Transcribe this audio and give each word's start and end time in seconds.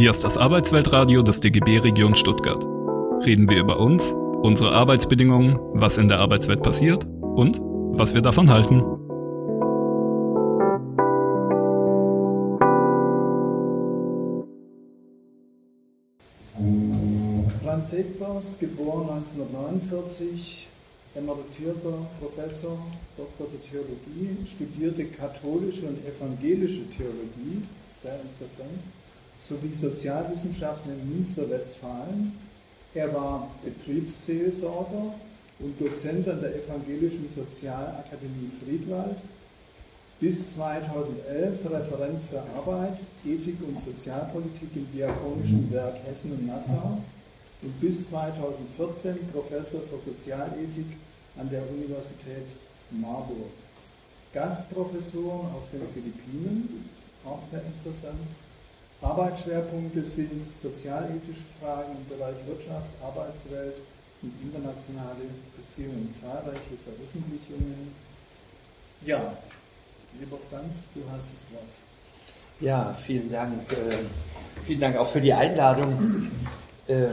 Hier 0.00 0.08
ist 0.08 0.24
das 0.24 0.38
Arbeitsweltradio 0.38 1.20
des 1.20 1.40
DGB 1.40 1.76
Region 1.76 2.14
Stuttgart. 2.14 2.64
Reden 3.26 3.50
wir 3.50 3.58
über 3.58 3.78
uns, 3.78 4.14
unsere 4.40 4.72
Arbeitsbedingungen, 4.72 5.58
was 5.74 5.98
in 5.98 6.08
der 6.08 6.20
Arbeitswelt 6.20 6.62
passiert 6.62 7.04
und 7.04 7.60
was 7.60 8.14
wir 8.14 8.22
davon 8.22 8.48
halten. 8.48 8.80
Franz 17.62 17.90
Segbers, 17.90 18.58
geboren 18.58 19.10
1949, 19.18 20.66
emeritierter 21.14 22.06
Professor, 22.18 22.78
Doktor 23.18 23.48
der 23.52 23.70
Theologie, 23.70 24.46
studierte 24.46 25.04
katholische 25.04 25.88
und 25.88 25.98
evangelische 26.06 26.88
Theologie, 26.88 27.60
sehr 28.02 28.18
interessant, 28.22 28.80
sowie 29.40 29.74
Sozialwissenschaften 29.74 30.92
in 30.92 31.16
Münster, 31.16 31.48
Westfalen. 31.48 32.38
Er 32.94 33.12
war 33.14 33.50
Betriebsseelsorger 33.64 35.14
und 35.58 35.80
Dozent 35.80 36.28
an 36.28 36.40
der 36.40 36.56
Evangelischen 36.56 37.28
Sozialakademie 37.28 38.50
Friedwald, 38.62 39.16
bis 40.20 40.54
2011 40.54 41.70
Referent 41.70 42.22
für 42.22 42.42
Arbeit, 42.54 42.98
Ethik 43.24 43.56
und 43.66 43.80
Sozialpolitik 43.80 44.68
im 44.74 44.86
Diakonischen 44.92 45.70
Werk 45.72 45.96
Hessen 46.04 46.32
und 46.32 46.46
Nassau 46.46 46.98
und 47.62 47.80
bis 47.80 48.08
2014 48.08 49.16
Professor 49.32 49.80
für 49.82 49.98
Sozialethik 49.98 50.96
an 51.38 51.48
der 51.48 51.62
Universität 51.70 52.46
Marburg. 52.90 53.52
Gastprofessoren 54.32 55.52
auf 55.54 55.70
den 55.70 55.86
Philippinen, 55.92 56.90
auch 57.24 57.40
sehr 57.50 57.62
interessant. 57.62 58.18
Arbeitsschwerpunkte 59.02 60.04
sind 60.04 60.52
sozialethische 60.52 61.44
Fragen 61.60 61.92
im 61.96 62.16
Bereich 62.16 62.36
Wirtschaft, 62.46 62.90
Arbeitswelt 63.02 63.76
und 64.22 64.32
internationale 64.42 65.24
Beziehungen, 65.56 66.14
zahlreiche 66.14 66.76
Veröffentlichungen. 66.84 67.94
Ja, 69.06 69.32
lieber 70.18 70.36
Franz, 70.50 70.86
du 70.94 71.00
hast 71.10 71.32
das 71.32 71.46
Wort. 71.52 71.72
Ja, 72.60 72.94
vielen 73.06 73.32
Dank. 73.32 73.72
Äh, 73.72 73.96
vielen 74.66 74.80
Dank 74.80 74.96
auch 74.98 75.08
für 75.08 75.22
die 75.22 75.32
Einladung. 75.32 76.30
Äh, 76.86 77.06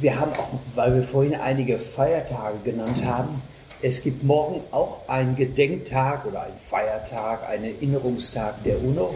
wir 0.00 0.18
haben 0.18 0.32
auch, 0.32 0.58
weil 0.74 0.96
wir 0.96 1.04
vorhin 1.04 1.36
einige 1.36 1.78
Feiertage 1.78 2.58
genannt 2.64 3.04
haben, 3.04 3.40
es 3.82 4.02
gibt 4.02 4.24
morgen 4.24 4.62
auch 4.70 5.06
einen 5.08 5.36
Gedenktag 5.36 6.24
oder 6.24 6.44
einen 6.44 6.58
Feiertag, 6.58 7.46
einen 7.48 7.64
Erinnerungstag 7.64 8.64
der 8.64 8.82
UNO. 8.82 9.12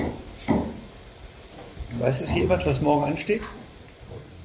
Weiß 1.99 2.21
es 2.21 2.35
jemand, 2.35 2.65
was 2.67 2.81
morgen 2.81 3.05
ansteht? 3.05 3.43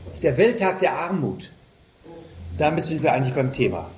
Das 0.05 0.15
ist 0.15 0.23
der 0.23 0.37
Welttag 0.37 0.79
der 0.79 0.93
Armut. 0.93 1.51
Damit 2.57 2.85
sind 2.85 3.03
wir 3.03 3.13
eigentlich 3.13 3.33
beim 3.33 3.51
Thema. 3.51 3.89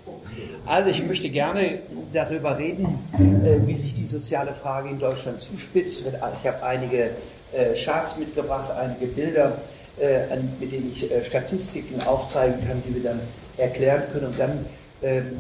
Also 0.66 0.90
ich 0.90 1.06
möchte 1.06 1.30
gerne 1.30 1.80
darüber 2.12 2.58
reden, 2.58 3.00
äh, 3.14 3.68
wie 3.68 3.76
sich 3.76 3.94
die 3.94 4.06
soziale 4.06 4.54
Frage 4.54 4.90
in 4.90 5.00
Deutschland 5.00 5.40
zuspitzt. 5.40 6.08
Ich 6.08 6.48
habe 6.48 6.64
einige 6.64 7.12
äh, 7.54 7.76
Charts 7.76 8.18
mitgebracht, 8.18 8.72
einige 8.72 9.06
Bilder, 9.06 9.60
äh, 10.00 10.36
mit 10.60 10.72
denen 10.72 10.92
ich 10.92 11.08
Statistiken 11.28 12.02
aufzeigen 12.02 12.68
kann, 12.68 12.82
die 12.88 12.96
wir 12.96 13.04
dann 13.04 13.20
erklären 13.58 14.04
können 14.12 14.28
und 14.28 14.40
dann 14.40 14.66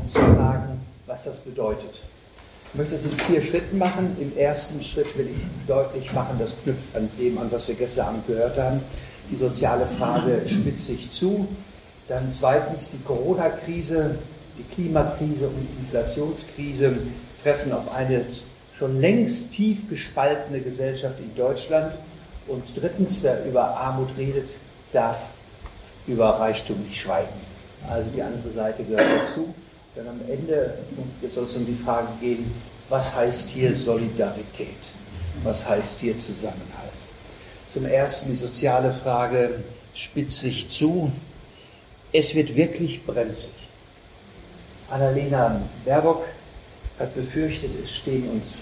zu 0.05 0.19
fragen, 0.19 0.79
was 1.07 1.23
das 1.23 1.39
bedeutet. 1.39 1.89
Ich 2.75 2.79
möchte 2.79 2.95
das 2.95 3.05
in 3.05 3.11
vier 3.11 3.41
Schritten 3.41 3.77
machen. 3.77 4.17
Im 4.19 4.37
ersten 4.37 4.83
Schritt 4.83 5.17
will 5.17 5.29
ich 5.29 5.65
deutlich 5.65 6.11
machen, 6.11 6.35
das 6.37 6.61
knüpft 6.61 6.93
an 6.93 7.09
dem 7.17 7.37
an, 7.37 7.49
was 7.49 7.69
wir 7.69 7.75
gestern 7.75 8.07
Abend 8.07 8.27
gehört 8.27 8.57
haben. 8.57 8.81
Die 9.31 9.37
soziale 9.37 9.85
Frage 9.97 10.41
spitzt 10.45 10.87
sich 10.87 11.09
zu. 11.09 11.47
Dann 12.09 12.33
zweitens 12.33 12.91
die 12.91 13.01
Corona-Krise, 13.03 14.17
die 14.59 14.75
Klimakrise 14.75 15.47
und 15.47 15.55
die 15.55 15.85
Inflationskrise 15.85 16.97
treffen 17.41 17.71
auf 17.71 17.95
eine 17.95 18.25
schon 18.77 18.99
längst 18.99 19.53
tief 19.53 19.89
gespaltene 19.89 20.59
Gesellschaft 20.59 21.17
in 21.19 21.33
Deutschland. 21.33 21.93
Und 22.45 22.61
drittens, 22.75 23.19
wer 23.21 23.45
über 23.45 23.69
Armut 23.69 24.09
redet, 24.17 24.49
darf 24.91 25.29
über 26.07 26.41
Reichtum 26.41 26.83
nicht 26.83 26.99
schweigen. 26.99 27.39
Also 27.89 28.09
die 28.13 28.21
andere 28.21 28.51
Seite 28.51 28.83
gehört 28.83 29.07
dazu. 29.21 29.55
Denn 29.95 30.09
am 30.09 30.19
Ende 30.27 30.73
soll 31.33 31.45
es 31.45 31.55
um 31.55 31.65
die 31.65 31.81
Frage 31.81 32.09
gehen, 32.19 32.51
was 32.89 33.15
heißt 33.15 33.49
hier 33.49 33.75
Solidarität? 33.75 34.67
Was 35.43 35.67
heißt 35.67 35.99
hier 35.99 36.17
Zusammenhalt? 36.17 36.91
Zum 37.73 37.85
Ersten 37.85 38.31
die 38.31 38.37
soziale 38.37 38.93
Frage 38.93 39.63
spitzt 39.93 40.41
sich 40.41 40.69
zu. 40.69 41.11
Es 42.13 42.33
wird 42.35 42.55
wirklich 42.55 43.05
brenzlig. 43.05 43.51
Annalena 44.89 45.61
Baerbock 45.83 46.23
hat 46.99 47.13
befürchtet, 47.15 47.71
es 47.83 47.91
stehen 47.91 48.29
uns 48.29 48.59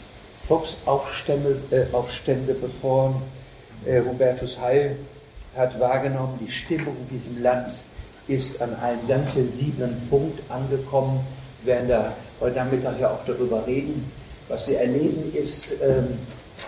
Volksaufstände 0.47 1.59
äh, 1.71 1.93
Aufstände 1.93 2.53
bevor. 2.53 3.21
Äh, 3.85 4.01
Hubertus 4.01 4.59
Heil 4.59 4.97
hat 5.55 5.79
wahrgenommen, 5.79 6.39
die 6.41 6.51
Stimmung 6.51 6.95
in 7.01 7.17
diesem 7.17 7.41
Land 7.41 7.73
ist 8.27 8.61
an 8.61 8.75
einem 8.75 9.07
ganz 9.07 9.35
sensiblen 9.35 10.07
Punkt 10.09 10.39
angekommen. 10.49 11.19
Wir 11.63 11.75
werden 11.75 11.87
da 11.87 12.13
heute 12.41 12.57
Nachmittag 12.57 12.99
ja 12.99 13.09
auch 13.11 13.25
darüber 13.25 13.65
reden. 13.65 14.11
Was 14.49 14.67
wir 14.67 14.79
erleben, 14.79 15.33
ist 15.33 15.67
ähm, 15.81 16.19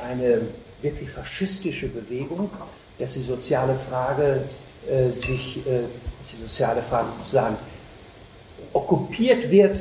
eine 0.07 0.41
wirklich 0.81 1.09
faschistische 1.09 1.89
Bewegung, 1.89 2.49
dass 2.97 3.13
die 3.13 3.21
soziale 3.21 3.75
Frage 3.75 4.43
äh, 4.89 5.11
sich, 5.11 5.57
äh, 5.67 5.81
dass 6.21 6.31
die 6.31 6.43
soziale 6.43 6.81
Frage 6.81 7.07
sozusagen 7.17 7.57
okkupiert 8.71 9.51
wird 9.51 9.77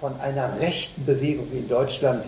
von 0.00 0.18
einer 0.20 0.60
rechten 0.60 1.06
Bewegung 1.06 1.46
in 1.52 1.68
Deutschland. 1.68 2.24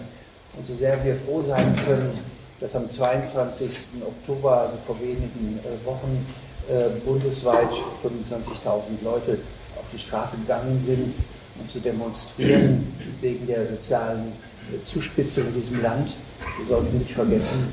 Und 0.57 0.69
so 0.69 0.75
sehr 0.77 1.05
wir 1.05 1.17
froh 1.17 1.43
sein 1.43 1.75
können, 1.85 2.17
dass 2.61 2.77
am 2.77 2.89
22. 2.89 4.03
Oktober, 4.07 4.61
also 4.63 4.75
vor 4.87 5.01
wenigen 5.01 5.59
äh, 5.65 5.87
Wochen, 5.87 6.27
äh, 6.69 6.91
bundesweit 7.05 7.71
25.000 8.05 9.03
Leute 9.03 9.39
auf 9.77 9.85
die 9.93 9.99
Straße 9.99 10.37
gegangen 10.37 10.81
sind, 10.87 11.15
um 11.61 11.71
zu 11.71 11.81
demonstrieren 11.81 12.87
wegen 13.21 13.47
der 13.47 13.67
sozialen 13.67 14.33
äh, 14.73 14.83
Zuspitzung 14.85 15.47
in 15.49 15.55
diesem 15.55 15.83
Land. 15.83 16.11
Wir 16.59 16.77
sollten 16.77 16.99
nicht 16.99 17.13
vergessen, 17.13 17.73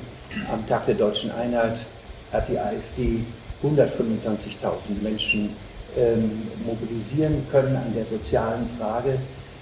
am 0.51 0.67
Tag 0.67 0.85
der 0.85 0.95
deutschen 0.95 1.31
Einheit 1.31 1.77
hat 2.31 2.47
die 2.49 2.59
AfD 2.59 3.19
125.000 3.63 5.01
Menschen 5.01 5.49
ähm, 5.97 6.43
mobilisieren 6.65 7.45
können 7.51 7.75
an 7.75 7.93
der 7.95 8.05
sozialen 8.05 8.67
Frage. 8.77 9.11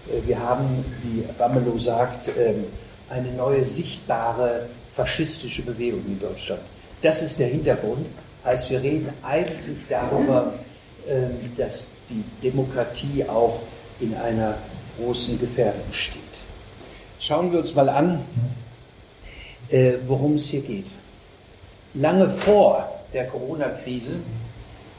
Äh, 0.07 0.27
wir 0.27 0.39
haben, 0.39 0.83
wie 1.03 1.23
Ramelow 1.39 1.77
sagt, 1.79 2.29
ähm, 2.37 2.65
eine 3.09 3.31
neue 3.33 3.63
sichtbare 3.63 4.67
faschistische 4.95 5.61
Bewegung 5.61 6.03
in 6.07 6.19
Deutschland. 6.19 6.61
Das 7.01 7.21
ist 7.21 7.39
der 7.39 7.47
Hintergrund. 7.47 8.05
Heißt, 8.43 8.69
wir 8.69 8.81
reden 8.81 9.09
eigentlich 9.23 9.77
darüber, 9.89 10.53
ähm, 11.07 11.31
dass 11.57 11.85
die 12.09 12.23
Demokratie 12.41 13.23
auch 13.27 13.59
in 13.99 14.13
einer 14.15 14.57
großen 14.97 15.39
Gefährdung 15.39 15.91
steht. 15.91 16.21
Schauen 17.19 17.51
wir 17.51 17.59
uns 17.59 17.73
mal 17.73 17.89
an, 17.89 18.21
äh, 19.69 19.93
worum 20.07 20.35
es 20.35 20.47
hier 20.47 20.61
geht. 20.61 20.87
Lange 21.93 22.29
vor 22.29 22.87
der 23.13 23.27
Corona-Krise, 23.27 24.17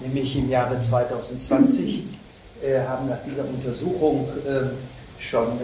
nämlich 0.01 0.37
im 0.37 0.51
Jahre 0.51 0.79
2020, 0.79 2.05
äh, 2.63 2.81
haben 2.81 3.09
nach 3.09 3.19
dieser 3.25 3.45
Untersuchung 3.45 4.29
äh, 4.47 5.23
schon 5.23 5.59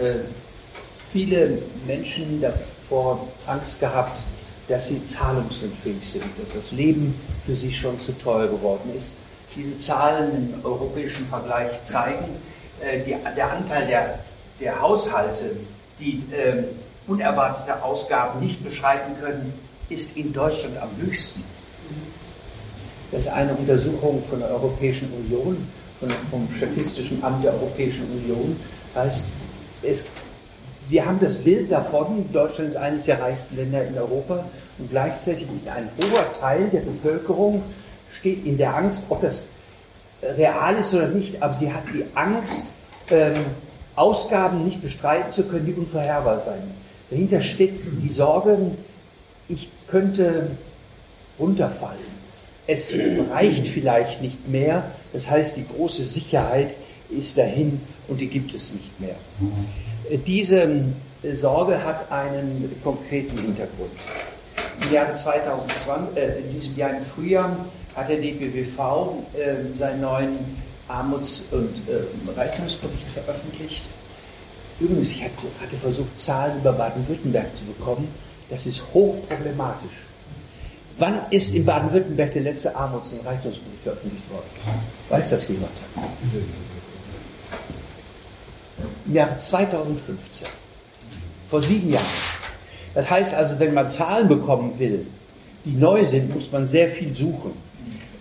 viele 1.11 1.59
Menschen 1.85 2.41
davor 2.41 3.27
Angst 3.45 3.79
gehabt, 3.79 4.19
dass 4.67 4.87
sie 4.87 5.05
zahlungsunfähig 5.05 6.03
sind, 6.03 6.25
dass 6.41 6.53
das 6.53 6.71
Leben 6.71 7.13
für 7.45 7.55
sie 7.55 7.71
schon 7.71 7.99
zu 7.99 8.13
teuer 8.13 8.47
geworden 8.47 8.91
ist. 8.97 9.13
Diese 9.55 9.77
Zahlen 9.77 10.53
im 10.55 10.65
europäischen 10.65 11.27
Vergleich 11.27 11.83
zeigen, 11.83 12.25
äh, 12.83 13.03
die, 13.03 13.15
der 13.35 13.51
Anteil 13.51 13.87
der, 13.87 14.19
der 14.59 14.81
Haushalte, 14.81 15.51
die 15.99 16.23
äh, 16.31 16.63
unerwartete 17.07 17.81
Ausgaben 17.83 18.39
nicht 18.39 18.63
beschreiten 18.63 19.15
können, 19.21 19.53
ist 19.89 20.17
in 20.17 20.33
Deutschland 20.33 20.77
am 20.77 20.89
höchsten. 21.01 21.43
Das 23.11 23.23
ist 23.23 23.31
eine 23.31 23.53
Untersuchung 23.53 24.23
von 24.23 24.39
der 24.39 24.49
Europäischen 24.49 25.11
Union, 25.13 25.67
von, 25.99 26.09
vom 26.31 26.47
Statistischen 26.57 27.23
Amt 27.23 27.43
der 27.43 27.53
Europäischen 27.53 28.05
Union. 28.11 28.59
Heißt, 28.95 29.25
es 29.83 30.07
wir 30.89 31.05
haben 31.05 31.19
das 31.21 31.43
Bild 31.43 31.71
davon, 31.71 32.31
Deutschland 32.33 32.71
ist 32.71 32.75
eines 32.75 33.05
der 33.05 33.21
reichsten 33.21 33.55
Länder 33.55 33.85
in 33.85 33.97
Europa 33.97 34.43
und 34.77 34.89
gleichzeitig 34.89 35.47
ein 35.73 35.89
hoher 35.97 36.39
Teil 36.39 36.69
der 36.71 36.81
Bevölkerung 36.81 37.63
steht 38.19 38.45
in 38.45 38.57
der 38.57 38.75
Angst, 38.75 39.05
ob 39.09 39.21
das 39.21 39.47
real 40.21 40.75
ist 40.75 40.93
oder 40.93 41.07
nicht, 41.07 41.41
aber 41.41 41.55
sie 41.55 41.71
hat 41.71 41.83
die 41.93 42.03
Angst, 42.15 42.72
ähm, 43.11 43.35
Ausgaben 43.95 44.65
nicht 44.65 44.81
bestreiten 44.81 45.31
zu 45.31 45.47
können, 45.47 45.65
die 45.65 45.73
unvorherbar 45.73 46.39
sein. 46.39 46.63
Dahinter 47.09 47.41
steht 47.41 47.81
die 48.01 48.11
Sorge, 48.11 48.57
ich 49.47 49.69
könnte 49.87 50.51
runterfallen. 51.37 52.23
Es 52.65 52.93
reicht 53.31 53.67
vielleicht 53.67 54.21
nicht 54.21 54.47
mehr, 54.47 54.83
das 55.11 55.29
heißt, 55.29 55.57
die 55.57 55.67
große 55.67 56.03
Sicherheit 56.03 56.75
ist 57.09 57.37
dahin 57.37 57.81
und 58.07 58.21
die 58.21 58.27
gibt 58.27 58.53
es 58.53 58.73
nicht 58.73 58.99
mehr. 58.99 59.15
Diese 60.25 60.85
Sorge 61.33 61.83
hat 61.83 62.11
einen 62.11 62.73
konkreten 62.83 63.37
Hintergrund. 63.37 63.91
Im 64.81 64.93
Jahre 64.93 65.13
2020, 65.13 66.17
äh, 66.17 66.39
in 66.39 66.51
diesem 66.51 66.77
Jahr 66.77 66.97
im 66.97 67.03
Frühjahr, 67.03 67.65
hat 67.95 68.09
der 68.09 68.17
DBWV 68.17 68.79
äh, 69.33 69.77
seinen 69.77 70.01
neuen 70.01 70.62
Armuts- 70.87 71.45
und 71.51 71.73
äh, 71.87 72.31
Reichtumsbericht 72.37 73.07
veröffentlicht. 73.07 73.83
Übrigens, 74.79 75.11
ich 75.11 75.23
hatte 75.23 75.77
versucht, 75.77 76.19
Zahlen 76.19 76.59
über 76.59 76.73
Baden-Württemberg 76.73 77.55
zu 77.55 77.63
bekommen. 77.65 78.07
Das 78.49 78.65
ist 78.65 78.83
hochproblematisch. 78.93 80.03
Wann 80.97 81.21
ist 81.31 81.55
in 81.55 81.65
Baden-Württemberg 81.65 82.33
der 82.33 82.41
letzte 82.43 82.75
Armuts- 82.75 83.13
und 83.13 83.25
Reichtumsbericht 83.25 83.83
veröffentlicht 83.83 84.29
worden? 84.29 84.45
Weiß 85.09 85.29
das 85.29 85.47
jemand? 85.47 85.71
Im 89.05 89.13
Jahre 89.13 89.37
2015. 89.37 90.47
Vor 91.49 91.61
sieben 91.61 91.91
Jahren. 91.91 92.05
Das 92.93 93.09
heißt 93.09 93.33
also, 93.33 93.59
wenn 93.59 93.73
man 93.73 93.89
Zahlen 93.89 94.27
bekommen 94.27 94.77
will, 94.77 95.07
die 95.65 95.71
neu 95.71 96.03
sind, 96.05 96.33
muss 96.33 96.51
man 96.51 96.67
sehr 96.67 96.89
viel 96.89 97.15
suchen. 97.15 97.53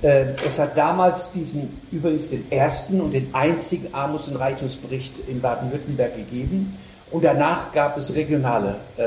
Äh, 0.02 0.34
es 0.46 0.58
hat 0.58 0.76
damals 0.76 1.32
diesen, 1.32 1.80
übrigens 1.92 2.30
den 2.30 2.50
ersten 2.50 3.00
und 3.00 3.12
den 3.12 3.32
einzigen 3.32 3.94
Armuts- 3.94 4.28
und 4.28 4.36
Reichtumsbericht 4.36 5.28
in 5.28 5.40
Baden-Württemberg 5.40 6.16
gegeben. 6.16 6.76
Und 7.10 7.24
danach 7.24 7.72
gab 7.72 7.96
es 7.96 8.14
regionale 8.14 8.76
äh, 8.96 9.02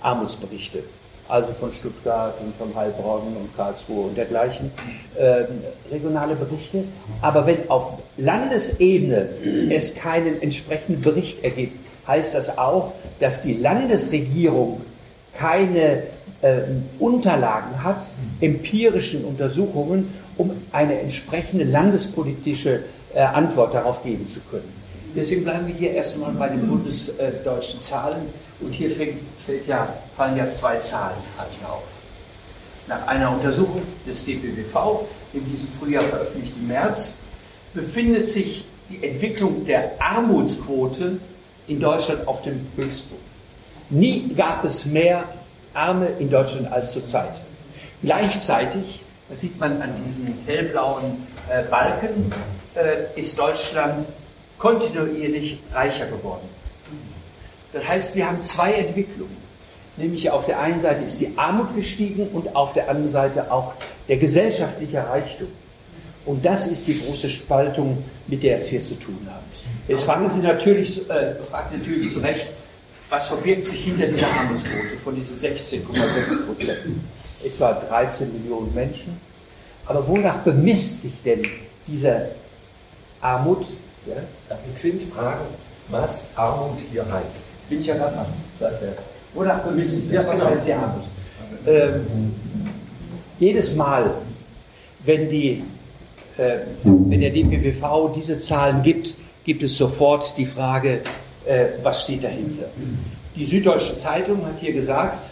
Armutsberichte, 0.00 0.84
also 1.28 1.52
von 1.58 1.72
Stuttgart 1.72 2.34
und 2.40 2.54
von 2.56 2.78
Heilbronn 2.78 3.36
und 3.36 3.56
Karlsruhe 3.56 4.08
und 4.08 4.16
dergleichen, 4.16 4.70
äh, 5.16 5.44
regionale 5.90 6.36
Berichte. 6.36 6.84
Aber 7.22 7.46
wenn 7.46 7.68
auf 7.68 7.94
Landesebene 8.16 9.28
es 9.70 9.96
keinen 9.96 10.40
entsprechenden 10.42 11.00
Bericht 11.00 11.42
ergibt, 11.42 11.78
heißt 12.06 12.34
das 12.34 12.56
auch, 12.56 12.92
dass 13.18 13.42
die 13.42 13.54
Landesregierung 13.54 14.82
keine 15.36 16.04
äh, 16.42 16.62
Unterlagen 16.98 17.82
hat, 17.82 18.04
empirischen 18.40 19.24
Untersuchungen, 19.24 20.12
um 20.36 20.52
eine 20.72 21.00
entsprechende 21.00 21.64
landespolitische 21.64 22.84
äh, 23.14 23.20
Antwort 23.20 23.74
darauf 23.74 24.02
geben 24.02 24.28
zu 24.28 24.40
können. 24.50 24.72
Deswegen 25.14 25.44
bleiben 25.44 25.66
wir 25.66 25.74
hier 25.74 25.92
erstmal 25.92 26.32
bei 26.32 26.48
den 26.48 26.66
bundesdeutschen 26.66 27.80
Zahlen 27.80 28.28
und 28.60 28.72
hier 28.72 28.90
fängt, 28.90 29.18
fällt 29.46 29.66
ja, 29.66 29.88
fallen 30.16 30.36
ja 30.36 30.50
zwei 30.50 30.76
Zahlen 30.76 31.16
auf. 31.38 31.82
Nach 32.86 33.06
einer 33.06 33.32
Untersuchung 33.32 33.82
des 34.06 34.24
DPWV 34.24 35.06
in 35.32 35.50
diesem 35.50 35.68
Frühjahr 35.68 36.04
veröffentlicht 36.04 36.54
im 36.60 36.68
März 36.68 37.14
befindet 37.72 38.28
sich 38.28 38.64
die 38.90 39.04
Entwicklung 39.06 39.64
der 39.64 39.92
Armutsquote 39.98 41.18
in 41.66 41.80
Deutschland 41.80 42.28
auf 42.28 42.42
dem 42.42 42.66
Höchstpunkt. 42.76 43.24
Nie 43.90 44.34
gab 44.34 44.64
es 44.64 44.84
mehr 44.86 45.24
Arme 45.74 46.08
in 46.18 46.30
Deutschland 46.30 46.70
als 46.72 46.92
zurzeit. 46.92 47.40
Gleichzeitig, 48.02 49.02
das 49.28 49.40
sieht 49.40 49.58
man 49.58 49.80
an 49.82 49.90
diesen 50.04 50.38
hellblauen 50.46 51.26
äh, 51.50 51.62
Balken, 51.64 52.32
äh, 52.74 53.18
ist 53.18 53.38
Deutschland 53.38 54.06
kontinuierlich 54.58 55.58
reicher 55.72 56.06
geworden. 56.06 56.48
Das 57.72 57.86
heißt, 57.86 58.16
wir 58.16 58.26
haben 58.26 58.40
zwei 58.42 58.72
Entwicklungen. 58.72 59.36
Nämlich 59.96 60.30
auf 60.30 60.46
der 60.46 60.60
einen 60.60 60.80
Seite 60.80 61.04
ist 61.04 61.20
die 61.20 61.36
Armut 61.36 61.74
gestiegen 61.74 62.28
und 62.28 62.54
auf 62.54 62.74
der 62.74 62.88
anderen 62.88 63.10
Seite 63.10 63.50
auch 63.50 63.74
der 64.08 64.18
gesellschaftliche 64.18 64.98
Reichtum. 64.98 65.48
Und 66.26 66.44
das 66.44 66.66
ist 66.66 66.86
die 66.86 67.00
große 67.00 67.28
Spaltung, 67.28 68.04
mit 68.26 68.42
der 68.42 68.56
es 68.56 68.66
hier 68.66 68.82
zu 68.82 68.94
tun 68.94 69.18
haben. 69.30 69.44
Jetzt 69.88 70.02
fragen 70.02 70.28
Sie 70.28 70.40
natürlich, 70.40 71.08
äh, 71.08 71.36
fragt 71.50 71.72
natürlich 71.72 72.12
zu 72.12 72.20
Recht, 72.20 72.48
was 73.08 73.26
verbirgt 73.28 73.64
sich 73.64 73.84
hinter 73.84 74.06
dieser 74.06 74.26
Armutsquote 74.26 74.98
von 75.02 75.14
diesen 75.14 75.38
16,6 75.38 76.46
Prozent? 76.46 76.80
Etwa 77.46 77.72
13 77.72 78.32
Millionen 78.32 78.74
Menschen. 78.74 79.20
Aber 79.86 80.06
wonach 80.06 80.38
bemisst 80.38 81.02
sich 81.02 81.12
denn 81.24 81.42
diese 81.86 82.30
Armut? 83.20 83.64
Ja? 84.06 84.16
Darf 84.48 84.58
ich 84.68 84.80
Quint 84.80 85.02
fragen, 85.12 85.44
was 85.88 86.30
Armut 86.34 86.78
hier 86.90 87.04
heißt? 87.04 87.44
Bin 87.68 87.80
ich 87.80 87.86
ja 87.86 87.94
gerade 87.94 88.16
dran, 88.16 88.26
sagt 88.58 88.82
er. 88.82 88.94
Wonach 89.34 89.60
bemisst 89.60 90.02
sich 90.02 90.10
ja, 90.10 90.26
was 90.26 90.44
heißt 90.44 90.66
die 90.66 90.72
Armut? 90.72 91.04
Ähm, 91.66 92.34
jedes 93.38 93.76
Mal, 93.76 94.10
wenn, 95.04 95.30
die, 95.30 95.62
äh, 96.38 96.58
wenn 96.82 97.20
der 97.20 97.30
DPWV 97.30 98.12
diese 98.14 98.38
Zahlen 98.38 98.82
gibt, 98.82 99.14
gibt 99.44 99.62
es 99.62 99.76
sofort 99.76 100.36
die 100.36 100.46
Frage, 100.46 101.00
äh, 101.46 101.66
was 101.82 102.02
steht 102.02 102.24
dahinter. 102.24 102.66
Die 103.36 103.44
Süddeutsche 103.44 103.96
Zeitung 103.96 104.44
hat 104.44 104.58
hier 104.58 104.72
gesagt, 104.72 105.22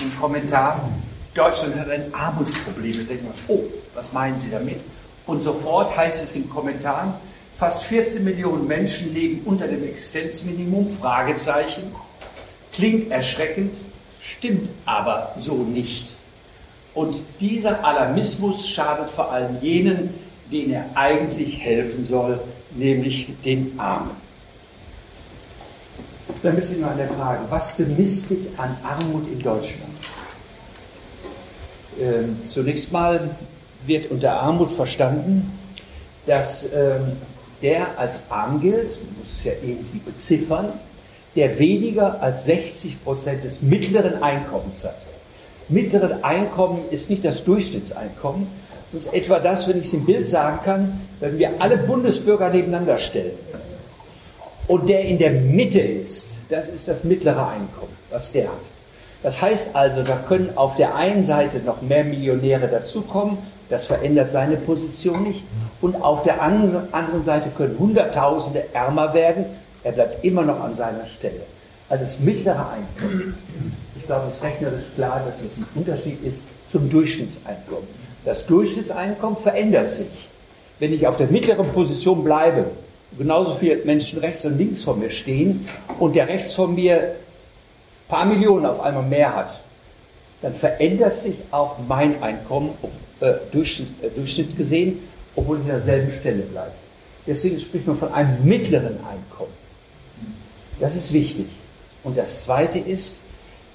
im 0.00 0.18
Kommentar, 0.18 0.88
Deutschland 1.34 1.76
hat 1.76 1.88
ein 1.88 2.12
Armutsproblem. 2.12 2.98
Da 2.98 3.02
denkt 3.04 3.24
man, 3.24 3.34
oh, 3.48 3.64
was 3.94 4.12
meinen 4.12 4.38
Sie 4.40 4.50
damit? 4.50 4.80
Und 5.26 5.42
sofort 5.42 5.96
heißt 5.96 6.24
es 6.24 6.34
im 6.34 6.48
Kommentar, 6.50 7.20
fast 7.56 7.84
14 7.84 8.24
Millionen 8.24 8.66
Menschen 8.66 9.14
leben 9.14 9.42
unter 9.44 9.68
dem 9.68 9.84
Existenzminimum, 9.84 10.88
Fragezeichen. 10.88 11.94
Klingt 12.72 13.10
erschreckend, 13.10 13.72
stimmt 14.22 14.68
aber 14.86 15.34
so 15.38 15.54
nicht. 15.54 16.16
Und 16.94 17.16
dieser 17.38 17.84
Alarmismus 17.84 18.68
schadet 18.68 19.10
vor 19.10 19.30
allem 19.30 19.58
jenen, 19.60 20.12
denen 20.50 20.72
er 20.72 20.86
eigentlich 20.94 21.58
helfen 21.58 22.04
soll, 22.04 22.40
nämlich 22.72 23.28
den 23.44 23.78
Armen. 23.78 24.10
Dann 26.42 26.56
bist 26.56 26.74
du 26.74 26.80
mal 26.80 26.92
an 26.92 26.98
der 26.98 27.08
Frage, 27.08 27.40
was 27.50 27.76
bemisst 27.76 28.28
sich 28.28 28.38
an 28.56 28.76
Armut 28.82 29.30
in 29.30 29.38
Deutschland? 29.38 29.89
Ähm, 32.00 32.38
zunächst 32.44 32.92
mal 32.92 33.30
wird 33.86 34.10
unter 34.10 34.40
Armut 34.40 34.70
verstanden, 34.70 35.58
dass 36.26 36.64
ähm, 36.72 37.12
der 37.62 37.98
als 37.98 38.22
arm 38.30 38.60
gilt, 38.60 38.88
muss 39.18 39.38
es 39.38 39.44
ja 39.44 39.52
irgendwie 39.62 39.98
beziffern, 39.98 40.72
der 41.36 41.58
weniger 41.58 42.22
als 42.22 42.46
60 42.46 43.04
Prozent 43.04 43.44
des 43.44 43.62
mittleren 43.62 44.22
Einkommens 44.22 44.84
hat. 44.84 44.96
Mittleren 45.68 46.24
Einkommen 46.24 46.82
ist 46.90 47.10
nicht 47.10 47.24
das 47.24 47.44
Durchschnittseinkommen, 47.44 48.46
das 48.92 49.04
ist 49.04 49.14
etwa 49.14 49.38
das, 49.38 49.68
wenn 49.68 49.78
ich 49.78 49.86
es 49.86 49.92
im 49.92 50.04
Bild 50.04 50.28
sagen 50.28 50.58
kann, 50.64 51.00
wenn 51.20 51.38
wir 51.38 51.50
alle 51.60 51.76
Bundesbürger 51.76 52.48
nebeneinander 52.48 52.98
stellen 52.98 53.38
und 54.66 54.88
der 54.88 55.02
in 55.02 55.18
der 55.18 55.32
Mitte 55.32 55.80
ist, 55.80 56.38
das 56.48 56.66
ist 56.68 56.88
das 56.88 57.04
mittlere 57.04 57.46
Einkommen, 57.46 57.92
was 58.10 58.32
der 58.32 58.48
hat. 58.48 58.79
Das 59.22 59.40
heißt 59.40 59.76
also, 59.76 60.02
da 60.02 60.16
können 60.16 60.56
auf 60.56 60.76
der 60.76 60.94
einen 60.94 61.22
Seite 61.22 61.58
noch 61.58 61.82
mehr 61.82 62.04
Millionäre 62.04 62.68
dazukommen, 62.68 63.38
das 63.68 63.86
verändert 63.86 64.30
seine 64.30 64.56
Position 64.56 65.22
nicht, 65.22 65.44
und 65.80 66.02
auf 66.02 66.22
der 66.24 66.42
anderen 66.42 67.22
Seite 67.22 67.50
können 67.56 67.78
Hunderttausende 67.78 68.64
ärmer 68.74 69.14
werden, 69.14 69.44
er 69.84 69.92
bleibt 69.92 70.24
immer 70.24 70.42
noch 70.42 70.60
an 70.60 70.74
seiner 70.74 71.06
Stelle. 71.06 71.42
Also 71.88 72.04
das 72.04 72.20
mittlere 72.20 72.66
Einkommen. 72.70 73.34
Ich 73.96 74.06
glaube, 74.06 74.28
es 74.30 74.36
ist 74.36 74.44
rechnerisch 74.44 74.84
klar, 74.94 75.22
dass 75.26 75.40
es 75.40 75.56
ein 75.56 75.66
Unterschied 75.74 76.22
ist 76.22 76.42
zum 76.68 76.88
Durchschnittseinkommen. 76.88 77.88
Das 78.24 78.46
Durchschnittseinkommen 78.46 79.36
verändert 79.36 79.88
sich. 79.88 80.28
Wenn 80.78 80.92
ich 80.92 81.06
auf 81.06 81.16
der 81.16 81.26
mittleren 81.26 81.68
Position 81.68 82.22
bleibe, 82.22 82.66
genauso 83.18 83.54
viele 83.54 83.76
Menschen 83.84 84.20
rechts 84.20 84.44
und 84.44 84.58
links 84.58 84.82
von 84.82 84.98
mir 84.98 85.10
stehen 85.10 85.68
und 85.98 86.14
der 86.14 86.28
rechts 86.28 86.54
von 86.54 86.74
mir 86.74 87.16
paar 88.10 88.26
Millionen 88.26 88.66
auf 88.66 88.80
einmal 88.80 89.04
mehr 89.04 89.34
hat, 89.34 89.60
dann 90.42 90.54
verändert 90.54 91.16
sich 91.16 91.36
auch 91.50 91.76
mein 91.86 92.22
Einkommen 92.22 92.70
auf 92.82 92.90
äh, 93.20 93.34
Durchschnitt, 93.52 93.88
äh, 94.02 94.10
Durchschnitt 94.10 94.56
gesehen, 94.56 94.98
obwohl 95.36 95.58
ich 95.58 95.64
an 95.64 95.70
derselben 95.70 96.12
Stelle 96.12 96.42
bleibe. 96.42 96.72
Deswegen 97.26 97.60
spricht 97.60 97.86
man 97.86 97.96
von 97.96 98.12
einem 98.12 98.44
mittleren 98.44 98.96
Einkommen. 99.04 99.52
Das 100.80 100.96
ist 100.96 101.12
wichtig. 101.12 101.46
Und 102.02 102.16
das 102.16 102.44
Zweite 102.44 102.78
ist, 102.78 103.20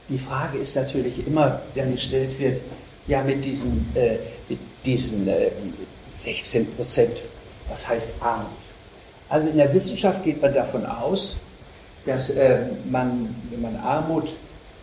die 0.09 0.17
Frage 0.17 0.57
ist 0.57 0.75
natürlich 0.75 1.25
immer, 1.25 1.61
dann 1.75 1.93
gestellt 1.93 2.37
wird, 2.39 2.61
ja 3.07 3.23
mit 3.23 3.45
diesen, 3.45 3.87
äh, 3.95 4.17
mit 4.49 4.59
diesen 4.85 5.27
äh, 5.27 5.51
16 6.17 6.75
Prozent, 6.75 7.17
was 7.69 7.87
heißt 7.87 8.21
Armut? 8.21 8.49
Also 9.29 9.49
in 9.49 9.57
der 9.57 9.73
Wissenschaft 9.73 10.23
geht 10.23 10.41
man 10.41 10.53
davon 10.53 10.85
aus, 10.85 11.37
dass 12.05 12.29
äh, 12.31 12.59
man, 12.89 13.35
wenn 13.49 13.61
man 13.61 13.75
Armut 13.77 14.29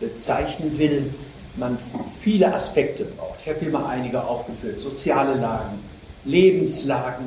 bezeichnen 0.00 0.78
will, 0.78 1.12
man 1.56 1.78
viele 2.18 2.52
Aspekte 2.52 3.04
braucht. 3.04 3.38
Ich 3.42 3.48
habe 3.48 3.60
hier 3.60 3.70
mal 3.70 3.86
einige 3.86 4.22
aufgeführt. 4.22 4.80
Soziale 4.80 5.34
Lagen, 5.34 5.78
Lebenslagen, 6.24 7.26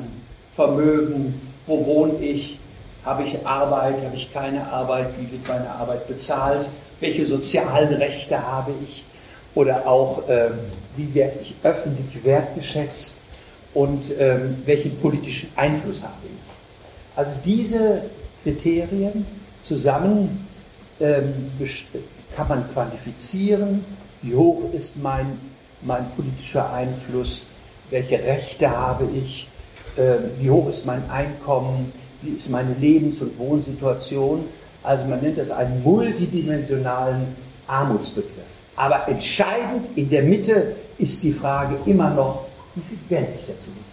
Vermögen, 0.54 1.40
wo 1.66 1.84
wohne 1.86 2.18
ich, 2.18 2.58
habe 3.04 3.24
ich 3.24 3.46
Arbeit, 3.46 4.04
habe 4.04 4.16
ich 4.16 4.32
keine 4.32 4.66
Arbeit, 4.70 5.08
wie 5.18 5.30
wird 5.30 5.46
meine 5.46 5.70
Arbeit 5.70 6.08
bezahlt, 6.08 6.66
welche 7.00 7.24
sozialen 7.24 7.94
Rechte 7.94 8.40
habe 8.40 8.72
ich 8.82 9.04
oder 9.54 9.86
auch, 9.86 10.28
äh, 10.28 10.50
wie 10.96 11.14
werde 11.14 11.38
ich 11.42 11.54
öffentlich 11.62 12.24
wertgeschätzt 12.24 13.24
und 13.74 14.04
ähm, 14.18 14.56
welchen 14.64 14.98
politischen 14.98 15.50
Einfluss 15.56 16.02
habe 16.02 16.14
ich. 16.24 17.16
Also 17.16 17.30
diese 17.44 18.02
Kriterien 18.42 19.26
zusammen 19.66 20.46
ähm, 21.00 21.32
kann 22.34 22.48
man 22.48 22.72
quantifizieren, 22.72 23.84
wie 24.22 24.34
hoch 24.34 24.72
ist 24.72 25.02
mein, 25.02 25.38
mein 25.82 26.06
politischer 26.14 26.72
Einfluss, 26.72 27.46
welche 27.90 28.18
Rechte 28.18 28.70
habe 28.70 29.08
ich, 29.14 29.48
äh, 29.96 30.16
wie 30.40 30.50
hoch 30.50 30.68
ist 30.68 30.86
mein 30.86 31.08
Einkommen, 31.10 31.92
wie 32.22 32.36
ist 32.36 32.50
meine 32.50 32.74
Lebens- 32.74 33.20
und 33.20 33.38
Wohnsituation. 33.38 34.44
Also 34.82 35.04
man 35.04 35.20
nennt 35.20 35.38
das 35.38 35.50
einen 35.50 35.82
multidimensionalen 35.82 37.26
Armutsbegriff. 37.66 38.32
Aber 38.76 39.08
entscheidend 39.08 39.86
in 39.96 40.08
der 40.10 40.22
Mitte 40.22 40.76
ist 40.98 41.22
die 41.22 41.32
Frage 41.32 41.76
immer 41.86 42.10
noch, 42.10 42.44
wie 42.74 42.82
viel 42.82 42.98
Geld 43.08 43.28
ich 43.38 43.46
dazu 43.46 43.70
habe. 43.70 43.85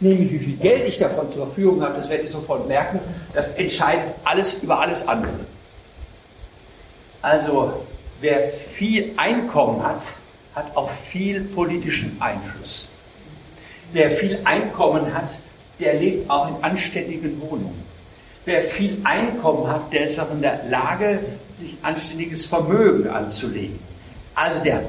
Nämlich 0.00 0.32
wie 0.32 0.38
viel 0.38 0.56
Geld 0.56 0.88
ich 0.88 0.98
davon 0.98 1.30
zur 1.32 1.46
Verfügung 1.46 1.82
habe, 1.82 1.94
das 1.96 2.08
werde 2.08 2.24
ich 2.24 2.30
sofort 2.30 2.66
merken, 2.66 3.00
das 3.34 3.54
entscheidet 3.54 4.14
alles 4.24 4.62
über 4.62 4.80
alles 4.80 5.06
andere. 5.06 5.40
Also 7.20 7.82
wer 8.20 8.48
viel 8.48 9.12
Einkommen 9.18 9.82
hat, 9.82 10.02
hat 10.54 10.74
auch 10.74 10.88
viel 10.88 11.42
politischen 11.42 12.16
Einfluss. 12.20 12.88
Wer 13.92 14.10
viel 14.10 14.40
Einkommen 14.44 15.12
hat, 15.14 15.30
der 15.78 15.94
lebt 15.94 16.30
auch 16.30 16.48
in 16.48 16.64
anständigen 16.64 17.40
Wohnungen. 17.40 17.84
Wer 18.46 18.62
viel 18.62 18.98
Einkommen 19.04 19.68
hat, 19.70 19.92
der 19.92 20.04
ist 20.04 20.18
auch 20.18 20.30
in 20.30 20.40
der 20.40 20.64
Lage, 20.70 21.20
sich 21.54 21.76
anständiges 21.82 22.46
Vermögen 22.46 23.08
anzulegen. 23.08 23.78
Also 24.34 24.62
der 24.62 24.82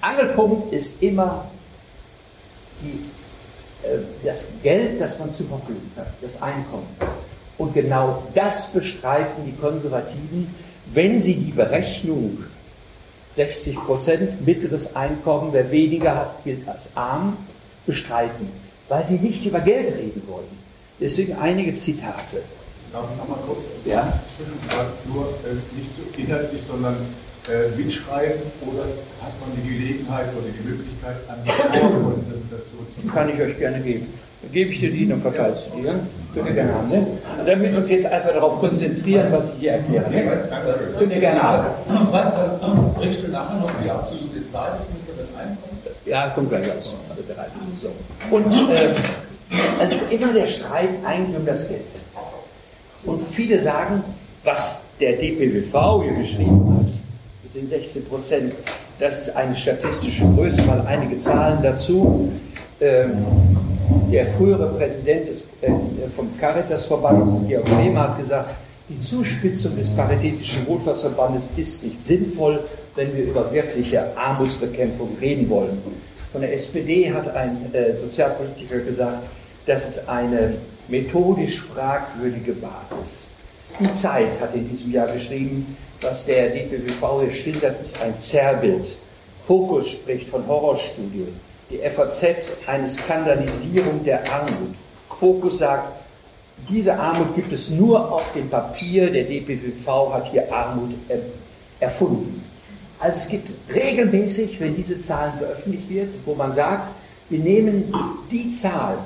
Angelpunkt 0.00 0.72
ist 0.72 1.00
immer 1.00 1.44
die, 2.80 3.04
das 4.24 4.48
Geld, 4.62 5.00
das 5.00 5.18
man 5.18 5.34
zur 5.34 5.46
Verfügung 5.46 5.90
hat, 5.96 6.08
das 6.20 6.40
Einkommen. 6.40 6.86
Und 7.58 7.74
genau 7.74 8.22
das 8.34 8.72
bestreiten 8.72 9.44
die 9.44 9.52
Konservativen, 9.52 10.54
wenn 10.92 11.20
sie 11.20 11.34
die 11.34 11.52
Berechnung 11.52 12.38
60 13.36 13.76
Prozent 13.76 14.46
mittleres 14.46 14.94
Einkommen, 14.94 15.52
wer 15.52 15.70
weniger 15.70 16.14
hat, 16.14 16.44
gilt 16.44 16.68
als 16.68 16.96
arm, 16.96 17.36
bestreiten, 17.86 18.48
weil 18.88 19.04
sie 19.04 19.16
nicht 19.16 19.44
über 19.46 19.60
Geld 19.60 19.88
reden 19.96 20.22
wollen. 20.26 20.62
Deswegen 21.00 21.34
einige 21.36 21.74
Zitate. 21.74 22.42
Darf 22.92 23.06
ich 23.10 23.16
nochmal 23.16 23.38
kurz 23.46 23.64
ja? 23.86 24.20
Zwischenfrage, 24.36 24.90
nur 25.12 25.28
äh, 25.48 25.54
nicht 25.76 25.96
so 25.96 26.02
inhaltlich, 26.20 26.62
sondern 26.62 26.96
äh, 27.48 27.74
mitschreiben 27.76 28.42
oder 28.60 28.84
hat 29.20 29.32
man 29.40 29.56
die 29.56 29.68
Gelegenheit 29.68 30.28
oder 30.36 30.46
die 30.46 30.68
Möglichkeit, 30.68 31.16
an 31.28 31.38
die 31.44 31.50
dazu 32.52 33.08
zu 33.08 33.14
Kann 33.14 33.28
ich 33.28 33.40
euch 33.40 33.58
gerne 33.58 33.80
geben. 33.80 34.06
Dann 34.42 34.52
gebe 34.52 34.70
ich 34.70 34.80
dir 34.80 34.90
die, 34.90 35.08
dann 35.08 35.20
verteilst 35.22 35.66
du 35.66 35.78
die. 35.78 35.86
Ja? 35.86 35.94
Könnt 36.34 36.48
ihr 36.48 36.54
gerne 36.54 36.74
haben. 36.74 36.88
Ne? 36.88 37.06
Und 37.38 37.46
damit 37.48 37.72
wir 37.72 37.78
uns 37.78 37.90
jetzt 37.90 38.06
einfach 38.06 38.32
darauf 38.32 38.58
konzentrieren, 38.58 39.26
was 39.30 39.52
ich 39.54 39.60
hier 39.60 39.72
erkläre. 39.72 40.10
Ne? 40.10 40.40
Könnt 40.98 41.12
ihr 41.12 41.20
gerne 41.20 41.42
haben. 41.42 41.66
Franz, 42.10 42.34
bringst 42.96 43.22
du 43.22 43.28
nachher 43.28 43.60
noch 43.60 43.70
die 43.84 43.90
absolute 43.90 44.46
Zahl 44.50 44.78
des 44.78 44.86
mittleren 44.88 45.28
Einkommens? 45.36 45.72
Ja, 46.04 46.28
kommt 46.30 46.50
gleich 46.50 46.70
alles. 46.70 46.92
So. 47.80 47.92
Und 48.30 48.70
äh, 48.70 48.94
also 49.78 49.96
immer 50.10 50.32
der 50.32 50.46
Streit 50.46 50.88
eigentlich 51.04 51.36
um 51.36 51.46
das 51.46 51.68
Geld. 51.68 51.82
Und 53.04 53.20
viele 53.22 53.60
sagen, 53.60 54.02
was 54.44 54.86
der 55.00 55.12
DPWV 55.12 56.02
hier 56.02 56.14
geschrieben 56.14 56.78
hat, 56.78 56.92
mit 57.44 57.54
den 57.54 57.66
16 57.66 58.06
Prozent, 58.06 58.54
das 58.98 59.22
ist 59.22 59.36
eine 59.36 59.54
statistische 59.54 60.24
Größe, 60.34 60.62
mal 60.62 60.84
einige 60.86 61.18
Zahlen 61.18 61.62
dazu. 61.62 62.30
Ähm, 62.80 63.24
der 64.10 64.26
frühere 64.26 64.68
Präsident 64.74 65.28
des, 65.28 65.48
äh, 65.62 65.70
vom 66.14 66.28
Caritas-Verband, 66.38 67.48
Georg 67.48 67.66
Lehmer, 67.78 68.10
hat 68.10 68.18
gesagt, 68.18 68.50
die 68.88 69.00
Zuspitzung 69.00 69.76
des 69.76 69.88
Paritätischen 69.90 70.66
Wohlfahrtsverbandes 70.66 71.48
ist 71.56 71.84
nicht 71.84 72.02
sinnvoll, 72.02 72.60
wenn 72.94 73.16
wir 73.16 73.24
über 73.24 73.50
wirkliche 73.52 74.16
Armutsbekämpfung 74.16 75.16
reden 75.20 75.48
wollen. 75.48 75.80
Von 76.32 76.40
der 76.40 76.52
SPD 76.54 77.12
hat 77.12 77.34
ein 77.34 77.72
äh, 77.72 77.94
Sozialpolitiker 77.94 78.80
gesagt, 78.80 79.28
das 79.66 79.88
ist 79.88 80.08
eine 80.08 80.54
methodisch 80.88 81.62
fragwürdige 81.62 82.52
Basis. 82.52 83.24
Die 83.80 83.92
Zeit 83.92 84.40
hat 84.40 84.54
in 84.54 84.68
diesem 84.68 84.92
Jahr 84.92 85.08
geschrieben, 85.08 85.76
was 86.02 86.26
der 86.26 86.50
DPWV 86.50 87.22
hier 87.22 87.32
schildert, 87.32 87.80
ist 87.80 88.00
ein 88.00 88.18
Zerrbild. 88.20 88.86
Fokus 89.46 89.88
spricht 89.88 90.28
von 90.28 90.46
Horrorstudie. 90.46 91.28
Die 91.70 91.78
FAZ 91.78 92.24
eine 92.66 92.88
Skandalisierung 92.88 94.04
der 94.04 94.20
Armut. 94.32 94.74
Fokus 95.18 95.58
sagt, 95.58 95.92
diese 96.68 96.98
Armut 96.98 97.34
gibt 97.34 97.52
es 97.52 97.70
nur 97.70 98.12
auf 98.12 98.32
dem 98.34 98.48
Papier. 98.48 99.10
Der 99.10 99.24
DPWV 99.24 100.12
hat 100.12 100.30
hier 100.30 100.52
Armut 100.52 100.94
erfunden. 101.80 102.44
Also 103.00 103.16
es 103.16 103.28
gibt 103.28 103.50
regelmäßig, 103.72 104.60
wenn 104.60 104.76
diese 104.76 105.00
Zahlen 105.00 105.32
veröffentlicht 105.38 105.88
wird, 105.88 106.08
wo 106.24 106.34
man 106.34 106.52
sagt, 106.52 106.88
wir 107.30 107.40
nehmen 107.40 107.92
die 108.30 108.52
Zahl, 108.52 108.98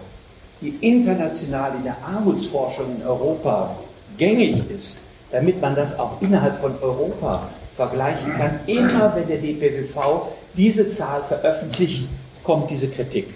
die 0.60 0.76
international 0.80 1.72
in 1.76 1.84
der 1.84 1.96
Armutsforschung 2.04 2.96
in 2.96 3.06
Europa 3.06 3.78
gängig 4.18 4.70
ist, 4.70 5.05
damit 5.30 5.60
man 5.60 5.74
das 5.74 5.98
auch 5.98 6.20
innerhalb 6.20 6.58
von 6.60 6.74
Europa 6.80 7.48
vergleichen 7.76 8.32
kann. 8.36 8.60
Immer 8.66 9.14
wenn 9.14 9.28
der 9.28 9.38
DPWV 9.38 10.28
diese 10.54 10.88
Zahl 10.88 11.22
veröffentlicht, 11.24 12.08
kommt 12.42 12.70
diese 12.70 12.88
Kritik. 12.88 13.28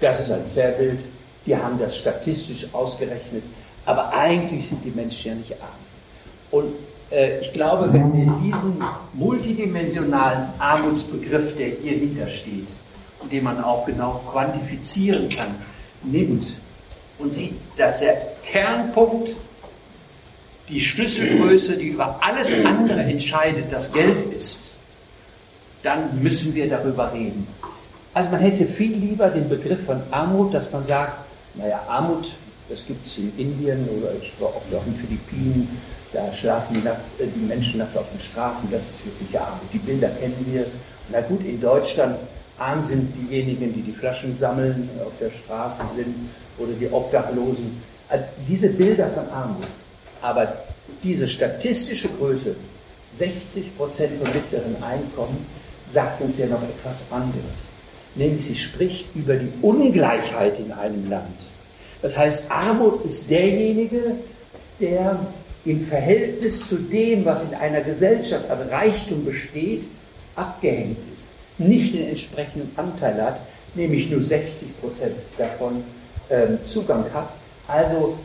Das 0.00 0.20
ist 0.20 0.30
ein 0.30 0.46
Zerrbild, 0.46 1.00
die 1.44 1.56
haben 1.56 1.78
das 1.78 1.96
statistisch 1.96 2.66
ausgerechnet, 2.72 3.42
aber 3.84 4.12
eigentlich 4.12 4.68
sind 4.68 4.84
die 4.84 4.90
Menschen 4.90 5.28
ja 5.28 5.34
nicht 5.36 5.52
arm. 5.52 5.70
Und 6.50 6.72
äh, 7.10 7.40
ich 7.40 7.52
glaube, 7.52 7.92
wenn 7.92 8.12
wir 8.12 8.32
diesen 8.42 8.82
multidimensionalen 9.14 10.48
Armutsbegriff, 10.58 11.56
der 11.56 11.68
hier 11.68 11.96
niedersteht, 11.96 12.68
den 13.30 13.44
man 13.44 13.62
auch 13.62 13.86
genau 13.86 14.20
quantifizieren 14.30 15.28
kann, 15.28 15.54
nimmt 16.02 16.58
und 17.18 17.32
sieht, 17.32 17.54
dass 17.76 18.00
der 18.00 18.16
Kernpunkt, 18.44 19.30
die 20.68 20.80
Schlüsselgröße, 20.80 21.76
die 21.76 21.88
über 21.88 22.18
alles 22.20 22.52
andere 22.64 23.00
entscheidet, 23.02 23.66
das 23.70 23.92
Geld 23.92 24.32
ist, 24.32 24.72
dann 25.82 26.22
müssen 26.22 26.54
wir 26.54 26.68
darüber 26.68 27.12
reden. 27.12 27.46
Also 28.12 28.30
man 28.30 28.40
hätte 28.40 28.66
viel 28.66 28.96
lieber 28.96 29.28
den 29.28 29.48
Begriff 29.48 29.84
von 29.84 30.02
Armut, 30.10 30.54
dass 30.54 30.70
man 30.72 30.84
sagt, 30.84 31.18
naja, 31.54 31.82
Armut, 31.88 32.32
das 32.68 32.86
gibt 32.86 33.06
es 33.06 33.18
in 33.18 33.32
Indien 33.36 33.88
oder 33.88 34.10
ich 34.20 34.32
war 34.40 34.48
oft 34.48 34.74
auf 34.74 34.84
den 34.84 34.94
Philippinen, 34.94 35.68
da 36.12 36.32
schlafen 36.32 36.74
die, 36.74 36.82
nachts, 36.82 37.04
äh, 37.18 37.26
die 37.26 37.46
Menschen 37.46 37.78
nachts 37.78 37.96
auf 37.96 38.06
den 38.10 38.20
Straßen, 38.20 38.70
das 38.70 38.82
ist 38.82 39.04
wirklich 39.04 39.38
Armut. 39.38 39.68
Die 39.72 39.78
Bilder 39.78 40.08
kennen 40.08 40.46
wir. 40.50 40.66
Na 41.10 41.20
gut, 41.20 41.44
in 41.44 41.60
Deutschland 41.60 42.16
Arm 42.58 42.82
sind 42.82 43.14
diejenigen, 43.14 43.72
die 43.74 43.82
die 43.82 43.92
Flaschen 43.92 44.34
sammeln, 44.34 44.88
auf 45.04 45.12
der 45.20 45.30
Straße 45.30 45.82
sind 45.94 46.14
oder 46.58 46.72
die 46.72 46.90
Obdachlosen. 46.90 47.82
Also 48.08 48.24
diese 48.48 48.70
Bilder 48.70 49.08
von 49.10 49.28
Armut. 49.28 49.66
Aber 50.26 50.52
diese 51.04 51.28
statistische 51.28 52.08
Größe, 52.08 52.56
60 53.16 53.76
Prozent 53.76 54.12
vom 54.20 54.32
mittleren 54.34 54.82
Einkommen, 54.82 55.46
sagt 55.88 56.20
uns 56.20 56.38
ja 56.38 56.46
noch 56.46 56.62
etwas 56.62 57.04
anderes. 57.12 57.44
Nämlich 58.16 58.44
sie 58.44 58.56
spricht 58.56 59.14
über 59.14 59.36
die 59.36 59.52
Ungleichheit 59.62 60.58
in 60.58 60.72
einem 60.72 61.08
Land. 61.08 61.36
Das 62.02 62.18
heißt, 62.18 62.50
Armut 62.50 63.04
ist 63.04 63.30
derjenige, 63.30 64.16
der 64.80 65.18
im 65.64 65.80
Verhältnis 65.86 66.68
zu 66.68 66.76
dem, 66.76 67.24
was 67.24 67.44
in 67.44 67.54
einer 67.54 67.82
Gesellschaft 67.82 68.50
an 68.50 68.68
Reichtum 68.68 69.24
besteht, 69.24 69.84
abgehängt 70.34 70.98
ist 71.16 71.26
nicht 71.58 71.94
den 71.94 72.08
entsprechenden 72.08 72.70
Anteil 72.76 73.22
hat, 73.22 73.40
nämlich 73.74 74.10
nur 74.10 74.22
60 74.22 74.80
Prozent 74.80 75.16
davon 75.38 75.84
ähm, 76.30 76.58
Zugang 76.64 77.04
hat, 77.12 77.30
also 77.66 78.18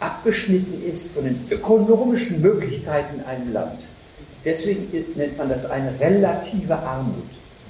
abgeschnitten 0.00 0.82
ist 0.86 1.12
von 1.14 1.24
den 1.24 1.40
ökonomischen 1.50 2.40
Möglichkeiten 2.40 3.20
in 3.20 3.24
einem 3.24 3.52
Land. 3.52 3.80
Deswegen 4.44 4.88
nennt 5.16 5.38
man 5.38 5.48
das 5.48 5.70
eine 5.70 5.98
relative 5.98 6.76
Armut. 6.76 7.24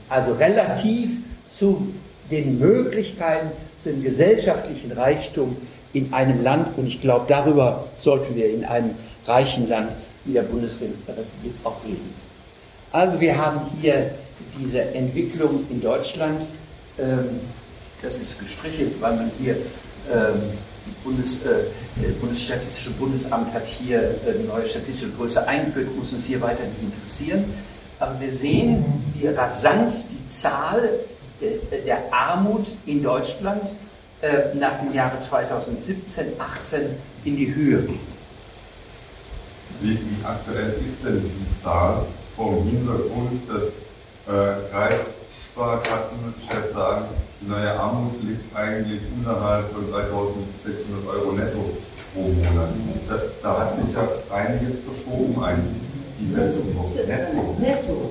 Also 0.08 0.32
relativ 0.32 1.10
zu 1.48 1.88
den 2.30 2.58
Möglichkeiten, 2.58 3.50
zu 3.82 3.90
dem 3.90 4.02
gesellschaftlichen 4.02 4.92
Reichtum 4.92 5.56
in 5.92 6.12
einem 6.12 6.42
Land. 6.42 6.76
Und 6.76 6.86
ich 6.86 7.00
glaube, 7.00 7.26
darüber 7.28 7.84
sollten 7.98 8.34
wir 8.34 8.52
in 8.52 8.64
einem 8.64 8.90
reichen 9.26 9.68
Land 9.68 9.92
wie 10.24 10.32
der 10.32 10.42
Bundesrepublik 10.42 11.54
auch 11.62 11.76
reden. 11.84 12.14
Also 12.92 13.20
wir 13.20 13.36
haben 13.36 13.60
hier 13.80 14.10
diese 14.58 14.82
Entwicklung 14.94 15.64
in 15.70 15.80
Deutschland, 15.80 16.42
ähm, 16.98 17.40
das 18.02 18.16
ist 18.16 18.38
gestrichelt, 18.38 19.00
weil 19.00 19.16
man 19.16 19.30
hier 19.38 19.56
ähm, 20.12 20.42
Bundes, 21.02 21.36
äh, 21.44 22.10
Bundesstatistische 22.20 22.90
Bundesamt 22.90 23.52
hat 23.52 23.66
hier 23.66 24.14
eine 24.26 24.44
neue 24.44 24.66
statistische 24.66 25.12
Größe 25.12 25.46
eingeführt, 25.46 25.88
muss 25.96 26.12
uns 26.12 26.26
hier 26.26 26.40
weiter 26.40 26.64
interessieren. 26.80 27.44
Aber 27.98 28.20
wir 28.20 28.32
sehen, 28.32 28.84
wie 29.14 29.28
rasant 29.28 29.92
die 30.10 30.28
Zahl 30.28 30.88
der 31.86 32.12
Armut 32.12 32.66
in 32.86 33.02
Deutschland 33.02 33.62
äh, 34.22 34.54
nach 34.54 34.78
dem 34.80 34.94
Jahre 34.94 35.20
2017, 35.20 36.32
18 36.38 36.80
in 37.24 37.36
die 37.36 37.54
Höhe 37.54 37.82
geht. 37.82 38.00
Wie, 39.80 39.98
aktuell 40.24 40.74
ist 40.86 41.04
denn 41.04 41.20
die 41.22 41.62
Zahl 41.62 42.06
vom 42.36 42.64
Hintergrund, 42.64 43.42
dass 43.48 43.74
äh, 44.26 44.74
Kreissparkassenchefs 45.54 46.72
sagen, 46.72 47.04
die 47.40 47.48
neue 47.48 47.72
Armut 47.78 48.22
liegt 48.22 48.54
eigentlich 48.56 49.00
unterhalb 49.16 49.70
von 49.72 49.90
3600 49.90 51.14
Euro 51.14 51.32
netto 51.32 51.76
pro 52.12 52.22
Monat. 52.22 52.68
Da, 53.08 53.20
da 53.42 53.60
hat 53.60 53.76
sich 53.76 53.94
ja 53.94 54.08
einiges 54.34 54.76
verschoben 54.84 55.42
eigentlich. 55.42 55.82
Die 56.18 56.34
letzten 56.34 56.76
Wochen. 56.76 56.94
Netto. 56.94 57.56
Netto. 57.58 58.10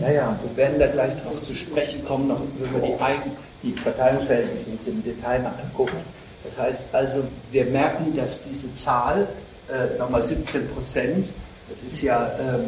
Ja, 0.00 0.10
ja, 0.10 0.38
wir 0.42 0.56
werden 0.56 0.78
da 0.78 0.86
gleich 0.88 1.14
darauf 1.22 1.42
zu 1.42 1.54
sprechen 1.54 2.04
kommen, 2.04 2.28
noch, 2.28 2.40
wenn 2.58 2.82
wir 2.82 2.88
die, 2.88 3.00
Eigen, 3.02 3.30
die 3.62 3.72
Verteilungsverhältnisse 3.72 4.70
uns 4.70 4.86
im 4.86 5.02
Detail 5.04 5.40
mal 5.40 5.54
angucken. 5.62 5.98
Das 6.42 6.58
heißt 6.58 6.86
also, 6.92 7.24
wir 7.52 7.64
merken, 7.66 8.14
dass 8.16 8.44
diese 8.44 8.74
Zahl, 8.74 9.28
äh, 9.68 9.96
sagen 9.96 10.10
wir 10.10 10.18
mal 10.18 10.22
17 10.22 10.68
Prozent, 10.70 11.28
das 11.70 11.92
ist 11.92 12.02
ja 12.02 12.26
äh, 12.26 12.58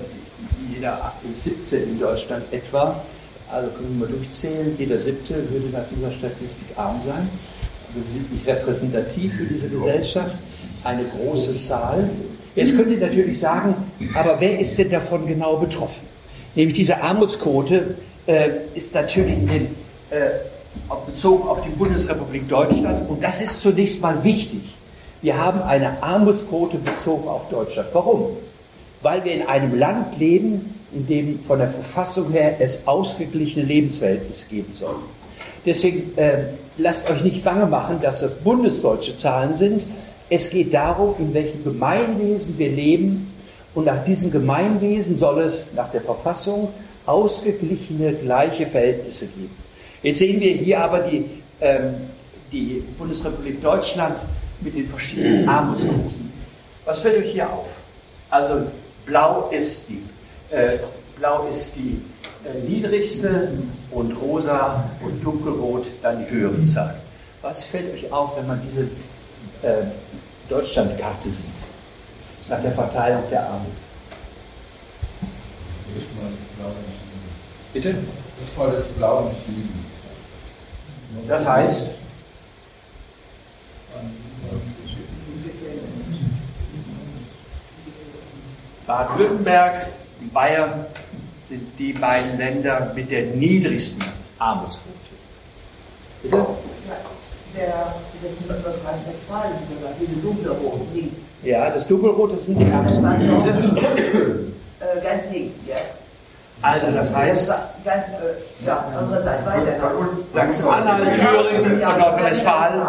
jeder 0.75 1.13
siebte 1.31 1.77
in 1.77 1.99
Deutschland 1.99 2.45
etwa, 2.53 3.03
also 3.51 3.69
können 3.71 3.99
wir 3.99 4.07
mal 4.07 4.13
durchzählen, 4.13 4.75
jeder 4.79 4.99
siebte 4.99 5.35
würde 5.51 5.69
nach 5.73 5.85
dieser 5.95 6.13
Statistik 6.13 6.69
arm 6.77 7.01
sein. 7.05 7.29
Also 7.89 8.01
wir 8.07 8.13
sind 8.13 8.33
nicht 8.33 8.47
repräsentativ 8.47 9.35
für 9.35 9.45
diese 9.45 9.69
Gesellschaft, 9.69 10.37
eine 10.85 11.05
große 11.05 11.57
Zahl. 11.57 12.11
Jetzt 12.55 12.77
könnt 12.77 12.91
ihr 12.91 12.99
natürlich 12.99 13.39
sagen, 13.39 13.75
aber 14.15 14.41
wer 14.41 14.59
ist 14.59 14.77
denn 14.79 14.91
davon 14.91 15.27
genau 15.27 15.57
betroffen? 15.57 16.07
Nämlich 16.55 16.77
diese 16.77 17.01
Armutsquote 17.03 17.95
äh, 18.27 18.49
ist 18.75 18.95
natürlich 18.95 19.37
in 19.37 19.47
den, 19.47 19.67
äh, 20.11 20.31
bezogen 21.07 21.49
auf 21.49 21.63
die 21.63 21.71
Bundesrepublik 21.71 22.49
Deutschland 22.49 23.09
und 23.09 23.23
das 23.23 23.43
ist 23.43 23.61
zunächst 23.61 24.01
mal 24.03 24.23
wichtig. 24.25 24.75
Wir 25.23 25.39
haben 25.39 25.63
eine 25.63 26.03
Armutsquote 26.03 26.79
bezogen 26.79 27.29
auf 27.29 27.49
Deutschland. 27.49 27.89
Warum? 27.93 28.37
Weil 29.03 29.25
wir 29.25 29.33
in 29.33 29.47
einem 29.47 29.79
Land 29.79 30.19
leben, 30.19 30.75
in 30.93 31.07
dem 31.07 31.45
von 31.45 31.59
der 31.59 31.69
Verfassung 31.69 32.33
her 32.33 32.57
es 32.59 32.87
ausgeglichene 32.87 33.67
Lebensverhältnisse 33.67 34.47
geben 34.49 34.73
soll. 34.73 34.97
Deswegen 35.65 36.17
äh, 36.17 36.45
lasst 36.79 37.11
euch 37.11 37.23
nicht 37.23 37.45
bange 37.45 37.67
machen, 37.67 38.01
dass 38.01 38.21
das 38.21 38.37
bundesdeutsche 38.37 39.17
Zahlen 39.17 39.55
sind. 39.55 39.83
Es 40.31 40.51
geht 40.51 40.73
darum, 40.73 41.15
in 41.19 41.35
welchem 41.35 41.65
Gemeinwesen 41.65 42.57
wir 42.59 42.71
leben 42.71 43.33
und 43.75 43.85
nach 43.85 44.05
diesem 44.05 44.31
Gemeinwesen 44.31 45.17
soll 45.17 45.41
es 45.41 45.73
nach 45.75 45.91
der 45.91 46.01
Verfassung 46.01 46.73
ausgeglichene, 47.05 48.15
gleiche 48.15 48.67
Verhältnisse 48.67 49.27
geben. 49.27 49.55
Jetzt 50.03 50.19
sehen 50.19 50.41
wir 50.41 50.53
hier 50.53 50.81
aber 50.81 51.01
die, 51.01 51.25
ähm, 51.61 51.95
die 52.51 52.83
Bundesrepublik 52.99 53.63
Deutschland 53.63 54.17
mit 54.61 54.75
den 54.75 54.87
verschiedenen 54.87 55.49
Armutsquoten. 55.49 56.33
Was 56.85 57.01
fällt 57.01 57.25
euch 57.25 57.33
hier 57.33 57.53
auf? 57.53 57.81
Also 58.31 58.63
blau 59.07 59.49
ist 59.51 59.89
die, 59.89 60.03
äh, 60.51 60.79
blau 61.17 61.49
ist 61.49 61.77
die 61.77 62.03
äh, 62.45 62.61
niedrigste 62.69 63.53
und 63.91 64.13
rosa 64.13 64.91
und 65.03 65.25
dunkelrot 65.25 65.87
dann 66.03 66.25
die 66.25 66.31
höhere 66.31 66.67
Zahl. 66.67 67.01
Was 67.41 67.65
fällt 67.65 67.95
euch 67.95 68.13
auf, 68.13 68.37
wenn 68.37 68.47
man 68.47 68.61
diese 68.69 68.83
äh, 69.63 69.87
Deutschlandkarte 70.49 71.31
sieht? 71.31 71.47
nach 72.49 72.61
der 72.61 72.73
Verteilung 72.73 73.23
der 73.31 73.45
Armut. 73.45 73.73
Bitte? 77.73 77.95
Das 78.41 78.59
war 78.59 78.71
das 78.71 78.85
Blau 78.97 79.29
im 79.29 79.55
Süden. 79.55 79.85
Das 81.29 81.47
heißt, 81.47 81.95
Baden-Württemberg 88.87 89.89
und 90.21 90.33
Bayern 90.33 90.87
sind 91.49 91.79
die 91.79 91.93
beiden 91.93 92.39
Länder 92.39 92.93
mit 92.95 93.11
der 93.11 93.23
niedrigsten 93.27 94.05
Armutsquote. 94.39 94.97
Bitte? 96.23 96.37
Ja, 96.37 96.47
der, 97.57 97.95
das 98.23 98.33
ist 98.33 98.49
Nordrhein-Westfalen, 98.49 99.53
diese 100.01 100.21
dunkle 100.21 100.51
Rot 100.53 100.81
links. 100.95 101.19
Ja, 101.43 101.71
das 101.71 101.87
Dunkelrote 101.87 102.39
sind 102.39 102.59
die 102.61 102.65
Gebiete. 102.65 104.53
Äh, 104.81 105.01
ganz 105.03 105.23
links, 105.33 105.55
ja. 105.67 105.77
Also 106.63 106.91
das 106.91 107.15
heißt, 107.15 107.49
ganz, 107.85 108.07
äh, 108.09 108.67
ja, 108.67 108.85
andere 108.99 109.23
Seite 109.23 109.47
weiter. 109.47 109.93
Sachsen-Anhalt, 110.33 111.05
Thüringen 111.21 111.73
und 111.73 111.81
Nordrhein-Westfalen. 111.81 112.83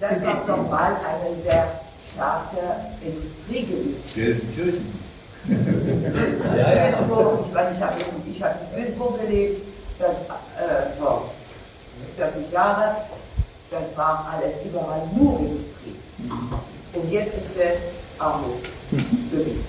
Das 0.00 0.26
war 0.26 0.44
doch 0.46 0.70
mal 0.70 0.92
eine 0.92 1.42
sehr 1.42 1.66
starke 2.14 2.58
Industriegebiet. 3.02 4.14
Gelsenkirchen. 4.14 5.07
Ja, 5.46 6.74
ja. 6.74 6.92
Duisburg, 6.92 7.44
ich 7.48 7.54
weiß, 7.54 7.76
ich 7.76 7.82
habe 7.82 7.94
ich 8.32 8.42
hab 8.42 8.76
in 8.76 8.84
Duisburg 8.84 9.20
gelebt, 9.20 9.62
das 9.98 10.10
äh, 10.10 11.00
vor 11.00 11.30
40 12.16 12.52
Jahre, 12.52 12.96
das 13.70 13.96
war 13.96 14.32
alles 14.32 14.54
überall 14.64 15.02
nur 15.14 15.38
Industrie. 15.40 15.96
Und 16.94 17.12
jetzt 17.12 17.36
ist 17.36 17.58
der 17.58 17.72
Armut 18.18 18.62
Gebiet. 18.90 19.64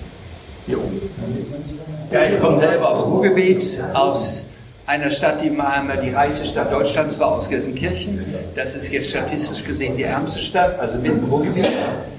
Ja, 2.10 2.24
ich 2.24 2.40
komme 2.40 2.58
selber 2.58 2.90
aus 2.90 3.04
Ruhrgebiet, 3.04 3.82
aus 3.94 4.46
einer 4.86 5.10
Stadt, 5.10 5.42
die 5.42 5.50
mal 5.50 5.66
einmal 5.66 5.98
die 5.98 6.10
reichste 6.10 6.46
Stadt 6.46 6.72
Deutschlands 6.72 7.18
war, 7.18 7.32
aus 7.32 7.48
Gelsenkirchen. 7.48 8.34
Das 8.56 8.74
ist 8.74 8.90
jetzt 8.90 9.10
statistisch 9.10 9.64
gesehen 9.64 9.96
die 9.96 10.02
ärmste 10.02 10.40
Stadt, 10.40 10.78
also 10.78 10.96
mit 10.96 11.12
dem 11.12 11.24
Ruhrgebiet. 11.24 11.68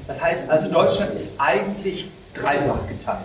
Das 0.08 0.22
heißt 0.22 0.50
also, 0.50 0.70
Deutschland 0.70 1.14
ist 1.16 1.36
eigentlich 1.40 2.10
dreifach 2.34 2.88
geteilt. 2.88 3.20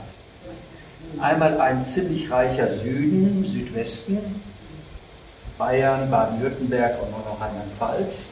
Einmal 1.20 1.58
ein 1.60 1.82
ziemlich 1.82 2.30
reicher 2.30 2.68
Süden, 2.68 3.44
Südwesten, 3.46 4.18
Bayern, 5.56 6.10
Baden-Württemberg 6.10 7.02
und 7.02 7.10
noch 7.10 7.40
Rheinland-Pfalz. 7.40 8.26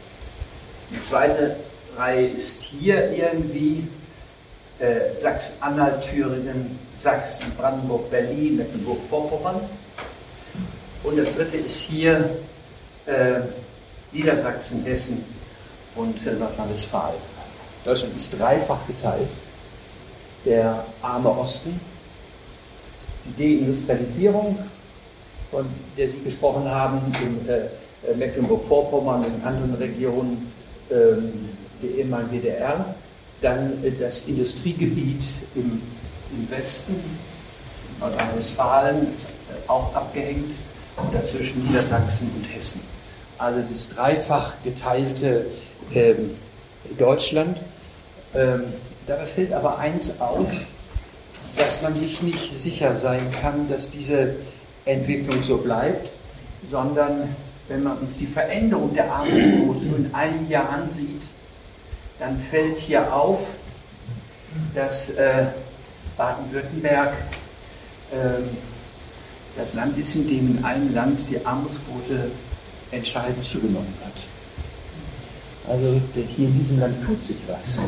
Die 0.90 1.00
zweite 1.00 1.56
Reihe 1.96 2.26
ist 2.26 2.62
hier 2.62 3.10
irgendwie 3.10 3.88
äh, 4.78 5.16
Sachsen-Anhalt, 5.16 6.02
Thüringen, 6.02 6.78
Sachsen, 6.98 7.52
Brandenburg, 7.56 8.10
Berlin, 8.10 8.58
Mecklenburg-Vorpommern. 8.58 9.60
Und 11.02 11.18
das 11.18 11.34
dritte 11.34 11.56
ist 11.56 11.78
hier 11.78 12.36
äh, 13.06 13.40
Niedersachsen, 14.12 14.84
Hessen 14.84 15.24
und 15.94 16.26
äh, 16.26 16.32
Nordrhein-Westfalen. 16.32 17.16
Deutschland 17.84 18.14
ist 18.16 18.38
dreifach 18.38 18.86
geteilt. 18.86 19.28
Der 20.44 20.84
arme 21.00 21.30
Osten, 21.30 21.80
Deindustrialisierung, 23.38 24.58
von 25.50 25.66
der 25.96 26.08
Sie 26.08 26.20
gesprochen 26.24 26.68
haben, 26.68 27.00
in 27.22 27.48
äh, 27.48 28.14
Mecklenburg-Vorpommern 28.16 29.24
und 29.24 29.34
in 29.34 29.42
anderen 29.44 29.74
Regionen, 29.74 30.52
ähm, 30.90 31.48
der 31.82 31.90
ehemaligen 31.90 32.32
DDR, 32.32 32.94
dann 33.40 33.84
äh, 33.84 33.90
das 33.98 34.26
Industriegebiet 34.26 35.24
im, 35.54 35.80
im 36.36 36.50
Westen, 36.50 36.96
Nordrhein-Westfalen, 38.00 39.02
äh, 39.06 39.68
auch 39.68 39.94
abgehängt, 39.94 40.50
und 40.96 41.14
dazwischen 41.14 41.66
Niedersachsen 41.66 42.30
und 42.36 42.44
Hessen. 42.54 42.80
Also 43.38 43.60
das 43.62 43.90
dreifach 43.90 44.52
geteilte 44.62 45.46
ähm, 45.92 46.30
Deutschland. 46.98 47.56
Ähm, 48.34 48.64
dabei 49.06 49.26
fällt 49.26 49.52
aber 49.52 49.78
eins 49.78 50.20
auf, 50.20 50.48
dass 51.56 51.82
man 51.82 51.94
sich 51.94 52.22
nicht 52.22 52.56
sicher 52.56 52.96
sein 52.96 53.30
kann, 53.40 53.68
dass 53.68 53.90
diese 53.90 54.36
Entwicklung 54.84 55.42
so 55.42 55.58
bleibt, 55.58 56.10
sondern 56.70 57.34
wenn 57.68 57.82
man 57.82 57.98
uns 57.98 58.18
die 58.18 58.26
Veränderung 58.26 58.94
der 58.94 59.10
Armutsquote 59.12 59.84
in 59.96 60.14
einem 60.14 60.48
Jahr 60.48 60.68
ansieht, 60.70 61.22
dann 62.18 62.38
fällt 62.38 62.78
hier 62.78 63.12
auf, 63.12 63.56
dass 64.74 65.10
äh, 65.10 65.46
Baden-Württemberg 66.16 67.12
äh, 68.12 68.42
das 69.56 69.74
Land 69.74 69.96
ist, 69.98 70.14
in 70.14 70.28
dem 70.28 70.58
in 70.58 70.64
einem 70.64 70.94
Land 70.94 71.20
die 71.30 71.44
Armutsquote 71.44 72.30
entscheidend 72.90 73.44
zugenommen 73.44 73.94
hat. 74.04 74.22
Also 75.70 76.00
hier 76.14 76.48
in 76.48 76.58
diesem 76.58 76.80
Land 76.80 77.04
tut 77.04 77.26
sich 77.26 77.36
was. 77.46 77.78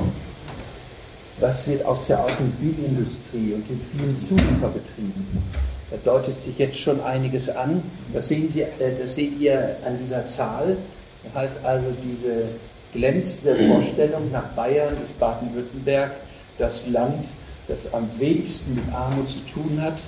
Was 1.39 1.69
wird 1.69 1.85
aus 1.85 2.07
der 2.07 2.25
Automobilindustrie 2.25 3.53
und 3.55 3.69
den 3.69 3.81
vielen 3.93 4.17
Zulieferbetrieben? 4.21 5.43
Da 5.91 5.97
deutet 6.03 6.41
sich 6.41 6.59
jetzt 6.59 6.79
schon 6.79 7.01
einiges 7.03 7.55
an. 7.55 7.83
Das, 8.13 8.29
sehen 8.29 8.51
Sie, 8.51 8.63
äh, 8.63 8.69
das 9.01 9.15
seht 9.15 9.39
ihr 9.39 9.77
an 9.85 9.99
dieser 10.03 10.27
Zahl. 10.27 10.77
Das 11.25 11.35
heißt 11.35 11.65
also, 11.65 11.87
diese 12.03 12.45
glänzende 12.93 13.57
Vorstellung 13.69 14.31
nach 14.33 14.49
Bayern 14.55 14.95
ist 15.05 15.19
Baden-Württemberg 15.19 16.13
das 16.59 16.89
Land, 16.89 17.27
das 17.69 17.93
am 17.93 18.09
wenigsten 18.19 18.77
mit 18.77 18.85
Armut 18.95 19.29
zu 19.29 19.41
tun 19.41 19.79
hat, 19.81 19.99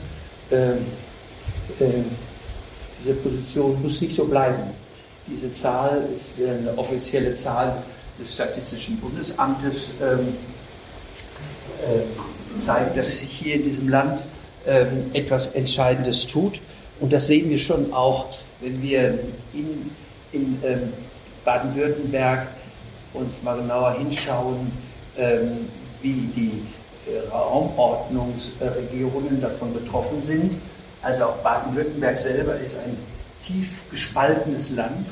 ähm, 0.50 0.78
äh, 1.80 1.84
diese 3.02 3.14
Position 3.14 3.80
muss 3.82 4.00
nicht 4.00 4.16
so 4.16 4.24
bleiben. 4.24 4.62
Diese 5.26 5.52
Zahl 5.52 6.08
ist 6.10 6.40
eine 6.40 6.76
offizielle 6.76 7.34
Zahl 7.34 7.76
des 8.18 8.34
Statistischen 8.34 8.98
Bundesamtes, 8.98 9.94
ähm, 10.02 10.20
äh, 10.20 10.22
zeigt, 12.58 12.96
dass 12.96 13.18
sich 13.18 13.30
hier 13.30 13.56
in 13.56 13.64
diesem 13.64 13.88
Land 13.88 14.24
ähm, 14.66 15.10
etwas 15.14 15.54
Entscheidendes 15.54 16.26
tut. 16.26 16.60
Und 17.00 17.12
das 17.12 17.26
sehen 17.26 17.48
wir 17.48 17.58
schon 17.58 17.92
auch, 17.92 18.26
wenn 18.60 18.82
wir 18.82 19.18
in, 19.54 19.90
in 20.32 20.58
ähm, 20.64 20.92
Baden-Württemberg 21.44 22.48
uns 23.14 23.42
mal 23.42 23.56
genauer 23.56 23.94
hinschauen, 23.94 24.70
ähm, 25.16 25.70
wie 26.02 26.28
die 26.36 26.62
äh, 27.10 27.20
Raumordnungsregionen 27.30 29.40
davon 29.40 29.72
betroffen 29.72 30.20
sind. 30.20 30.56
Also 31.00 31.24
auch 31.24 31.38
Baden-Württemberg 31.38 32.18
selber 32.18 32.56
ist 32.56 32.78
ein 32.78 32.98
tief 33.42 33.88
gespaltenes 33.90 34.68
Land. 34.70 35.06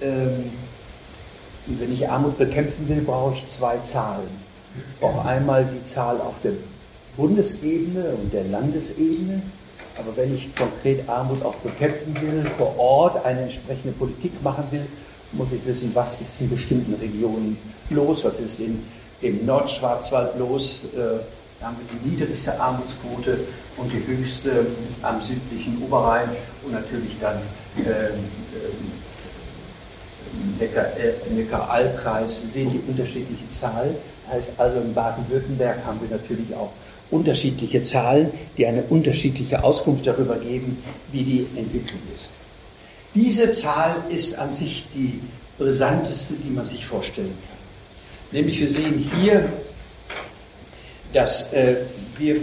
Und 0.00 1.80
wenn 1.80 1.94
ich 1.94 2.08
Armut 2.08 2.36
bekämpfen 2.36 2.88
will, 2.88 3.00
brauche 3.00 3.36
ich 3.36 3.48
zwei 3.48 3.78
Zahlen. 3.78 4.41
Auch 5.00 5.24
einmal 5.24 5.64
die 5.64 5.84
Zahl 5.84 6.20
auf 6.20 6.34
der 6.42 6.52
Bundesebene 7.16 8.14
und 8.14 8.32
der 8.32 8.44
Landesebene. 8.44 9.42
Aber 9.98 10.16
wenn 10.16 10.34
ich 10.34 10.54
konkret 10.54 11.06
Armut 11.08 11.44
auch 11.44 11.54
bekämpfen 11.56 12.16
will, 12.20 12.46
vor 12.56 12.78
Ort 12.78 13.24
eine 13.24 13.42
entsprechende 13.42 13.92
Politik 13.92 14.32
machen 14.42 14.64
will, 14.70 14.86
muss 15.32 15.48
ich 15.52 15.64
wissen, 15.66 15.90
was 15.94 16.20
ist 16.20 16.40
in 16.40 16.50
bestimmten 16.50 16.94
Regionen 16.94 17.56
los, 17.90 18.24
was 18.24 18.40
ist 18.40 18.60
in, 18.60 18.82
im 19.20 19.44
Nordschwarzwald 19.44 20.38
los. 20.38 20.86
Äh, 20.94 21.20
da 21.60 21.66
haben 21.68 21.76
wir 21.78 21.86
die 21.98 22.10
niedrigste 22.10 22.60
Armutsquote 22.60 23.40
und 23.76 23.92
die 23.92 24.04
höchste 24.06 24.66
am 25.02 25.20
südlichen 25.22 25.80
Oberrhein 25.82 26.30
und 26.64 26.72
natürlich 26.72 27.16
dann 27.20 27.36
ähm, 27.78 28.24
ähm, 28.54 28.92
Neckar-Alb-Kreis 31.36 32.52
sehen 32.52 32.72
die 32.72 32.80
unterschiedliche 32.90 33.48
Zahl. 33.48 33.94
Heißt 34.32 34.54
also 34.58 34.80
in 34.80 34.94
Baden-Württemberg 34.94 35.84
haben 35.84 36.00
wir 36.00 36.16
natürlich 36.16 36.54
auch 36.54 36.70
unterschiedliche 37.10 37.82
Zahlen, 37.82 38.30
die 38.56 38.66
eine 38.66 38.82
unterschiedliche 38.84 39.62
Auskunft 39.62 40.06
darüber 40.06 40.36
geben, 40.36 40.82
wie 41.12 41.22
die 41.22 41.46
Entwicklung 41.54 42.00
ist. 42.16 42.30
Diese 43.14 43.52
Zahl 43.52 43.96
ist 44.08 44.38
an 44.38 44.50
sich 44.52 44.86
die 44.94 45.20
brisanteste, 45.58 46.34
die 46.42 46.50
man 46.50 46.64
sich 46.64 46.86
vorstellen 46.86 47.36
kann. 47.46 48.38
Nämlich 48.38 48.58
wir 48.58 48.68
sehen 48.68 49.10
hier, 49.20 49.50
dass 51.12 51.52
äh, 51.52 51.76
wir 52.16 52.36
äh, 52.36 52.40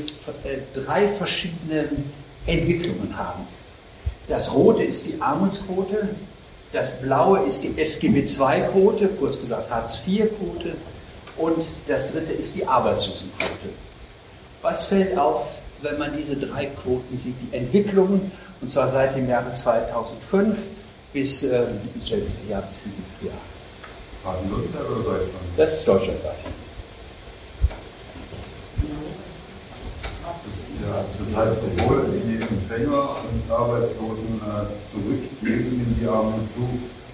drei 0.76 1.08
verschiedene 1.08 1.90
Entwicklungen 2.46 3.18
haben. 3.18 3.48
Das 4.28 4.54
rote 4.54 4.84
ist 4.84 5.08
die 5.08 5.20
Armutsquote, 5.20 6.10
das 6.72 7.02
blaue 7.02 7.48
ist 7.48 7.64
die 7.64 7.82
SGB 7.82 8.20
II-Quote, 8.20 9.08
kurz 9.20 9.40
gesagt 9.40 9.72
Hartz-IV-Quote 9.72 10.76
und 11.40 11.66
das 11.88 12.12
dritte 12.12 12.34
ist 12.34 12.56
die 12.56 12.66
Arbeitslosenquote. 12.66 13.70
Was 14.62 14.86
fällt 14.86 15.18
auf, 15.18 15.48
wenn 15.82 15.98
man 15.98 16.16
diese 16.16 16.36
drei 16.36 16.66
Quoten 16.66 17.18
sieht? 17.18 17.36
Die 17.42 17.56
Entwicklungen, 17.56 18.32
und 18.62 18.70
zwar 18.70 18.92
seit 18.92 19.16
dem 19.16 19.28
Jahre 19.30 19.52
2005 19.54 20.58
bis 21.14 21.44
äh, 21.44 21.64
ins 21.96 22.10
letzte 22.10 22.50
Jahr, 22.50 22.62
bis 22.64 22.82
dieses 22.84 23.32
Jahr. 23.32 23.42
Baden-Württemberg 24.24 24.86
oder 24.90 25.04
Deutschland? 25.04 25.46
Das 25.56 25.74
ist 25.74 25.88
deutschlandweit. 25.88 26.36
Ja, 30.82 31.06
das 31.20 31.36
heißt, 31.36 31.58
obwohl 31.78 32.06
die 32.26 32.42
Empfänger 32.42 33.10
und 33.10 33.52
Arbeitslosen 33.52 34.42
äh, 34.42 34.88
zurückgehen 34.90 35.86
in 35.86 35.98
die 36.00 36.08
Armut 36.08 36.48
zu, 36.50 36.68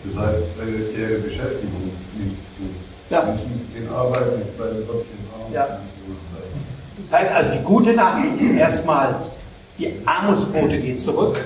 das 0.06 0.24
heißt, 0.24 0.42
äh, 0.62 1.00
ihre 1.00 1.20
Beschäftigung 1.20 1.92
nimmt 2.18 2.38
zu. 2.56 2.95
Ja. 3.10 3.22
Menschen 3.24 3.70
gehen 3.74 3.90
arbeiten, 3.90 4.42
bleiben 4.58 4.84
trotzdem 4.88 5.18
arm. 5.34 5.54
Ja. 5.54 5.80
Das 7.10 7.20
heißt 7.20 7.32
also, 7.32 7.54
die 7.54 7.64
gute 7.64 7.94
Nachricht 7.94 8.42
ist 8.42 8.58
erstmal, 8.58 9.16
die 9.78 9.94
Armutsquote 10.06 10.80
geht 10.80 11.02
zurück, 11.02 11.38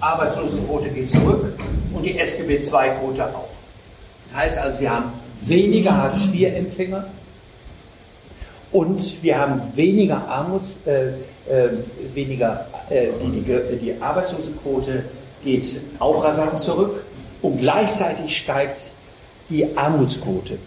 Arbeitslosenquote 0.00 0.88
geht 0.90 1.10
zurück 1.10 1.52
und 1.94 2.02
die 2.02 2.18
SGB 2.18 2.56
II-Quote 2.56 3.24
auch. 3.24 3.48
Das 4.28 4.42
heißt 4.42 4.58
also, 4.58 4.80
wir 4.80 4.90
haben 4.90 5.12
weniger 5.42 5.96
Hartz-IV-Empfänger 5.96 7.06
und 8.72 9.22
wir 9.22 9.38
haben 9.38 9.62
weniger 9.74 10.28
Armut, 10.28 10.62
äh, 10.84 11.08
äh, 11.50 11.70
weniger, 12.12 12.66
äh, 12.90 13.08
die, 13.22 13.76
die 13.78 13.94
Arbeitslosenquote 14.00 15.04
geht 15.42 15.80
auch 15.98 16.22
rasant 16.22 16.58
zurück 16.58 17.02
und 17.40 17.60
gleichzeitig 17.60 18.36
steigt 18.36 18.80
die 19.48 19.76
Armutsquote. 19.76 20.58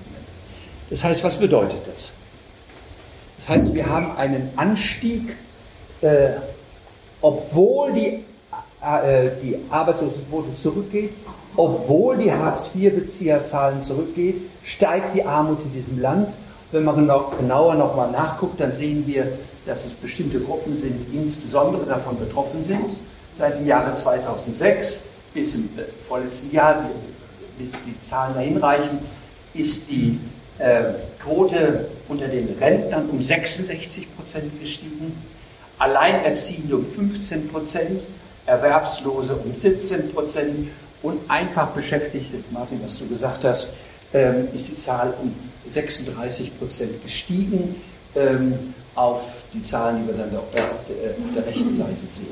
Das 0.89 1.03
heißt, 1.03 1.23
was 1.23 1.37
bedeutet 1.37 1.79
das? 1.91 2.13
Das 3.37 3.49
heißt, 3.49 3.73
wir 3.73 3.87
haben 3.87 4.15
einen 4.17 4.51
Anstieg, 4.55 5.35
äh, 6.01 6.31
obwohl 7.21 7.93
die, 7.93 8.25
äh, 8.81 9.29
die 9.41 9.57
Arbeitslosenquote 9.69 10.55
zurückgeht, 10.55 11.13
obwohl 11.55 12.17
die 12.17 12.31
Hartz-IV-Bezieherzahlen 12.31 13.81
zurückgeht, 13.81 14.41
steigt 14.63 15.15
die 15.15 15.23
Armut 15.23 15.59
in 15.63 15.73
diesem 15.73 16.01
Land. 16.01 16.29
Wenn 16.71 16.83
man 16.83 16.95
genau, 16.95 17.31
genauer 17.37 17.75
nochmal 17.75 18.11
nachguckt, 18.11 18.59
dann 18.59 18.71
sehen 18.71 19.05
wir, 19.07 19.31
dass 19.65 19.85
es 19.85 19.91
bestimmte 19.91 20.39
Gruppen 20.39 20.75
sind, 20.75 21.07
die 21.11 21.17
insbesondere 21.17 21.85
davon 21.85 22.17
betroffen 22.19 22.63
sind. 22.63 22.85
Seit 23.37 23.59
dem 23.59 23.65
Jahre 23.65 23.93
2006 23.93 25.09
bis 25.33 25.55
im 25.55 25.65
äh, 25.77 25.83
vorletzten 26.07 26.51
Jahr, 26.55 26.89
bis 27.59 27.71
die 27.85 28.09
Zahlen 28.09 28.33
dahin 28.33 28.57
reichen, 28.57 28.99
ist 29.53 29.89
die 29.89 30.19
äh, 30.57 30.93
Quote 31.19 31.89
unter 32.07 32.27
den 32.27 32.55
Rentnern 32.59 33.09
um 33.09 33.21
66 33.21 34.15
Prozent 34.15 34.59
gestiegen, 34.59 35.15
Alleinerziehende 35.77 36.77
um 36.77 36.85
15 36.85 37.49
Prozent, 37.49 38.01
Erwerbslose 38.45 39.35
um 39.35 39.55
17 39.55 40.11
Prozent 40.11 40.69
und 41.03 41.19
einfach 41.29 41.67
Beschäftigte, 41.67 42.37
Martin, 42.51 42.79
was 42.83 42.97
du 42.99 43.07
gesagt 43.07 43.43
hast, 43.43 43.75
ähm, 44.13 44.47
ist 44.53 44.69
die 44.69 44.75
Zahl 44.75 45.13
um 45.21 45.33
36 45.69 46.57
Prozent 46.57 47.03
gestiegen 47.03 47.75
ähm, 48.15 48.73
auf 48.95 49.43
die 49.53 49.63
Zahlen, 49.63 50.01
die 50.01 50.07
wir 50.07 50.17
dann 50.17 50.35
auf 50.35 50.49
der, 50.53 50.63
auf 50.63 51.33
der 51.35 51.45
rechten 51.45 51.73
Seite 51.73 51.99
sehen. 51.99 52.27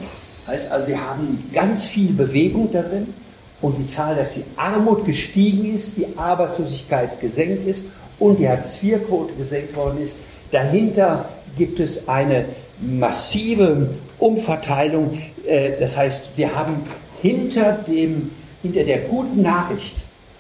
Heißt 0.48 0.72
also, 0.72 0.88
wir 0.88 1.00
haben 1.00 1.44
ganz 1.54 1.86
viel 1.86 2.14
Bewegung 2.14 2.72
darin 2.72 3.14
und 3.62 3.78
die 3.78 3.86
Zahl, 3.86 4.16
dass 4.16 4.36
die 4.36 4.46
Armut 4.56 5.06
gestiegen 5.06 5.76
ist, 5.76 5.98
die 5.98 6.08
Arbeitslosigkeit 6.16 7.20
gesenkt 7.20 7.68
ist 7.68 7.88
und 8.20 8.38
die 8.40 8.48
Hartz-IV-Quote 8.48 9.34
gesenkt 9.34 9.76
worden 9.76 10.02
ist. 10.02 10.18
Dahinter 10.52 11.30
gibt 11.58 11.80
es 11.80 12.08
eine 12.08 12.46
massive 12.80 13.90
Umverteilung. 14.20 15.20
Äh, 15.46 15.72
das 15.80 15.98
heißt, 15.98 16.38
wir 16.38 16.56
haben 16.56 16.84
hinter, 17.22 17.74
dem, 17.88 18.32
hinter 18.62 18.84
der 18.84 19.00
guten 19.00 19.42
Nachricht, 19.42 19.96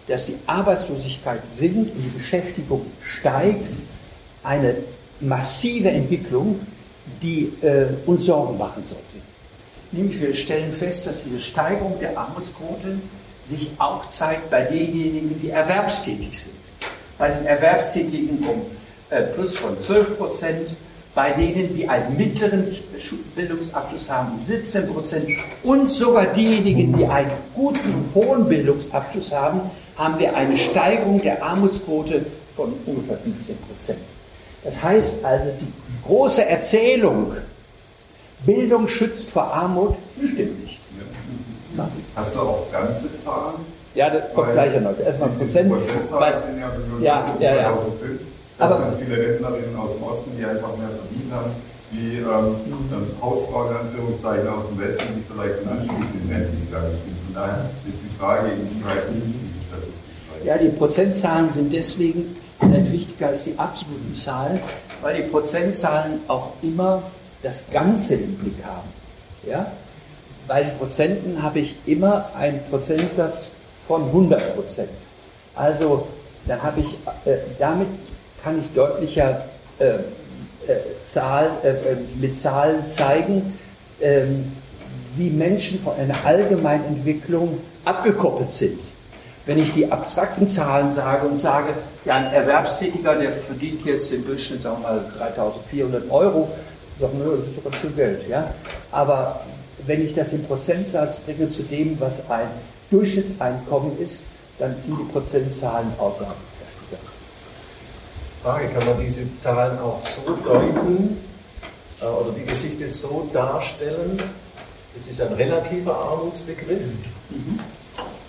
dass 0.07 0.27
die 0.27 0.35
Arbeitslosigkeit 0.45 1.45
sinkt 1.45 1.95
und 1.95 2.03
die 2.03 2.17
Beschäftigung 2.17 2.85
steigt, 3.03 3.75
eine 4.43 4.75
massive 5.19 5.89
Entwicklung, 5.89 6.59
die 7.21 7.51
äh, 7.61 7.87
uns 8.05 8.25
Sorgen 8.25 8.57
machen 8.57 8.83
sollte. 8.85 9.03
Nämlich 9.91 10.19
wir 10.19 10.35
stellen 10.35 10.73
fest, 10.73 11.07
dass 11.07 11.23
diese 11.23 11.39
Steigerung 11.39 11.99
der 11.99 12.17
Armutsquote 12.17 12.99
sich 13.45 13.69
auch 13.77 14.09
zeigt 14.09 14.49
bei 14.49 14.61
denjenigen, 14.61 15.39
die 15.41 15.49
erwerbstätig 15.49 16.43
sind. 16.43 16.55
Bei 17.17 17.29
den 17.29 17.45
Erwerbstätigen 17.45 18.45
um 18.45 18.61
äh, 19.09 19.21
plus 19.21 19.55
von 19.55 19.79
12 19.79 20.17
Prozent, 20.17 20.69
bei 21.15 21.31
denen, 21.31 21.75
die 21.75 21.87
einen 21.87 22.15
mittleren 22.15 22.67
Bildungsabschluss 23.35 24.09
haben, 24.09 24.33
um 24.33 24.45
17 24.45 24.93
Prozent 24.93 25.29
und 25.63 25.89
sogar 25.89 26.27
diejenigen, 26.27 26.95
die 26.95 27.05
einen 27.05 27.31
guten, 27.55 28.09
hohen 28.13 28.47
Bildungsabschluss 28.47 29.33
haben, 29.33 29.61
haben 29.95 30.19
wir 30.19 30.35
eine 30.35 30.55
Steigerung 30.57 31.19
der 31.21 31.41
Armutsquote 31.41 32.25
von 32.55 32.73
ungefähr 32.85 33.17
15 33.17 33.57
Prozent. 33.57 33.99
Das 34.63 34.83
heißt 34.83 35.25
also, 35.25 35.49
die 35.59 35.73
große 36.05 36.45
Erzählung, 36.45 37.31
Bildung 38.45 38.87
schützt 38.87 39.31
vor 39.31 39.53
Armut, 39.53 39.95
stimmt 40.17 40.63
nicht. 40.63 40.79
Hast 42.15 42.35
du 42.35 42.39
auch 42.39 42.71
ganze 42.71 43.15
Zahlen? 43.17 43.55
Ja, 43.93 44.09
das 44.09 44.33
kommt 44.33 44.53
gleich 44.53 44.79
noch. 44.79 44.97
Erstmal 44.99 45.29
Prozent. 45.29 45.71
Prozentzahlen 45.71 46.39
sind 46.41 46.59
ja, 46.59 46.71
ja, 47.01 47.35
ja, 47.39 47.55
ja. 47.55 47.73
2005. 47.73 48.21
Aber- 48.59 48.79
ganz 48.79 48.97
viele 48.97 49.17
Rentnerinnen 49.17 49.75
aus 49.75 49.91
dem 49.93 50.03
Osten, 50.03 50.31
die 50.37 50.45
einfach 50.45 50.75
mehr 50.77 50.89
verdient 50.89 51.31
haben, 51.31 51.51
wie 51.91 52.17
ähm, 52.17 52.55
ähm, 52.91 53.21
Hausfrauen 53.21 53.71
in 53.71 53.77
Anführungszeichen 53.77 54.47
aus 54.47 54.67
dem 54.69 54.79
Westen, 54.79 55.03
die 55.15 55.23
vielleicht 55.31 55.61
in 55.61 55.67
Rente 56.33 56.57
gegangen 56.65 56.91
sind. 57.05 57.15
Von 57.25 57.33
daher 57.35 57.69
ist 57.87 57.97
die 58.03 58.19
Frage 58.19 58.47
inwieweit 58.49 59.11
nicht 59.13 59.27
diese 59.27 59.63
Statistik. 59.69 60.45
Ja, 60.45 60.57
die 60.57 60.69
Prozentzahlen 60.69 61.49
sind 61.49 61.73
deswegen 61.73 62.35
vielleicht 62.59 62.91
wichtiger 62.91 63.27
als 63.27 63.43
die 63.45 63.57
absoluten 63.57 64.13
Zahlen, 64.13 64.59
weil 65.01 65.21
die 65.21 65.29
Prozentzahlen 65.29 66.19
auch 66.27 66.51
immer 66.61 67.03
das 67.41 67.65
Ganze 67.71 68.15
im 68.15 68.35
Blick 68.35 68.63
haben. 68.63 68.89
Ja? 69.47 69.71
Bei 70.47 70.63
den 70.63 70.77
Prozenten 70.77 71.41
habe 71.41 71.59
ich 71.59 71.75
immer 71.85 72.29
einen 72.37 72.59
Prozentsatz 72.69 73.57
von 73.87 74.03
100 74.05 74.55
Prozent. 74.55 74.89
Also 75.55 76.07
dann 76.45 76.61
habe 76.63 76.81
ich, 76.81 76.87
äh, 77.25 77.37
damit 77.59 77.87
kann 78.43 78.59
ich 78.59 78.73
deutlicher 78.73 79.45
äh, 79.79 79.85
äh, 79.85 79.99
Zahl, 81.05 81.51
äh, 81.63 81.69
äh, 81.69 81.97
mit 82.19 82.37
Zahlen 82.37 82.89
zeigen, 82.89 83.57
ähm, 84.01 84.51
wie 85.15 85.29
Menschen 85.29 85.79
von 85.79 85.95
einer 85.95 86.15
allgemeinen 86.25 86.85
Entwicklung 86.85 87.59
abgekoppelt 87.85 88.51
sind. 88.51 88.79
Wenn 89.45 89.59
ich 89.59 89.73
die 89.73 89.89
abstrakten 89.91 90.47
Zahlen 90.47 90.91
sage 90.91 91.27
und 91.27 91.37
sage, 91.37 91.69
ja, 92.05 92.15
ein 92.15 92.33
Erwerbstätiger, 92.33 93.15
der 93.15 93.31
verdient 93.31 93.85
jetzt 93.85 94.13
im 94.13 94.25
Durchschnitt, 94.25 94.61
sagen 94.61 94.81
wir 94.81 94.89
mal, 94.89 95.05
3400 95.17 96.11
Euro, 96.11 96.49
sagen 96.99 97.19
wir, 97.19 97.37
das 97.37 97.47
ist 97.47 97.57
doch 97.57 97.63
ganz 97.63 97.75
schön 97.77 97.95
Geld, 97.95 98.27
ja. 98.27 98.53
Aber 98.91 99.41
wenn 99.85 100.05
ich 100.05 100.13
das 100.13 100.33
im 100.33 100.43
Prozentsatz 100.43 101.19
bringe 101.19 101.49
zu 101.49 101.63
dem, 101.63 101.99
was 101.99 102.29
ein 102.29 102.47
Durchschnittseinkommen 102.89 103.99
ist, 103.99 104.25
dann 104.59 104.79
sind 104.81 104.97
die 104.99 105.11
Prozentzahlen 105.11 105.91
aussagekräftiger. 105.97 106.97
Frage, 108.43 108.69
kann 108.69 108.87
man 108.87 109.05
diese 109.05 109.37
Zahlen 109.37 109.77
auch 109.79 109.99
so 110.01 110.35
deuten 110.35 111.17
äh, 112.01 112.05
oder 112.05 112.31
die 112.31 112.45
Geschichte 112.45 112.89
so 112.89 113.29
darstellen? 113.31 114.21
Es 114.99 115.11
ist 115.11 115.21
ein 115.21 115.33
relativer 115.33 115.95
Armutsbegriff, 115.95 116.85
mhm. 117.29 117.59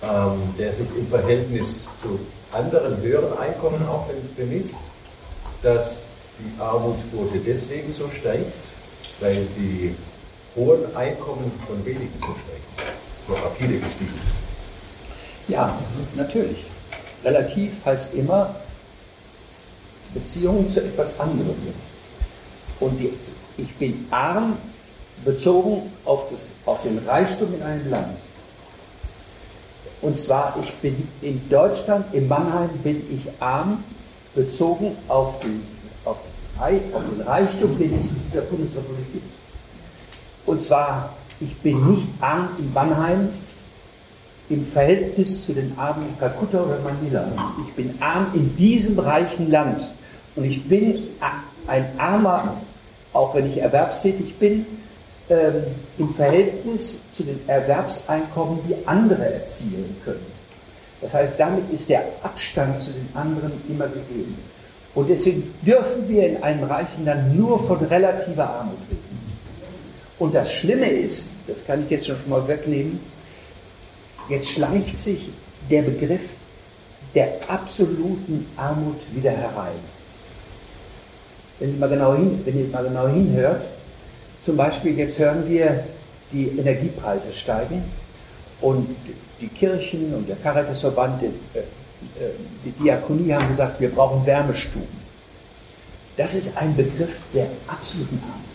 ähm, 0.03 0.55
der 0.57 0.71
sich 0.71 0.87
im 0.95 1.07
Verhältnis 1.07 1.85
zu 2.01 2.19
anderen 2.51 3.01
höheren 3.01 3.37
Einkommen 3.39 3.87
auch 3.87 4.07
bemisst, 4.35 4.75
dass 5.63 6.08
die 6.39 6.61
Armutsquote 6.61 7.39
deswegen 7.39 7.93
so 7.93 8.09
steigt, 8.09 8.51
weil 9.19 9.47
die 9.57 9.95
hohen 10.55 10.95
Einkommen 10.95 11.51
von 11.67 11.85
wenigen 11.85 12.13
so 12.19 12.27
steigen, 12.27 12.93
so 13.27 13.33
rapide 13.33 13.79
gestiegen. 13.79 14.19
Ja, 15.47 15.77
natürlich. 16.15 16.65
Relativ 17.23 17.71
heißt 17.85 18.13
immer 18.13 18.55
Beziehungen 20.13 20.71
zu 20.71 20.81
etwas 20.81 21.19
anderem. 21.19 21.55
Und 22.79 22.97
die, 22.99 23.13
ich 23.57 23.73
bin 23.75 24.07
arm 24.09 24.57
bezogen 25.25 25.91
auf, 26.05 26.29
das, 26.31 26.49
auf 26.65 26.81
den 26.83 26.97
Reichtum 26.99 27.53
in 27.53 27.63
einem 27.63 27.89
Land. 27.89 28.17
Und 30.01 30.17
zwar, 30.17 30.55
ich 30.61 30.73
bin 30.75 31.07
in 31.21 31.49
Deutschland, 31.49 32.13
in 32.13 32.27
Mannheim 32.27 32.69
bin 32.83 33.03
ich 33.11 33.29
arm 33.41 33.83
bezogen 34.33 34.95
auf 35.09 35.39
den, 35.41 35.61
auf 36.59 37.03
den 37.15 37.21
Reichtum, 37.21 37.77
den 37.77 37.97
es 37.97 38.11
in 38.11 38.21
dieser 38.27 38.41
Bundesrepublik 38.41 39.13
gibt. 39.13 39.25
Und 40.45 40.63
zwar, 40.63 41.13
ich 41.39 41.55
bin 41.57 41.91
nicht 41.91 42.07
arm 42.19 42.49
in 42.57 42.73
Mannheim 42.73 43.29
im 44.49 44.65
Verhältnis 44.65 45.45
zu 45.45 45.53
den 45.53 45.77
Armen 45.77 46.07
in 46.07 46.17
Kalkutta 46.17 46.63
oder 46.63 46.79
Manila. 46.79 47.27
Ich 47.67 47.73
bin 47.75 47.93
arm 48.01 48.27
in 48.33 48.55
diesem 48.57 48.97
reichen 48.97 49.51
Land. 49.51 49.93
Und 50.35 50.43
ich 50.43 50.67
bin 50.67 51.03
ein 51.67 51.85
Armer, 51.97 52.55
auch 53.13 53.35
wenn 53.35 53.51
ich 53.51 53.57
erwerbstätig 53.57 54.35
bin, 54.37 54.65
ähm, 55.29 55.63
im 55.99 56.13
Verhältnis 56.15 57.01
zu 57.13 57.23
den 57.23 57.39
Erwerbseinkommen, 57.47 58.59
die 58.67 58.87
andere 58.87 59.33
erzielen 59.33 59.95
können. 60.03 60.25
Das 61.01 61.13
heißt, 61.13 61.39
damit 61.39 61.71
ist 61.71 61.87
der 61.87 62.03
Abstand 62.23 62.81
zu 62.81 62.89
den 62.89 63.07
anderen 63.13 63.51
immer 63.69 63.87
gegeben. 63.87 64.35
Und 64.99 65.09
deswegen 65.09 65.55
dürfen 65.65 66.09
wir 66.09 66.27
in 66.27 66.43
einem 66.43 66.65
reichen 66.65 67.05
Land 67.05 67.33
nur 67.33 67.57
von 67.57 67.77
relativer 67.77 68.49
Armut 68.49 68.79
reden. 68.91 69.31
Und 70.19 70.35
das 70.35 70.51
Schlimme 70.51 70.89
ist, 70.89 71.31
das 71.47 71.65
kann 71.65 71.85
ich 71.85 71.89
jetzt 71.89 72.07
schon 72.07 72.17
mal 72.27 72.45
wegnehmen, 72.45 72.99
jetzt 74.27 74.49
schleicht 74.49 74.99
sich 74.99 75.29
der 75.69 75.83
Begriff 75.83 76.19
der 77.15 77.29
absoluten 77.47 78.45
Armut 78.57 78.97
wieder 79.13 79.31
herein. 79.31 79.79
Wenn, 81.59 81.71
Sie 81.71 81.77
mal 81.77 81.87
genau 81.87 82.15
hin, 82.15 82.41
wenn 82.43 82.59
ihr 82.59 82.67
mal 82.67 82.83
genau 82.83 83.07
hinhört, 83.07 83.61
zum 84.43 84.57
Beispiel 84.57 84.97
jetzt 84.97 85.17
hören 85.17 85.47
wir, 85.47 85.81
die 86.33 86.59
Energiepreise 86.59 87.31
steigen 87.33 87.85
und 88.59 88.97
die 89.39 89.47
Kirchen 89.47 90.13
und 90.13 90.27
der 90.27 90.35
Caritasverband, 90.35 91.23
die, 92.01 92.23
äh, 92.23 92.29
die 92.65 92.71
Diakonie 92.83 93.33
haben 93.33 93.49
gesagt, 93.49 93.79
wir 93.79 93.89
brauchen 93.89 94.25
Wärmestuben. 94.25 94.99
Das 96.17 96.35
ist 96.35 96.57
ein 96.57 96.75
Begriff 96.75 97.15
der 97.33 97.47
absoluten 97.67 98.21
Armut 98.23 98.49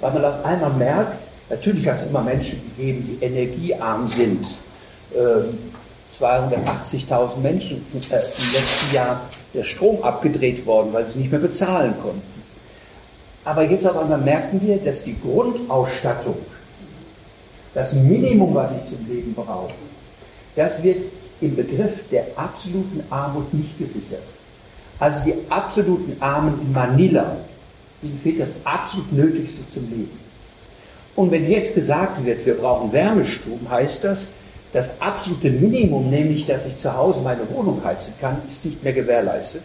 weil 0.00 0.12
man 0.12 0.24
auf 0.24 0.44
einmal 0.44 0.72
merkt, 0.72 1.22
natürlich 1.48 1.88
hat 1.88 1.96
es 1.96 2.08
immer 2.08 2.22
Menschen 2.22 2.60
gegeben, 2.76 3.18
die 3.20 3.24
energiearm 3.24 4.08
sind. 4.08 4.46
280.000 6.20 7.36
ähm, 7.36 7.42
Menschen 7.42 7.86
sind 7.86 8.10
äh, 8.10 8.16
im 8.16 8.52
letzten 8.52 8.94
Jahr 8.94 9.20
der 9.54 9.64
Strom 9.64 10.02
abgedreht 10.02 10.66
worden, 10.66 10.92
weil 10.92 11.06
sie 11.06 11.20
nicht 11.20 11.30
mehr 11.30 11.40
bezahlen 11.40 11.94
konnten. 12.02 12.22
Aber 13.44 13.62
jetzt 13.62 13.86
auf 13.88 13.96
einmal 13.96 14.18
merken 14.18 14.60
wir, 14.62 14.76
dass 14.78 15.04
die 15.04 15.18
Grundausstattung, 15.18 16.36
das 17.72 17.94
Minimum, 17.94 18.54
was 18.54 18.72
ich 18.72 18.90
zum 18.90 19.06
Leben 19.08 19.34
brauche, 19.34 19.72
das 20.56 20.82
wird 20.82 21.12
im 21.40 21.56
Begriff 21.56 22.08
der 22.10 22.26
absoluten 22.36 23.02
Armut 23.10 23.52
nicht 23.52 23.78
gesichert. 23.78 24.22
Also 24.98 25.20
die 25.24 25.34
absoluten 25.50 26.16
Armen 26.20 26.60
in 26.60 26.72
Manila, 26.72 27.36
Ihnen 28.02 28.18
fehlt 28.22 28.40
das 28.40 28.52
absolut 28.64 29.12
Nötigste 29.12 29.68
zum 29.70 29.88
Leben. 29.90 30.18
Und 31.14 31.30
wenn 31.30 31.50
jetzt 31.50 31.74
gesagt 31.74 32.24
wird, 32.24 32.44
wir 32.44 32.54
brauchen 32.54 32.92
Wärmestrom, 32.92 33.60
heißt 33.70 34.04
das, 34.04 34.32
das 34.72 35.00
absolute 35.00 35.50
Minimum, 35.50 36.10
nämlich 36.10 36.46
dass 36.46 36.66
ich 36.66 36.76
zu 36.76 36.94
Hause 36.94 37.20
meine 37.20 37.48
Wohnung 37.50 37.82
heizen 37.82 38.14
kann, 38.20 38.36
ist 38.46 38.64
nicht 38.64 38.82
mehr 38.84 38.92
gewährleistet. 38.92 39.62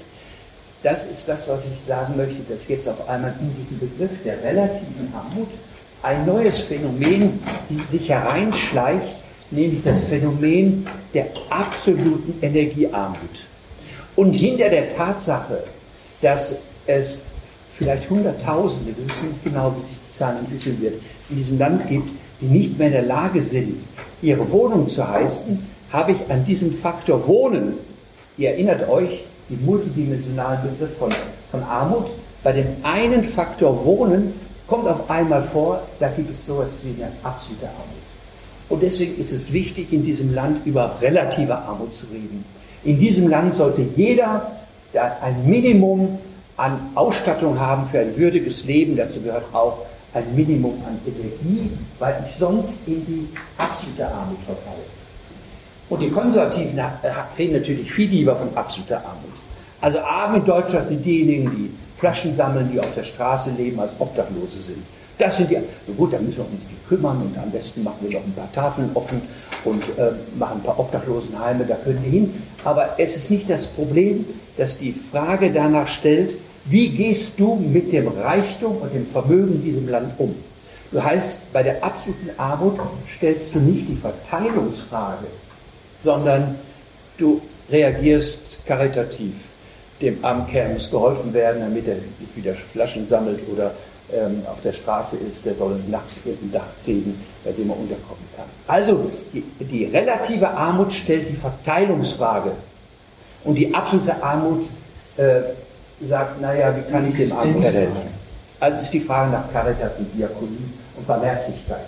Das 0.84 1.06
ist 1.12 1.28
das, 1.28 1.48
was 1.48 1.64
ich 1.66 1.80
sagen 1.86 2.16
möchte, 2.16 2.42
dass 2.50 2.68
jetzt 2.68 2.88
auf 2.88 3.08
einmal 3.08 3.34
in 3.40 3.54
diesem 3.56 3.80
Begriff 3.80 4.12
der 4.24 4.42
relativen 4.42 5.14
Armut 5.14 5.50
ein 6.02 6.26
neues 6.26 6.60
Phänomen 6.60 7.40
sich 7.88 8.10
hereinschleicht, 8.10 9.18
nämlich 9.52 9.84
das 9.84 10.06
Phänomen 10.06 10.88
der 11.14 11.28
absoluten 11.50 12.34
Energiearmut. 12.42 13.48
Und 14.16 14.34
hinter 14.34 14.70
der 14.70 14.96
Tatsache, 14.96 15.64
dass 16.22 16.60
es 16.88 17.24
vielleicht 17.78 18.10
Hunderttausende, 18.10 18.94
wir 18.98 19.08
wissen 19.08 19.30
nicht 19.30 19.44
genau, 19.44 19.74
wie 19.78 19.86
sich 19.86 19.98
die 20.08 20.14
Zahl 20.14 20.38
entwickeln 20.38 20.82
wird, 20.82 21.02
in 21.30 21.36
diesem 21.36 21.60
Land 21.60 21.88
gibt, 21.88 22.10
die 22.40 22.46
nicht 22.46 22.78
mehr 22.78 22.88
in 22.88 22.94
der 22.94 23.04
Lage 23.04 23.42
sind, 23.42 23.82
ihre 24.22 24.50
Wohnung 24.52 24.90
zu 24.90 25.08
heizen, 25.08 25.68
habe 25.92 26.14
ich 26.14 26.30
an 26.30 26.46
diesem 26.46 26.74
Faktor 26.74 27.28
Wohnen, 27.28 27.74
ihr 28.38 28.52
erinnert 28.52 28.88
euch, 28.88 29.24
den 29.50 29.66
multidimensionalen 29.66 30.62
Begriff 30.62 30.98
von, 30.98 31.12
von 31.52 31.64
Armut, 31.64 32.06
bei 32.44 32.54
dem 32.54 32.68
einen 32.84 33.24
Faktor 33.24 33.84
Wohnen 33.86 34.34
kommt 34.68 34.88
auf 34.88 35.10
einmal 35.10 35.44
vor, 35.44 35.82
da 36.00 36.08
gibt 36.08 36.32
es 36.32 36.46
sowas 36.46 36.70
wie 36.84 37.02
eine 37.02 37.12
absolute 37.24 37.68
Armut. 37.68 38.11
Und 38.72 38.82
deswegen 38.82 39.20
ist 39.20 39.34
es 39.34 39.52
wichtig, 39.52 39.92
in 39.92 40.06
diesem 40.06 40.34
Land 40.34 40.66
über 40.66 40.96
relative 41.02 41.58
Armut 41.58 41.94
zu 41.94 42.06
reden. 42.08 42.46
In 42.86 42.98
diesem 42.98 43.30
Land 43.30 43.56
sollte 43.56 43.86
jeder 43.98 44.50
ein 44.94 45.46
Minimum 45.46 46.18
an 46.56 46.80
Ausstattung 46.96 47.60
haben 47.60 47.86
für 47.88 48.00
ein 48.00 48.16
würdiges 48.16 48.66
Leben. 48.66 48.96
Dazu 48.96 49.22
gehört 49.22 49.44
auch 49.54 49.80
ein 50.14 50.24
Minimum 50.34 50.82
an 50.88 51.00
Energie, 51.06 51.70
weil 52.00 52.24
ich 52.26 52.36
sonst 52.36 52.88
in 52.88 53.06
die 53.06 53.28
absolute 53.58 54.08
Armut 54.08 54.40
verfalle. 54.46 54.86
Und 55.90 56.00
die 56.00 56.10
Konservativen 56.10 56.80
reden 57.38 57.54
natürlich 57.54 57.92
viel 57.92 58.10
lieber 58.10 58.38
von 58.38 58.56
absoluter 58.56 59.00
Armut. 59.00 59.36
Also 59.82 60.00
arm 60.00 60.36
in 60.36 60.46
Deutschland 60.46 60.86
sind 60.86 61.06
diejenigen, 61.06 61.52
die 61.52 61.72
Flaschen 62.00 62.34
sammeln, 62.34 62.70
die 62.72 62.80
auf 62.80 62.94
der 62.96 63.04
Straße 63.04 63.52
leben, 63.58 63.82
als 63.82 63.92
Obdachlose 64.00 64.60
sind. 64.60 64.84
Das 65.18 65.38
sind 65.38 65.50
die. 65.50 65.58
Na 65.88 65.94
gut, 65.96 66.14
da 66.14 66.20
müssen 66.20 66.38
wir 66.38 66.46
uns 66.46 66.64
die 66.70 66.88
kümmern 66.88 67.22
und 67.22 67.38
am 67.38 67.52
besten 67.52 67.84
machen 67.84 67.98
wir 68.02 68.20
noch 68.20 68.26
ein 68.26 68.34
paar 68.34 68.52
Tafeln 68.52 68.90
offen 68.94 69.22
und 69.64 69.84
äh, 69.98 70.12
machen 70.38 70.58
ein 70.58 70.64
paar 70.64 70.80
Obdachlosenheime, 70.80 71.66
da 71.66 71.76
können 71.76 72.02
die 72.06 72.10
hin. 72.10 72.44
Aber 72.64 72.96
es 72.98 73.16
ist 73.16 73.32
nicht 73.32 73.50
das 73.50 73.68
Problem, 73.68 74.26
dass 74.58 74.80
die 74.80 74.94
Frage 74.94 75.52
danach 75.52 75.88
stellt, 75.88 76.36
wie 76.66 76.90
gehst 76.90 77.40
du 77.40 77.56
mit 77.56 77.92
dem 77.92 78.08
Reichtum 78.08 78.78
und 78.78 78.94
dem 78.94 79.08
Vermögen 79.08 79.56
in 79.56 79.64
diesem 79.64 79.90
Land 79.90 80.14
um? 80.18 80.36
Du 80.92 81.02
heißt, 81.02 81.54
bei 81.54 81.64
der 81.64 81.84
absoluten 81.84 82.30
Armut 82.38 82.78
stellst 83.16 83.56
du 83.56 83.60
nicht 83.60 83.88
die 83.88 83.96
Verteilungsfrage, 83.96 85.26
sondern 86.00 86.56
du 87.18 87.42
reagierst 87.70 88.66
karitativ. 88.66 89.34
Dem 90.02 90.24
armen 90.26 90.74
muss 90.74 90.90
geholfen 90.90 91.34
werden, 91.34 91.62
damit 91.62 91.88
er 91.88 91.96
nicht 91.96 92.36
wieder 92.36 92.54
Flaschen 92.54 93.08
sammelt 93.08 93.40
oder 93.52 93.72
ähm, 94.14 94.44
auf 94.46 94.62
der 94.64 94.74
Straße 94.74 95.18
ist, 95.18 95.46
der 95.46 95.56
soll 95.56 95.80
nachts 95.88 96.22
ein 96.26 96.52
Dach 96.52 96.68
kriegen, 96.84 97.20
bei 97.44 97.52
dem 97.52 97.70
er 97.70 97.78
unterkommen 97.78 98.26
kann. 98.36 98.46
Also 98.68 99.10
die, 99.34 99.44
die 99.60 99.86
relative 99.86 100.50
Armut 100.50 100.92
stellt 100.94 101.30
die 101.30 101.36
Verteilungsfrage 101.36 102.52
und 103.44 103.56
die 103.56 103.74
absolute 103.74 104.22
Armut 104.22 104.68
äh, 105.18 105.42
sagt, 106.06 106.42
naja, 106.42 106.76
wie 106.76 106.92
kann 106.92 107.10
ich 107.10 107.16
dem 107.16 107.32
Armen 107.32 107.62
helfen? 107.62 108.22
Also 108.60 108.78
es 108.78 108.84
ist 108.86 108.94
die 108.94 109.00
Frage 109.00 109.32
nach 109.32 109.52
Caritas 109.52 109.98
und 109.98 110.14
Diakonie 110.14 110.72
und 110.98 111.08
Barmherzigkeit. 111.08 111.86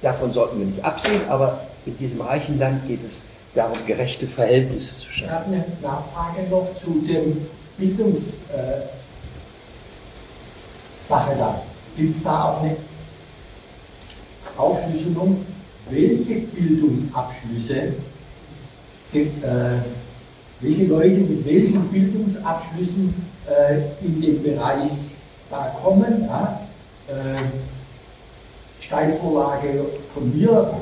Davon 0.00 0.32
sollten 0.32 0.58
wir 0.58 0.66
nicht 0.66 0.84
absehen, 0.84 1.20
aber 1.28 1.60
in 1.86 1.96
diesem 1.98 2.20
reichen 2.20 2.58
Land 2.58 2.86
geht 2.88 3.04
es 3.06 3.22
darum, 3.54 3.76
gerechte 3.86 4.26
Verhältnisse 4.26 4.98
zu 4.98 5.12
schaffen. 5.12 5.24
Ich 5.24 5.30
habe 5.30 5.44
eine 5.46 5.64
Nachfrage 5.80 6.48
noch 6.50 6.68
zu 6.82 7.04
dem 7.06 7.46
Bildungssache 7.78 8.56
äh, 8.56 9.01
da. 11.08 11.62
Gibt 11.96 12.16
es 12.16 12.22
da 12.22 12.44
auch 12.44 12.62
eine 12.62 12.76
Aufschlüsselung, 14.56 15.44
welche 15.90 16.34
Bildungsabschlüsse, 16.34 17.94
äh, 19.12 19.24
welche 20.60 20.84
Leute 20.84 21.20
mit 21.20 21.44
welchen 21.44 21.88
Bildungsabschlüssen 21.88 23.14
äh, 23.48 24.04
in 24.04 24.20
den 24.20 24.42
Bereich 24.42 24.90
da 25.50 25.76
kommen? 25.82 26.24
Ja? 26.26 26.60
Äh, 27.08 27.36
Steilvorlage 28.80 29.84
von 30.12 30.36
mir 30.36 30.74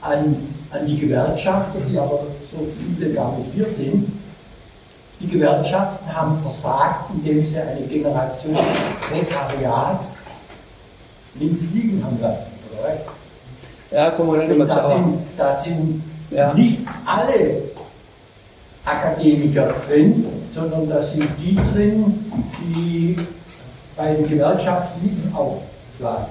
an, 0.00 0.36
an 0.70 0.86
die 0.86 0.98
Gewerkschaften, 0.98 1.82
die 1.90 1.98
aber 1.98 2.26
so 2.50 2.66
viele 2.66 3.12
gar 3.12 3.36
nicht 3.38 3.52
hier 3.54 3.66
sind. 3.66 4.15
Die 5.20 5.28
Gewerkschaften 5.28 6.14
haben 6.14 6.38
versagt, 6.40 7.10
indem 7.14 7.46
sie 7.46 7.58
eine 7.58 7.80
Generation 7.86 8.58
Prekariats 9.00 10.16
links 11.38 11.62
liegen 11.72 12.04
haben 12.04 12.20
lassen, 12.20 12.46
oder 12.70 12.88
recht? 12.88 13.02
Ja, 13.90 14.10
kommen 14.10 14.32
wir 14.32 14.40
dann 14.40 14.50
immer 14.50 14.66
da 14.66 14.88
sind, 14.88 15.18
da 15.36 15.54
sind 15.54 16.02
ja. 16.30 16.52
nicht 16.52 16.80
alle 17.06 17.62
Akademiker 18.84 19.74
drin, 19.88 20.26
sondern 20.54 20.88
da 20.88 21.02
sind 21.02 21.28
die 21.38 21.56
drin, 21.72 22.30
die 22.60 23.16
bei 23.96 24.14
den 24.14 24.28
Gewerkschaften 24.28 25.02
nicht 25.02 25.34
aufschlagen. 25.34 26.26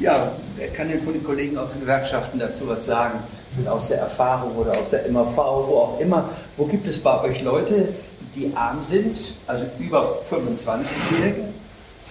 Ja, 0.00 0.32
wer 0.56 0.68
kann 0.68 0.88
denn 0.88 1.00
von 1.00 1.12
den 1.12 1.24
Kollegen 1.24 1.56
aus 1.56 1.72
den 1.72 1.82
Gewerkschaften 1.82 2.38
dazu 2.38 2.68
was 2.68 2.84
sagen? 2.84 3.20
Aus 3.68 3.88
der 3.88 3.98
Erfahrung 3.98 4.56
oder 4.56 4.72
aus 4.72 4.90
der 4.90 5.10
MAV, 5.10 5.36
wo 5.36 5.78
auch 5.78 6.00
immer. 6.00 6.28
Wo 6.56 6.66
gibt 6.66 6.86
es 6.86 7.02
bei 7.02 7.22
euch 7.22 7.42
Leute, 7.42 7.88
die 8.36 8.52
arm 8.54 8.84
sind, 8.84 9.16
also 9.46 9.64
über 9.78 10.18
25-Jährige, 10.30 11.40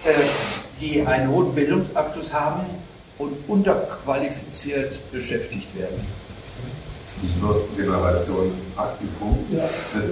äh, 0.04 0.12
die 0.80 1.06
einen 1.06 1.30
hohen 1.30 1.54
Bildungsabschluss 1.54 2.34
haben 2.34 2.62
und 3.18 3.32
unterqualifiziert 3.48 4.98
beschäftigt 5.12 5.68
werden? 5.78 6.00
Generation 7.76 8.52
Praktikum. 8.76 9.38
Ja. 9.50 9.68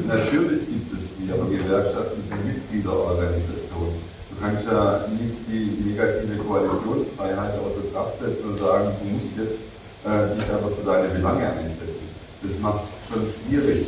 Natürlich 0.08 0.66
gibt 0.66 0.92
es 0.94 1.06
die, 1.18 1.30
aber 1.32 1.46
Gewerkschaften 1.46 2.22
sind 2.22 2.46
Mitgliederorganisationen. 2.46 3.94
Du 4.30 4.34
kannst 4.40 4.66
ja 4.66 5.06
nicht 5.08 5.36
die 5.48 5.90
negative 5.90 6.36
Koalitionsfreiheit 6.42 7.54
außer 7.62 7.86
Kraft 7.92 8.18
setzen 8.20 8.52
und 8.52 8.60
sagen, 8.60 8.90
du 9.00 9.06
musst 9.14 9.36
jetzt 9.38 9.56
äh, 9.56 9.75
dich 10.06 10.46
aber 10.52 10.70
für 10.70 10.86
deine 10.86 11.08
Belange 11.08 11.46
einsetzen. 11.50 12.06
Das 12.42 12.60
macht 12.60 12.84
es 12.84 12.90
schon 13.10 13.26
schwierig. 13.34 13.86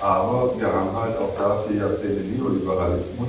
Aber 0.00 0.54
wir 0.56 0.72
haben 0.72 0.96
halt 0.96 1.18
auch 1.18 1.36
da 1.36 1.64
vier 1.68 1.80
Jahrzehnte 1.80 2.24
Neoliberalismus 2.24 3.28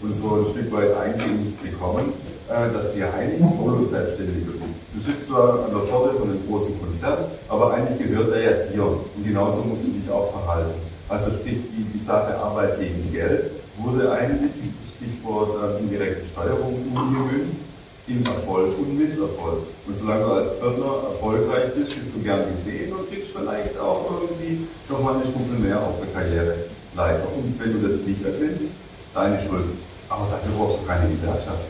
und 0.00 0.14
so 0.14 0.34
ein 0.34 0.52
Stück 0.52 0.72
weit 0.72 0.94
eingehend 0.96 1.60
bekommen, 1.62 2.12
äh, 2.48 2.72
dass 2.72 2.94
wir 2.94 3.12
eigentlich 3.12 3.50
Solo-Selbstständige 3.50 4.52
sind. 4.52 4.74
Du 4.94 5.10
sitzt 5.10 5.26
zwar 5.28 5.64
an 5.64 5.70
der 5.74 5.82
Pforte 5.88 6.14
von 6.18 6.30
einem 6.30 6.46
großen 6.46 6.78
Konzern, 6.80 7.24
aber 7.48 7.74
eigentlich 7.74 7.98
gehört 7.98 8.32
er 8.32 8.42
ja 8.42 8.66
dir. 8.70 8.84
Und 8.84 9.24
genauso 9.24 9.62
musst 9.62 9.84
du 9.84 9.90
dich 9.90 10.10
auch 10.10 10.30
verhalten. 10.30 10.74
Also 11.08 11.30
sprich, 11.32 11.58
die, 11.74 11.84
die 11.92 11.98
Sache 11.98 12.36
Arbeit 12.36 12.78
gegen 12.78 13.10
Geld 13.12 13.50
wurde 13.78 14.12
eigentlich 14.12 14.52
Stichwort 14.96 15.58
äh, 15.58 15.80
indirekte 15.80 16.22
Steuerung 16.32 16.74
umgemünzt 16.94 17.61
in 18.06 18.24
Erfolg 18.26 18.78
und 18.78 18.98
Misserfolg. 18.98 19.62
Und 19.86 19.96
solange 19.96 20.24
du 20.24 20.32
als 20.32 20.48
Pförtner 20.58 21.14
erfolgreich 21.14 21.72
bist, 21.74 21.94
bist 21.94 22.14
du 22.14 22.22
gern 22.22 22.42
gesehen 22.54 22.92
und 22.92 23.08
kriegst 23.08 23.30
vielleicht 23.30 23.78
auch 23.78 24.10
irgendwie 24.20 24.66
nochmal 24.88 25.14
eine 25.16 25.26
Stufe 25.26 25.54
mehr 25.58 25.80
auf 25.80 25.94
der 26.00 26.10
Karriereleiter. 26.10 27.28
Und 27.36 27.54
wenn 27.58 27.72
du 27.80 27.88
das 27.88 28.02
nicht 28.02 28.24
erkennst, 28.24 28.74
deine 29.14 29.38
Schuld. 29.46 29.64
Aber 30.08 30.26
dafür 30.30 30.52
brauchst 30.58 30.82
du 30.82 30.86
keine 30.86 31.08
Gewerkschaft. 31.14 31.62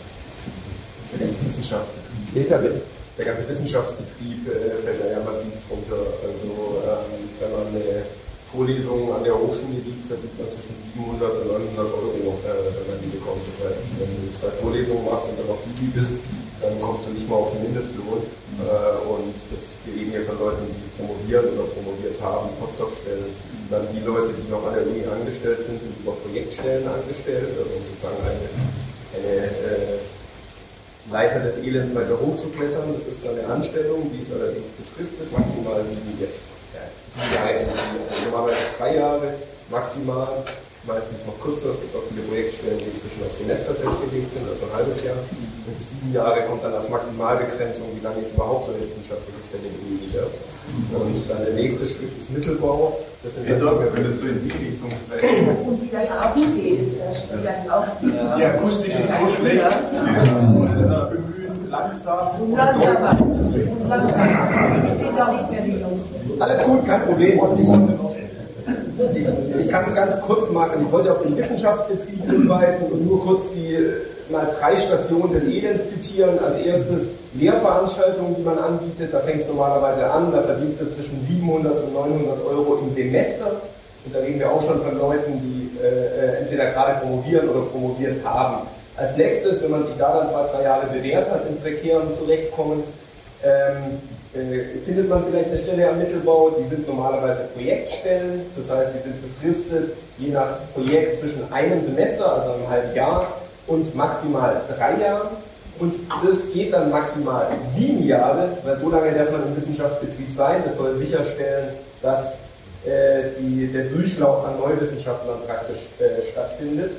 Der 1.12 1.26
ganze 1.26 1.44
Wissenschaftsbetrieb, 1.44 2.48
der 3.18 3.24
ganze 3.26 3.48
Wissenschaftsbetrieb 3.48 4.48
äh, 4.48 4.82
fällt 4.82 5.00
da 5.00 5.10
ja 5.12 5.20
massiv 5.20 5.52
drunter. 5.68 6.00
Also 6.24 6.80
ähm, 6.80 7.28
wenn 7.38 7.52
man 7.52 7.66
eine 7.68 8.08
Vorlesungen 8.52 9.08
an 9.16 9.24
der 9.24 9.32
Hochschule 9.32 9.80
gibt, 9.80 10.04
verdient 10.04 10.36
man 10.36 10.48
zwischen 10.52 10.76
700 10.92 11.24
und 11.40 11.72
900 11.72 11.88
Euro, 11.88 12.36
äh, 12.44 12.68
wenn 12.76 12.86
man 12.92 12.98
die 13.00 13.16
bekommt. 13.16 13.40
Das 13.48 13.64
heißt, 13.64 13.80
wenn 13.96 14.12
du 14.12 14.28
zwei 14.36 14.52
Vorlesungen 14.60 15.08
machst 15.08 15.24
und 15.32 15.40
dann 15.40 15.48
noch 15.48 15.64
Bibi 15.64 15.88
bist, 15.96 16.20
dann 16.60 16.76
kommst 16.76 17.08
du 17.08 17.16
nicht 17.16 17.24
mal 17.24 17.40
auf 17.40 17.56
den 17.56 17.64
Mindestlohn. 17.64 18.20
Äh, 18.60 19.08
und 19.08 19.32
das 19.48 19.62
wir 19.88 19.96
reden 19.96 20.12
hier 20.12 20.28
von 20.28 20.38
Leuten, 20.38 20.68
die 20.68 20.84
promovieren 21.00 21.48
oder 21.56 21.66
promoviert 21.72 22.20
haben, 22.20 22.52
Postdoc-Stellen. 22.60 23.32
Dann 23.72 23.88
die 23.90 24.04
Leute, 24.04 24.36
die 24.36 24.46
noch 24.52 24.62
an 24.68 24.76
der 24.76 24.84
Uni 24.86 25.02
angestellt 25.08 25.64
sind, 25.64 25.80
sind 25.80 25.96
über 26.04 26.12
Projektstellen 26.20 26.86
angestellt, 26.86 27.56
also 27.56 27.72
sozusagen 27.72 28.20
eine, 28.20 28.46
eine 29.16 29.48
äh, 29.48 29.98
Leiter 31.10 31.40
des 31.40 31.56
Elends 31.64 31.96
weiter 31.96 32.20
hochzuklettern. 32.20 32.94
Das 32.94 33.08
ist 33.08 33.24
dann 33.24 33.34
eine 33.34 33.48
Anstellung, 33.48 34.12
die 34.12 34.22
ist 34.22 34.30
allerdings 34.30 34.70
befristet, 34.76 35.26
maximal 35.32 35.82
sieben 35.88 36.20
Jahre 36.20 36.51
Sicherheit. 37.14 37.66
Also 37.66 38.30
normalerweise 38.30 38.64
drei 38.78 38.96
Jahre 38.96 39.28
maximal, 39.70 40.44
meistens 40.84 41.20
noch 41.26 41.38
kürzer. 41.40 41.70
Es 41.70 41.80
gibt 41.80 41.94
auch 41.94 42.04
viele 42.10 42.22
Projektstellen, 42.26 42.78
die 42.78 42.90
inzwischen 42.90 43.22
auf 43.24 43.34
Semester 43.36 43.72
festgelegt 43.74 44.30
sind, 44.32 44.44
also 44.48 44.64
ein 44.66 44.74
halbes 44.74 45.04
Jahr. 45.04 45.20
Und 45.66 45.76
sieben 45.78 46.12
Jahre 46.12 46.42
kommt 46.48 46.64
dann 46.64 46.74
als 46.74 46.88
Maximalbegrenzung, 46.88 47.86
wie 47.94 48.02
lange 48.02 48.20
ich 48.24 48.32
überhaupt 48.34 48.66
so 48.66 48.74
eine 48.74 48.82
wissenschaftliche 48.82 49.42
Stelle 49.48 49.68
in 49.68 49.82
darf. 50.12 50.32
Und 50.92 51.30
dann 51.30 51.44
der 51.44 51.54
nächste 51.54 51.86
Schritt 51.86 52.16
ist 52.18 52.30
Mittelbau. 52.30 52.98
Das 53.22 53.34
sind 53.34 53.48
dann 53.48 53.60
wenn 53.60 54.18
so 54.18 54.26
in 54.26 54.42
die 54.44 54.50
Richtung 54.50 54.90
sprechen. 55.06 55.48
Und 55.66 55.88
vielleicht 55.88 56.10
auch 56.10 56.34
die 56.34 56.68
ist 56.80 56.96
vielleicht 57.30 57.70
auch 57.70 57.86
ja. 58.02 58.36
Die 58.36 58.44
Akustik 58.44 58.92
ist 58.92 59.08
so 59.08 59.28
schlecht. 59.38 59.62
Ja. 59.62 61.10
Bemühen, 61.10 61.41
langsam. 61.72 62.40
Und 62.40 62.56
langsamer. 62.56 63.20
Und 63.20 63.88
langsamer. 63.88 64.84
Ich 64.84 64.92
sehe 64.92 65.12
doch 65.16 65.32
nicht 65.32 65.50
mehr 65.50 65.62
die 65.62 65.80
Jungs. 65.80 66.02
Alles 66.38 66.62
gut, 66.62 66.86
kein 66.86 67.02
Problem. 67.02 67.40
Ich, 67.58 67.68
ich 69.58 69.68
kann 69.68 69.84
es 69.88 69.94
ganz 69.94 70.20
kurz 70.20 70.48
machen. 70.50 70.84
Ich 70.84 70.92
wollte 70.92 71.10
auf 71.12 71.22
den 71.22 71.36
Wissenschaftsbetrieb 71.36 72.30
hinweisen 72.30 72.86
und 72.92 73.04
nur 73.06 73.24
kurz 73.24 73.42
die 73.54 73.78
mal 74.30 74.48
drei 74.58 74.76
Stationen 74.76 75.32
des 75.32 75.44
Elends 75.44 75.90
zitieren. 75.90 76.38
Als 76.44 76.58
erstes 76.58 77.08
Lehrveranstaltungen, 77.34 78.36
die 78.36 78.42
man 78.42 78.58
anbietet. 78.58 79.12
Da 79.12 79.20
fängt 79.20 79.42
es 79.42 79.48
normalerweise 79.48 80.10
an. 80.10 80.30
Da 80.30 80.42
verdienst 80.42 80.80
du 80.80 80.88
zwischen 80.90 81.26
700 81.26 81.84
und 81.84 81.94
900 81.94 82.46
Euro 82.46 82.76
im 82.76 82.94
Semester. 82.94 83.46
Und 84.04 84.14
da 84.14 84.18
reden 84.18 84.40
wir 84.40 84.50
auch 84.50 84.62
schon 84.62 84.82
von 84.82 84.98
Leuten, 84.98 85.40
die 85.40 85.70
äh, 85.78 86.40
entweder 86.42 86.72
gerade 86.72 87.00
promovieren 87.00 87.48
oder 87.48 87.62
promoviert 87.62 88.22
haben. 88.24 88.66
Als 88.96 89.16
nächstes, 89.16 89.62
wenn 89.62 89.70
man 89.70 89.86
sich 89.86 89.96
da 89.98 90.18
dann 90.18 90.30
zwei, 90.30 90.46
drei 90.52 90.62
Jahre 90.64 90.86
bewährt 90.86 91.30
hat 91.30 91.48
in 91.48 91.60
prekären 91.60 92.08
Zurechtkommen, 92.18 92.84
ähm, 93.42 94.00
äh, 94.34 94.80
findet 94.84 95.08
man 95.08 95.24
vielleicht 95.24 95.48
eine 95.48 95.58
Stelle 95.58 95.88
am 95.90 95.98
Mittelbau, 95.98 96.50
die 96.50 96.68
sind 96.68 96.86
normalerweise 96.86 97.42
Projektstellen, 97.54 98.46
das 98.56 98.74
heißt, 98.74 98.90
die 98.94 99.02
sind 99.02 99.22
befristet, 99.22 99.94
je 100.18 100.30
nach 100.30 100.58
Projekt 100.74 101.20
zwischen 101.20 101.50
einem 101.52 101.84
Semester, 101.84 102.32
also 102.32 102.52
einem 102.52 102.68
halben 102.68 102.94
Jahr, 102.94 103.26
und 103.66 103.94
maximal 103.94 104.62
drei 104.76 105.00
Jahren. 105.02 105.28
Und 105.78 105.94
das 106.24 106.52
geht 106.52 106.72
dann 106.72 106.90
maximal 106.90 107.48
sieben 107.74 108.06
Jahre, 108.06 108.48
weil 108.64 108.78
so 108.78 108.90
lange 108.90 109.12
darf 109.12 109.30
man 109.32 109.42
im 109.46 109.56
Wissenschaftsbetrieb 109.56 110.30
sein. 110.32 110.62
Das 110.64 110.76
soll 110.76 110.96
sicherstellen, 110.98 111.70
dass 112.02 112.34
äh, 112.84 113.30
die, 113.38 113.66
der 113.72 113.84
Durchlauf 113.84 114.44
an 114.44 114.58
Neuwissenschaftlern 114.58 115.38
praktisch 115.46 115.88
äh, 115.98 116.30
stattfindet. 116.30 116.90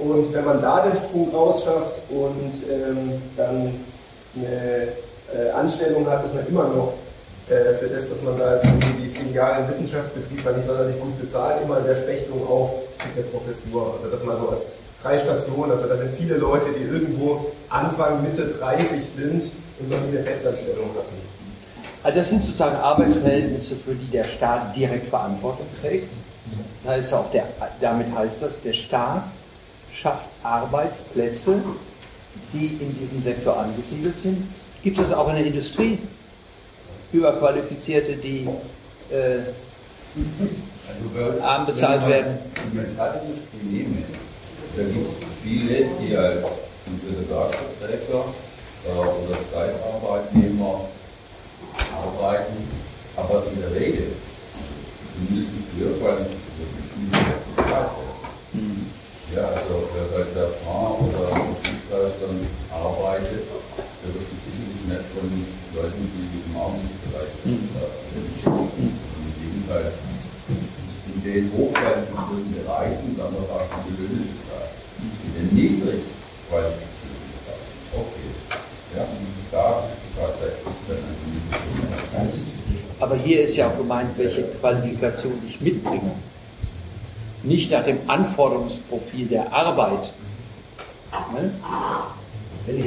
Und 0.00 0.32
wenn 0.32 0.44
man 0.44 0.62
da 0.62 0.86
den 0.86 0.96
Sprung 0.96 1.30
rausschafft 1.32 2.02
und 2.10 2.52
ähm, 2.70 3.20
dann 3.36 3.74
eine 4.34 4.88
äh, 5.34 5.50
Anstellung 5.50 6.08
hat, 6.08 6.24
ist 6.24 6.34
man 6.34 6.46
immer 6.46 6.64
noch 6.64 6.94
äh, 7.48 7.74
für 7.74 7.88
das, 7.88 8.08
dass 8.08 8.22
man 8.22 8.38
da 8.38 8.60
die 8.98 9.12
zehn 9.12 9.34
Jahre 9.34 9.62
im 9.62 9.68
Wissenschaftsbetrieb 9.70 10.44
war, 10.44 10.52
nicht 10.52 10.66
sonderlich 10.66 10.98
gut 11.00 11.20
bezahlt, 11.20 11.62
immer 11.62 11.78
in 11.78 11.84
der 11.84 11.96
Spechtung 11.96 12.46
auf 12.48 12.70
der 13.16 13.22
Professur. 13.22 13.94
Also 13.98 14.10
dass 14.10 14.24
man 14.24 14.38
so 14.38 14.48
als 14.48 14.60
drei 15.02 15.18
Stationen, 15.18 15.72
also 15.72 15.86
das 15.86 15.98
sind 15.98 16.12
viele 16.16 16.36
Leute, 16.36 16.66
die 16.78 16.84
irgendwo 16.84 17.46
Anfang, 17.68 18.22
Mitte 18.22 18.46
30 18.46 19.00
sind 19.14 19.50
und 19.78 19.90
noch 19.90 20.00
nie 20.00 20.16
eine 20.16 20.24
Festanstellung 20.24 20.90
hatten. 20.96 21.30
Also 22.02 22.18
das 22.18 22.30
sind 22.30 22.42
sozusagen 22.42 22.76
Arbeitsverhältnisse, 22.76 23.76
für 23.76 23.94
die 23.94 24.10
der 24.10 24.24
Staat 24.24 24.74
direkt 24.74 25.08
Verantwortung 25.08 25.66
trägt. 25.82 26.08
Da 26.84 26.94
ist 26.94 27.12
auch 27.12 27.30
der, 27.30 27.44
damit 27.80 28.06
heißt 28.14 28.42
das, 28.42 28.62
der 28.62 28.72
Staat 28.72 29.24
schafft 30.00 30.26
Arbeitsplätze, 30.42 31.62
die 32.52 32.78
in 32.80 32.98
diesem 32.98 33.22
Sektor 33.22 33.58
angesiedelt 33.58 34.16
sind, 34.16 34.46
Gibt 34.82 34.98
es 34.98 35.12
auch 35.12 35.28
in 35.28 35.36
der 35.36 35.46
Industrie 35.46 35.98
Überqualifizierte, 37.12 38.16
die 38.16 38.48
äh, 39.10 39.40
arm 41.42 41.66
bezahlt 41.66 42.08
werden? 42.08 42.38
Die 42.72 42.78
Metallindustrie 42.78 43.62
nehmen 43.62 44.04
Da 44.74 44.82
gibt 44.84 45.06
es 45.06 45.16
viele, 45.42 45.86
die 46.00 46.16
als 46.16 46.60
entweder 46.86 47.50
äh, 47.82 48.90
oder 48.90 49.38
Zeitarbeitnehmer 49.52 50.88
arbeiten, 51.94 52.68
aber 53.16 53.44
in 53.52 53.60
der 53.60 53.78
Regel, 53.78 54.12
zumindest 55.14 55.50
früher, 55.76 55.98
qualifiziert 55.98 56.72
nicht 56.96 57.56
bezahlt 57.56 57.68
werden. 57.68 58.09
Ja, 59.30 59.46
also 59.46 59.86
wer 59.94 60.10
bei 60.10 60.26
der 60.34 60.50
Paar 60.66 60.98
oder 60.98 61.30
Dienstleistern 61.62 62.42
arbeitet, 62.74 63.46
der 64.02 64.10
wird 64.10 64.26
sicherlich 64.26 64.82
nicht 64.90 65.06
von 65.14 65.30
Leuten, 65.70 66.02
die 66.02 66.50
im 66.50 66.56
Armutsbereich 66.58 67.30
sind. 67.46 67.70
Äh, 67.78 68.10
Im 68.50 69.30
Gegenteil, 69.38 69.92
in 71.14 71.22
den 71.22 71.52
hochqualifizierten 71.54 72.50
Bereichen 72.58 73.14
dann 73.16 73.30
wird 73.38 73.50
auch 73.54 73.70
die 73.86 74.02
Löhne 74.02 74.26
bezahlt. 74.34 74.74
In 74.98 75.30
den 75.38 75.54
niedrig 75.54 76.02
qualifizierten 76.50 77.30
Bereichen, 77.38 77.78
okay. 77.94 78.30
Ja, 78.98 79.06
da 79.52 79.84
tatsächlich 80.18 80.74
dann 80.88 81.06
eine 82.18 82.32
Aber 82.98 83.14
hier 83.14 83.44
ist 83.44 83.54
ja 83.54 83.68
auch 83.68 83.76
gemeint, 83.78 84.10
welche 84.16 84.42
Qualifikation 84.58 85.40
ich 85.46 85.60
mitbringe. 85.60 86.18
Nicht 87.42 87.70
nach 87.70 87.84
dem 87.84 87.98
Anforderungsprofil 88.06 89.26
der 89.26 89.52
Arbeit. 89.52 90.12
Ne? 91.32 91.52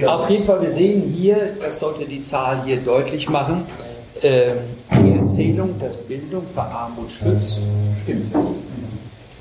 Auf 0.07 0.29
jeden 0.29 0.45
Fall, 0.45 0.61
wir 0.61 0.69
sehen 0.69 1.13
hier, 1.15 1.55
das 1.59 1.79
sollte 1.79 2.05
die 2.05 2.21
Zahl 2.21 2.63
hier 2.63 2.77
deutlich 2.77 3.27
machen, 3.29 3.65
äh, 4.21 4.51
die 5.03 5.17
Erzählung, 5.17 5.75
dass 5.79 5.95
Bildung 5.97 6.43
vor 6.53 6.63
Armut 6.63 7.11
schützt, 7.11 7.61
stimmt. 8.03 8.33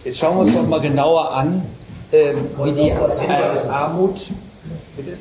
Jetzt 0.04 0.18
schauen 0.18 0.36
wir 0.36 0.40
uns 0.40 0.54
doch 0.54 0.66
mal 0.66 0.80
genauer 0.80 1.30
an, 1.30 1.62
äh, 2.10 2.32
wie 2.64 2.72
die 2.72 2.88
äh, 2.88 3.68
Armut. 3.68 4.30
Bitte? 4.96 5.16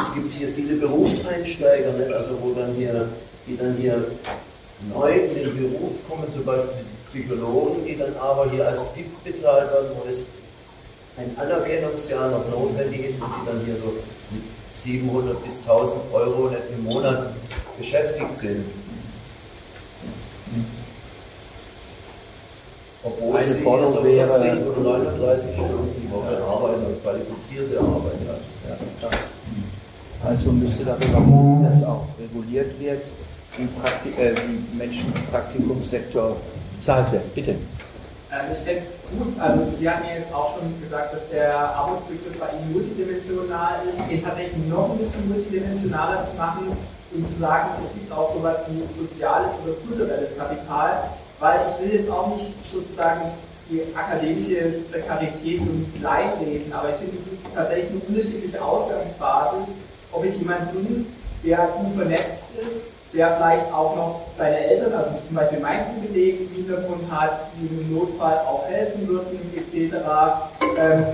Es 0.00 0.14
gibt 0.14 0.34
hier 0.34 0.48
viele 0.48 0.74
Berufseinsteiger, 0.76 1.92
ne? 1.92 2.06
also 2.14 2.30
wo 2.42 2.52
dann 2.52 2.74
hier, 2.74 3.08
die 3.46 3.56
dann 3.56 3.76
hier 3.78 4.04
neu 4.92 5.12
in 5.12 5.34
den 5.34 5.56
Beruf 5.56 5.92
kommen, 6.08 6.24
zum 6.32 6.44
Beispiel 6.44 6.70
Psychologen, 7.10 7.84
die 7.86 7.96
dann 7.98 8.14
aber 8.20 8.50
hier 8.50 8.66
als 8.68 8.84
BIP 8.92 9.06
bezahlt 9.24 9.70
werden, 9.72 9.88
wo 10.02 10.08
es 10.08 10.28
ein 11.16 11.30
Anerkennungsjahr 11.38 12.30
noch 12.30 12.48
notwendig 12.50 13.06
ist 13.10 13.20
und 13.22 13.28
die 13.40 13.46
dann 13.46 13.60
hier 13.64 13.76
so 13.76 13.92
mit 14.30 14.42
700 14.74 15.42
bis 15.44 15.60
1000 15.60 16.02
Euro 16.12 16.50
im 16.76 16.84
Monat 16.84 17.32
beschäftigt 17.78 18.36
sind. 18.36 18.64
Obwohl 23.02 23.36
Eine 23.36 23.48
sie 23.54 23.62
Forderung 23.62 23.94
so 23.94 24.04
wäre- 24.04 24.32
40 24.32 24.66
oder 24.66 24.98
39 24.98 25.54
Stunden 25.54 26.02
die 26.02 26.10
Woche 26.10 26.42
arbeiten 26.44 26.86
und 26.86 27.02
qualifizierte 27.02 27.78
Arbeit 27.78 28.18
hat. 28.28 28.80
Ja. 29.02 29.08
Also 30.28 30.50
müsste 30.50 30.84
darüber 30.84 31.68
dass 31.70 31.84
auch 31.84 32.06
reguliert 32.18 32.78
wird, 32.80 33.02
wie, 33.56 33.66
Prakti 33.80 34.08
äh, 34.20 34.34
wie 34.34 34.76
Menschen 34.76 35.12
im 35.14 35.22
Praktikumssektor 35.30 36.36
bezahlt 36.76 37.12
werden. 37.12 37.30
Bitte. 37.34 37.50
Ähm, 37.50 38.52
ich 38.52 38.64
fände 38.64 38.80
es 38.80 38.90
gut, 39.10 39.38
also 39.40 39.64
Sie 39.78 39.88
haben 39.88 40.02
ja 40.04 40.18
jetzt 40.18 40.32
auch 40.32 40.56
schon 40.56 40.80
gesagt, 40.82 41.14
dass 41.14 41.28
der 41.30 41.56
Armutsbegriff 41.58 42.38
bei 42.38 42.46
Ihnen 42.58 42.72
multidimensional 42.72 43.80
ist, 43.88 44.10
den 44.10 44.22
tatsächlich 44.22 44.66
noch 44.68 44.90
ein 44.90 44.98
bisschen 44.98 45.28
multidimensionaler 45.28 46.26
zu 46.26 46.36
machen 46.36 46.76
und 47.14 47.28
zu 47.28 47.38
sagen, 47.38 47.70
es 47.80 47.94
gibt 47.94 48.12
auch 48.12 48.32
sowas 48.34 48.58
wie 48.68 48.82
soziales 48.98 49.52
oder 49.64 49.74
kulturelles 49.86 50.36
Kapital, 50.36 51.10
weil 51.38 51.60
ich 51.70 51.84
will 51.84 52.00
jetzt 52.00 52.10
auch 52.10 52.34
nicht 52.34 52.52
sozusagen 52.66 53.32
die 53.70 53.82
akademische 53.94 54.84
Prekarität 54.90 55.60
und 55.60 55.92
kleinreden, 55.98 56.72
aber 56.72 56.90
ich 56.90 56.96
finde, 56.96 57.16
es 57.24 57.32
ist 57.32 57.42
tatsächlich 57.54 57.90
eine 57.90 58.00
unterschiedliche 58.00 58.62
Ausgangsbasis, 58.62 59.74
ob 60.12 60.24
ich 60.24 60.36
jemand 60.38 60.72
bin, 60.72 61.06
der 61.44 61.58
gut 61.78 61.94
vernetzt 61.96 62.42
ist, 62.60 62.95
der 63.16 63.36
vielleicht 63.36 63.72
auch 63.72 63.96
noch 63.96 64.20
seine 64.36 64.58
Eltern, 64.58 64.92
also 64.92 65.10
zum 65.26 65.36
Beispiel 65.36 65.60
mein 65.60 65.86
Privileg 65.94 66.40
im 66.40 66.48
Hintergrund 66.54 67.10
hat, 67.10 67.48
die 67.56 67.66
im 67.66 67.96
Notfall 67.96 68.38
auch 68.46 68.66
helfen 68.68 69.08
würden, 69.08 69.38
etc. 69.56 69.96
Ähm, 70.78 71.04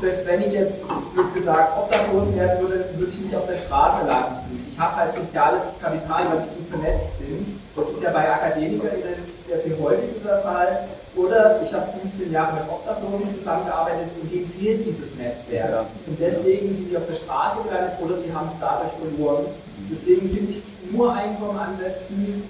selbst 0.00 0.26
wenn 0.26 0.42
ich 0.42 0.52
jetzt, 0.52 0.82
wird 1.14 1.34
gesagt, 1.34 1.78
obdachlos 1.78 2.34
werden 2.34 2.60
würde, 2.60 2.84
würde 2.96 3.12
ich 3.14 3.24
mich 3.24 3.36
auf 3.36 3.46
der 3.46 3.58
Straße 3.58 4.06
lassen. 4.06 4.34
Ich 4.72 4.78
habe 4.78 4.96
halt 4.96 5.14
soziales 5.14 5.62
Kapital, 5.80 6.22
weil 6.30 6.38
ich 6.42 6.58
gut 6.58 6.68
vernetzt 6.70 7.18
bin. 7.20 7.60
Das 7.76 7.84
ist 7.94 8.02
ja 8.02 8.10
bei 8.10 8.28
AkademikerInnen 8.28 9.22
sehr 9.46 9.58
viel 9.58 9.76
häufiger 9.80 10.28
der 10.28 10.38
Fall. 10.38 10.88
Oder 11.14 11.60
ich 11.62 11.72
habe 11.74 11.86
15 12.00 12.32
Jahre 12.32 12.54
mit 12.54 12.64
Obdachlosen 12.70 13.38
zusammengearbeitet 13.38 14.08
und 14.20 14.32
denen 14.32 14.50
fehlt 14.58 14.86
dieses 14.86 15.14
Netzwerk. 15.16 15.86
Und 16.06 16.18
deswegen 16.18 16.74
sind 16.74 16.90
die 16.90 16.96
auf 16.96 17.06
der 17.06 17.16
Straße 17.16 17.62
gelandet 17.68 17.92
oder 18.00 18.16
sie 18.16 18.32
haben 18.32 18.48
es 18.52 18.58
dadurch 18.58 18.92
verloren. 18.96 19.46
Deswegen 19.90 20.30
finde 20.30 20.52
ich 20.52 20.64
nur 20.90 21.12
Einkommen 21.12 21.58
ansetzen 21.58 22.48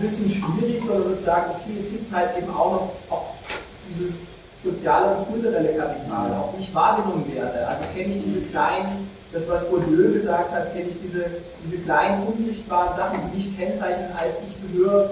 ein 0.00 0.06
bisschen 0.06 0.30
schwierig, 0.30 0.84
sondern 0.84 1.08
würde 1.08 1.22
sagen, 1.22 1.52
okay, 1.54 1.78
es 1.78 1.90
gibt 1.90 2.12
halt 2.12 2.36
eben 2.36 2.50
auch 2.50 2.72
noch 2.72 2.92
auch 3.10 3.34
dieses 3.88 4.24
soziale 4.62 5.16
und 5.16 5.28
kulturelle 5.28 5.74
Kapital, 5.74 6.32
auch 6.34 6.54
ich 6.58 6.74
wahrgenommen 6.74 7.24
werde. 7.34 7.66
Also 7.66 7.84
kenne 7.94 8.14
ich 8.14 8.22
diese 8.24 8.42
kleinen, 8.42 9.08
das 9.32 9.48
was 9.48 9.68
Bourdieu 9.68 10.12
gesagt 10.12 10.52
hat, 10.52 10.72
kenne 10.74 10.90
ich 10.90 10.96
diese, 11.02 11.24
diese 11.64 11.78
kleinen 11.78 12.26
unsichtbaren 12.26 12.96
Sachen, 12.96 13.20
die 13.24 13.36
mich 13.36 13.58
kennzeichnen 13.58 14.10
als 14.18 14.34
ich 14.46 14.72
gehöre 14.72 15.10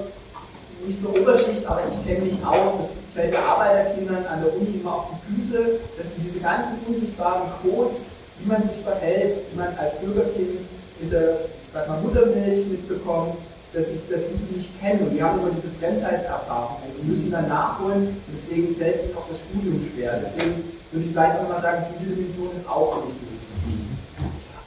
nicht 0.86 1.02
zur 1.02 1.18
Oberschicht, 1.18 1.66
aber 1.66 1.82
ich 1.88 2.06
kenne 2.06 2.24
mich 2.24 2.44
aus. 2.44 2.78
Das 2.78 2.88
fällt 3.14 3.32
der 3.32 3.44
Arbeiterkindern 3.44 4.26
an 4.26 4.42
der 4.42 4.54
Uni 4.54 4.80
immer 4.80 4.94
auf 4.94 5.06
die 5.10 5.34
Füße, 5.34 5.80
dass 5.96 6.06
die 6.16 6.22
diese 6.22 6.40
ganzen 6.40 6.78
unsichtbaren 6.86 7.50
Codes, 7.62 8.06
wie 8.38 8.48
man 8.48 8.62
sich 8.62 8.82
verhält, 8.84 9.38
wie 9.50 9.58
man 9.58 9.68
als 9.78 9.98
Bürgerkind 9.98 10.60
mit 11.00 11.12
der 11.12 11.30
ich 11.68 11.72
sag 11.72 11.88
mal, 11.88 12.00
Muttermilch 12.00 12.66
mitbekommt, 12.66 13.34
dass 13.72 13.86
ich 13.86 14.00
das 14.10 14.22
nicht 14.54 14.80
kenne. 14.80 15.00
Und 15.00 15.14
die 15.14 15.22
haben 15.22 15.38
immer 15.40 15.50
diese 15.50 15.68
Fremdheitserfahrung 15.78 16.76
und 16.98 17.08
müssen 17.08 17.30
dann 17.30 17.48
nachholen. 17.48 18.08
Und 18.08 18.34
deswegen 18.34 18.74
fällt 18.76 19.04
ihnen 19.04 19.16
auch 19.16 19.28
das 19.28 19.38
Studium 19.40 19.80
schwer. 19.92 20.22
Deswegen 20.24 20.64
würde 20.90 21.06
ich 21.06 21.12
vielleicht 21.12 21.40
auch 21.40 21.48
mal 21.48 21.60
sagen, 21.60 21.86
diese 21.98 22.10
Dimension 22.10 22.48
ist 22.56 22.68
auch 22.68 22.96
wichtig. 23.06 23.28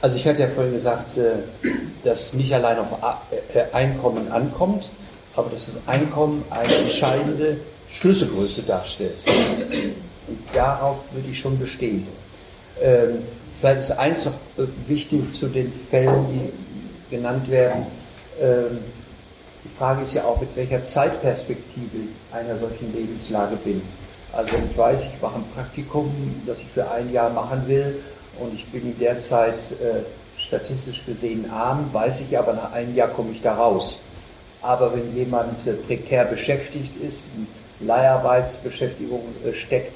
Also 0.00 0.16
ich 0.16 0.26
hatte 0.26 0.40
ja 0.40 0.48
vorhin 0.48 0.72
gesagt, 0.72 1.16
äh, 1.16 1.68
dass 2.04 2.34
nicht 2.34 2.52
allein 2.52 2.78
auf 2.78 2.88
äh, 3.30 3.72
Einkommen 3.72 4.30
ankommt, 4.32 4.90
aber 5.36 5.50
dass 5.50 5.66
das 5.66 5.76
Einkommen 5.86 6.44
eine 6.50 6.74
entscheidende 6.74 7.58
Schlüsselgröße 7.90 8.62
darstellt. 8.62 9.16
Und 10.28 10.38
darauf 10.54 10.98
würde 11.12 11.28
ich 11.30 11.38
schon 11.38 11.58
bestehen. 11.58 12.06
Ähm, 12.80 13.18
Vielleicht 13.60 13.80
ist 13.80 13.90
eins 13.92 14.24
noch 14.24 14.32
äh, 14.58 14.66
wichtig 14.88 15.32
zu 15.34 15.46
den 15.46 15.72
Fällen, 15.72 16.26
die 16.32 17.14
genannt 17.14 17.48
werden. 17.48 17.86
Ähm, 18.40 18.78
Die 19.64 19.68
Frage 19.78 20.02
ist 20.02 20.14
ja 20.14 20.24
auch, 20.24 20.40
mit 20.40 20.50
welcher 20.56 20.82
Zeitperspektive 20.82 21.98
ich 22.08 22.34
einer 22.34 22.58
solchen 22.58 22.92
Lebenslage 22.92 23.54
bin. 23.56 23.80
Also 24.32 24.56
ich 24.68 24.76
weiß, 24.76 25.04
ich 25.04 25.22
mache 25.22 25.36
ein 25.36 25.44
Praktikum, 25.54 26.10
das 26.46 26.58
ich 26.58 26.66
für 26.74 26.90
ein 26.90 27.12
Jahr 27.12 27.30
machen 27.30 27.62
will 27.68 28.02
und 28.40 28.52
ich 28.54 28.66
bin 28.66 28.82
in 28.82 28.98
der 28.98 29.18
Zeit 29.18 29.54
äh, 29.80 30.02
statistisch 30.36 31.04
gesehen 31.06 31.48
arm, 31.50 31.88
weiß 31.92 32.22
ich 32.22 32.36
aber, 32.36 32.54
nach 32.54 32.72
einem 32.72 32.96
Jahr 32.96 33.08
komme 33.08 33.30
ich 33.30 33.42
da 33.42 33.54
raus. 33.54 34.00
Aber 34.62 34.94
wenn 34.94 35.14
jemand 35.14 35.66
äh, 35.66 35.72
prekär 35.72 36.24
beschäftigt 36.24 36.92
ist, 37.02 37.28
in 37.36 37.86
Leiharbeitsbeschäftigung 37.86 39.22
äh, 39.44 39.52
steckt, 39.52 39.92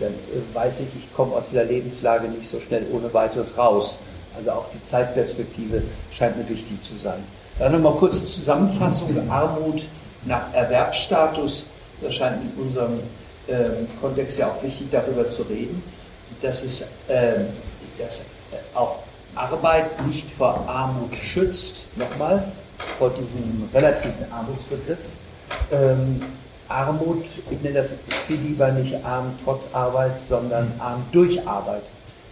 dann 0.00 0.10
äh, 0.10 0.54
weiß 0.54 0.80
ich, 0.80 0.88
ich 0.98 1.14
komme 1.14 1.34
aus 1.36 1.48
dieser 1.50 1.64
Lebenslage 1.64 2.28
nicht 2.28 2.48
so 2.48 2.60
schnell 2.60 2.84
ohne 2.92 3.12
weiteres 3.14 3.56
raus. 3.56 3.98
Also 4.36 4.50
auch 4.50 4.66
die 4.74 4.84
Zeitperspektive 4.84 5.82
scheint 6.12 6.36
mir 6.36 6.48
wichtig 6.48 6.82
zu 6.82 6.96
sein. 6.96 7.22
Dann 7.58 7.72
nochmal 7.72 7.94
kurz 7.94 8.16
eine 8.16 8.26
Zusammenfassung. 8.26 9.30
Armut 9.30 9.82
nach 10.24 10.52
Erwerbsstatus, 10.52 11.66
das 12.00 12.14
scheint 12.14 12.42
in 12.42 12.62
unserem 12.62 13.00
ähm, 13.48 13.88
Kontext 14.00 14.38
ja 14.38 14.48
auch 14.48 14.62
wichtig, 14.62 14.88
darüber 14.90 15.26
zu 15.28 15.42
reden, 15.42 15.82
dass, 16.42 16.62
es, 16.62 16.90
ähm, 17.08 17.46
dass 17.98 18.26
auch 18.74 18.98
Arbeit 19.34 20.06
nicht 20.06 20.30
vor 20.30 20.64
Armut 20.68 21.14
schützt, 21.16 21.86
nochmal, 21.96 22.44
vor 22.98 23.10
diesem 23.10 23.68
relativen 23.72 24.30
Armutsbegriff. 24.32 24.98
Ähm, 25.72 26.22
Armut, 26.68 27.24
ich 27.50 27.62
nenne 27.62 27.76
das 27.78 27.94
viel 28.26 28.36
lieber 28.36 28.70
nicht 28.72 29.04
arm 29.04 29.32
trotz 29.44 29.74
Arbeit, 29.74 30.20
sondern 30.28 30.72
arm 30.78 31.02
durch 31.12 31.46
Arbeit. 31.46 31.84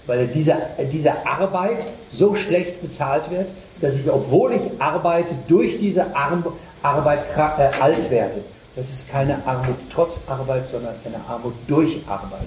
Weil 0.07 0.27
diese, 0.29 0.55
diese 0.93 1.27
Arbeit 1.27 1.79
so 2.13 2.35
schlecht 2.37 2.83
bezahlt 2.83 3.31
wird, 3.31 3.47
dass 3.81 3.97
ich, 3.97 4.11
obwohl 4.11 4.53
ich 4.55 4.81
arbeite, 4.81 5.35
durch 5.49 5.79
diese 5.79 6.15
Arm, 6.15 6.45
Arbeit 6.83 7.25
äh, 7.37 7.71
alt 7.81 8.11
werde. 8.11 8.43
Das 8.77 8.91
ist 8.91 9.11
keine 9.11 9.39
Armut 9.47 9.77
trotz 9.93 10.29
Arbeit, 10.29 10.67
sondern 10.67 10.95
eine 11.05 11.17
Armut 11.29 11.55
durch 11.67 11.99
Arbeit. 12.07 12.47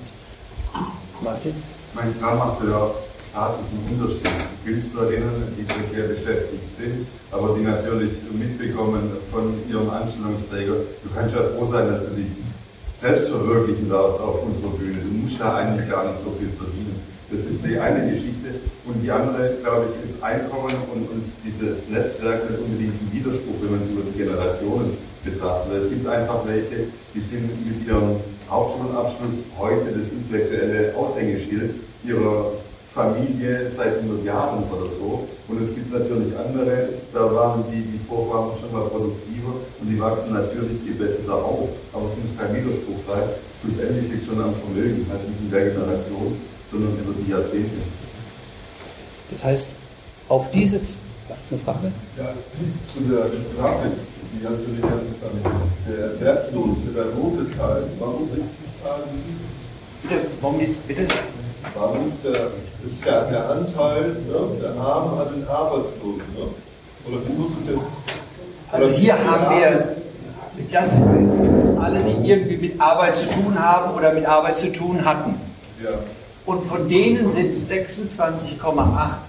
Martin? 1.21 1.55
Mein 1.93 2.17
klar 2.17 2.35
macht 2.35 2.61
der 2.61 2.91
Art 3.33 3.59
ist 3.61 3.71
ein 3.73 3.93
Unterschied. 3.93 4.49
Künstlerinnen, 4.65 5.55
die 5.57 5.63
prekär 5.63 6.07
beschäftigt 6.07 6.75
sind, 6.75 7.07
aber 7.31 7.55
die 7.57 7.63
natürlich 7.63 8.11
mitbekommen 8.31 9.09
von 9.31 9.55
ihrem 9.69 9.89
Anstellungsträger, 9.89 10.73
du 11.03 11.09
kannst 11.15 11.35
ja 11.35 11.41
froh 11.55 11.65
sein, 11.65 11.87
dass 11.87 12.05
du 12.05 12.15
dich 12.15 12.27
selbst 12.99 13.29
verwirklichen 13.29 13.89
darfst 13.89 14.19
auf 14.19 14.43
unserer 14.43 14.71
Bühne. 14.71 14.99
Du 14.99 15.25
musst 15.25 15.39
da 15.39 15.55
eigentlich 15.55 15.89
gar 15.89 16.05
nicht 16.05 16.19
so 16.19 16.35
viel 16.37 16.49
verdienen. 16.57 16.99
Das 17.31 17.45
ist 17.45 17.63
die 17.63 17.79
eine 17.79 18.11
Geschichte. 18.11 18.59
Und 18.85 19.01
die 19.01 19.11
andere, 19.11 19.55
glaube 19.61 19.87
ich, 19.93 20.09
ist 20.09 20.21
Einkommen 20.21 20.75
und, 20.93 21.09
und 21.09 21.23
dieses 21.45 21.87
Netzwerk 21.89 22.49
nicht 22.49 22.59
unbedingt 22.59 22.93
ein 22.93 23.09
Widerspruch, 23.13 23.55
wenn 23.61 23.71
man 23.71 23.81
es 23.83 23.89
über 23.89 24.01
die 24.01 24.17
Generationen 24.17 24.97
betrachtet. 25.23 25.83
Es 25.83 25.89
gibt 25.89 26.07
einfach 26.07 26.45
welche, 26.45 26.89
die 27.13 27.21
sind 27.21 27.49
mit 27.65 27.87
ihrem 27.87 28.17
Hauptschulabschluss 28.49 29.45
heute 29.57 29.93
das 29.93 30.11
intellektuelle 30.11 30.95
Aushängeschild 30.95 31.75
ihrer 32.03 32.51
Familie 32.93 33.71
seit 33.75 33.97
100 33.97 34.25
Jahren 34.25 34.63
oder 34.71 34.89
so. 34.91 35.27
Und 35.47 35.61
es 35.61 35.75
gibt 35.75 35.91
natürlich 35.91 36.33
andere, 36.37 36.89
da 37.13 37.33
waren 37.33 37.63
die, 37.71 37.81
die 37.81 38.01
Vorfahren 38.07 38.51
schon 38.59 38.71
mal 38.71 38.87
produktiver 38.89 39.61
und 39.79 39.89
die 39.89 39.99
wachsen 39.99 40.33
natürlich 40.33 40.85
gebetteter 40.85 41.35
auf. 41.35 41.69
Aber 41.93 42.05
es 42.09 42.17
muss 42.17 42.37
kein 42.37 42.55
Widerspruch 42.55 43.01
sein. 43.07 43.23
Schlussendlich 43.61 44.11
liegt 44.11 44.25
schon 44.25 44.41
am 44.41 44.53
Vermögen, 44.55 45.05
halt 45.09 45.27
nicht 45.27 45.41
in 45.41 45.51
der 45.51 45.69
Generation, 45.69 46.37
sondern 46.71 46.93
über 46.97 47.13
die 47.13 47.31
Jahrzehnte. 47.31 47.77
Das 49.31 49.43
heißt, 49.43 49.75
auf 50.29 50.49
diese. 50.51 50.81
Z 50.83 50.97
das 51.29 51.37
ist 51.45 51.51
eine 51.53 51.61
Frage? 51.61 51.91
Ja, 52.17 52.33
zu 52.91 53.05
der 53.05 53.29
Grafik, 53.53 53.93
die 54.33 54.43
natürlich 54.43 54.81
der 55.87 56.19
wertlose, 56.19 56.89
der 56.95 57.05
rote 57.13 57.45
Teil. 57.55 57.83
Warum 57.99 58.27
ist 58.33 58.49
die 58.57 58.83
Zahl 58.83 59.03
Bitte, 60.01 60.21
warum 60.41 60.59
ist, 60.61 60.87
bitte? 60.87 61.07
Warum 61.75 62.11
der, 62.23 62.51
ist 62.89 63.05
ja 63.05 63.21
der 63.21 63.49
Anteil, 63.49 64.15
ne, 64.27 64.61
der 64.61 64.81
Arm 64.81 65.19
an 65.19 65.33
den 65.33 65.47
Arbeitslosen, 65.47 66.23
ne? 66.35 66.47
Oder 67.05 67.17
wie 67.25 67.33
musst 67.33 67.55
du 67.57 67.73
das? 67.73 67.83
Also 68.71 68.89
hier 68.97 69.13
haben 69.13 69.57
wir 69.57 69.95
das 70.71 71.01
alle, 71.81 72.03
die 72.03 72.29
irgendwie 72.29 72.57
mit 72.57 72.79
Arbeit 72.79 73.15
zu 73.15 73.25
tun 73.27 73.57
haben 73.57 73.95
oder 73.95 74.13
mit 74.13 74.25
Arbeit 74.25 74.57
zu 74.57 74.71
tun 74.71 75.03
hatten. 75.03 75.39
Ja. 75.83 75.91
Und 76.45 76.63
von 76.63 76.89
denen 76.89 77.29
sind 77.29 77.57
26,8 77.57 78.59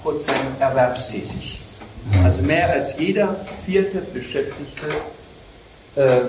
Prozent 0.02 0.36
erwerbstätig. 0.58 1.60
Also 2.24 2.42
mehr 2.42 2.68
als 2.70 2.98
jeder 2.98 3.36
vierte 3.64 3.98
Beschäftigte 3.98 4.86
äh, 5.96 6.20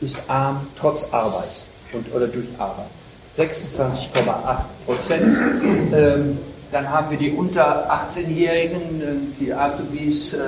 ist 0.00 0.18
arm 0.28 0.66
trotz 0.78 1.12
Arbeit 1.12 1.64
und, 1.92 2.12
oder 2.14 2.28
durch 2.28 2.46
Arbeit. 2.58 2.86
26,8 3.36 4.58
Prozent. 4.86 5.36
Ähm, 5.94 6.38
dann 6.72 6.88
haben 6.88 7.10
wir 7.10 7.18
die 7.18 7.30
unter 7.32 7.90
18-Jährigen, 7.90 9.00
äh, 9.00 9.04
die 9.40 9.52
Azubis, 9.52 10.34
äh, 10.34 10.38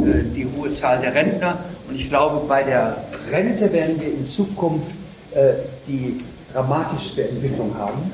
äh, 0.00 0.24
die 0.34 0.46
hohe 0.56 0.70
Zahl 0.70 1.00
der 1.00 1.14
Rentner. 1.14 1.58
Und 1.88 1.96
ich 1.96 2.08
glaube, 2.08 2.46
bei 2.46 2.62
der 2.62 2.96
Rente 3.30 3.72
werden 3.72 4.00
wir 4.00 4.08
in 4.08 4.26
Zukunft 4.26 4.92
äh, 5.32 5.52
die 5.86 6.20
dramatischste 6.52 7.28
Entwicklung 7.28 7.76
haben. 7.76 8.12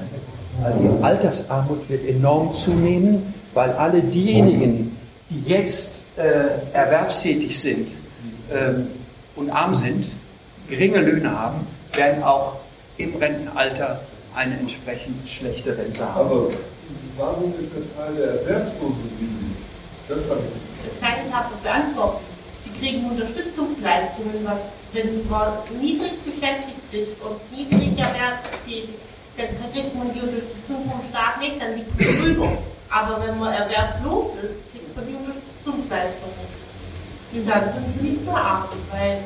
Also 0.63 0.79
die 0.81 1.03
Altersarmut 1.03 1.89
wird 1.89 2.07
enorm 2.09 2.55
zunehmen, 2.55 3.35
weil 3.55 3.71
alle 3.73 4.03
diejenigen, 4.03 4.97
die 5.31 5.43
jetzt 5.49 6.07
äh, 6.17 6.75
erwerbstätig 6.75 7.59
sind 7.59 7.89
ähm, 8.53 8.89
und 9.37 9.51
arm 9.51 9.75
sind, 9.75 10.07
geringe 10.69 11.01
Löhne 11.01 11.39
haben, 11.39 11.67
werden 11.95 12.23
auch 12.23 12.60
im 13.03 13.17
Rentenalter 13.17 14.01
eine 14.35 14.59
entsprechend 14.59 15.29
schlechte 15.29 15.77
Rente 15.77 16.05
haben. 16.07 16.31
Aber 16.31 16.51
warum 17.17 17.55
ist 17.59 17.73
der 17.75 17.83
Teil 17.97 18.15
der 18.15 18.41
Erwerbslosen 18.41 19.11
niedrig? 19.19 19.57
Das 20.09 20.29
habe 20.31 20.41
ich 20.41 20.91
Das 20.91 21.01
kann 21.01 21.27
ich 21.27 21.35
aber 21.35 21.57
beantworten. 21.63 22.25
Die 22.65 22.79
kriegen 22.79 23.11
Unterstützungsleistungen, 23.11 24.45
was, 24.45 24.71
wenn 24.93 25.29
man 25.29 25.53
niedrig 25.81 26.23
beschäftigt 26.25 26.93
ist 26.93 27.21
und 27.23 27.39
niedrig 27.51 27.99
erwerbstätig, 27.99 28.91
dann 29.37 29.73
kriegt 29.73 29.95
man 29.95 30.13
die 30.13 30.21
Unterstützung 30.21 30.85
vom 30.91 31.01
Staat 31.11 31.41
nicht, 31.41 31.61
dann 31.61 31.77
liegt 31.77 31.99
man 31.99 32.21
drüber. 32.21 32.59
Aber 32.91 33.25
wenn 33.25 33.39
man 33.39 33.55
erwerbslos 33.55 34.35
ist, 34.43 34.57
kriegt 34.73 34.95
man 34.97 35.07
die 35.07 35.15
Unterstützungsleistungen. 35.15 36.51
Und 37.33 37.49
dann 37.49 37.73
sind 37.73 37.87
sie 37.97 38.09
nicht 38.09 38.25
mehr 38.25 38.35
arm, 38.37 38.69
weil, 38.91 39.23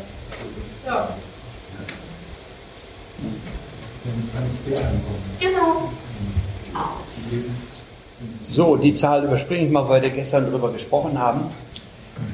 ja. 0.87 1.09
Genau. 5.41 5.91
So, 8.47 8.77
die 8.77 8.95
Zahl 8.95 9.25
überspringe 9.25 9.67
ich 9.67 9.71
mal, 9.71 9.89
weil 9.89 10.03
wir 10.03 10.11
gestern 10.11 10.47
darüber 10.47 10.73
gesprochen 10.73 11.19
haben. 11.19 11.51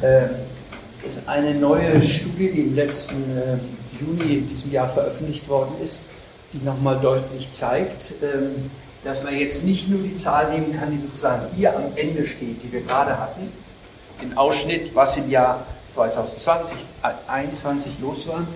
Äh, 0.03 0.27
ist 1.07 1.27
eine 1.27 1.55
neue 1.55 2.03
Studie, 2.03 2.51
die 2.53 2.61
im 2.61 2.75
letzten 2.75 3.37
äh, 3.37 3.57
Juni 3.99 4.39
in 4.39 4.49
diesem 4.49 4.71
Jahr 4.71 4.89
veröffentlicht 4.89 5.49
worden 5.49 5.75
ist, 5.85 6.03
die 6.53 6.65
nochmal 6.65 6.99
deutlich 7.01 7.51
zeigt, 7.51 8.15
ähm, 8.23 8.71
dass 9.05 9.23
man 9.25 9.37
jetzt 9.37 9.65
nicht 9.65 9.89
nur 9.89 10.03
die 10.03 10.15
Zahl 10.15 10.51
nehmen 10.51 10.79
kann, 10.79 10.91
die 10.91 10.99
sozusagen 10.99 11.47
hier 11.57 11.75
am 11.75 11.85
Ende 11.97 12.27
steht, 12.27 12.63
die 12.63 12.71
wir 12.71 12.83
gerade 12.83 13.19
hatten, 13.19 13.51
den 14.21 14.37
Ausschnitt, 14.37 14.95
was 14.95 15.17
im 15.17 15.31
Jahr 15.31 15.67
2020, 15.87 16.77
2021 17.01 17.93
los 18.03 18.29
war, 18.29 18.47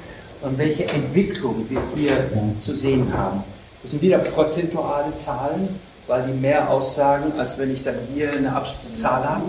und 0.45 0.59
welche 0.59 0.85
Entwicklung 0.89 1.67
wir 1.69 1.81
hier 1.97 2.31
zu 2.61 2.75
sehen 2.75 3.13
haben. 3.13 3.43
Das 3.83 3.91
sind 3.93 4.03
wieder 4.03 4.19
prozentuale 4.19 5.15
Zahlen, 5.17 5.81
weil 6.07 6.27
die 6.27 6.39
mehr 6.39 6.71
aussagen, 6.71 7.33
als 7.39 7.59
wenn 7.59 7.73
ich 7.73 7.83
dann 7.83 7.97
hier 8.15 8.33
eine 8.33 8.55
absolute 8.55 8.93
Zahl 8.93 9.29
habe. 9.29 9.45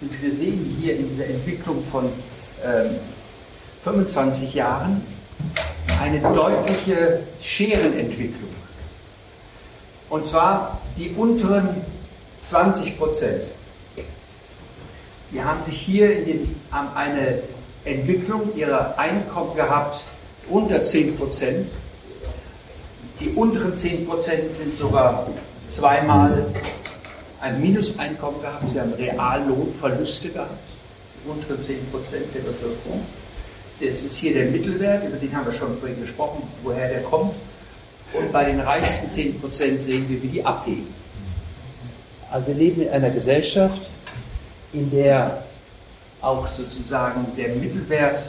Und 0.00 0.22
wir 0.22 0.32
sehen 0.32 0.76
hier 0.80 0.96
in 0.96 1.08
dieser 1.08 1.26
Entwicklung 1.26 1.82
von 1.90 2.04
ähm, 2.64 2.96
25 3.84 4.54
Jahren 4.54 5.02
eine 6.02 6.20
deutliche 6.20 7.20
Scherenentwicklung. 7.40 8.50
Und 10.10 10.26
zwar 10.26 10.80
die 10.96 11.10
unteren 11.10 11.68
20 12.42 12.98
Prozent. 12.98 13.44
Die 15.32 15.42
haben 15.42 15.62
sich 15.64 15.80
hier 15.80 16.18
in 16.18 16.24
den, 16.26 16.60
haben 16.70 16.88
eine 16.94 17.40
Entwicklung 17.84 18.54
ihrer 18.54 18.98
Einkommen 18.98 19.56
gehabt 19.56 20.04
unter 20.48 20.82
10 20.82 21.16
Prozent. 21.16 21.68
Die 23.20 23.30
unteren 23.30 23.74
10 23.74 24.06
Prozent 24.06 24.52
sind 24.52 24.74
sogar 24.74 25.26
zweimal 25.68 26.46
ein 27.40 27.60
Minuseinkommen 27.60 28.40
gehabt. 28.40 28.70
Sie 28.70 28.80
haben 28.80 28.92
Reallohnverluste 28.94 30.30
gehabt. 30.30 30.58
Die 31.24 31.30
unteren 31.30 31.60
10 31.60 31.90
Prozent 31.90 32.34
der 32.34 32.40
Bevölkerung. 32.40 33.02
Das 33.80 34.02
ist 34.02 34.16
hier 34.16 34.34
der 34.34 34.46
Mittelwert, 34.46 35.04
über 35.04 35.16
den 35.16 35.34
haben 35.34 35.46
wir 35.46 35.52
schon 35.52 35.76
vorhin 35.76 36.00
gesprochen, 36.00 36.42
woher 36.62 36.88
der 36.88 37.02
kommt. 37.02 37.34
Und 38.12 38.30
bei 38.32 38.44
den 38.44 38.60
reichsten 38.60 39.10
10 39.10 39.40
Prozent 39.40 39.80
sehen 39.82 40.08
wir, 40.08 40.22
wie 40.22 40.28
die 40.28 40.44
abheben. 40.44 40.86
Also 42.30 42.46
wir 42.46 42.54
leben 42.54 42.82
in 42.82 42.88
einer 42.90 43.10
Gesellschaft, 43.10 43.82
in 44.72 44.90
der 44.90 45.44
auch 46.20 46.46
sozusagen 46.46 47.26
der 47.36 47.48
Mittelwert 47.56 48.20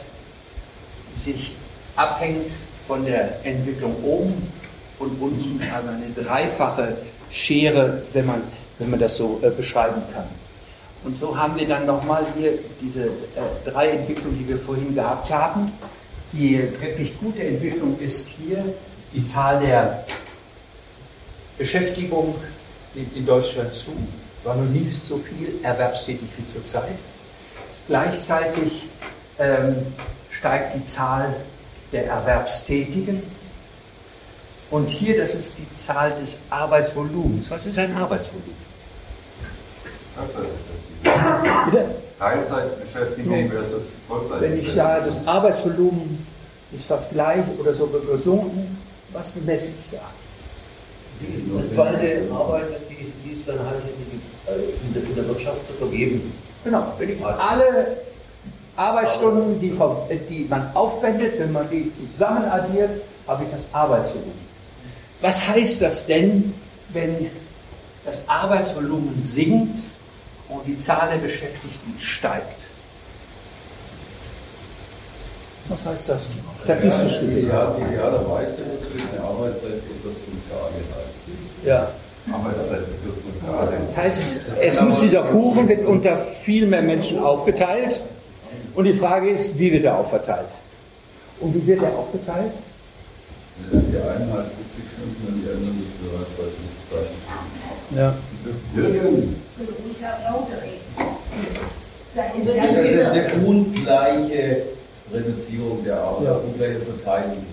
sich 1.16 1.52
abhängt 1.96 2.52
von 2.86 3.04
der 3.04 3.44
Entwicklung 3.44 3.94
oben 4.04 4.52
und 4.98 5.20
unten, 5.20 5.60
also 5.74 5.88
eine 5.88 6.10
dreifache 6.14 6.96
Schere, 7.30 8.02
wenn 8.12 8.26
man, 8.26 8.42
wenn 8.78 8.90
man 8.90 9.00
das 9.00 9.16
so 9.16 9.40
äh, 9.42 9.50
beschreiben 9.50 10.02
kann. 10.14 10.26
Und 11.04 11.18
so 11.20 11.36
haben 11.36 11.56
wir 11.56 11.68
dann 11.68 11.86
nochmal 11.86 12.24
hier 12.36 12.52
diese 12.80 13.04
äh, 13.04 13.10
drei 13.64 13.90
Entwicklungen, 13.90 14.38
die 14.38 14.48
wir 14.48 14.58
vorhin 14.58 14.94
gehabt 14.94 15.30
haben. 15.32 15.72
Die 16.32 16.58
wirklich 16.80 17.18
gute 17.18 17.42
Entwicklung 17.42 17.98
ist 18.00 18.28
hier 18.28 18.64
die 19.12 19.22
Zahl 19.22 19.60
der 19.60 20.04
Beschäftigung 21.58 22.34
in, 22.94 23.08
in 23.14 23.26
Deutschland 23.26 23.72
zu, 23.72 23.92
war 24.44 24.56
noch 24.56 24.64
nie 24.64 24.90
so 24.90 25.18
viel 25.18 25.60
erwerbstätig 25.62 26.28
wie 26.36 26.46
zurzeit. 26.46 26.98
Gleichzeitig 27.88 28.84
ähm, 29.38 29.76
steigt 30.30 30.76
die 30.76 30.84
Zahl 30.84 31.34
der 31.92 32.06
Erwerbstätigen. 32.06 33.22
Und 34.70 34.88
hier, 34.88 35.18
das 35.18 35.34
ist 35.34 35.58
die 35.58 35.66
Zahl 35.86 36.12
des 36.20 36.38
Arbeitsvolumens. 36.50 37.50
Was 37.50 37.66
ist 37.66 37.78
ein 37.78 37.96
Arbeitsvolumen? 37.96 38.66
Bitte? 41.66 41.84
Teilzeitbeschäftigung 42.18 43.32
nee. 43.32 43.48
versus 43.48 43.82
Vollzeitbeschäftigung. 44.08 44.40
Wenn 44.40 44.58
ich 44.58 44.72
sage, 44.72 45.04
das 45.04 45.26
Arbeitsvolumen 45.26 46.26
ist 46.72 46.86
fast 46.86 47.10
gleich 47.10 47.44
oder 47.58 47.74
sogar 47.74 48.00
gesunken, 48.00 48.78
was 49.12 49.32
messe 49.44 49.68
ich 49.68 49.98
da? 49.98 50.06
Die 51.20 51.50
notwendige 51.50 52.32
Arbeit, 52.32 52.64
die, 52.90 53.12
die 53.24 53.30
ist 53.32 53.48
dann 53.48 53.58
halt 53.58 53.82
in, 53.82 54.10
die, 54.10 54.50
äh, 54.50 54.86
in, 54.86 54.94
der, 54.94 55.02
in 55.02 55.14
der 55.14 55.28
Wirtschaft 55.28 55.66
zu 55.66 55.72
vergeben. 55.74 56.32
Genau, 56.64 56.92
wenn 56.98 57.10
ich 57.10 57.24
alle 57.24 57.96
Arbeitsstunden, 58.76 59.60
die, 59.60 59.72
die 60.28 60.46
man 60.48 60.70
aufwendet, 60.74 61.38
wenn 61.38 61.52
man 61.52 61.68
die 61.70 61.90
zusammen 61.94 62.44
addiert, 62.44 62.90
habe 63.26 63.44
ich 63.44 63.50
das 63.50 63.62
Arbeitsvolumen. 63.72 64.46
Was 65.20 65.48
heißt 65.48 65.82
das 65.82 66.06
denn, 66.06 66.54
wenn 66.90 67.30
das 68.04 68.22
Arbeitsvolumen 68.28 69.20
sinkt 69.22 69.78
und 70.48 70.66
die 70.66 70.78
Zahl 70.78 71.08
der 71.10 71.26
Beschäftigten 71.26 71.94
steigt? 71.98 72.68
Was 75.68 75.84
heißt 75.84 76.08
das? 76.10 76.26
Statistisch 76.62 77.20
gesehen. 77.20 77.48
Ja, 77.48 77.74
idealerweise 77.76 78.58
würde 78.58 78.86
eine 79.12 79.24
Arbeitszeitverkürzung 79.24 80.36
Tage 80.48 80.74
heißen. 80.94 81.64
Ja. 81.64 81.88
Arbeitszeitverkürzung 82.32 83.32
Tage. 83.44 83.76
Das 83.88 83.96
heißt, 83.96 84.46
es 84.60 84.80
muss 84.80 85.00
dieser 85.00 85.24
Kuchen 85.24 85.68
wird 85.68 85.84
unter 85.86 86.18
viel 86.18 86.66
mehr 86.66 86.82
Menschen 86.82 87.18
aufgeteilt. 87.18 88.00
Und 88.76 88.84
die 88.84 88.92
Frage 88.92 89.30
ist, 89.30 89.58
wie 89.58 89.72
wird 89.72 89.84
er 89.84 89.98
aufverteilt? 89.98 90.50
Und 91.40 91.54
wie 91.54 91.66
wird 91.66 91.82
er 91.82 91.96
aufgeteilt? 91.96 92.52
Die 93.72 93.96
einen 93.96 94.30
halt 94.32 94.46
50 94.48 94.84
Stunden 94.92 95.26
und 95.28 95.42
die 95.42 95.48
anderen 95.48 95.76
nicht 95.78 95.92
für, 95.96 96.12
was 96.12 96.28
weiß 96.36 96.52
ich, 96.60 96.72
30 96.92 97.16
Stunden. 97.24 97.96
Ja. 97.96 98.14
Habe 100.02 100.22
lauter 100.24 100.58
Da 102.14 102.24
ist 102.36 102.46
Das 102.46 102.90
ist 102.92 103.06
eine 103.10 103.46
ungleiche 103.46 104.62
Reduzierung 105.12 105.82
der 105.84 105.96
Arbeit, 105.98 106.26
Ja. 106.26 106.34
ungleiche 106.34 106.80
Verteilung. 106.80 107.46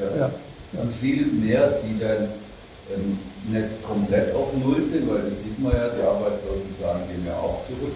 Ja. 0.00 0.20
Ja. 0.20 0.30
Und 0.82 0.94
viel 0.96 1.26
mehr, 1.26 1.80
die 1.84 2.00
dann 2.00 2.28
ähm, 2.94 3.18
nicht 3.50 3.82
komplett 3.86 4.34
auf 4.34 4.54
Null 4.56 4.82
sind, 4.82 5.10
weil 5.10 5.22
das 5.22 5.34
sieht 5.44 5.58
man 5.58 5.72
ja, 5.72 5.88
die 5.90 6.02
Arbeitslosenzahlen 6.02 7.08
gehen 7.08 7.26
ja 7.26 7.34
auch 7.34 7.60
zurück, 7.66 7.92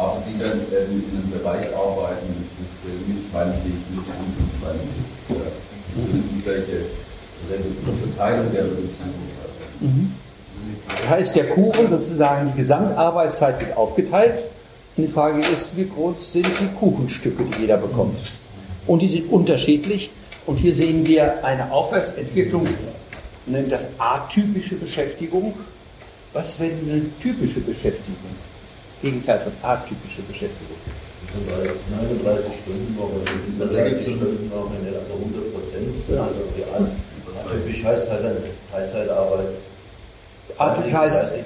aber 0.00 0.22
die 0.26 0.38
dann 0.38 0.52
ähm, 0.72 1.04
in 1.12 1.18
einem 1.18 1.30
Bereich 1.30 1.66
arbeiten 1.76 2.26
mit 2.32 2.48
15, 2.80 3.14
mit 3.14 3.30
20, 3.30 3.64
mit 3.92 4.04
25. 4.62 4.88
Ja. 5.28 5.34
So 5.94 6.00
eine 6.08 6.22
ungleiche 6.32 6.86
Redu- 7.50 8.12
Verteilung 8.12 8.52
der 8.52 8.64
Reduzierung. 8.64 9.28
Mhm. 9.80 10.12
Das 10.88 11.10
heißt, 11.10 11.36
der 11.36 11.48
Kuchen 11.50 11.88
sozusagen, 11.90 12.50
die 12.52 12.58
Gesamtarbeitszeit 12.58 13.60
wird 13.60 13.76
aufgeteilt. 13.76 14.34
Und 14.96 15.06
die 15.06 15.12
Frage 15.12 15.40
ist, 15.40 15.76
wie 15.76 15.86
groß 15.86 16.32
sind 16.32 16.46
die 16.46 16.66
Kuchenstücke, 16.78 17.42
die 17.44 17.62
jeder 17.62 17.76
bekommt? 17.76 18.18
Und 18.86 19.02
die 19.02 19.08
sind 19.08 19.30
unterschiedlich. 19.30 20.10
Und 20.46 20.56
hier 20.56 20.74
sehen 20.74 21.06
wir 21.06 21.44
eine 21.44 21.70
Aufwärtsentwicklung, 21.70 22.66
nennen 23.46 23.68
das 23.70 23.88
atypische 23.98 24.74
Beschäftigung. 24.76 25.54
Was 26.32 26.58
wäre 26.58 26.72
eine 26.72 27.02
typische 27.20 27.60
Beschäftigung? 27.60 28.16
Gegenteil 29.02 29.40
von 29.40 29.52
atypische 29.62 30.22
Beschäftigung. 30.22 30.76
39 31.90 32.52
Stunden 32.62 32.98
Woche, 32.98 33.72
30 33.72 34.02
Stunden 34.02 34.50
Woche, 34.50 34.74
also 34.86 35.12
100 35.14 35.54
Prozent. 35.54 35.94
Also 36.08 36.40
real. 36.56 36.90
Typisch 37.50 37.84
heißt 37.84 38.10
halt 38.10 38.24
eine 38.24 38.36
Teilzeitarbeit. 38.72 39.46
Atypisch 40.58 40.90
20, 40.90 40.94
heißt 40.94 41.22
30 41.22 41.44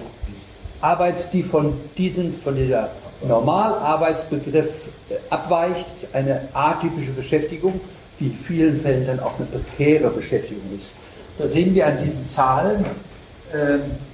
Arbeit, 0.80 1.32
die 1.32 1.42
von 1.42 1.74
diesem, 1.96 2.34
von 2.34 2.56
dieser 2.56 2.90
Normalarbeitsbegriff 3.26 4.88
äh, 5.08 5.14
abweicht, 5.30 5.86
ist 5.96 6.14
eine 6.14 6.48
atypische 6.52 7.12
Beschäftigung, 7.12 7.80
die 8.20 8.26
in 8.26 8.38
vielen 8.38 8.80
Fällen 8.80 9.06
dann 9.06 9.20
auch 9.20 9.34
eine 9.38 9.46
prekäre 9.46 10.10
Beschäftigung 10.10 10.62
ist. 10.78 10.92
Da 11.38 11.48
sehen 11.48 11.74
wir 11.74 11.86
an 11.86 12.04
diesen 12.04 12.28
Zahlen, 12.28 12.84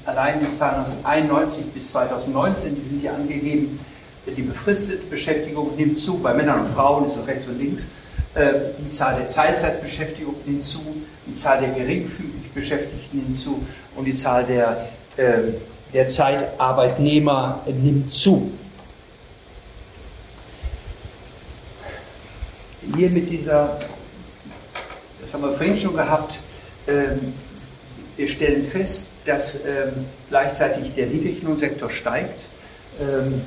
allein 0.04 0.40
die 0.40 0.50
Zahlen 0.50 0.84
1991 0.84 1.66
bis 1.66 1.92
2019, 1.92 2.76
die 2.76 2.88
sind 2.88 3.00
hier 3.00 3.14
angegeben, 3.14 3.78
die 4.26 4.42
befristete 4.42 5.04
Beschäftigung 5.06 5.76
nimmt 5.76 5.98
zu, 5.98 6.18
bei 6.18 6.34
Männern 6.34 6.60
und 6.60 6.68
Frauen 6.68 7.08
ist 7.08 7.16
es 7.16 7.26
rechts 7.26 7.48
und 7.48 7.58
links, 7.58 7.90
äh, 8.34 8.52
die 8.78 8.90
Zahl 8.90 9.16
der 9.16 9.30
Teilzeitbeschäftigung 9.32 10.34
nimmt 10.46 10.62
zu, 10.62 10.80
die 11.26 11.34
Zahl 11.34 11.60
der 11.60 11.70
geringfügig 11.70 12.52
Beschäftigten 12.54 13.18
nimmt 13.18 13.38
zu 13.38 13.64
und 13.96 14.04
die 14.04 14.14
Zahl 14.14 14.44
der, 14.44 14.88
äh, 15.16 15.52
der 15.92 16.08
Zeitarbeitnehmer 16.08 17.60
nimmt 17.66 18.12
zu. 18.12 18.52
Hier 22.96 23.10
mit 23.10 23.30
dieser, 23.30 23.80
das 25.20 25.34
haben 25.34 25.42
wir 25.42 25.52
vorhin 25.52 25.78
schon 25.78 25.96
gehabt, 25.96 26.34
ähm, 26.86 27.34
wir 28.16 28.28
stellen 28.28 28.66
fest, 28.66 29.09
dass 29.24 29.64
ähm, 29.64 30.06
gleichzeitig 30.28 30.94
der 30.94 31.06
Niedriglohnsektor 31.06 31.90
steigt. 31.90 32.40
Ähm, 33.00 33.42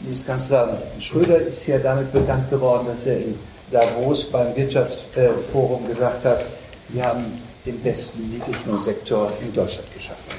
Bundeskanzler 0.00 0.82
Schröder 1.00 1.38
ist 1.38 1.66
ja 1.66 1.78
damit 1.78 2.12
bekannt 2.12 2.50
geworden, 2.50 2.88
dass 2.88 3.06
er 3.06 3.18
in 3.18 3.38
Davos 3.70 4.30
beim 4.30 4.54
Wirtschaftsforum 4.54 5.88
gesagt 5.88 6.24
hat, 6.24 6.44
wir 6.88 7.04
haben 7.04 7.24
den 7.64 7.80
besten 7.80 8.28
Niedriglohnsektor 8.30 9.32
in 9.40 9.52
Deutschland 9.54 9.92
geschaffen. 9.94 10.32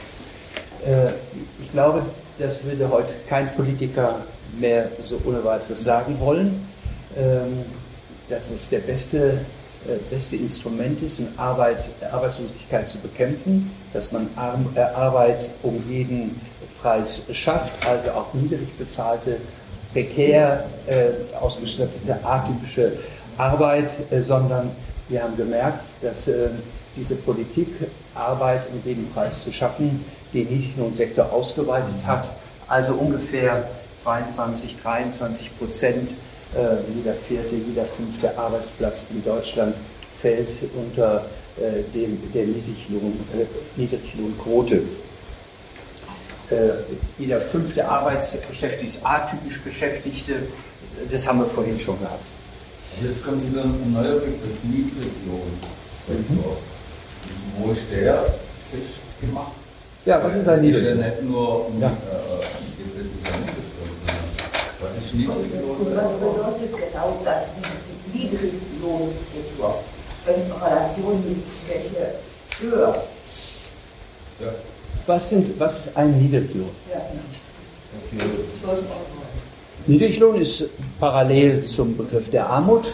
Äh, 0.86 1.10
ich 1.62 1.72
glaube, 1.72 2.04
das 2.38 2.64
würde 2.64 2.90
heute 2.90 3.14
kein 3.28 3.54
Politiker 3.56 4.22
mehr 4.60 4.90
so 5.02 5.20
ohne 5.26 5.44
weiteres 5.44 5.84
sagen 5.84 6.20
wollen, 6.20 6.68
ähm, 7.18 7.66
dass 8.30 8.52
es 8.52 8.70
der 8.70 8.80
beste, 8.80 9.40
äh, 9.88 9.98
beste 10.10 10.36
Instrument 10.36 11.02
ist, 11.02 11.20
um 11.20 11.28
Arbeit, 11.38 11.78
Arbeitslosigkeit 12.12 12.88
zu 12.88 13.00
bekämpfen, 13.00 13.72
dass 13.96 14.12
man 14.12 14.30
äh, 14.76 14.80
Arbeit 14.80 15.50
um 15.64 15.82
jeden 15.90 16.40
Preis 16.82 17.22
schafft, 17.32 17.74
also 17.88 18.12
auch 18.12 18.34
niedrig 18.34 18.78
bezahlte, 18.78 19.38
prekär 19.94 20.66
äh, 20.86 21.36
ausgestattete, 21.40 22.20
atypische 22.24 22.92
Arbeit, 23.38 23.90
äh, 24.12 24.22
sondern 24.22 24.72
wir 25.08 25.24
haben 25.24 25.38
gemerkt, 25.38 25.86
dass 26.02 26.28
äh, 26.28 26.50
diese 26.98 27.16
Politik, 27.16 27.70
Arbeit 28.14 28.64
um 28.72 28.82
jeden 28.84 29.10
Preis 29.14 29.44
zu 29.44 29.52
schaffen, 29.52 30.04
den 30.34 30.48
Niedriglohnsektor 30.50 31.32
ausgeweitet 31.32 32.06
hat. 32.06 32.30
Also 32.68 32.96
ungefähr 32.96 33.70
22, 34.04 34.78
23 34.82 35.58
Prozent, 35.58 36.10
äh, 36.54 36.94
jeder 36.94 37.14
vierte, 37.14 37.56
jeder 37.56 37.86
fünfte 37.86 38.38
Arbeitsplatz 38.38 39.06
in 39.12 39.24
Deutschland 39.24 39.76
fällt 40.22 40.50
unter 40.76 41.26
dem, 41.94 42.18
der 42.34 42.46
Niedriglohn, 42.46 43.20
äh, 43.34 43.46
Niedriglohnquote. 43.80 44.82
Äh, 46.52 46.56
jeder 47.18 47.42
fünfte 47.42 47.88
Arbeitsbeschäftigte 47.88 48.86
ist 48.86 49.06
atypisch 49.06 49.62
Beschäftigte. 49.64 50.34
Das 51.12 51.28
haben 51.28 51.40
wir 51.40 51.48
vorhin 51.48 51.80
schon 51.80 52.00
gehabt. 52.00 52.24
Jetzt 53.02 53.24
kommt 53.26 53.44
wieder 53.52 53.64
ein 53.64 53.92
neuer 53.94 54.16
Begriff, 54.20 54.40
Niedriglohnsektor. 54.64 56.58
Wo 57.58 57.72
ist 57.72 57.82
der 57.92 58.26
festgemacht? 58.72 59.52
Ja, 60.06 60.24
was 60.24 60.36
ist 60.36 60.48
ein 60.48 60.58
Das 60.58 60.58
ist 60.58 60.64
ja 60.64 60.72
Niedriglohn? 60.96 61.00
nicht 61.00 61.24
nur 61.24 61.66
ein 61.68 61.82
Ja. 61.82 61.88
äh, 61.88 61.92
gesetzlicher 62.78 63.32
sondern 63.34 63.98
was 64.82 64.92
ist 64.92 65.06
Was 65.06 65.14
Niedriglohnsektor? 65.14 66.20
bedeutet 66.20 66.92
genau 66.92 67.22
das 67.26 67.44
Niedriglohnsektor 68.14 69.84
in 70.28 70.52
Relation 70.52 71.24
mit 71.28 71.44
welcher 71.68 72.16
Höhe? 72.60 72.96
Ja. 74.40 74.54
Was, 75.06 75.30
sind, 75.30 75.60
was 75.60 75.86
ist 75.86 75.98
ein 75.98 76.20
Niedriglohn? 76.20 76.70
Ja. 76.92 77.02
Niedriglohn 79.88 80.42
ist 80.42 80.66
parallel 81.00 81.64
zum 81.64 81.96
Begriff 81.96 82.30
der 82.32 82.50
Armut. 82.50 82.86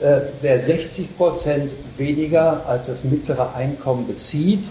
Äh, 0.00 0.20
wer 0.40 0.60
60 0.60 1.16
Prozent 1.16 1.70
weniger 1.96 2.64
als 2.66 2.86
das 2.86 3.02
mittlere 3.02 3.54
Einkommen 3.54 4.06
bezieht, 4.06 4.64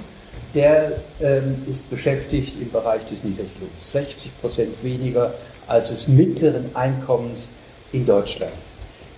der 0.53 0.93
ähm, 1.21 1.65
ist 1.69 1.89
beschäftigt 1.89 2.53
im 2.61 2.71
Bereich 2.71 3.01
des 3.05 3.23
Niedriglohns. 3.23 3.91
60 3.91 4.39
Prozent 4.39 4.83
weniger 4.83 5.33
als 5.67 5.89
des 5.89 6.07
mittleren 6.07 6.73
Einkommens 6.75 7.49
in 7.91 8.05
Deutschland. 8.05 8.53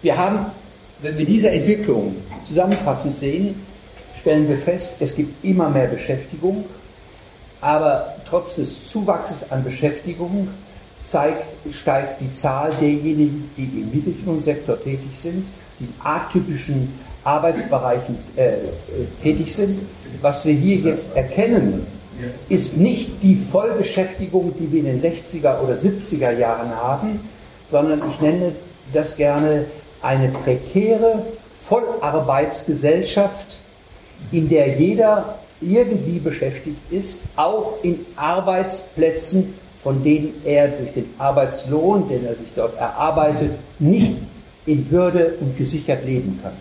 Wir 0.01 0.17
haben, 0.17 0.47
wenn 1.01 1.17
wir 1.17 1.25
diese 1.25 1.49
Entwicklung 1.49 2.15
zusammenfassend 2.45 3.15
sehen, 3.15 3.61
stellen 4.19 4.49
wir 4.49 4.57
fest, 4.57 4.97
es 4.99 5.15
gibt 5.15 5.43
immer 5.43 5.69
mehr 5.69 5.87
Beschäftigung, 5.87 6.65
aber 7.61 8.15
trotz 8.27 8.55
des 8.55 8.87
Zuwachses 8.89 9.51
an 9.51 9.63
Beschäftigung 9.63 10.47
zeigt, 11.01 11.45
steigt 11.71 12.21
die 12.21 12.31
Zahl 12.33 12.71
derjenigen, 12.79 13.49
die 13.55 13.63
im 13.63 13.89
Niedriglohnsektor 13.89 14.81
tätig 14.81 15.09
sind, 15.13 15.45
die 15.79 15.85
in 15.85 15.93
atypischen 16.03 16.93
Arbeitsbereichen 17.23 18.17
äh, 18.35 18.53
tätig 19.21 19.53
sind. 19.53 19.79
Was 20.21 20.45
wir 20.45 20.53
hier 20.53 20.77
jetzt 20.77 21.15
erkennen, 21.15 21.85
ist 22.49 22.77
nicht 22.77 23.21
die 23.21 23.35
Vollbeschäftigung, 23.35 24.53
die 24.59 24.71
wir 24.71 24.79
in 24.79 24.85
den 24.85 24.99
60er 24.99 25.61
oder 25.61 25.75
70er 25.75 26.31
Jahren 26.31 26.69
haben, 26.75 27.19
sondern 27.69 28.01
ich 28.09 28.19
nenne 28.21 28.53
das 28.93 29.15
gerne 29.15 29.65
eine 30.01 30.29
prekäre 30.29 31.25
Vollarbeitsgesellschaft, 31.67 33.47
in 34.31 34.49
der 34.49 34.77
jeder 34.79 35.39
irgendwie 35.61 36.19
beschäftigt 36.19 36.77
ist, 36.91 37.23
auch 37.35 37.77
in 37.83 38.05
Arbeitsplätzen, 38.15 39.55
von 39.81 40.03
denen 40.03 40.41
er 40.43 40.67
durch 40.69 40.93
den 40.93 41.13
Arbeitslohn, 41.17 42.07
den 42.09 42.25
er 42.25 42.35
sich 42.35 42.53
dort 42.55 42.77
erarbeitet, 42.77 43.51
nicht 43.79 44.17
in 44.65 44.89
Würde 44.91 45.35
und 45.39 45.57
gesichert 45.57 46.05
leben 46.05 46.39
kann. 46.41 46.53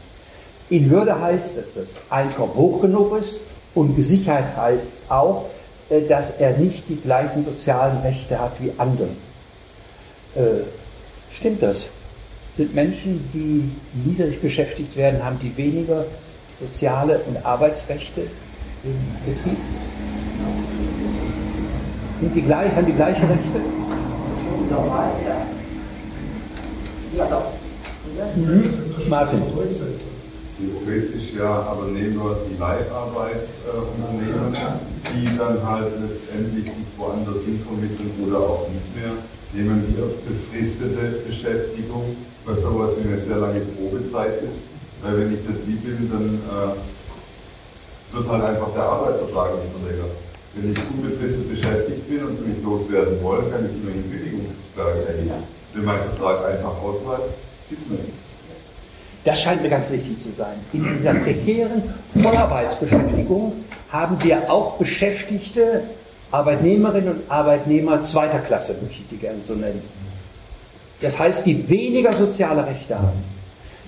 In 0.70 0.90
Würde 0.90 1.20
heißt, 1.20 1.58
dass 1.58 1.74
das 1.74 1.96
Einkommen 2.10 2.54
hoch 2.54 2.80
genug 2.80 3.18
ist 3.18 3.40
und 3.74 3.96
gesichert 3.96 4.56
heißt 4.56 5.10
auch, 5.10 5.46
äh, 5.90 6.02
dass 6.02 6.32
er 6.38 6.56
nicht 6.56 6.88
die 6.88 6.96
gleichen 6.96 7.44
sozialen 7.44 7.98
Rechte 7.98 8.40
hat 8.40 8.52
wie 8.60 8.72
andere. 8.78 9.08
Äh, 10.34 10.64
Stimmt 11.32 11.62
das? 11.62 11.88
Sind 12.56 12.74
Menschen, 12.74 13.28
die 13.34 13.70
niedrig 14.08 14.40
beschäftigt 14.40 14.96
werden, 14.96 15.22
haben 15.22 15.38
die 15.40 15.54
weniger 15.56 16.06
soziale 16.58 17.20
und 17.26 17.44
Arbeitsrechte 17.44 18.22
im 18.82 18.96
Betrieb? 19.26 19.58
Sind 22.20 22.32
sie 22.32 22.42
gleich, 22.42 22.74
haben 22.74 22.86
die 22.86 22.92
gleiche 22.92 23.22
Rechte? 23.22 23.60
Normal, 24.70 25.10
ja. 25.26 25.46
Ja, 27.18 27.26
doch. 27.26 27.52
Mhm. 28.36 28.64
Martin. 29.08 29.42
Theoretisch 30.58 31.34
ja, 31.38 31.50
aber 31.70 31.88
nehmen 31.88 32.16
wir 32.16 32.38
die 32.48 32.56
Leiharbeitsunternehmen, 32.58 34.56
die 35.12 35.36
dann 35.36 35.62
halt 35.62 35.92
letztendlich 36.00 36.64
sich 36.64 36.86
woanders 36.96 37.44
hin 37.44 37.60
vermitteln 37.66 38.12
oder 38.26 38.38
auch 38.38 38.66
nicht 38.68 38.96
mehr, 38.96 39.12
nehmen 39.52 39.94
wir 39.94 40.06
befristete 40.26 41.20
Beschäftigung, 41.26 42.16
was 42.46 42.62
sowas 42.62 42.92
wie 42.98 43.08
eine 43.08 43.18
sehr 43.18 43.36
lange 43.36 43.60
Probezeit 43.60 44.42
ist. 44.42 44.62
Weil 45.02 45.18
wenn 45.18 45.34
ich 45.34 45.40
das 45.46 45.56
lieb 45.66 45.84
bin, 45.84 46.10
dann 46.10 46.40
äh, 46.46 48.14
wird 48.14 48.28
halt 48.28 48.44
einfach 48.44 48.72
der 48.72 48.82
Arbeitsvertrag 48.82 49.50
nicht 49.56 49.72
verlängert. 49.74 50.12
Wenn 50.54 50.72
ich 50.72 50.78
unbefristet 50.90 51.50
beschäftigt 51.50 52.08
bin 52.08 52.24
und 52.24 52.36
sie 52.38 52.44
mich 52.44 52.62
loswerden 52.62 53.22
wollen, 53.22 53.50
kann 53.50 53.66
ich 53.66 53.76
immerhin 53.82 54.10
Kündigungsklage 54.10 55.06
erheben. 55.06 55.42
Wenn 55.74 55.84
mein 55.84 56.00
Vertrag 56.00 56.46
einfach 56.46 56.82
ausläuft, 56.82 57.34
ist 57.70 57.90
mir 57.90 57.96
nichts. 57.96 58.26
Das 59.24 59.42
scheint 59.42 59.60
mir 59.60 59.68
ganz 59.68 59.90
wichtig 59.90 60.20
zu 60.20 60.30
sein. 60.30 60.54
In 60.72 60.96
dieser 60.96 61.12
prekären 61.14 61.82
Vollarbeitsbeschäftigung 62.14 63.64
haben 63.90 64.16
wir 64.22 64.50
auch 64.50 64.78
Beschäftigte, 64.78 65.82
Arbeitnehmerinnen 66.30 67.10
und 67.10 67.30
Arbeitnehmer 67.30 68.00
zweiter 68.02 68.38
Klasse, 68.38 68.76
möchte 68.80 69.02
ich 69.02 69.08
die 69.10 69.16
gerne 69.16 69.42
so 69.46 69.54
nennen. 69.54 69.82
Das 71.00 71.18
heißt, 71.18 71.46
die 71.46 71.68
weniger 71.68 72.12
soziale 72.12 72.66
Rechte 72.66 72.98
haben. 72.98 73.22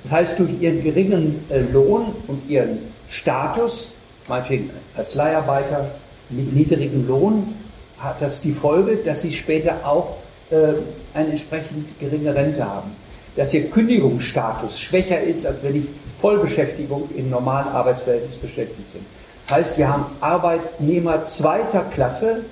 Das 0.05 0.13
heißt, 0.13 0.39
durch 0.39 0.61
ihren 0.61 0.83
geringen 0.83 1.45
äh, 1.49 1.61
Lohn 1.61 2.15
und 2.27 2.49
ihren 2.49 2.79
Status, 3.11 3.93
meinetwegen 4.29 4.71
als 4.97 5.15
Leiharbeiter 5.15 5.91
mit 6.29 6.53
niedrigem 6.55 7.07
Lohn, 7.09 7.55
hat 7.99 8.21
das 8.21 8.43
die 8.43 8.53
Folge, 8.53 8.97
dass 8.97 9.23
sie 9.23 9.33
später 9.33 9.77
auch 9.85 10.19
äh, 10.51 10.75
eine 11.15 11.31
entsprechend 11.31 11.99
geringe 11.99 12.35
Rente 12.35 12.65
haben 12.65 12.93
dass 13.39 13.55
ihr 13.55 13.71
Kündigungsstatus 13.71 14.81
schwächer 14.81 15.21
ist, 15.21 15.47
als 15.47 15.63
wenn 15.63 15.75
die 15.75 15.89
Vollbeschäftigung 16.21 17.09
im 17.17 17.31
normalen 17.31 17.69
Arbeitsverhältnis 17.69 18.35
beschäftigt 18.35 18.91
sind. 18.91 19.05
Heißt, 19.49 19.79
wir 19.79 19.89
haben 19.89 20.07
Arbeitnehmer 20.21 21.25
zweiter 21.25 21.85
Klasse 21.95 22.45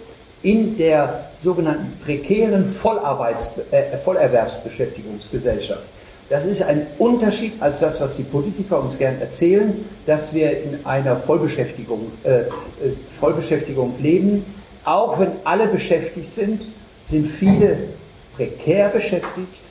in 0.44 0.78
der 0.78 1.25
sogenannten 1.43 1.99
prekären 2.05 2.74
Vollarbeits 2.74 3.59
äh, 3.70 3.97
Vollerwerbsbeschäftigungsgesellschaft. 3.99 5.82
Das 6.28 6.45
ist 6.45 6.62
ein 6.62 6.87
Unterschied 6.99 7.53
als 7.61 7.80
das, 7.80 8.01
was 8.01 8.16
die 8.16 8.24
Politiker 8.24 8.80
uns 8.80 8.99
gern 8.99 9.20
erzählen, 9.20 9.84
dass 10.07 10.34
wir 10.34 10.61
in 10.61 10.84
einer 10.84 11.16
Vollbeschäftigung, 11.16 12.11
äh, 12.24 12.41
äh 12.41 12.47
Vollbeschäftigung 13.20 13.95
leben. 14.01 14.45
Auch 14.84 15.20
wenn 15.20 15.32
alle 15.45 15.68
beschäftigt 15.68 16.32
sind, 16.32 16.62
sind 17.09 17.28
viele 17.28 17.76
prekär 18.37 18.89
beschäftigt 18.89 19.62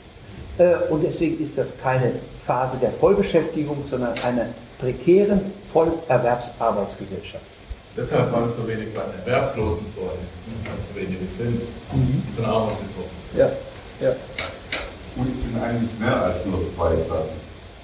äh, 0.57 0.75
und 0.89 1.03
deswegen 1.03 1.43
ist 1.43 1.57
das 1.57 1.77
keine 1.77 2.13
Phase 2.45 2.77
der 2.77 2.91
Vollbeschäftigung, 2.91 3.83
sondern 3.89 4.13
eine 4.25 4.47
prekären 4.79 5.41
Vollerwerbsarbeitsgesellschaft. 5.73 7.54
Deshalb 7.97 8.31
waren 8.33 8.47
es 8.47 8.57
so 8.57 8.67
wenig 8.67 8.93
bei 8.93 9.01
den 9.01 9.19
Erwerbslosen 9.25 9.85
vorhin, 9.95 10.27
und 10.47 10.59
es 10.59 10.87
so 10.87 10.95
wenige 10.95 11.27
sind, 11.27 11.61
die 11.93 12.35
von 12.35 12.45
Armut 12.45 12.77
betroffen 12.79 13.17
sind. 13.23 13.39
Ja, 13.39 13.49
ja. 14.01 14.15
Und 15.15 15.31
es 15.31 15.43
sind 15.43 15.61
eigentlich 15.61 15.97
mehr 15.97 16.21
als 16.21 16.45
nur 16.45 16.59
zwei 16.75 16.93
Klassen. 17.07 17.39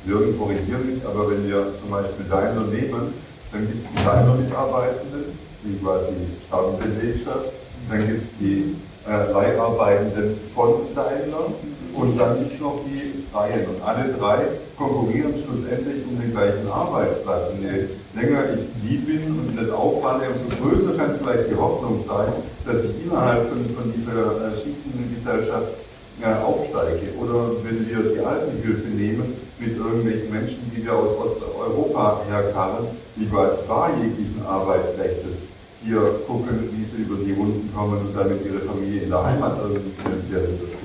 Jürgen 0.06 0.38
korrigiert 0.38 0.84
mich, 0.86 1.02
aber 1.06 1.32
wenn 1.32 1.48
wir 1.48 1.74
zum 1.80 1.92
Beispiel 1.92 2.26
Daimler 2.30 2.68
nehmen, 2.68 3.14
dann 3.54 3.68
gibt 3.68 3.84
es 3.84 3.90
die 3.90 4.04
Daimler-Mitarbeitenden, 4.04 5.38
die 5.64 5.78
quasi 5.80 6.14
Stammbelegstadt, 6.48 7.46
dann 7.90 8.08
gibt 8.08 8.24
es 8.24 8.38
die 8.38 8.76
äh, 9.08 9.32
Leiharbeitenden 9.32 10.40
von 10.54 10.94
Daimler 10.94 11.54
und 11.94 12.20
dann 12.20 12.40
gibt 12.40 12.54
es 12.54 12.60
noch 12.60 12.82
die 12.86 13.24
Freien. 13.32 13.66
Und 13.68 13.82
alle 13.82 14.12
drei 14.14 14.40
konkurrieren 14.82 15.34
schlussendlich 15.38 16.02
um 16.10 16.20
den 16.20 16.32
gleichen 16.32 16.68
Arbeitsplatz. 16.68 17.54
Und 17.54 17.62
je 17.62 17.94
länger 18.18 18.58
ich 18.58 18.66
lieb 18.82 19.06
bin 19.06 19.38
und 19.38 19.56
nicht 19.56 19.72
auffalle, 19.72 20.26
umso 20.34 20.50
größer 20.58 20.98
kann 20.98 21.20
vielleicht 21.22 21.52
die 21.52 21.56
Hoffnung 21.56 22.04
sein, 22.06 22.34
dass 22.66 22.86
ich 22.86 23.06
innerhalb 23.06 23.50
von, 23.50 23.62
von 23.76 23.94
dieser 23.94 24.42
äh, 24.42 24.58
schichtenden 24.58 25.14
Gesellschaft 25.14 25.78
äh, 26.22 26.34
aufsteige. 26.42 27.14
Oder 27.22 27.62
wenn 27.64 27.86
wir 27.86 28.14
die 28.14 28.26
Altenhilfe 28.26 28.90
nehmen 28.90 29.34
mit 29.60 29.78
irgendwelchen 29.78 30.32
Menschen, 30.32 30.72
die 30.76 30.84
wir 30.84 30.94
aus 30.94 31.14
Osteuropa 31.18 32.22
herkamen, 32.28 32.90
die 33.16 33.28
quasi 33.30 33.62
bar 33.68 33.92
jeglichen 34.02 34.42
Arbeitsrechtes 34.46 35.46
hier 35.84 36.22
gucken, 36.28 36.70
wie 36.74 36.86
sie 36.86 37.04
über 37.04 37.24
die 37.24 37.34
Runden 37.34 37.72
kommen 37.74 37.98
und 38.06 38.16
damit 38.16 38.46
ihre 38.46 38.60
Familie 38.60 39.04
in 39.04 39.10
der 39.10 39.24
Heimat 39.24 39.58
irgendwie 39.62 39.94
finanziell 39.98 40.46
unterstützen. 40.46 40.82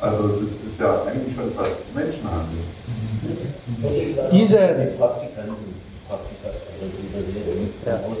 Also 0.00 0.28
das 0.40 0.50
ist 0.50 0.80
ja 0.80 1.04
eigentlich 1.04 1.36
schon 1.36 1.52
fast 1.52 1.78
Menschenhandel. 1.94 2.58
Diese, 4.32 4.88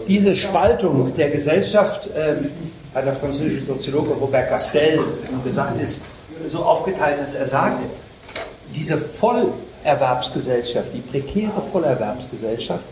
diese 0.06 0.34
Spaltung 0.34 1.14
der 1.16 1.30
Gesellschaft 1.30 2.08
äh, 2.14 2.34
hat 2.94 3.06
der 3.06 3.14
französische 3.14 3.64
Soziologe 3.66 4.10
Robert 4.12 4.48
Castel 4.48 5.00
gesagt, 5.44 5.80
ist 5.80 6.04
so 6.48 6.58
aufgeteilt, 6.58 7.20
dass 7.20 7.34
er 7.34 7.46
sagt, 7.46 7.82
diese 8.74 8.96
Vollerwerbsgesellschaft, 8.98 10.88
die 10.94 11.00
prekäre 11.00 11.62
Vollerwerbsgesellschaft, 11.70 12.84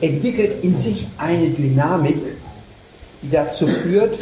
entwickelt 0.00 0.62
in 0.62 0.76
sich 0.76 1.06
eine 1.18 1.48
Dynamik, 1.48 2.18
die 3.22 3.30
dazu 3.30 3.66
führt, 3.66 4.18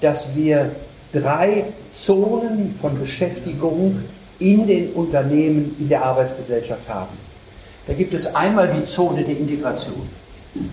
dass 0.00 0.34
wir 0.34 0.70
drei 1.12 1.64
Zonen 1.92 2.74
von 2.80 2.98
Beschäftigung 2.98 4.02
in 4.38 4.66
den 4.66 4.92
Unternehmen, 4.92 5.76
in 5.78 5.88
der 5.88 6.04
Arbeitsgesellschaft 6.04 6.88
haben. 6.88 7.16
Da 7.86 7.94
gibt 7.94 8.14
es 8.14 8.34
einmal 8.34 8.68
die 8.68 8.84
Zone 8.84 9.22
der 9.22 9.36
Integration. 9.36 10.08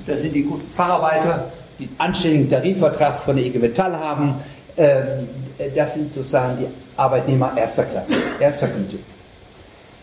Da 0.08 0.18
sind 0.18 0.34
die 0.34 0.44
guten 0.44 0.68
Facharbeiter, 0.70 1.52
die 1.78 1.84
einen 1.84 1.96
anständigen 2.00 2.50
Tarifvertrag 2.50 3.20
von 3.20 3.36
der 3.36 3.46
IG 3.46 3.60
Metall 3.60 3.96
haben. 3.98 4.36
Ähm, 4.78 5.28
das 5.76 5.94
sind 5.94 6.12
sozusagen 6.12 6.58
die 6.60 6.68
Arbeitnehmer 6.98 7.54
erster 7.56 7.84
Klasse, 7.84 8.14
erster 8.40 8.68
Güte. 8.68 8.98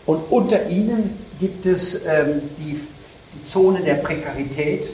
Und 0.05 0.31
unter 0.31 0.67
ihnen 0.67 1.17
gibt 1.39 1.65
es 1.65 2.05
ähm, 2.05 2.41
die, 2.57 2.79
die 3.35 3.43
Zone 3.43 3.81
der 3.81 3.95
Prekarität, 3.95 4.87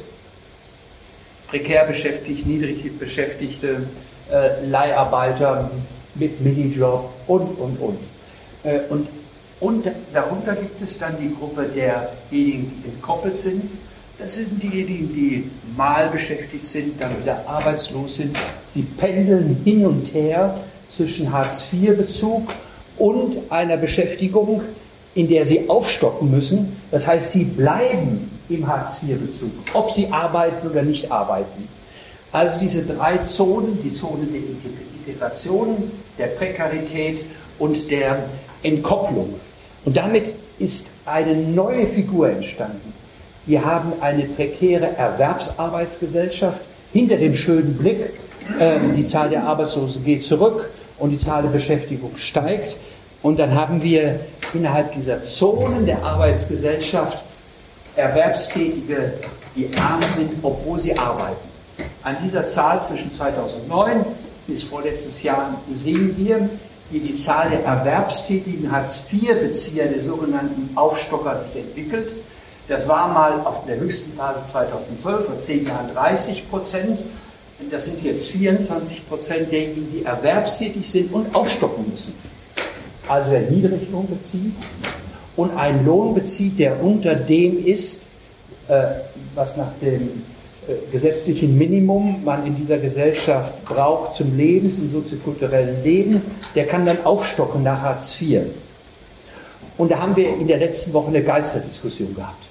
prekär 1.47 1.85
beschäftigt, 1.85 2.45
niedrig 2.45 2.97
Beschäftigte, 2.97 3.87
äh, 4.31 4.65
Leiharbeiter 4.65 5.71
mit 6.15 6.41
Minijob 6.41 7.09
und, 7.27 7.59
und, 7.59 7.79
und. 7.79 7.99
Äh, 8.67 8.79
und, 8.89 9.07
und 9.59 9.85
darunter 10.13 10.53
gibt 10.53 10.81
es 10.81 10.99
dann 10.99 11.15
die 11.19 11.33
Gruppe 11.33 11.63
derjenigen, 11.63 12.83
die 12.83 12.89
entkoppelt 12.89 13.37
sind. 13.37 13.63
Das 14.19 14.35
sind 14.35 14.61
diejenigen, 14.61 15.13
die 15.13 15.51
mal 15.75 16.09
beschäftigt 16.09 16.65
sind, 16.65 17.01
dann 17.01 17.19
wieder 17.21 17.47
arbeitslos 17.47 18.17
sind. 18.17 18.35
Sie 18.73 18.81
pendeln 18.81 19.61
hin 19.63 19.85
und 19.85 20.13
her 20.13 20.59
zwischen 20.89 21.31
Hartz-IV-Bezug 21.31 22.49
und 22.97 23.37
einer 23.49 23.77
Beschäftigung, 23.77 24.61
in 25.13 25.27
der 25.27 25.45
sie 25.45 25.69
aufstocken 25.69 26.31
müssen. 26.31 26.77
Das 26.91 27.07
heißt, 27.07 27.33
sie 27.33 27.43
bleiben 27.45 28.31
im 28.49 28.67
Hartz-IV-Bezug, 28.67 29.51
ob 29.73 29.91
sie 29.91 30.07
arbeiten 30.11 30.67
oder 30.67 30.81
nicht 30.81 31.11
arbeiten. 31.11 31.67
Also 32.31 32.59
diese 32.59 32.85
drei 32.85 33.19
Zonen, 33.19 33.79
die 33.83 33.93
Zone 33.93 34.25
der 34.25 34.41
Integration, 35.05 35.91
der 36.17 36.27
Prekarität 36.27 37.23
und 37.59 37.89
der 37.91 38.23
Entkopplung. 38.63 39.35
Und 39.85 39.97
damit 39.97 40.33
ist 40.59 40.89
eine 41.05 41.35
neue 41.35 41.87
Figur 41.87 42.29
entstanden. 42.29 42.93
Wir 43.45 43.63
haben 43.63 43.93
eine 44.01 44.23
prekäre 44.23 44.97
Erwerbsarbeitsgesellschaft 44.97 46.61
hinter 46.91 47.17
dem 47.17 47.35
schönen 47.35 47.77
Blick, 47.77 48.13
äh, 48.59 48.79
die 48.95 49.05
Zahl 49.05 49.29
der 49.29 49.43
Arbeitslosen 49.43 50.03
geht 50.03 50.23
zurück 50.23 50.69
und 50.97 51.11
die 51.11 51.17
Zahl 51.17 51.43
der 51.43 51.49
Beschäftigung 51.49 52.11
steigt. 52.17 52.77
Und 53.21 53.39
dann 53.39 53.53
haben 53.53 53.81
wir 53.81 54.19
innerhalb 54.53 54.93
dieser 54.93 55.23
Zonen 55.23 55.85
der 55.85 56.03
Arbeitsgesellschaft 56.03 57.19
Erwerbstätige, 57.95 59.13
die 59.55 59.69
arm 59.77 60.01
sind, 60.15 60.31
obwohl 60.43 60.79
sie 60.79 60.97
arbeiten. 60.97 61.35
An 62.03 62.15
dieser 62.23 62.45
Zahl 62.45 62.81
zwischen 62.83 63.13
2009 63.13 64.05
bis 64.45 64.63
vorletztes 64.63 65.23
Jahr 65.23 65.59
sehen 65.71 66.15
wir, 66.17 66.49
wie 66.89 66.99
die 66.99 67.15
Zahl 67.15 67.49
der 67.49 67.63
erwerbstätigen 67.63 68.71
Hartz-IV-Bezieher, 68.71 69.87
der 69.87 70.01
sogenannten 70.01 70.69
Aufstocker, 70.75 71.39
sich 71.39 71.63
entwickelt. 71.63 72.11
Das 72.67 72.87
war 72.87 73.07
mal 73.13 73.41
auf 73.41 73.65
der 73.65 73.77
höchsten 73.77 74.17
Phase 74.17 74.45
2012, 74.51 75.25
vor 75.25 75.39
zehn 75.39 75.65
Jahren 75.65 75.93
30 75.93 76.49
Prozent. 76.49 76.99
Das 77.71 77.85
sind 77.85 78.03
jetzt 78.03 78.27
24 78.27 79.07
Prozent 79.07 79.51
derjenigen, 79.51 79.91
die 79.91 80.03
erwerbstätig 80.03 80.89
sind 80.89 81.13
und 81.13 81.33
aufstocken 81.33 81.89
müssen. 81.89 82.13
Also 83.07 83.31
wer 83.31 83.41
Niedriglohn 83.41 84.07
bezieht 84.07 84.53
und 85.35 85.55
einen 85.55 85.85
Lohn 85.85 86.13
bezieht, 86.13 86.59
der 86.59 86.81
unter 86.83 87.15
dem 87.15 87.65
ist, 87.65 88.05
äh, 88.67 88.83
was 89.33 89.55
nach 89.55 89.71
dem 89.81 90.23
gesetzlichen 90.91 91.57
Minimum 91.57 92.23
man 92.23 92.45
in 92.45 92.55
dieser 92.55 92.77
Gesellschaft 92.77 93.63
braucht 93.65 94.15
zum 94.15 94.35
Leben, 94.35 94.73
zum 94.73 94.91
soziokulturellen 94.91 95.83
Leben, 95.83 96.21
der 96.55 96.65
kann 96.65 96.85
dann 96.85 96.97
aufstocken 97.05 97.63
nach 97.63 97.81
Hartz 97.81 98.19
IV. 98.19 98.41
Und 99.77 99.91
da 99.91 99.99
haben 99.99 100.15
wir 100.15 100.27
in 100.27 100.47
der 100.47 100.57
letzten 100.57 100.93
Woche 100.93 101.07
eine 101.07 101.23
Geisterdiskussion 101.23 102.13
gehabt. 102.15 102.43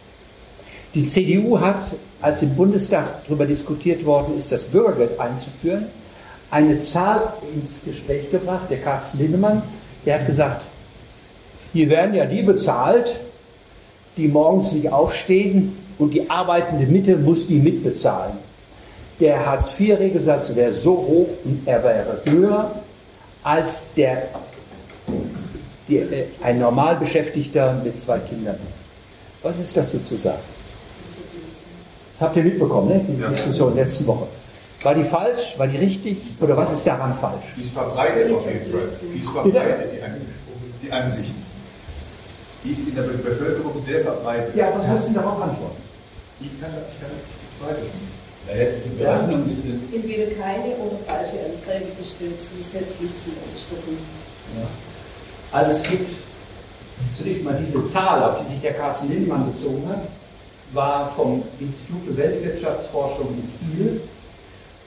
Die 0.94 1.04
CDU 1.04 1.60
hat, 1.60 1.84
als 2.22 2.42
im 2.42 2.54
Bundestag 2.54 3.24
darüber 3.26 3.44
diskutiert 3.44 4.04
worden 4.06 4.38
ist, 4.38 4.50
das 4.50 4.64
Bürgergeld 4.64 5.20
einzuführen, 5.20 5.86
eine 6.50 6.78
Zahl 6.78 7.34
ins 7.54 7.80
Gespräch 7.84 8.30
gebracht, 8.30 8.70
der 8.70 8.78
Carsten 8.78 9.18
Lindemann, 9.18 9.62
der 10.06 10.20
hat 10.20 10.26
gesagt, 10.26 10.62
hier 11.72 11.90
werden 11.90 12.14
ja 12.14 12.24
die 12.24 12.42
bezahlt, 12.42 13.20
die 14.16 14.28
morgens 14.28 14.72
nicht 14.72 14.90
aufstehen 14.90 15.76
und 15.98 16.12
die 16.12 16.28
arbeitende 16.28 16.86
Mitte 16.86 17.16
muss 17.16 17.46
die 17.46 17.58
mitbezahlen. 17.58 18.34
Der 19.18 19.46
Hartz-IV-Regelsatz 19.46 20.54
wäre 20.54 20.72
so 20.72 20.92
hoch 20.92 21.28
und 21.44 21.62
er 21.66 21.82
wäre 21.82 22.20
höher 22.28 22.70
als 23.42 23.94
der, 23.94 24.28
die, 25.88 25.98
äh, 25.98 26.26
ein 26.42 26.58
Normalbeschäftigter 26.58 27.80
mit 27.82 27.98
zwei 27.98 28.18
Kindern. 28.18 28.58
Was 29.42 29.58
ist 29.58 29.76
dazu 29.76 29.98
zu 30.00 30.16
sagen? 30.16 30.42
Das 32.18 32.28
habt 32.28 32.36
ihr 32.36 32.42
mitbekommen, 32.42 32.88
ne? 32.88 33.06
die 33.08 33.20
ja. 33.20 33.28
Diskussion 33.28 33.74
letzte 33.74 34.06
Woche. 34.06 34.26
War 34.82 34.94
die 34.94 35.04
falsch? 35.04 35.54
War 35.58 35.66
die 35.66 35.78
richtig? 35.78 36.18
Oder 36.40 36.56
was 36.56 36.72
ist 36.72 36.86
daran 36.86 37.16
falsch? 37.18 37.44
Die 37.56 37.62
ist 37.62 37.72
verbreitet 37.72 38.32
auf 38.32 38.46
jeden 38.46 38.70
Fall. 38.70 38.88
Die 39.14 39.18
ist 39.18 39.30
verbreitet, 39.30 39.92
die, 39.92 40.86
die 40.86 40.92
Ansicht. 40.92 41.34
Die 42.64 42.72
ist 42.72 42.88
in 42.88 42.94
der 42.94 43.02
Bevölkerung 43.02 43.72
sehr 43.86 44.00
verbreitet. 44.00 44.54
Ja, 44.56 44.72
was 44.76 44.86
müssen 44.88 45.08
Sie 45.08 45.14
darauf 45.14 45.40
antworten? 45.40 45.85
Ich 46.40 46.60
kann, 46.60 46.70
ich 46.70 47.00
kann, 47.00 47.10
ich 47.16 47.66
weiß 47.66 47.78
es 47.78 47.94
nicht. 47.94 48.26
Da 48.46 48.52
hätte 48.52 48.78
sie 48.78 48.90
Berechnung 48.90 49.48
gesehen. 49.48 49.82
Entweder 49.92 50.30
keine 50.34 50.76
oder 50.76 50.98
falsche 51.06 51.38
Anträge 51.44 51.90
gestellt, 51.98 52.38
zusätzlich 52.40 53.16
zum 53.16 53.32
Aufstocken. 53.42 53.98
Ja. 54.56 54.66
Also 55.50 55.70
es 55.72 55.82
gibt 55.90 56.10
zunächst 57.16 57.42
mal 57.42 57.58
diese 57.58 57.84
Zahl, 57.84 58.22
auf 58.22 58.40
die 58.40 58.52
sich 58.52 58.62
der 58.62 58.74
Carsten 58.74 59.08
Lindemann 59.08 59.52
bezogen 59.52 59.88
hat, 59.88 60.02
war 60.72 61.10
vom 61.12 61.42
Institut 61.58 62.04
für 62.06 62.16
Weltwirtschaftsforschung 62.16 63.28
in 63.30 63.76
Kiel 63.76 64.00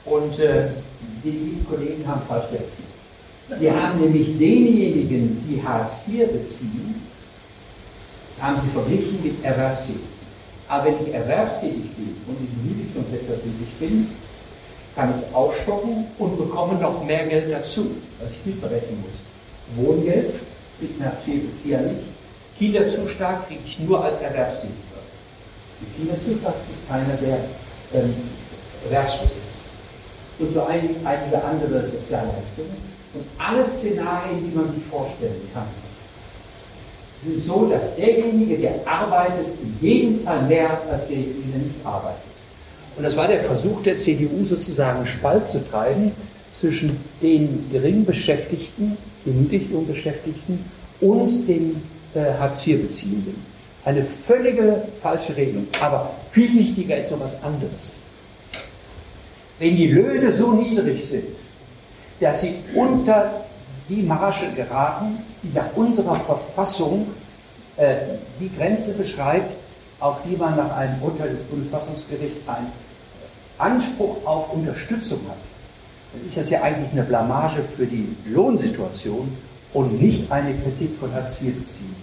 und 0.04 0.38
äh, 0.38 0.68
die 1.22 1.64
Kollegen 1.68 2.06
haben 2.06 2.22
falsch 2.28 2.46
gerechnet. 2.46 3.60
Wir 3.60 3.82
haben 3.82 4.00
nämlich 4.00 4.38
denjenigen, 4.38 5.44
die 5.48 5.62
Hartz 5.62 6.06
IV 6.08 6.30
beziehen, 6.30 7.02
haben 8.40 8.60
sie 8.62 8.70
verglichen 8.70 9.22
mit 9.22 9.44
Erwerbstätigen. 9.44 10.09
Aber 10.70 10.84
wenn 10.84 11.04
ich 11.04 11.12
erwerbstätig 11.12 11.90
bin 11.96 12.16
und 12.28 12.38
im 12.38 12.62
Niedriglohnsektor 12.62 13.34
tätig 13.42 13.68
bin, 13.80 14.06
kann 14.94 15.12
ich 15.18 15.34
aufstocken 15.34 16.06
und 16.16 16.38
bekomme 16.38 16.78
noch 16.78 17.04
mehr 17.04 17.26
Geld 17.26 17.52
dazu, 17.52 17.90
was 18.20 18.34
ich 18.34 18.46
mitberechnen 18.46 19.00
muss. 19.00 19.84
Wohngeld 19.84 20.32
kriegt 20.78 21.00
nach 21.00 21.12
IV-Bezieher 21.26 21.80
nicht. 21.80 22.04
Kinderzuschlag 22.56 23.48
kriege 23.48 23.62
ich 23.66 23.80
nur 23.80 24.04
als 24.04 24.22
Erwerbstätiger. 24.22 24.76
Die 25.80 26.02
Kinderzuschlag 26.02 26.54
kriegt 26.54 26.88
keiner, 26.88 27.14
der 27.16 27.38
ähm, 27.92 28.14
erwerbslos 28.84 29.30
ist. 29.48 29.60
Und 30.38 30.54
so 30.54 30.62
ein, 30.66 30.94
einige 31.04 31.42
andere 31.42 31.90
Sozialleistungen. 31.90 32.76
Und 33.12 33.24
alle 33.38 33.66
Szenarien, 33.66 34.48
die 34.48 34.56
man 34.56 34.72
sich 34.72 34.84
vorstellen 34.84 35.50
kann, 35.52 35.66
sind 37.24 37.40
so, 37.40 37.66
dass 37.66 37.96
derjenige, 37.96 38.56
der 38.56 38.74
arbeitet, 38.86 39.46
in 39.62 39.86
jedem 39.86 40.20
Fall 40.20 40.42
mehr 40.42 40.80
als 40.90 41.08
derjenige, 41.08 41.42
der 41.52 41.60
nicht 41.60 41.84
arbeitet. 41.84 42.22
Und 42.96 43.04
das 43.04 43.16
war 43.16 43.28
der 43.28 43.40
Versuch 43.40 43.82
der 43.82 43.96
CDU 43.96 44.44
sozusagen 44.44 45.06
Spalt 45.06 45.48
zu 45.48 45.66
treiben 45.70 46.12
zwischen 46.52 46.96
den 47.22 47.66
Geringbeschäftigten, 47.70 48.96
den 49.24 49.42
Niedriglohnbeschäftigten 49.42 50.64
und 51.00 51.46
den 51.46 51.82
äh, 52.14 52.32
Hartz-IV-Beziehenden. 52.38 53.34
Eine 53.84 54.04
völlige 54.04 54.82
falsche 55.00 55.36
Regelung. 55.36 55.66
Aber 55.80 56.14
viel 56.30 56.52
wichtiger 56.52 56.98
ist 56.98 57.10
noch 57.10 57.20
was 57.20 57.42
anderes. 57.42 57.94
Wenn 59.58 59.76
die 59.76 59.88
Löhne 59.88 60.32
so 60.32 60.52
niedrig 60.52 61.04
sind, 61.04 61.24
dass 62.18 62.42
sie 62.42 62.56
unter 62.74 63.44
die 63.90 64.02
Marge 64.02 64.46
geraten, 64.54 65.18
die 65.42 65.52
nach 65.54 65.74
unserer 65.74 66.16
Verfassung 66.16 67.08
äh, 67.76 67.96
die 68.38 68.50
Grenze 68.56 68.96
beschreibt, 68.96 69.52
auf 69.98 70.18
die 70.24 70.36
man 70.36 70.56
nach 70.56 70.74
einem 70.76 71.02
Urteil 71.02 71.30
des 71.30 71.40
Bundesverfassungsgerichts 71.44 72.48
einen 72.48 72.72
Anspruch 73.58 74.24
auf 74.24 74.52
Unterstützung 74.52 75.18
hat, 75.28 75.36
dann 76.12 76.26
ist 76.26 76.36
das 76.36 76.48
ja 76.48 76.62
eigentlich 76.62 76.92
eine 76.92 77.02
Blamage 77.02 77.62
für 77.62 77.86
die 77.86 78.16
Lohnsituation 78.26 79.36
und 79.74 80.00
nicht 80.00 80.30
eine 80.32 80.54
Kritik 80.54 80.98
von 80.98 81.12
Hartz 81.12 81.40
IV 81.42 81.54
beziehen. 81.54 81.94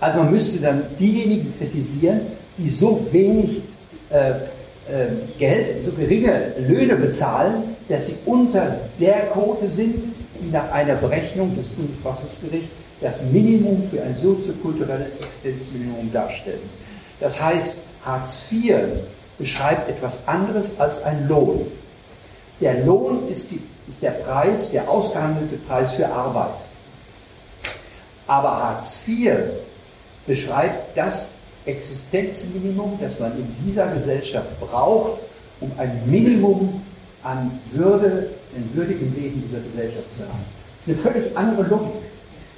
Also 0.00 0.18
man 0.18 0.32
müsste 0.32 0.60
dann 0.60 0.82
diejenigen 0.98 1.56
kritisieren, 1.56 2.22
die 2.58 2.68
so 2.68 3.06
wenig 3.12 3.62
äh, 4.10 4.30
äh, 4.30 5.08
Geld, 5.38 5.84
so 5.84 5.92
geringe 5.92 6.52
Löhne 6.66 6.96
bezahlen, 6.96 7.76
dass 7.88 8.08
sie 8.08 8.16
unter 8.26 8.78
der 9.00 9.26
Quote 9.32 9.68
sind, 9.68 10.15
die 10.40 10.50
nach 10.50 10.70
einer 10.70 10.94
Berechnung 10.96 11.54
des 11.56 11.68
Bundesverfassungsgerichts 11.68 12.70
das 13.00 13.24
Minimum 13.24 13.82
für 13.90 14.02
ein 14.02 14.16
soziokulturelles 14.20 15.08
Existenzminimum 15.20 16.12
darstellen. 16.12 16.68
Das 17.20 17.40
heißt, 17.40 17.80
Hartz 18.04 18.50
IV 18.50 18.76
beschreibt 19.38 19.88
etwas 19.88 20.26
anderes 20.26 20.78
als 20.78 21.02
ein 21.02 21.28
Lohn. 21.28 21.66
Der 22.60 22.84
Lohn 22.84 23.28
ist, 23.28 23.50
die, 23.50 23.60
ist 23.86 24.02
der 24.02 24.12
Preis, 24.12 24.70
der 24.70 24.88
ausgehandelte 24.88 25.56
Preis 25.56 25.92
für 25.92 26.08
Arbeit. 26.08 26.54
Aber 28.26 28.50
Hartz 28.50 28.96
IV 29.06 29.34
beschreibt 30.26 30.96
das 30.96 31.32
Existenzminimum, 31.66 32.98
das 33.00 33.20
man 33.20 33.32
in 33.32 33.54
dieser 33.66 33.88
Gesellschaft 33.88 34.58
braucht, 34.60 35.20
um 35.60 35.70
ein 35.78 36.00
Minimum 36.06 36.82
an 37.22 37.58
Würde, 37.72 38.30
ein 38.56 38.70
würdigen 38.74 39.14
Leben 39.14 39.42
dieser 39.46 39.62
Gesellschaft 39.62 40.12
zu 40.12 40.22
haben. 40.22 40.44
Das 40.78 40.96
ist 40.96 41.06
eine 41.06 41.12
völlig 41.12 41.36
andere 41.36 41.62
Logik. 41.62 42.02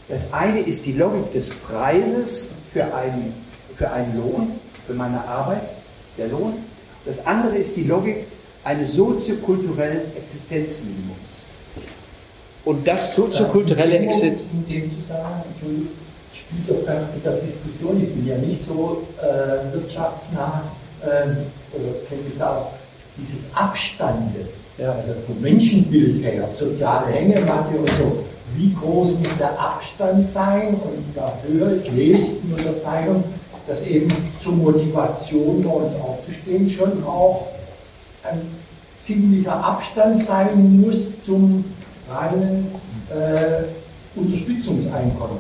Das 0.09 0.33
eine 0.33 0.61
ist 0.61 0.87
die 0.87 0.93
Logik 0.93 1.33
des 1.33 1.51
Preises 1.51 2.55
für 2.73 2.95
einen, 2.95 3.35
für 3.77 3.91
einen 3.91 4.17
Lohn, 4.17 4.53
für 4.87 4.95
meine 4.95 5.23
Arbeit, 5.27 5.63
der 6.17 6.29
Lohn. 6.29 6.55
Das 7.05 7.27
andere 7.27 7.57
ist 7.57 7.77
die 7.77 7.85
Logik 7.85 8.27
eines 8.65 8.93
soziokulturellen 8.93 10.15
Existenzminimums. 10.17 11.19
Und 12.65 12.87
das 12.87 13.15
soziokulturelle 13.15 13.99
Existenz. 13.99 14.43
In 14.53 14.67
dem 14.69 14.91
Zusammenhang, 15.03 15.43
Entschuldigung, 15.53 15.89
spielt 16.35 16.89
auch 16.89 17.15
mit 17.15 17.25
der 17.25 17.33
Diskussion, 17.37 18.03
ich 18.03 18.15
bin 18.15 18.27
ja 18.27 18.37
nicht 18.37 18.63
so 18.63 19.07
äh, 19.19 19.75
wirtschaftsnah 19.75 20.65
äh, 21.03 21.07
oder 21.07 21.99
kenne 22.09 22.23
mich 22.23 22.39
da 22.39 22.57
auch 22.57 22.73
dieses 23.17 23.55
Abstandes, 23.55 24.49
ja, 24.79 24.93
also 24.93 25.13
vom 25.27 25.41
Menschenbild 25.41 26.25
her, 26.25 26.49
soziale 26.55 27.07
Hängematte 27.09 27.77
und 27.77 27.91
so. 27.91 28.25
Wie 28.57 28.73
groß 28.73 29.19
muss 29.19 29.37
der 29.39 29.59
Abstand 29.59 30.27
sein? 30.29 30.69
Und 30.75 31.05
da 31.15 31.33
höre 31.47 31.83
ich, 31.83 31.93
lese 31.93 32.37
in 32.43 32.57
der 32.65 32.81
Zeitung, 32.81 33.23
dass 33.67 33.85
eben 33.87 34.11
zur 34.41 34.55
Motivation, 34.55 35.63
morgens 35.63 35.95
aufzustehen, 36.01 36.69
schon 36.69 37.05
auch 37.05 37.49
ein 38.23 38.41
ziemlicher 38.99 39.53
Abstand 39.53 40.23
sein 40.23 40.81
muss 40.81 41.09
zum 41.23 41.65
reinen 42.11 42.69
äh, 43.11 43.65
Unterstützungseinkommen, 44.19 45.39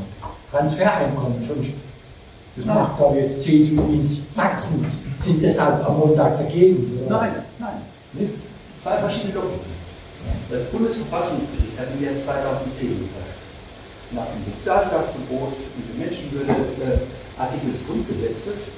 Transfereinkommen. 0.50 1.46
Schon, 1.46 1.72
das 2.56 2.66
macht, 2.66 2.96
glaube 2.98 3.20
ich, 3.20 3.40
CDU 3.40 3.82
in 3.92 4.22
Sachsen, 4.30 4.84
sind 5.20 5.42
deshalb 5.42 5.84
am 5.88 5.98
Montag 5.98 6.38
dagegen. 6.38 7.00
Oder? 7.06 7.18
Nein, 7.18 7.32
nein. 7.58 7.74
Nicht? 8.12 8.47
Zwei 8.82 8.96
verschiedene 8.98 9.34
Logiken. 9.34 9.78
Das 10.50 10.64
Bundesverfassungsgericht 10.70 11.78
hat 11.78 11.88
im 11.94 12.04
Jahr 12.04 12.14
2010 12.24 12.88
gesagt, 12.98 13.38
nach 14.12 14.26
dem 14.26 14.54
Sozialstaatsgebot 14.54 15.52
und 15.52 15.84
dem 15.90 15.98
Menschenwürde 15.98 16.52
äh, 16.52 17.40
Artikel 17.40 17.72
des 17.72 17.86
Grundgesetzes 17.86 18.72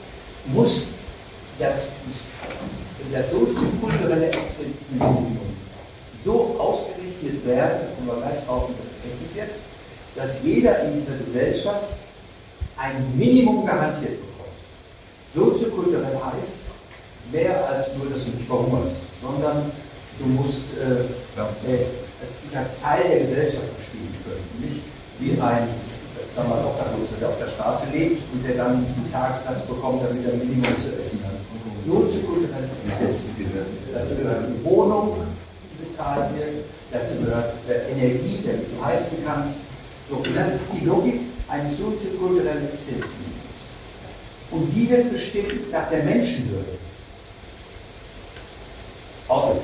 muss 0.46 0.88
das, 1.58 1.92
das 3.12 3.30
soziokulturelle 3.30 4.28
Existenzminimum 4.28 5.38
so 6.24 6.56
ausgerichtet 6.58 7.46
werden, 7.46 7.88
und 7.98 8.06
wir 8.06 8.16
gleich 8.16 8.44
drauf 8.46 8.68
das 8.68 8.92
gerechnet 9.02 9.34
wird, 9.34 9.50
dass 10.16 10.42
jeder 10.42 10.82
in 10.84 11.00
dieser 11.00 11.18
Gesellschaft 11.24 11.84
ein 12.76 13.16
Minimum 13.16 13.66
garantiert 13.66 14.18
bekommt. 14.20 14.56
Soziokulturell 15.34 16.16
heißt, 16.16 16.60
mehr 17.30 17.68
als 17.68 17.96
nur, 17.96 18.10
dass 18.10 18.24
du 18.24 18.30
nicht 18.30 18.46
verhungerst, 18.48 19.02
sondern 19.22 19.70
du 20.20 20.26
musst 20.26 20.76
äh, 20.76 21.08
äh, 21.40 21.86
als, 22.20 22.44
als, 22.54 22.82
Teil 22.82 23.08
der 23.08 23.20
Gesellschaft 23.20 23.72
verstehen 23.74 24.12
können, 24.22 24.44
nicht 24.60 24.84
wie 25.18 25.40
ein 25.40 25.66
sagen 26.36 26.48
wir 26.48 26.66
Obdachloser, 26.66 27.16
der 27.20 27.28
auf 27.28 27.38
der 27.38 27.48
Straße 27.48 27.90
lebt 27.92 28.22
und 28.32 28.46
der 28.46 28.56
dann 28.56 28.86
einen 28.86 29.08
Tagessatz 29.10 29.66
bekommt, 29.66 30.02
damit 30.04 30.24
er 30.26 30.36
Minimum 30.36 30.76
zu 30.82 30.98
essen 30.98 31.24
hat. 31.24 31.40
Soziokulturelles 31.86 32.76
Gesetz 32.84 33.32
gehört. 33.36 33.72
Dazu 33.92 34.14
gehört 34.16 34.44
die 34.48 34.64
Wohnung, 34.64 35.16
die 35.72 35.84
bezahlt 35.84 36.30
wird, 36.36 36.64
dazu 36.92 37.24
gehört 37.24 37.54
äh, 37.68 37.90
Energie, 37.90 38.38
damit 38.44 38.66
du 38.70 38.84
heizen 38.84 39.18
kannst. 39.26 39.64
So, 40.08 40.16
und 40.16 40.36
das 40.36 40.54
ist 40.54 40.70
die 40.78 40.84
Logik 40.84 41.20
eines 41.48 41.78
soziokulturellen 41.78 42.68
Existenzminimums. 42.68 43.40
Und 44.50 44.70
die 44.74 44.90
wird 44.90 45.12
bestimmt 45.12 45.72
nach 45.72 45.88
der 45.88 46.04
Menschenwürde. 46.04 46.79
Außerdem. 49.30 49.62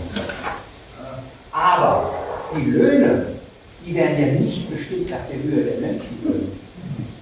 Aber 1.51 2.15
die 2.57 2.71
Löhne, 2.71 3.27
die 3.85 3.95
werden 3.95 4.21
ja 4.21 4.41
nicht 4.41 4.71
bestimmt 4.71 5.11
nach 5.11 5.27
der 5.29 5.43
Höhe 5.43 5.65
der 5.65 5.81
Menschenwürde. 5.81 6.49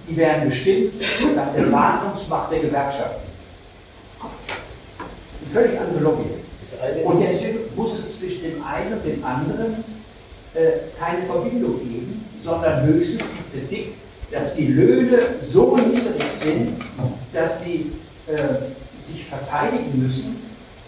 Die 0.07 0.15
werden 0.15 0.49
bestimmt 0.49 0.93
nach 1.35 1.51
der 1.55 1.71
Wartungsmacht 1.71 2.51
der 2.51 2.59
Gewerkschaften. 2.59 3.25
Eine 4.19 5.51
völlig 5.51 5.79
andere 5.79 5.99
Logik. 5.99 6.27
Und 7.03 7.19
deswegen 7.19 7.59
muss 7.75 7.97
es 7.97 8.19
zwischen 8.19 8.43
dem 8.43 8.63
einen 8.63 8.93
und 8.93 9.05
dem 9.05 9.23
anderen 9.25 9.83
äh, 10.53 10.99
keine 10.99 11.25
Verbindung 11.25 11.79
geben, 11.79 12.25
sondern 12.43 12.85
höchstens 12.85 13.23
die 13.31 13.59
Kritik, 13.59 13.93
dass 14.31 14.55
die 14.55 14.67
Löhne 14.67 15.19
so 15.41 15.77
niedrig 15.77 16.23
sind, 16.43 16.77
dass 17.33 17.63
sie 17.63 17.91
äh, 18.27 19.03
sich 19.03 19.25
verteidigen 19.25 20.05
müssen, 20.05 20.37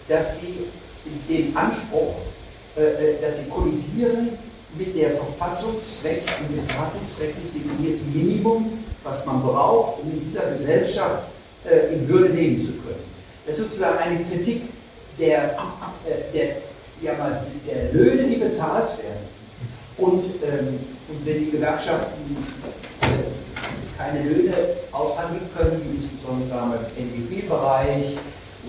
dass 0.08 0.40
sie 0.40 0.66
den 1.28 1.56
Anspruch, 1.56 2.16
äh, 2.76 2.80
äh 2.80 3.20
dass 3.20 3.38
sie 3.38 3.48
kollidieren 3.48 4.30
mit 4.76 4.96
der 4.96 5.12
Verfassungsrecht 5.12 6.28
und 6.40 6.56
dem 6.56 6.66
verfassungsrechtlich 6.66 7.52
definierten 7.54 8.12
Minimum, 8.12 8.84
was 9.02 9.24
man 9.26 9.42
braucht, 9.42 10.02
um 10.02 10.10
in 10.10 10.28
dieser 10.28 10.52
Gesellschaft 10.52 11.24
äh, 11.64 11.94
in 11.94 12.08
Würde 12.08 12.34
leben 12.34 12.60
zu 12.60 12.72
können. 12.72 13.04
Das 13.46 13.58
ist 13.58 13.68
sozusagen 13.68 13.98
eine 13.98 14.24
Kritik 14.24 14.62
der, 15.18 15.56
der, 16.34 16.56
ja 17.00 17.12
der 17.66 17.92
Löhne, 17.92 18.24
die 18.24 18.36
bezahlt 18.36 18.98
werden. 18.98 19.26
Und, 19.96 20.24
ähm, 20.44 20.78
und 21.08 21.26
wenn 21.26 21.44
die 21.44 21.50
Gewerkschaften 21.50 22.36
keine 23.96 24.22
Löhne 24.28 24.54
aushandeln 24.92 25.48
können, 25.56 25.98
insbesondere 25.98 26.86
im 26.96 27.08
NGP-Bereich 27.08 28.16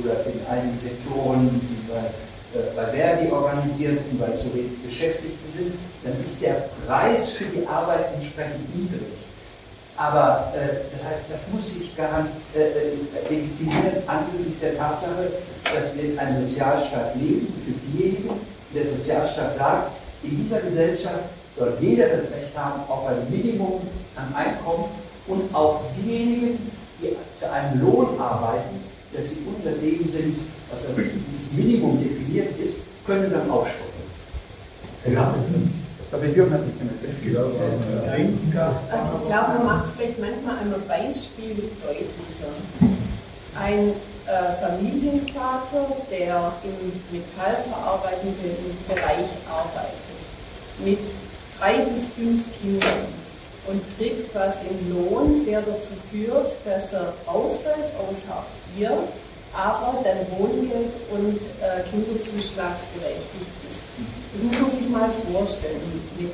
oder 0.03 0.25
in 0.25 0.39
einigen 0.49 0.79
Sektoren, 0.79 1.49
die 1.49 1.91
bei 1.91 2.09
äh, 2.51 2.75
bei 2.75 2.85
Verdi 2.85 3.31
organisiert 3.31 4.03
sind, 4.03 4.19
weil 4.19 4.35
zu 4.35 4.51
wenig 4.55 4.81
Beschäftigte 4.83 5.51
sind, 5.51 5.73
dann 6.03 6.13
ist 6.23 6.41
der 6.41 6.69
Preis 6.87 7.31
für 7.31 7.45
die 7.45 7.65
Arbeit 7.67 8.07
entsprechend 8.15 8.75
niedrig. 8.75 9.13
Aber 9.95 10.51
äh, 10.55 10.89
das 10.91 11.11
heißt, 11.11 11.31
das 11.33 11.51
muss 11.51 11.75
sich 11.75 11.95
gar 11.95 12.25
äh, 12.55 12.59
äh, 12.59 13.29
legitimieren 13.29 14.01
angesichts 14.07 14.61
der 14.61 14.77
Tatsache, 14.77 15.29
dass 15.63 15.95
wir 15.95 16.05
in 16.05 16.17
einem 16.17 16.47
Sozialstaat 16.47 17.15
leben, 17.17 17.53
für 17.63 17.73
diejenigen, 17.91 18.29
die 18.71 18.79
der 18.79 18.89
Sozialstaat 18.93 19.53
sagt, 19.53 19.91
in 20.23 20.41
dieser 20.41 20.61
Gesellschaft 20.61 21.25
soll 21.55 21.77
jeder 21.79 22.07
das 22.09 22.31
Recht 22.31 22.57
haben 22.57 22.81
auf 22.89 23.07
ein 23.07 23.29
Minimum 23.29 23.81
an 24.15 24.33
Einkommen 24.33 24.85
und 25.27 25.53
auch 25.53 25.81
diejenigen, 25.97 26.71
die 26.99 27.15
zu 27.39 27.51
einem 27.51 27.79
Lohn 27.79 28.19
arbeiten, 28.19 28.88
dass 29.13 29.29
sie 29.29 29.41
unter 29.45 29.71
dem 29.71 30.07
sind, 30.07 30.37
was 30.71 30.87
das 30.87 30.97
Minimum 31.53 31.99
definiert 32.01 32.59
ist, 32.59 32.85
können 33.05 33.31
dann 33.31 33.49
aufstocken. 33.49 33.89
Ja. 35.13 35.33
Aber 36.11 36.25
Jürgen 36.25 36.53
hat 36.53 36.65
sich 36.65 36.73
damit 36.79 37.01
Also 38.91 39.19
ich 39.21 39.27
glaube, 39.27 39.53
man 39.57 39.65
macht 39.65 39.85
es 39.85 39.91
vielleicht 39.93 40.19
manchmal 40.19 40.57
einmal 40.57 40.79
beispiellich 40.87 41.69
deutlicher. 41.85 42.53
Ein 43.55 43.93
äh, 44.25 44.53
Familienvater, 44.61 45.85
der 46.09 46.53
im 46.63 46.91
metallverarbeitenden 47.11 48.77
Bereich 48.87 49.29
arbeitet, 49.49 50.17
mit 50.83 50.99
drei 51.59 51.85
bis 51.85 52.13
fünf 52.13 52.43
Kindern 52.59 53.18
und 53.69 53.81
kriegt 53.97 54.33
was 54.33 54.61
im 54.63 54.91
Lohn, 54.91 55.45
der 55.45 55.61
dazu 55.61 55.93
führt, 56.11 56.51
dass 56.65 56.93
er 56.93 57.13
ausfällt 57.25 57.91
aus 58.07 58.23
Hartz 58.27 58.59
IV 58.77 58.89
aber 59.53 60.03
dann 60.03 60.19
Wohngeld 60.37 60.93
und 61.11 61.39
äh, 61.61 61.81
Kinderzuschlagsberechtigt 61.89 63.51
ist. 63.69 63.85
Das 64.33 64.43
muss 64.43 64.59
man 64.59 64.69
sich 64.71 64.89
mal 64.89 65.09
vorstellen. 65.33 65.81
Mit 66.17 66.31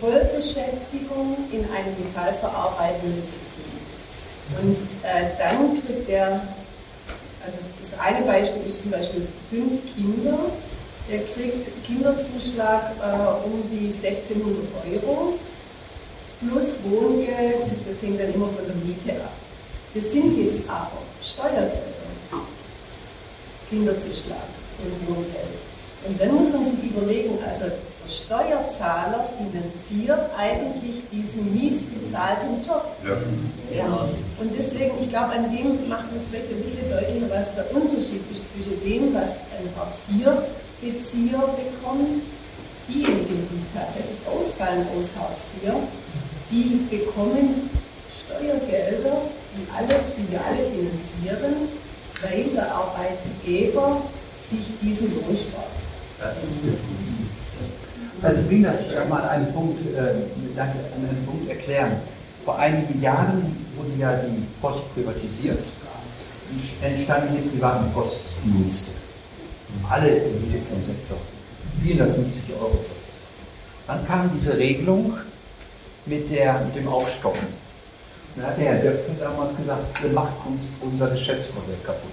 Vollbeschäftigung 0.00 1.36
in 1.52 1.60
einem 1.70 1.94
metallverarbeitenden 1.98 3.22
Betrieb. 3.22 4.62
Und 4.62 4.76
äh, 5.02 5.30
dann 5.38 5.82
kriegt 5.84 6.08
er, 6.08 6.40
also 7.44 7.56
das 7.58 8.00
eine 8.00 8.24
Beispiel 8.24 8.66
ist 8.66 8.82
zum 8.82 8.92
Beispiel 8.92 9.26
fünf 9.50 9.80
Kinder, 9.94 10.38
der 11.10 11.20
kriegt 11.34 11.84
Kinderzuschlag 11.84 12.92
äh, 13.00 13.46
um 13.46 13.62
die 13.70 13.92
1600 13.92 14.64
Euro 14.90 15.34
plus 16.48 16.78
Wohngeld, 16.84 17.62
das 17.88 18.02
hängt 18.02 18.20
dann 18.20 18.32
immer 18.32 18.48
von 18.48 18.64
der 18.66 18.74
Miete 18.76 19.22
ab. 19.22 19.32
Das 19.94 20.10
sind 20.10 20.36
jetzt 20.42 20.68
aber 20.68 21.02
Steuergelder. 21.22 21.94
Kinderzuschlag 23.70 24.48
und 24.78 25.08
Wohngeld. 25.08 25.58
Und 26.06 26.20
dann 26.20 26.34
muss 26.34 26.52
man 26.52 26.64
sich 26.64 26.90
überlegen, 26.90 27.38
also 27.46 27.64
der 27.66 28.10
Steuerzahler 28.12 29.30
finanziert 29.38 30.30
eigentlich 30.36 31.02
diesen 31.10 31.54
mies 31.54 31.84
bezahlten 31.84 32.62
Job. 32.66 32.84
Ja. 33.02 33.76
ja. 33.76 34.08
Und 34.38 34.52
deswegen, 34.56 34.92
ich 35.02 35.08
glaube, 35.08 35.32
an 35.32 35.44
dem 35.50 35.88
macht 35.88 36.06
man 36.08 36.16
es 36.16 36.26
vielleicht 36.26 36.50
ein 36.50 36.60
bisschen 36.60 36.90
deutlicher, 36.90 37.30
was 37.30 37.54
der 37.54 37.74
Unterschied 37.74 38.20
ist 38.30 38.52
zwischen 38.52 38.84
dem, 38.84 39.14
was 39.14 39.48
ein 39.56 39.68
Hartz-IV-Bezieher 39.76 41.38
bekommt, 41.38 42.22
diejenigen, 42.86 43.48
die 43.50 43.78
tatsächlich 43.78 44.18
ausfallen 44.28 44.86
aus 44.98 45.10
Hartz 45.18 45.46
IV, 45.62 45.72
die 46.50 46.86
bekommen 46.90 47.70
Steuergelder, 48.24 49.16
die, 49.56 49.66
alle, 49.76 50.00
die 50.16 50.32
wir 50.32 50.40
alle 50.44 50.64
finanzieren, 50.70 51.68
weil 52.22 52.44
der 52.54 52.74
Arbeitgeber 52.74 54.02
sich 54.48 54.64
diesen 54.80 55.14
Lohn 55.14 55.36
spart. 55.36 55.66
Also 58.22 58.40
ich 58.40 58.50
will 58.50 58.62
das 58.62 59.08
mal 59.08 59.22
an 59.22 59.28
einem 59.28 59.52
Punkt, 59.52 59.80
äh, 59.94 60.14
das 60.56 60.70
an 60.70 61.08
einem 61.08 61.26
Punkt 61.26 61.48
erklären. 61.48 61.92
Vor 62.44 62.58
einigen 62.58 63.00
Jahren 63.00 63.56
wurde 63.76 63.92
ja 63.98 64.16
die 64.16 64.42
Post 64.60 64.94
privatisiert. 64.94 65.58
Entstanden 66.82 67.36
die 67.42 67.48
privaten 67.48 67.92
Postdienste. 67.92 68.92
Alle 69.88 70.08
im 70.08 70.84
Sektor. 70.86 71.18
450 71.82 72.54
Euro. 72.60 72.84
Dann 73.86 74.06
kam 74.06 74.30
diese 74.34 74.56
Regelung 74.56 75.14
mit, 76.06 76.30
der, 76.30 76.60
mit 76.66 76.76
dem 76.76 76.88
Aufstocken. 76.88 77.46
Da 78.36 78.48
hat 78.48 78.58
der 78.58 78.64
Herr 78.64 78.82
Döpfer 78.82 79.12
damals 79.20 79.56
gesagt, 79.56 80.12
macht 80.12 80.34
uns 80.46 80.70
unser 80.80 81.08
Geschäftsmodell 81.08 81.76
kaputt. 81.84 82.10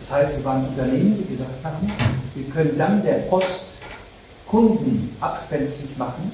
Das 0.00 0.10
heißt, 0.10 0.38
es 0.38 0.44
waren 0.44 0.66
Unternehmen, 0.66 1.16
die 1.18 1.36
gesagt 1.36 1.64
haben, 1.64 1.90
wir 2.34 2.44
können 2.52 2.78
dann 2.78 3.02
der 3.02 3.14
Post 3.28 3.66
Kunden 4.46 5.16
abspenstig 5.20 5.96
machen, 5.96 6.30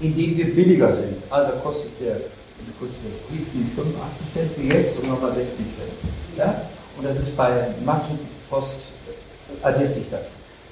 indem 0.00 0.36
wir 0.36 0.54
billiger 0.54 0.92
sind. 0.92 1.16
Also 1.30 1.52
kostet 1.58 1.92
der, 2.00 2.16
kostet 2.80 2.98
der 3.04 3.28
Brief 3.28 3.54
nicht 3.54 3.74
85 3.76 4.32
Cent 4.32 4.50
wie 4.56 4.68
jetzt 4.68 4.98
und 4.98 5.08
nochmal 5.10 5.32
60 5.32 5.56
Cent. 5.56 5.92
Ja? 6.36 6.62
Und 6.96 7.04
das 7.04 7.16
ist 7.18 7.36
bei 7.36 7.68
Massenpost, 7.84 8.82
addiert 9.62 9.92
sich 9.92 10.10
das. 10.10 10.22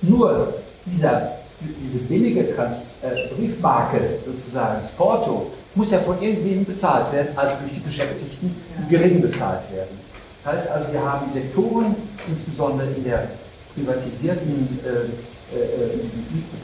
Nur 0.02 0.54
dieser, 0.84 1.36
diese 1.60 2.04
billige 2.04 2.54
Trans 2.54 2.84
äh, 3.02 3.34
Briefmarke 3.34 4.00
sozusagen, 4.24 4.80
das 4.82 4.90
Porto, 4.92 5.50
muss 5.74 5.90
ja 5.90 5.98
von 5.98 6.20
irgendwem 6.20 6.64
bezahlt 6.64 7.12
werden, 7.12 7.28
also 7.36 7.56
durch 7.60 7.74
die 7.74 7.80
Beschäftigten, 7.80 8.54
die 8.78 8.88
gering 8.88 9.20
bezahlt 9.20 9.62
werden. 9.72 9.98
Das 10.42 10.54
heißt 10.54 10.70
also, 10.70 10.92
wir 10.92 11.02
haben 11.02 11.30
Sektoren, 11.30 11.94
insbesondere 12.28 12.88
in 12.96 13.04
der 13.04 13.28
privatisierten, 13.74 14.78
äh, 14.84 15.56
äh, 15.56 15.98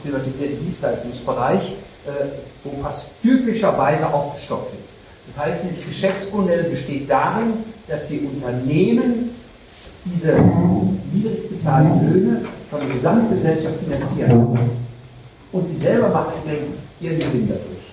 privatisierten 0.03 0.59
Dienstleistungsbereich, 0.61 1.73
äh, 2.05 2.11
wo 2.63 2.81
fast 2.81 3.21
typischerweise 3.21 4.11
aufgestockt 4.11 4.71
wird. 4.71 4.83
Das 5.35 5.45
heißt, 5.45 5.71
das 5.71 5.85
Geschäftsmodell 5.87 6.63
besteht 6.63 7.09
darin, 7.09 7.53
dass 7.87 8.07
die 8.07 8.19
Unternehmen 8.19 9.29
diese 10.05 10.33
niedrig 11.13 11.49
bezahlten 11.49 12.11
Löhne 12.11 12.41
von 12.69 12.79
der 12.81 12.89
Gesamtgesellschaft 12.89 13.75
finanzieren 13.83 14.47
müssen. 14.47 14.82
Und 15.53 15.67
sie 15.67 15.77
selber 15.77 16.09
machen 16.09 16.33
ihren 16.99 17.19
Gewinn 17.19 17.47
dadurch. 17.47 17.85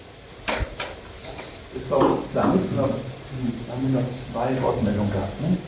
Das 1.76 1.84
war 1.92 2.18
klar? 2.32 2.56
Noch, 2.56 2.88
haben 2.88 3.82
wir 3.84 4.00
noch 4.00 4.08
zwei 4.32 4.48
Wortmeldungen 4.64 5.12
gehabt. 5.12 5.36
Ne? 5.44 5.60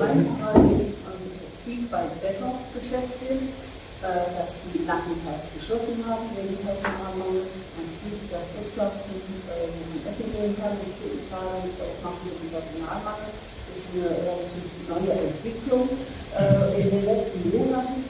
Meine 0.00 0.24
Frage 0.40 0.72
ist, 0.72 0.96
man 1.04 1.20
sieht 1.52 1.90
bei 1.92 2.08
Bettergeschäften, 2.16 3.52
äh, 4.00 4.24
dass 4.40 4.64
sie 4.64 4.88
nachmittags 4.88 5.52
geschlossen 5.52 6.00
haben 6.08 6.32
wegen 6.32 6.56
Personalmangel. 6.64 7.44
Man 7.76 7.88
sieht, 8.00 8.32
dass 8.32 8.48
Wirtschaften 8.56 9.20
äh, 9.52 10.08
essen 10.08 10.32
gehen 10.32 10.56
kann, 10.56 10.80
die 10.80 11.28
Fahrer 11.28 11.60
nicht 11.60 11.76
auch 11.76 12.00
machen 12.08 12.24
wegen 12.24 12.48
Personalmangel. 12.48 13.36
Das 13.36 13.76
ist 13.76 13.92
eine 13.92 14.16
relativ 14.16 14.64
neue 14.88 15.12
Entwicklung 15.28 15.92
äh, 16.40 16.72
in 16.80 16.88
den 16.88 17.04
letzten 17.04 17.44
Monaten. 17.52 18.00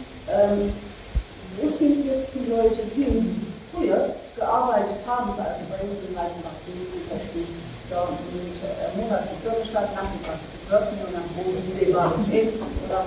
Wo 1.61 1.69
sind 1.69 2.07
jetzt 2.07 2.31
die 2.35 2.51
Leute, 2.51 2.83
die 2.97 3.37
früher 3.73 4.15
gearbeitet 4.37 5.01
haben, 5.07 5.31
also 5.37 5.63
bei 5.69 5.79
uns 5.85 6.01
in 6.09 6.15
Leitenbach, 6.15 6.57
die 6.65 6.81
zum 6.89 7.05
Beispiel 7.13 7.47
da 7.91 8.09
mit 8.33 8.57
äh, 8.65 8.89
Monats 8.97 9.29
in 9.29 9.39
Bürgerstadt 9.45 9.93
nachmittags 9.93 10.49
geschlossen 10.49 10.97
und 11.05 11.13
am 11.13 11.29
Bodensee 11.37 11.93
war 11.93 12.15
es 12.17 12.25
hin 12.33 12.49
oder 12.89 13.05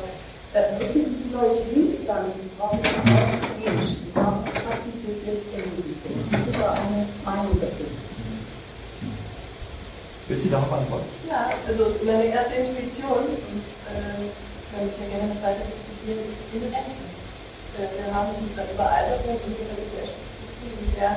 äh, 0.53 0.77
wo 0.77 0.85
sind 0.85 1.17
die 1.17 1.33
Leute 1.33 1.63
hingegangen? 1.73 2.31
Die 2.37 2.53
brauchen 2.53 2.79
auch 2.79 3.57
Dienst. 3.57 4.05
Warum 4.13 4.45
hat 4.45 4.79
sich 4.85 4.97
das 5.03 5.19
jetzt 5.25 5.49
entwickelt? 5.49 6.05
Das 6.31 6.45
ist 6.45 6.61
eine 6.61 7.01
Meinung 7.25 7.57
dazu. 7.59 7.85
Willst 10.27 10.45
du 10.45 10.49
darauf 10.49 10.71
antworten? 10.73 11.09
Ja, 11.29 11.49
also 11.67 11.97
meine 12.05 12.25
erste 12.25 12.55
Intuition, 12.61 13.25
und 13.25 13.65
äh, 13.89 14.29
kann 14.69 14.85
ich 14.85 14.97
ja 15.01 15.05
gerne 15.17 15.33
noch 15.33 15.41
weiter 15.41 15.65
diskutieren, 15.65 16.25
ist 16.29 16.45
in 16.53 16.61
Rente. 16.69 17.14
Äh, 17.75 17.91
wir 17.91 18.07
haben 18.07 18.31
es 18.31 18.39
mit 18.39 18.55
der 18.55 18.71
Überalterung 18.71 19.35
in 19.35 19.51
unserer 19.51 19.75
Gesellschaft 19.75 20.23
in 20.63 20.95
der 20.95 21.11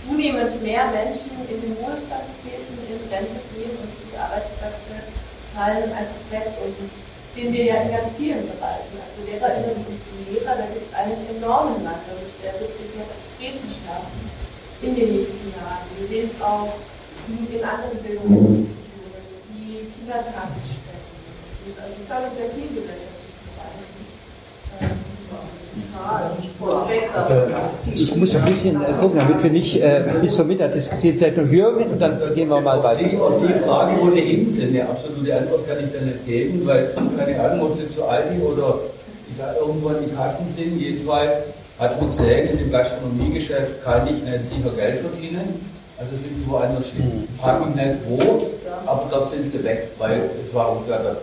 zunehmend 0.00 0.56
mehr 0.64 0.88
Menschen 0.88 1.36
in 1.44 1.60
den 1.60 1.76
Ruhestand 1.76 2.24
treten, 2.40 2.72
in 2.88 3.00
Rente 3.12 3.40
gehen 3.52 3.76
und 3.76 3.92
die 3.92 4.16
Arbeitskräfte 4.16 5.04
fallen 5.52 5.92
einfach 5.92 6.24
weg. 6.32 6.48
Und 6.64 6.72
das 6.80 6.92
sehen 7.36 7.52
wir 7.52 7.64
ja 7.64 7.84
in 7.84 7.92
ganz 7.92 8.16
vielen 8.16 8.48
Bereichen. 8.48 8.96
Also 8.96 9.18
Lehrerinnen 9.28 9.84
und 9.84 10.00
Lehrer, 10.32 10.56
da 10.56 10.66
gibt 10.72 10.88
es 10.88 10.94
einen 10.96 11.20
enormen 11.28 11.84
Mangel 11.84 12.24
und 12.24 12.32
der 12.40 12.56
wird 12.56 12.72
sich 12.72 12.88
noch 12.96 13.12
extrem 13.12 13.60
verschärfen 13.60 14.24
in 14.80 14.92
den 14.96 15.08
nächsten 15.12 15.52
Jahren. 15.52 15.84
Wir 15.92 16.08
sehen 16.08 16.30
es 16.32 16.40
auch 16.40 16.72
in 17.28 17.60
anderen 17.60 18.00
Bildungsinstitutionen, 18.00 19.24
wie 19.52 19.92
Kindertagesstätten. 19.92 21.04
Also 21.76 21.92
es 22.00 22.08
kann 22.08 22.24
in 22.24 22.32
sehr 22.32 22.48
gesellschaftlichen 22.48 22.80
Bereichen. 22.80 23.17
Also, 27.14 27.34
ich 27.94 28.16
muss 28.16 28.34
ein 28.34 28.44
bisschen 28.44 28.82
äh, 28.82 28.92
gucken, 29.00 29.18
damit 29.18 29.42
wir 29.42 29.50
nicht 29.50 29.80
äh, 29.82 30.02
bis 30.20 30.36
zum 30.36 30.48
Mittag 30.48 30.72
diskutieren. 30.72 31.16
Vielleicht 31.18 31.36
noch 31.36 31.50
Jürgen 31.50 31.84
und 31.84 32.00
dann 32.00 32.18
gehen 32.34 32.48
wir 32.48 32.60
mal 32.60 32.82
weiter. 32.82 33.04
Die, 33.04 33.16
auf 33.16 33.34
die 33.40 33.52
Frage 33.58 34.00
ohnehin 34.00 34.50
sind 34.50 34.70
eine 34.70 34.88
absolute 34.88 35.36
Antwort 35.36 35.68
kann 35.68 35.78
ich 35.78 35.92
da 35.92 36.04
nicht 36.04 36.26
geben, 36.26 36.62
weil 36.64 36.90
keine 37.16 37.40
Ahnung, 37.40 37.70
ob 37.70 37.76
sie 37.76 37.88
zu 37.88 38.04
Aldi 38.04 38.40
oder 38.40 38.80
sag, 39.36 39.56
irgendwo 39.56 39.90
in 39.90 40.08
die 40.08 40.14
Kassen 40.14 40.46
sind. 40.46 40.80
Jedenfalls 40.80 41.36
hat 41.78 42.00
man 42.00 42.10
gesehen, 42.10 42.48
in 42.50 42.58
dem 42.58 42.72
Gastronomiegeschäft 42.72 43.84
kann 43.84 44.06
ich 44.06 44.22
nicht 44.22 44.44
sicher 44.44 44.70
Geld 44.76 45.00
verdienen. 45.00 45.60
Also 45.98 46.12
sind 46.16 46.36
sie 46.36 46.48
woanders 46.48 46.86
hin. 46.96 47.26
Frag 47.40 47.66
mich 47.66 47.74
nicht 47.74 47.96
wo, 48.08 48.18
aber 48.86 49.08
dort 49.10 49.30
sind 49.30 49.50
sie 49.50 49.62
weg, 49.64 49.88
weil 49.98 50.30
es 50.46 50.54
war 50.54 50.76
unter 50.76 50.98
der 50.98 51.16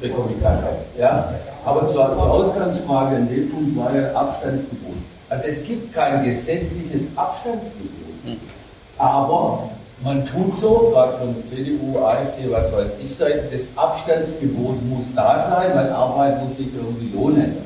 bekomme 0.00 0.30
ich 0.36 0.42
keine. 0.42 0.62
Ja? 0.98 1.32
Aber 1.64 1.86
zur, 1.92 2.16
zur 2.16 2.30
Ausgangsfrage 2.30 3.16
in 3.16 3.28
dem 3.28 3.50
Punkt 3.50 3.76
war 3.76 3.94
ja 3.94 4.12
Abstandsgebot. 4.14 4.96
Also 5.28 5.44
es 5.46 5.64
gibt 5.64 5.92
kein 5.92 6.24
gesetzliches 6.24 7.04
Abstandsgebot. 7.16 8.38
Aber 8.96 9.68
man 10.02 10.24
tut 10.24 10.56
so, 10.56 10.90
gerade 10.92 11.12
von 11.12 11.36
CDU, 11.44 11.98
AfD, 11.98 12.50
was 12.50 12.72
weiß 12.72 12.96
ich, 13.02 13.14
Seite, 13.14 13.44
das 13.50 13.62
Abstandsgebot 13.76 14.82
muss 14.88 15.06
da 15.14 15.42
sein, 15.42 15.72
weil 15.74 15.92
Arbeit 15.92 16.42
muss 16.44 16.56
sich 16.56 16.68
irgendwie 16.74 17.14
lohnen. 17.16 17.56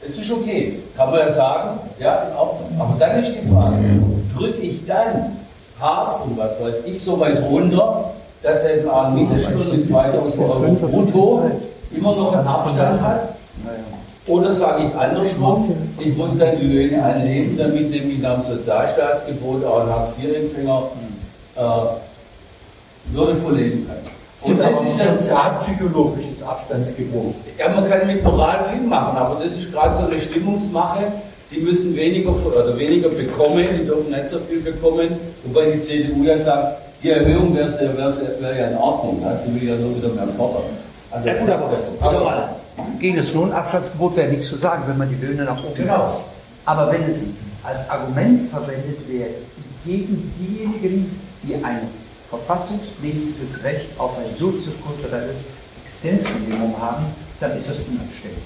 Das 0.00 0.18
ist 0.18 0.32
okay, 0.32 0.80
kann 0.96 1.10
man 1.10 1.20
ja 1.20 1.32
sagen, 1.32 1.78
ja, 1.98 2.14
ist 2.14 2.36
auch. 2.36 2.58
Aber 2.78 2.96
dann 2.98 3.22
ist 3.22 3.34
die 3.34 3.48
Frage, 3.48 3.76
drücke 4.36 4.60
ich 4.60 4.86
dann 4.86 5.36
Harz 5.78 6.22
und 6.24 6.36
was 6.38 6.60
weiß 6.60 6.84
ich 6.86 7.02
so 7.02 7.20
weit 7.20 7.42
runter, 7.42 8.12
dass 8.42 8.64
er 8.64 9.10
Mindestlohn 9.10 9.78
mit 9.78 9.88
2000 9.88 10.38
Euro 10.38 10.88
brutto 10.88 11.50
immer 11.94 12.16
noch 12.16 12.32
einen 12.36 12.46
Abstand 12.46 13.00
hat. 13.00 13.34
Oder 14.26 14.52
sage 14.52 14.84
ich 14.84 14.94
andersrum, 14.94 15.74
ich 15.98 16.16
muss 16.16 16.30
dann 16.38 16.58
die 16.60 16.66
Löhne 16.66 17.02
annehmen, 17.02 17.56
damit 17.58 17.92
ich 17.92 18.18
nach 18.20 18.42
dem 18.42 18.56
Sozialstaatsgebot 18.56 19.64
auch 19.64 19.82
ein 19.82 19.90
Hartz-IV-Empfänger 19.90 20.82
äh, 21.56 23.14
würdevoll 23.14 23.56
leben 23.56 23.88
kann. 23.88 23.96
Und 24.42 24.58
das 24.58 24.70
ist 24.92 25.00
ein 25.00 25.18
sozialpsychologisches 25.18 26.42
Abstandsgebot. 26.46 27.34
Ja, 27.58 27.68
man 27.68 27.88
kann 27.90 28.06
mit 28.06 28.22
Moral 28.22 28.64
viel 28.72 28.86
machen, 28.86 29.18
aber 29.18 29.42
das 29.42 29.52
ist 29.52 29.72
gerade 29.72 29.94
so 29.94 30.06
eine 30.06 30.20
Stimmungsmache. 30.20 31.04
Die 31.50 31.60
müssen 31.60 31.96
weniger 31.96 32.30
oder 32.30 32.78
weniger 32.78 33.08
bekommen, 33.08 33.66
die 33.78 33.84
dürfen 33.84 34.12
nicht 34.12 34.28
so 34.28 34.38
viel 34.38 34.60
bekommen, 34.60 35.08
wobei 35.44 35.72
die 35.72 35.80
CDU 35.80 36.22
ja 36.22 36.38
sagt, 36.38 36.89
die 37.02 37.10
Erhöhung 37.10 37.54
wäre 37.54 37.70
wär, 38.40 38.56
ja 38.56 38.66
in 38.68 38.76
Ordnung, 38.76 39.22
ja, 39.22 39.38
sie 39.38 39.54
will 39.54 39.68
ja 39.68 39.76
nur 39.76 39.96
wieder 39.96 40.08
mehr 40.08 40.28
fordern. 40.28 40.64
Also 41.10 41.28
ja, 41.28 41.34
gut, 41.34 41.50
aber, 41.50 41.70
also 42.00 42.24
mal, 42.24 42.48
gegen 42.98 43.16
das 43.16 43.34
Lohnabstandsgebot 43.34 44.16
wäre 44.16 44.28
nichts 44.28 44.48
zu 44.48 44.56
sagen, 44.56 44.84
wenn 44.86 44.98
man 44.98 45.08
die 45.08 45.24
Löhne 45.24 45.44
nach 45.44 45.62
oben 45.64 45.74
genau. 45.74 46.04
setzt. 46.04 46.30
Aber 46.64 46.92
wenn 46.92 47.02
es 47.10 47.24
als 47.62 47.88
Argument 47.90 48.50
verwendet 48.50 49.08
wird 49.08 49.38
gegen 49.84 50.32
diejenigen, 50.38 51.20
die 51.42 51.54
ein 51.54 51.88
verfassungsmäßiges 52.28 53.64
Recht 53.64 53.98
auf 53.98 54.12
ein 54.18 54.36
soziokulturelles 54.38 55.38
Existenzminimum 55.84 56.80
haben, 56.80 57.06
dann 57.40 57.56
ist 57.56 57.70
das 57.70 57.78
unanständig. 57.80 58.44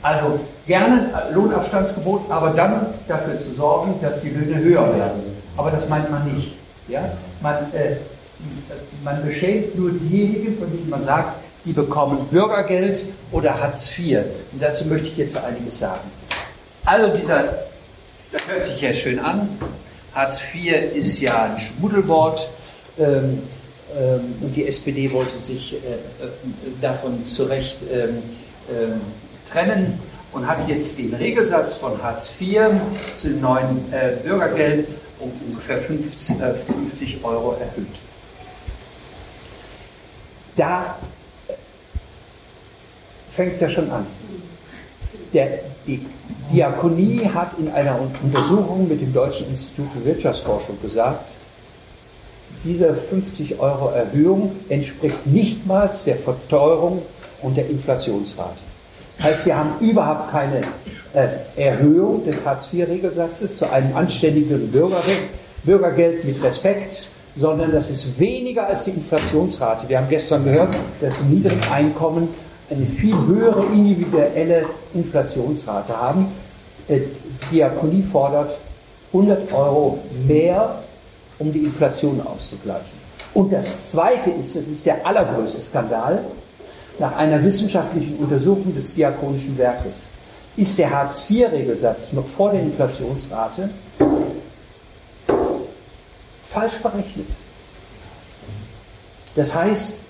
Also 0.00 0.40
gerne 0.66 1.10
Lohnabstandsgebot, 1.32 2.30
aber 2.30 2.50
dann 2.50 2.86
dafür 3.08 3.38
zu 3.40 3.54
sorgen, 3.54 3.94
dass 4.00 4.20
die 4.22 4.30
Löhne 4.30 4.58
höher 4.58 4.96
werden. 4.96 5.22
Aber 5.56 5.70
das 5.70 5.88
meint 5.88 6.10
man 6.10 6.32
nicht. 6.32 6.57
Ja? 6.88 7.12
Man, 7.40 7.72
äh, 7.72 7.96
man 9.04 9.24
beschämt 9.24 9.76
nur 9.76 9.92
diejenigen, 9.92 10.58
von 10.58 10.70
denen 10.70 10.88
man 10.88 11.02
sagt, 11.02 11.38
die 11.64 11.72
bekommen 11.72 12.26
Bürgergeld 12.30 13.04
oder 13.32 13.60
Hartz 13.60 13.96
IV. 13.98 14.20
Und 14.52 14.62
dazu 14.62 14.86
möchte 14.86 15.08
ich 15.08 15.16
jetzt 15.16 15.36
einiges 15.36 15.78
sagen. 15.78 16.10
Also 16.84 17.16
dieser, 17.16 17.44
das 18.32 18.48
hört 18.48 18.64
sich 18.64 18.80
ja 18.80 18.94
schön 18.94 19.18
an. 19.18 19.48
Hartz 20.14 20.40
IV 20.54 20.94
ist 20.94 21.20
ja 21.20 21.44
ein 21.44 21.60
Schmuddelwort. 21.60 22.48
Ähm, 22.98 23.42
ähm, 23.96 24.34
und 24.40 24.54
die 24.54 24.66
SPD 24.66 25.10
wollte 25.12 25.36
sich 25.38 25.74
äh, 25.74 25.76
äh, 25.76 26.28
davon 26.80 27.24
zu 27.24 27.44
Recht 27.44 27.78
ähm, 27.90 28.22
ähm, 28.70 29.00
trennen 29.50 29.98
und 30.32 30.46
hat 30.46 30.68
jetzt 30.68 30.98
den 30.98 31.14
Regelsatz 31.14 31.74
von 31.74 32.02
Hartz 32.02 32.34
IV 32.38 32.70
zu 33.16 33.28
dem 33.28 33.40
neuen 33.40 33.92
äh, 33.92 34.16
Bürgergeld 34.22 34.88
um 35.20 35.32
ungefähr 35.48 35.78
50, 35.78 36.40
äh, 36.40 36.54
50 36.54 37.24
Euro 37.24 37.52
erhöht. 37.52 37.86
Da 40.56 40.96
fängt 43.30 43.54
es 43.54 43.60
ja 43.60 43.70
schon 43.70 43.90
an. 43.90 44.06
Der, 45.32 45.60
die 45.86 46.04
Diakonie 46.52 47.28
hat 47.32 47.58
in 47.58 47.68
einer 47.70 47.98
Untersuchung 48.00 48.88
mit 48.88 49.00
dem 49.00 49.12
Deutschen 49.12 49.48
Institut 49.48 49.92
für 49.92 50.04
Wirtschaftsforschung 50.04 50.80
gesagt, 50.80 51.24
diese 52.64 52.94
50 52.94 53.60
Euro 53.60 53.90
Erhöhung 53.90 54.56
entspricht 54.68 55.26
nichtmals 55.26 56.04
der 56.04 56.16
Verteuerung 56.16 57.02
und 57.42 57.56
der 57.56 57.68
Inflationsrate. 57.68 58.58
Heißt, 59.22 59.46
wir 59.46 59.56
haben 59.56 59.72
überhaupt 59.80 60.30
keine 60.30 60.60
äh, 61.14 61.28
Erhöhung 61.56 62.24
des 62.24 62.44
Hartz-IV-Regelsatzes 62.44 63.58
zu 63.58 63.70
einem 63.70 63.96
anständigen 63.96 64.70
Bürgerrecht, 64.70 65.30
Bürgergeld 65.64 66.24
mit 66.24 66.42
Respekt, 66.42 67.04
sondern 67.36 67.72
das 67.72 67.90
ist 67.90 68.18
weniger 68.18 68.66
als 68.66 68.84
die 68.84 68.92
Inflationsrate. 68.92 69.88
Wir 69.88 69.98
haben 69.98 70.08
gestern 70.08 70.44
gehört, 70.44 70.74
dass 71.00 71.22
Niedrigeinkommen 71.22 72.28
eine 72.70 72.86
viel 72.86 73.16
höhere 73.26 73.64
individuelle 73.72 74.66
Inflationsrate 74.94 75.96
haben. 75.96 76.26
Äh, 76.88 77.00
Diakonie 77.50 78.02
fordert 78.02 78.58
100 79.12 79.52
Euro 79.52 80.00
mehr, 80.26 80.82
um 81.38 81.52
die 81.52 81.60
Inflation 81.60 82.20
auszugleichen. 82.20 82.98
Und 83.32 83.52
das 83.52 83.92
Zweite 83.92 84.30
ist, 84.30 84.56
das 84.56 84.66
ist 84.66 84.84
der 84.84 85.06
allergrößte 85.06 85.60
Skandal, 85.60 86.24
nach 86.98 87.16
einer 87.16 87.42
wissenschaftlichen 87.42 88.16
Untersuchung 88.16 88.74
des 88.74 88.94
Diakonischen 88.94 89.56
Werkes 89.56 90.08
ist 90.58 90.76
der 90.76 90.90
Hartz-IV-Regelsatz 90.90 92.12
noch 92.14 92.26
vor 92.26 92.50
der 92.50 92.62
Inflationsrate 92.62 93.70
falsch 96.42 96.82
berechnet. 96.82 97.28
Das 99.36 99.54
heißt, 99.54 100.02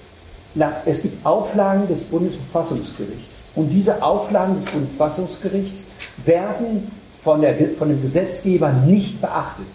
es 0.86 1.02
gibt 1.02 1.26
Auflagen 1.26 1.86
des 1.86 2.02
Bundesverfassungsgerichts 2.04 3.48
und 3.54 3.68
diese 3.68 4.02
Auflagen 4.02 4.64
des 4.64 4.72
Bundesverfassungsgerichts 4.72 5.86
werden 6.24 6.90
von, 7.22 7.42
der, 7.42 7.54
von 7.78 7.90
dem 7.90 8.00
Gesetzgeber 8.00 8.72
nicht 8.72 9.20
beachtet. 9.20 9.66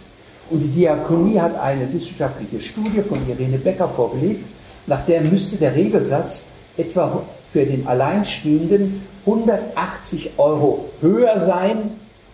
Und 0.49 0.61
die 0.61 0.69
Diakonie 0.69 1.39
hat 1.39 1.57
eine 1.59 1.91
wissenschaftliche 1.93 2.61
Studie 2.61 3.01
von 3.01 3.19
Irene 3.29 3.59
Becker 3.59 3.87
vorgelegt, 3.87 4.45
nach 4.87 5.05
der 5.05 5.21
müsste 5.21 5.57
der 5.57 5.75
Regelsatz 5.75 6.47
etwa 6.75 7.21
für 7.53 7.65
den 7.65 7.87
Alleinstehenden 7.87 9.05
180 9.25 10.31
Euro 10.37 10.89
höher 10.99 11.39
sein, 11.39 11.91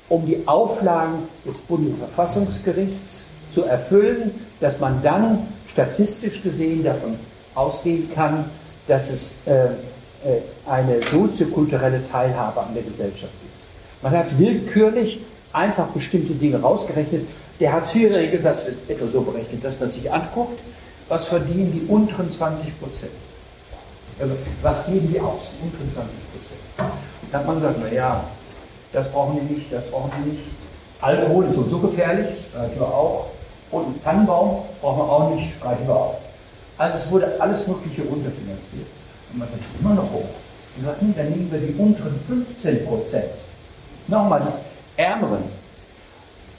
um 0.08 0.26
die 0.26 0.48
Auflagen 0.48 1.28
des 1.46 1.58
Bundesverfassungsgerichts 1.58 3.28
zu 3.54 3.64
erfüllen, 3.66 4.32
dass 4.62 4.80
man 4.80 5.04
dann 5.04 5.48
statistisch 5.72 6.42
gesehen 6.42 6.84
davon 6.84 7.16
ausgehen 7.54 8.10
kann, 8.16 8.46
dass 8.88 9.12
es 9.12 9.36
äh, 9.46 9.66
äh, 9.66 10.42
eine 10.66 11.02
soziokulturelle 11.12 12.02
Teilhabe 12.10 12.62
an 12.62 12.74
der 12.74 12.84
Gesellschaft 12.84 13.34
gibt. 13.42 14.04
Man 14.04 14.14
hat 14.14 14.40
willkürlich 14.40 15.20
einfach 15.52 15.88
bestimmte 15.88 16.34
Dinge 16.34 16.62
rausgerechnet. 16.62 17.28
Der 17.60 17.74
Hartz-IV-Regelsatz 17.74 18.66
wird 18.66 18.90
etwa 18.90 19.08
so 19.08 19.22
berechnet, 19.22 19.64
dass 19.64 19.80
man 19.80 19.90
sich 19.90 20.12
anguckt, 20.12 20.60
was 21.10 21.26
verdienen 21.26 21.74
die 21.74 21.92
unteren 21.92 22.32
20 22.32 22.80
Prozent. 22.80 23.12
Also, 24.20 24.36
was 24.62 24.86
geben 24.86 25.08
die 25.12 25.20
aus, 25.20 25.52
die 25.56 25.66
unteren 25.66 25.94
20 25.94 26.14
Prozent. 26.32 26.94
Da 27.32 27.38
hat 27.38 27.48
man 27.48 27.56
gesagt, 27.56 27.80
naja, 27.80 28.24
das 28.92 29.12
brauchen 29.12 29.40
die 29.40 29.54
nicht, 29.54 29.72
das 29.72 29.86
brauchen 29.86 30.12
die 30.18 30.32
nicht. 30.32 30.44
Alkohol 31.02 31.46
ist 31.46 31.56
sowieso 31.56 31.80
gefährlich, 31.80 32.48
streichen 32.50 32.80
wir 32.80 32.88
auch. 32.88 33.28
Und 33.72 33.86
einen 33.86 34.04
Tannenbaum 34.04 34.64
brauchen 34.82 34.98
wir 34.98 35.10
auch 35.10 35.36
nicht, 35.36 35.56
streichen 35.56 35.88
wir 35.88 35.96
auch. 35.96 36.18
Also 36.78 36.98
es 36.98 37.12
wurde 37.12 37.40
alles 37.40 37.68
Mögliche 37.68 38.02
runterfinanziert. 38.02 38.88
Und 39.32 39.40
man 39.40 39.48
sagt, 39.48 39.62
es 39.62 39.76
ist 39.76 39.82
immer 39.82 39.94
noch 39.94 40.12
hoch. 40.12 40.30
Und 40.76 40.86
sagt, 40.86 41.02
nee, 41.02 41.14
dann 41.16 41.30
nehmen 41.30 41.52
wir 41.52 41.60
die 41.60 41.74
unteren 41.76 42.20
15 42.28 42.86
Prozent. 42.86 43.32
Nochmal 44.08 44.42
die 44.42 45.02
ärmeren. 45.02 45.44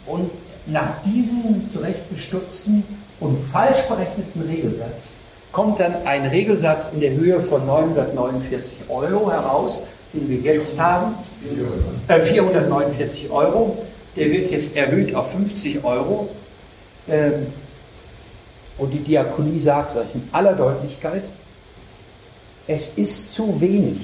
Und 0.07 0.31
nach 0.67 1.03
diesem 1.05 1.69
zurechtgestutzten 1.71 2.85
und 3.19 3.39
falsch 3.51 3.89
berechneten 3.89 4.43
Regelsatz 4.43 5.20
kommt 5.53 5.81
dann 5.81 5.95
ein 6.07 6.27
Regelsatz 6.27 6.93
in 6.93 7.01
der 7.01 7.13
Höhe 7.13 7.41
von 7.41 7.67
949 7.67 8.89
Euro 8.89 9.31
heraus, 9.31 9.85
den 10.13 10.29
wir 10.29 10.39
jetzt 10.39 10.81
haben. 10.81 11.15
Äh, 12.09 12.21
449 12.21 13.31
Euro. 13.31 13.79
Der 14.17 14.31
wird 14.31 14.51
jetzt 14.51 14.77
erhöht 14.77 15.15
auf 15.15 15.33
50 15.33 15.85
Euro. 15.85 16.29
Ähm, 17.09 17.47
und 18.79 18.93
die 18.93 19.01
Diakonie 19.01 19.61
sagt 19.61 19.97
euch 19.97 20.15
in 20.15 20.29
aller 20.33 20.55
Deutlichkeit, 20.55 21.23
es 22.67 22.97
ist 22.97 23.35
zu 23.35 23.61
wenig. 23.61 23.99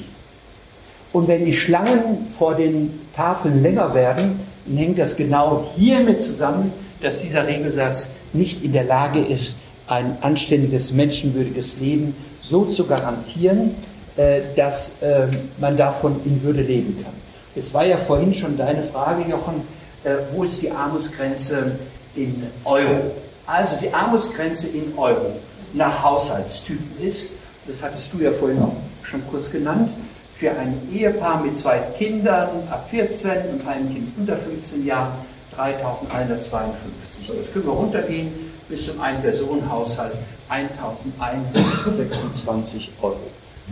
Und 1.13 1.29
wenn 1.29 1.45
die 1.45 1.55
Schlangen 1.55 2.27
vor 2.37 2.55
den 2.55 3.01
Tafeln 3.15 3.63
länger 3.63 3.95
werden, 3.95 4.41
dann 4.67 4.77
hängt 4.77 4.99
das 4.99 5.17
genau 5.17 5.67
hiermit 5.77 6.21
zusammen, 6.21 6.73
dass 7.01 7.23
dieser 7.23 7.47
Regelsatz 7.47 8.11
nicht 8.33 8.65
in 8.65 8.73
der 8.73 8.85
Lage 8.85 9.21
ist, 9.21 9.59
ein 9.89 10.19
anständiges, 10.21 10.93
menschenwürdiges 10.93 11.81
Leben 11.81 12.17
so 12.43 12.65
zu 12.67 12.87
garantieren, 12.87 13.75
äh, 14.17 14.41
dass 14.57 15.03
äh, 15.03 15.29
man 15.59 15.77
davon 15.77 16.21
in 16.25 16.43
Würde 16.43 16.63
leben 16.63 17.03
kann. 17.03 17.13
Es 17.55 17.73
war 17.73 17.85
ja 17.85 17.97
vorhin 17.97 18.35
schon 18.35 18.57
deine 18.57 18.83
Frage, 18.83 19.29
Jochen, 19.29 19.63
äh, 20.05 20.15
wo 20.33 20.45
ist 20.45 20.63
die 20.63 20.71
Armutsgrenze 20.71 21.79
in 22.15 22.47
Euro? 22.65 23.13
Also 23.47 23.77
die 23.81 23.93
Armutsgrenze 23.93 24.69
in 24.69 24.97
Euro 24.97 25.39
nach 25.73 26.03
Haushaltstypen 26.03 27.07
ist, 27.07 27.39
das 27.67 27.83
hattest 27.83 28.13
du 28.13 28.19
ja 28.19 28.31
vorhin 28.31 28.63
auch 28.63 28.77
schon 29.03 29.23
kurz 29.29 29.51
genannt, 29.51 29.91
für 30.39 30.51
ein 30.51 30.81
Ehepaar 30.93 31.43
mit 31.43 31.57
zwei 31.57 31.79
Kindern 31.97 32.49
ab 32.71 32.89
14 32.91 33.33
und 33.53 33.67
einem 33.67 33.93
Kind 33.93 34.13
unter 34.19 34.37
15 34.37 34.85
Jahren 34.85 35.13
3.152. 35.57 37.37
Das 37.39 37.53
können 37.53 37.67
wir 37.67 37.73
runtergehen 37.73 38.46
bis 38.69 38.87
zum 38.87 39.01
Ein-Personen-Haushalt 39.01 40.13
1.126 40.51 42.89
Euro. 43.03 43.17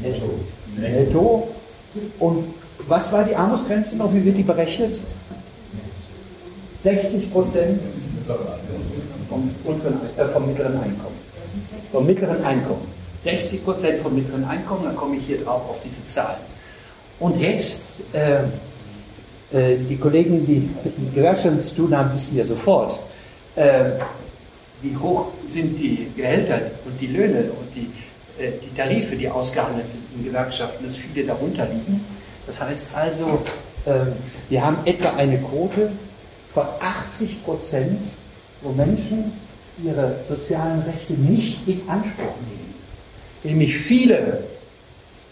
Netto. 0.02 0.30
Netto. 0.76 1.48
Und 2.18 2.52
was 2.86 3.12
war 3.12 3.22
die 3.24 3.36
Armutsgrenze 3.36 3.96
noch? 3.96 4.12
Wie 4.12 4.22
wird 4.24 4.36
die 4.36 4.42
berechnet? 4.42 4.96
60 6.82 7.32
Prozent 7.32 7.80
vom, 9.28 9.54
unteren, 9.64 10.00
äh, 10.16 10.24
vom 10.26 10.46
mittleren 10.46 10.74
Einkommen. 10.74 11.16
Vom 11.90 12.06
mittleren 12.06 12.44
Einkommen. 12.44 12.86
60 13.22 13.64
Prozent 13.64 14.02
vom 14.02 14.14
mittleren 14.14 14.44
Einkommen, 14.44 14.84
dann 14.84 14.96
komme 14.96 15.16
ich 15.16 15.26
hier 15.26 15.42
drauf 15.42 15.62
auf 15.70 15.76
diese 15.82 16.04
Zahlen. 16.04 16.36
Und 17.20 17.40
jetzt, 17.40 17.92
äh, 18.12 18.40
äh, 19.56 19.76
die 19.76 19.96
Kollegen, 19.96 20.44
die 20.46 20.68
mit 20.84 21.14
Gewerkschaften 21.14 21.60
zu 21.60 21.76
tun 21.76 21.96
haben, 21.96 22.12
wissen 22.12 22.36
ja 22.36 22.44
sofort, 22.44 22.98
äh, 23.56 23.92
wie 24.84 24.96
hoch 24.96 25.28
sind 25.46 25.78
die 25.78 26.10
Gehälter 26.14 26.60
und 26.84 27.00
die 27.00 27.06
Löhne 27.06 27.50
und 27.50 27.74
die, 27.74 27.90
äh, 28.42 28.52
die 28.62 28.76
Tarife, 28.76 29.16
die 29.16 29.28
ausgehandelt 29.28 29.88
sind 29.88 30.02
in 30.16 30.24
Gewerkschaften, 30.24 30.84
dass 30.84 30.96
viele 30.96 31.26
darunter 31.26 31.66
liegen. 31.66 32.04
Das 32.46 32.60
heißt 32.60 32.94
also, 32.94 33.42
ähm, 33.86 34.12
wir 34.48 34.64
haben 34.64 34.76
etwa 34.84 35.16
eine 35.16 35.38
Quote 35.38 35.90
von 36.52 36.64
80 36.80 37.44
Prozent, 37.44 38.00
wo 38.60 38.70
Menschen 38.70 39.32
ihre 39.82 40.16
sozialen 40.28 40.82
Rechte 40.82 41.14
nicht 41.14 41.66
in 41.66 41.80
Anspruch 41.88 42.36
nehmen. 42.48 42.74
Nämlich 43.42 43.76
viele, 43.76 44.44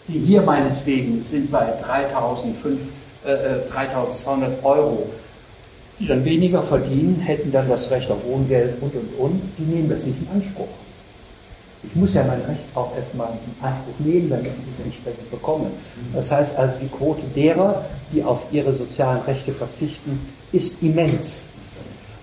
die 0.07 0.19
hier 0.19 0.41
meinetwegen 0.41 1.23
sind 1.23 1.51
bei 1.51 1.73
3.200 1.81 2.75
äh, 3.25 4.63
Euro, 4.63 5.09
die 5.99 6.07
dann 6.07 6.25
weniger 6.25 6.63
verdienen, 6.63 7.19
hätten 7.19 7.51
dann 7.51 7.69
das 7.69 7.91
Recht 7.91 8.09
auf 8.09 8.25
Wohngeld 8.25 8.81
und 8.81 8.93
und 8.95 9.19
und, 9.19 9.41
die 9.57 9.63
nehmen 9.63 9.89
das 9.89 10.03
nicht 10.03 10.17
in 10.21 10.27
Anspruch. 10.41 10.67
Ich 11.83 11.95
muss 11.95 12.13
ja 12.13 12.23
mein 12.23 12.41
Recht 12.41 12.65
auch 12.75 12.95
erstmal 12.95 13.27
in 13.29 13.65
Anspruch 13.65 13.93
nehmen, 13.99 14.29
damit 14.29 14.47
ich 14.47 14.79
es 14.79 14.85
entsprechend 14.85 15.29
bekomme. 15.29 15.65
Das 16.13 16.31
heißt 16.31 16.55
also, 16.57 16.75
die 16.81 16.87
Quote 16.87 17.23
derer, 17.35 17.85
die 18.13 18.23
auf 18.23 18.39
ihre 18.51 18.73
sozialen 18.73 19.21
Rechte 19.23 19.51
verzichten, 19.51 20.19
ist 20.53 20.81
immens. 20.81 21.43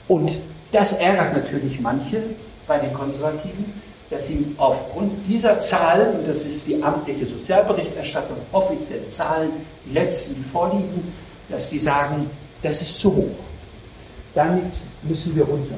Und 0.09 0.33
das 0.73 0.95
ärgert 0.95 1.35
natürlich 1.35 1.79
manche 1.81 2.23
bei 2.67 2.79
den 2.79 2.93
Konservativen, 2.95 3.65
dass 4.09 4.27
sie 4.27 4.45
aufgrund 4.57 5.13
dieser 5.29 5.59
Zahlen, 5.61 6.21
und 6.21 6.29
das 6.29 6.43
ist 6.45 6.67
die 6.67 6.83
amtliche 6.83 7.27
Sozialberichterstattung, 7.27 8.37
offizielle 8.53 9.09
Zahlen, 9.11 9.51
die 9.87 9.95
letzten, 9.95 10.37
die 10.37 10.43
vorliegen, 10.43 11.13
dass 11.49 11.71
die 11.71 11.79
sagen, 11.79 12.29
das 12.63 12.83
ist 12.83 12.99
zu 12.99 13.15
hoch. 13.15 13.50
Damit 14.35 14.73
müssen 15.03 15.35
wir 15.35 15.45
runter. 15.45 15.77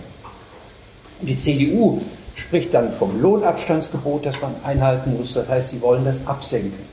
Die 1.21 1.37
CDU 1.37 2.01
spricht 2.35 2.75
dann 2.75 2.91
vom 2.91 3.21
Lohnabstandsgebot, 3.21 4.27
das 4.27 4.41
man 4.43 4.55
einhalten 4.65 5.17
muss. 5.17 5.35
Das 5.35 5.49
heißt, 5.49 5.71
sie 5.71 5.83
wollen 5.83 6.05
das 6.05 6.27
absenken. 6.27 6.85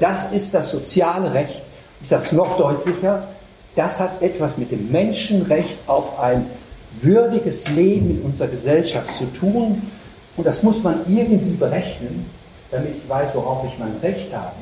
Das 0.00 0.32
ist 0.32 0.54
das 0.54 0.70
soziale 0.70 1.32
Recht. 1.32 1.62
Ich 2.00 2.08
sage 2.08 2.24
es 2.24 2.32
noch 2.32 2.56
deutlicher. 2.58 3.28
Das 3.74 4.00
hat 4.00 4.22
etwas 4.22 4.56
mit 4.56 4.70
dem 4.70 4.90
Menschenrecht 4.90 5.78
auf 5.86 6.18
ein 6.18 6.46
würdiges 7.00 7.68
Leben 7.68 8.10
in 8.10 8.22
unserer 8.22 8.48
Gesellschaft 8.48 9.14
zu 9.16 9.26
tun. 9.26 9.82
Und 10.36 10.46
das 10.46 10.62
muss 10.62 10.82
man 10.82 11.00
irgendwie 11.06 11.56
berechnen, 11.56 12.26
damit 12.70 12.96
ich 12.96 13.08
weiß, 13.08 13.30
worauf 13.34 13.64
ich 13.66 13.78
mein 13.78 13.96
Recht 14.02 14.32
habe. 14.34 14.54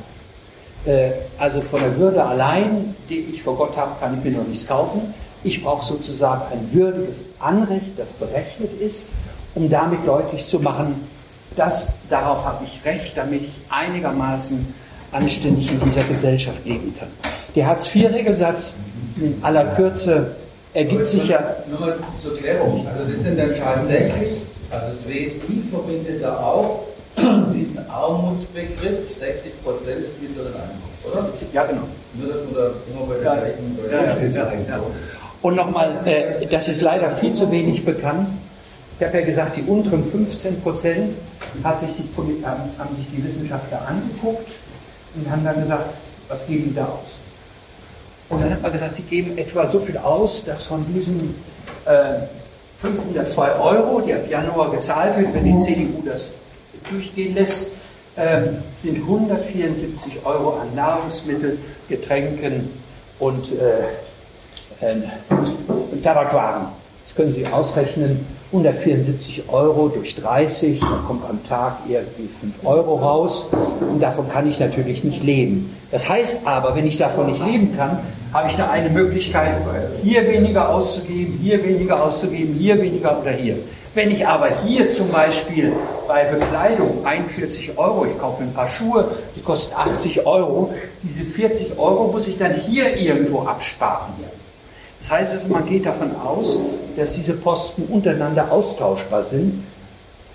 Äh, 0.85 1.11
also 1.37 1.61
von 1.61 1.79
der 1.79 1.97
Würde 1.97 2.23
allein, 2.23 2.95
die 3.09 3.19
ich 3.19 3.41
vor 3.41 3.55
Gott 3.57 3.75
habe, 3.75 3.91
kann 3.99 4.17
ich 4.17 4.23
mir 4.23 4.37
noch 4.37 4.47
nichts 4.47 4.67
kaufen. 4.67 5.13
Ich 5.45 5.63
brauche 5.63 5.85
sozusagen 5.85 6.41
ein 6.51 6.73
würdiges 6.73 7.25
Anrecht, 7.39 7.97
das 7.97 8.11
berechnet 8.13 8.81
ist 8.81 9.11
um 9.55 9.69
damit 9.69 10.05
deutlich 10.05 10.45
zu 10.45 10.59
machen, 10.59 11.07
dass 11.55 11.93
darauf 12.09 12.45
habe 12.45 12.65
ich 12.65 12.85
Recht, 12.85 13.17
damit 13.17 13.43
ich 13.43 13.55
einigermaßen 13.69 14.73
anständig 15.11 15.71
in 15.71 15.79
dieser 15.79 16.03
Gesellschaft 16.03 16.63
leben 16.65 16.93
kann. 16.99 17.07
Der 17.55 17.67
Hartz-IV-Regelsatz 17.67 18.79
in 19.17 19.39
aller 19.41 19.65
Kürze 19.75 20.35
ergibt 20.73 21.07
sich 21.07 21.29
ja. 21.29 21.55
Nur 21.69 21.79
mal 21.79 21.95
zur 22.21 22.37
Klärung. 22.37 22.85
Also 22.85 23.09
das 23.09 23.21
sind 23.21 23.39
dann 23.39 23.55
tatsächlich, 23.55 24.41
also 24.69 24.87
das 24.87 25.07
WSI 25.07 25.63
verbindet 25.71 26.21
da 26.21 26.37
auch 26.37 26.81
diesen 27.55 27.89
Armutsbegriff 27.89 29.17
60 29.17 29.63
Prozent 29.63 30.03
des 30.03 30.21
mittleren 30.21 30.51
Einkommens, 30.53 31.05
oder? 31.05 31.29
Ja, 31.53 31.63
genau. 31.63 31.83
Nur, 32.13 32.27
dass 32.27 32.43
man 32.43 32.53
da 32.55 32.71
immer 32.91 33.05
bei 33.07 33.13
der 33.15 33.23
ja, 33.23 33.35
gleichen, 33.35 33.77
der 33.81 33.91
ja, 33.91 34.03
ja, 34.03 34.59
ja, 34.67 34.81
Und 35.45 35.57
nochmal, 35.57 35.95
äh, 36.07 36.47
das 36.47 36.67
ist 36.67 36.81
leider 36.81 37.11
viel 37.11 37.31
zu 37.35 37.51
wenig 37.51 37.85
bekannt. 37.85 38.29
Ich 38.99 39.05
habe 39.05 39.19
ja 39.19 39.25
gesagt, 39.27 39.57
die 39.57 39.61
unteren 39.61 40.03
15 40.03 40.59
Prozent 40.61 41.15
hat 41.63 41.79
sich 41.79 41.89
die, 41.89 42.43
haben 42.43 42.95
sich 42.97 43.05
die 43.15 43.23
Wissenschaftler 43.23 43.87
angeguckt 43.87 44.49
und 45.13 45.29
haben 45.29 45.43
dann 45.43 45.61
gesagt, 45.61 45.93
was 46.29 46.47
geben 46.47 46.69
die 46.69 46.73
da 46.73 46.85
aus? 46.85 47.19
Und 48.29 48.41
dann 48.41 48.53
hat 48.53 48.63
man 48.63 48.71
gesagt, 48.71 48.97
die 48.97 49.03
geben 49.03 49.37
etwa 49.37 49.69
so 49.69 49.79
viel 49.79 49.99
aus, 49.99 50.45
dass 50.45 50.63
von 50.63 50.83
diesen 50.91 51.35
äh, 51.85 52.25
502 52.81 53.59
Euro, 53.59 54.01
die 54.01 54.15
ab 54.15 54.27
Januar 54.27 54.71
gezahlt 54.71 55.15
wird, 55.15 55.31
wenn 55.31 55.43
die 55.43 55.57
CDU 55.57 56.01
das 56.03 56.31
durchgehen 56.89 57.35
lässt, 57.35 57.73
äh, 58.15 58.41
sind 58.81 58.97
174 58.97 60.25
Euro 60.25 60.57
an 60.57 60.73
Nahrungsmittel, 60.73 61.59
Getränken 61.87 62.67
und, 63.19 63.51
äh, 63.51 63.83
äh, 64.81 65.97
Tabakwaren. 66.01 66.67
Das 67.03 67.15
können 67.15 67.33
Sie 67.33 67.45
ausrechnen 67.47 68.25
174 68.51 69.49
Euro 69.49 69.89
durch 69.89 70.15
30, 70.15 70.79
da 70.79 71.03
kommt 71.07 71.27
am 71.29 71.43
Tag 71.47 71.77
irgendwie 71.87 72.29
5 72.39 72.53
Euro 72.63 72.95
raus 72.95 73.49
und 73.81 74.01
davon 74.01 74.29
kann 74.29 74.47
ich 74.47 74.59
natürlich 74.59 75.03
nicht 75.03 75.23
leben. 75.23 75.75
Das 75.91 76.07
heißt 76.07 76.47
aber, 76.47 76.75
wenn 76.75 76.85
ich 76.85 76.97
davon 76.97 77.27
nicht 77.27 77.43
leben 77.43 77.75
kann, 77.75 77.99
habe 78.33 78.49
ich 78.49 78.55
da 78.55 78.69
eine 78.69 78.89
Möglichkeit, 78.89 79.55
hier 80.03 80.27
weniger 80.27 80.69
auszugeben, 80.69 81.39
hier 81.41 81.63
weniger 81.63 82.03
auszugeben, 82.03 82.55
hier 82.55 82.81
weniger 82.81 83.19
oder 83.19 83.31
hier. 83.31 83.57
Wenn 83.93 84.11
ich 84.11 84.27
aber 84.27 84.49
hier 84.65 84.91
zum 84.91 85.09
Beispiel 85.09 85.71
bei 86.07 86.25
Bekleidung 86.25 87.05
41 87.05 87.77
Euro, 87.77 88.05
ich 88.05 88.19
kaufe 88.19 88.43
mir 88.43 88.49
ein 88.49 88.53
paar 88.53 88.69
Schuhe, 88.69 89.09
die 89.35 89.41
kosten 89.41 89.73
80 89.75 90.25
Euro, 90.25 90.73
diese 91.01 91.23
40 91.23 91.79
Euro 91.79 92.11
muss 92.11 92.27
ich 92.27 92.37
dann 92.37 92.53
hier 92.53 92.97
irgendwo 92.97 93.43
absparen. 93.43 94.13
Das 95.05 95.19
heißt 95.19 95.33
also, 95.33 95.49
man 95.49 95.67
geht 95.69 95.85
davon 95.85 96.15
aus, 96.15 96.61
dass 96.97 97.13
diese 97.13 97.33
Posten 97.33 97.83
untereinander 97.83 98.51
austauschbar 98.51 99.23
sind. 99.23 99.63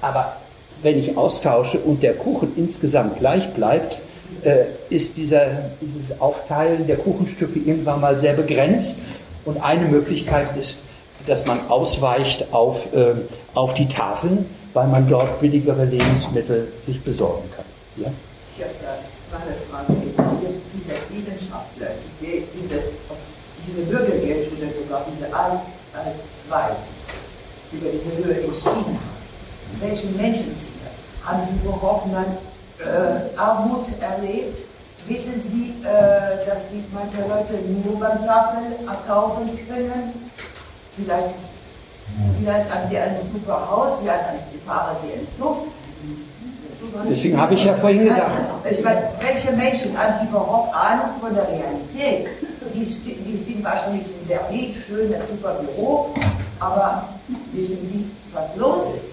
Aber 0.01 0.37
wenn 0.81 0.97
ich 0.97 1.17
austausche 1.17 1.81
und 1.81 2.05
der 2.05 2.15
Kuchen 2.15 2.53
insgesamt 2.57 3.19
gleich 3.19 3.53
bleibt, 3.53 4.01
äh, 4.45 4.67
ist 4.89 5.17
dieser, 5.17 5.47
dieses 5.81 6.21
Aufteilen 6.21 6.87
der 6.87 6.99
Kuchenstücke 6.99 7.59
irgendwann 7.59 8.01
mal 8.01 8.17
sehr 8.21 8.35
begrenzt. 8.35 9.01
Und 9.45 9.61
eine 9.61 9.87
Möglichkeit 9.87 10.57
ist, 10.57 10.83
dass 11.27 11.47
man 11.47 11.59
ausweicht 11.69 12.55
auf, 12.55 12.95
äh, 12.95 13.15
auf 13.55 13.75
die 13.75 13.89
Tafeln, 13.89 14.47
weil 14.73 14.87
man 14.87 15.09
dort 15.09 15.41
billigere 15.41 15.85
Lebensmittel 15.85 16.69
sich 16.81 17.03
besorgen 17.03 17.51
kann. 17.57 17.65
Ja? 17.97 18.13
Ich 18.57 18.63
habe 18.63 18.75
da 18.81 19.37
eine 19.37 19.57
Frage. 19.69 20.01
Diese, 20.77 20.95
Wissenschaftler, 21.13 21.89
die 22.21 22.45
diese, 22.55 22.83
diese 23.67 23.83
Bürgergeld 23.83 24.30
oder 24.91 24.99
sogar 24.99 25.05
diese 25.11 25.35
Al 25.35 25.61
2 26.49 26.59
über 27.73 27.91
diese 27.91 28.17
Höhe 28.17 28.45
entschieden 28.45 28.99
haben, 28.99 29.81
welche 29.81 30.07
Menschen 30.09 30.57
sind 30.59 30.81
das? 30.85 31.29
Haben 31.29 31.43
sie 31.43 31.67
überhaupt 31.67 32.07
mal 32.13 32.27
äh, 32.81 33.39
Armut 33.39 33.87
erlebt? 34.01 34.59
Wissen 35.07 35.43
Sie, 35.43 35.75
äh, 35.83 36.37
dass 36.45 36.69
sie 36.71 36.85
manche 36.93 37.27
Leute 37.27 37.55
nur 37.85 37.99
beim 37.99 38.27
Tafel 38.27 38.63
kaufen 39.07 39.49
können? 39.67 40.31
Vielleicht, 40.97 41.35
vielleicht 42.39 42.75
haben 42.75 42.89
sie 42.91 42.99
ein 42.99 43.17
super 43.33 43.71
Haus, 43.71 44.01
vielleicht 44.01 44.27
haben 44.27 44.39
sie 44.53 44.59
fahren 44.59 44.97
sie 45.03 45.13
einen 45.13 45.29
Flucht. 45.39 45.69
Deswegen 47.09 47.41
habe 47.41 47.55
ich 47.55 47.65
ja 47.65 47.75
vorhin 47.75 48.05
gesagt. 48.05 48.31
Ich 48.71 48.83
meine, 48.85 49.09
welche 49.21 49.53
Menschen 49.53 49.97
haben 49.97 50.29
überhaupt 50.29 50.75
Ahnung 50.75 51.21
von 51.21 51.35
der 51.35 51.47
Realität? 51.49 52.29
Die, 52.75 52.85
die 52.85 53.37
sind 53.37 53.65
wahrscheinlich 53.65 54.07
in 54.07 54.27
Berlin, 54.29 54.75
schön, 54.87 55.13
ein 55.15 55.21
super 55.29 55.55
Büro, 55.55 56.11
aber 56.61 57.09
wissen 57.53 57.79
Sie, 57.91 58.05
was 58.33 58.45
los 58.57 58.95
ist? 58.97 59.11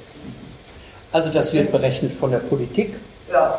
Also 1.11 1.29
das 1.29 1.53
wird 1.53 1.71
berechnet 1.71 2.11
von 2.11 2.31
der 2.31 2.39
Politik, 2.39 2.95
ja. 3.31 3.57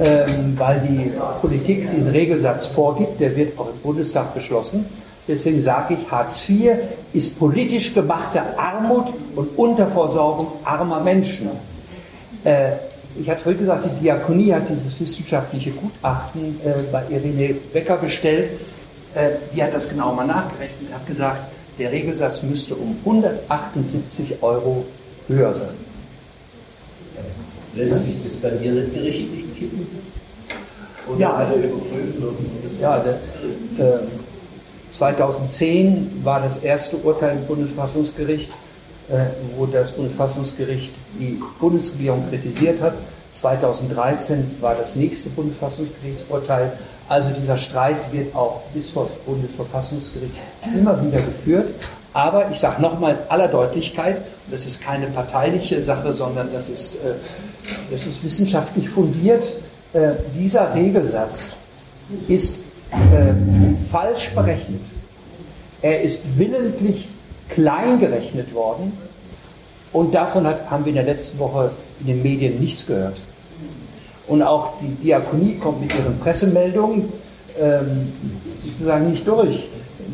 ähm, 0.00 0.54
weil 0.58 0.80
die 0.80 1.12
Politik 1.40 1.90
den 1.90 2.08
Regelsatz 2.08 2.66
vorgibt, 2.66 3.20
der 3.20 3.34
wird 3.34 3.58
auch 3.58 3.68
im 3.68 3.78
Bundestag 3.78 4.34
beschlossen. 4.34 4.86
Deswegen 5.26 5.62
sage 5.62 5.94
ich, 5.94 6.10
Hartz 6.10 6.48
IV 6.48 6.72
ist 7.12 7.38
politisch 7.38 7.94
gemachte 7.94 8.42
Armut 8.58 9.12
und 9.36 9.56
Unterversorgung 9.56 10.52
armer 10.64 11.00
Menschen. 11.00 11.50
Äh, 12.44 12.72
ich 13.18 13.28
hatte 13.28 13.40
vorhin 13.42 13.60
gesagt, 13.60 13.84
die 13.84 14.02
Diakonie 14.02 14.52
hat 14.52 14.68
dieses 14.68 14.98
wissenschaftliche 15.00 15.70
Gutachten 15.70 16.60
äh, 16.64 16.82
bei 16.92 17.02
Irene 17.10 17.54
Becker 17.72 17.96
bestellt. 17.96 18.50
Äh, 19.14 19.30
die 19.54 19.62
hat 19.62 19.74
das 19.74 19.88
genau 19.88 20.14
mal 20.14 20.26
nachgerechnet 20.26 20.88
und 20.88 20.94
hat 20.94 21.06
gesagt, 21.06 21.48
der 21.78 21.90
Regelsatz 21.90 22.42
müsste 22.42 22.74
um 22.74 22.96
178 23.04 24.42
Euro 24.42 24.84
höher 25.26 25.52
sein. 25.52 25.74
Lässt 27.74 28.04
sich 28.04 28.22
das 28.22 28.40
dann 28.40 28.58
hier 28.58 28.72
nicht 28.72 28.94
gerichtlich 28.94 29.44
kippen? 29.58 29.86
Oder 31.08 31.18
ja, 31.20 31.34
alle 31.34 31.54
überprüfen? 31.54 32.24
Ja, 32.80 32.98
das, 32.98 33.84
äh, 33.84 34.00
2010 34.90 36.20
war 36.24 36.40
das 36.40 36.58
erste 36.58 36.96
Urteil 36.98 37.36
im 37.36 37.46
Bundesverfassungsgericht, 37.46 38.50
wo 39.56 39.66
das 39.66 39.92
Bundesverfassungsgericht 39.92 40.92
die 41.18 41.40
Bundesregierung 41.58 42.28
kritisiert 42.28 42.80
hat. 42.80 42.94
2013 43.32 44.56
war 44.60 44.74
das 44.74 44.96
nächste 44.96 45.30
Bundesverfassungsgerichtsurteil. 45.30 46.72
Also 47.08 47.30
dieser 47.30 47.58
Streit 47.58 47.96
wird 48.12 48.34
auch 48.34 48.62
bis 48.72 48.90
vor 48.90 49.04
das 49.04 49.14
Bundesverfassungsgericht 49.26 50.32
immer 50.76 51.04
wieder 51.04 51.20
geführt. 51.20 51.74
Aber 52.12 52.50
ich 52.50 52.58
sage 52.58 52.82
nochmal 52.82 53.12
in 53.12 53.18
aller 53.30 53.48
Deutlichkeit, 53.48 54.22
das 54.50 54.66
ist 54.66 54.80
keine 54.80 55.06
parteiliche 55.06 55.80
Sache, 55.80 56.12
sondern 56.12 56.52
das 56.52 56.68
ist, 56.68 56.96
äh, 56.96 57.14
das 57.90 58.06
ist 58.06 58.22
wissenschaftlich 58.24 58.88
fundiert. 58.88 59.44
Äh, 59.92 60.10
dieser 60.36 60.74
Regelsatz 60.74 61.56
ist 62.26 62.64
äh, 62.90 63.80
falsch 63.80 64.34
berechnet. 64.34 64.80
Er 65.82 66.02
ist 66.02 66.38
willentlich 66.38 67.08
klein 67.54 67.98
gerechnet 67.98 68.54
worden 68.54 68.92
und 69.92 70.14
davon 70.14 70.46
hat, 70.46 70.70
haben 70.70 70.84
wir 70.84 70.90
in 70.90 70.96
der 70.96 71.04
letzten 71.04 71.38
Woche 71.38 71.70
in 72.00 72.06
den 72.06 72.22
Medien 72.22 72.60
nichts 72.60 72.86
gehört. 72.86 73.16
Und 74.26 74.42
auch 74.42 74.74
die 74.80 74.94
Diakonie 75.02 75.56
kommt 75.56 75.80
mit 75.80 75.92
ihren 75.98 76.18
Pressemeldungen 76.20 77.12
ähm, 77.60 78.12
sozusagen 78.64 79.10
nicht 79.10 79.26
durch, 79.26 79.66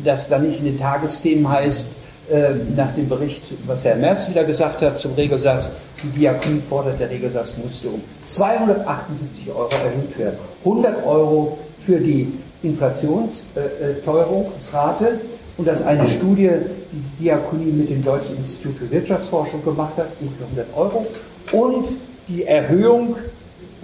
dass 0.03 0.27
da 0.27 0.39
nicht 0.39 0.59
in 0.59 0.65
den 0.65 0.79
Tagesthemen 0.79 1.47
heißt, 1.47 1.95
äh, 2.29 2.49
nach 2.75 2.93
dem 2.93 3.07
Bericht, 3.07 3.43
was 3.65 3.85
Herr 3.85 3.95
Merz 3.95 4.29
wieder 4.29 4.43
gesagt 4.43 4.81
hat 4.81 4.97
zum 4.97 5.13
Regelsatz, 5.13 5.77
die 6.03 6.09
Diakonie 6.09 6.59
fordert, 6.59 6.99
der 6.99 7.09
Regelsatz 7.09 7.51
musste 7.61 7.87
um 7.89 8.01
278 8.23 9.49
Euro 9.49 9.69
erhöht 9.69 10.17
werden. 10.17 10.37
100 10.65 11.05
Euro 11.05 11.59
für 11.77 11.99
die 11.99 12.33
Inflationsteuerungsrate 12.63 15.19
und 15.57 15.67
dass 15.67 15.83
eine 15.83 16.07
Studie, 16.07 16.51
die 16.91 16.97
die 16.97 17.23
Diakonie 17.23 17.71
mit 17.71 17.89
dem 17.89 18.01
Deutschen 18.01 18.37
Institut 18.37 18.77
für 18.77 18.91
Wirtschaftsforschung 18.91 19.63
gemacht 19.63 19.93
hat, 19.97 20.07
ungefähr 20.19 20.45
100 20.47 20.77
Euro 20.77 21.07
und 21.51 21.87
die 22.27 22.45
Erhöhung, 22.45 23.15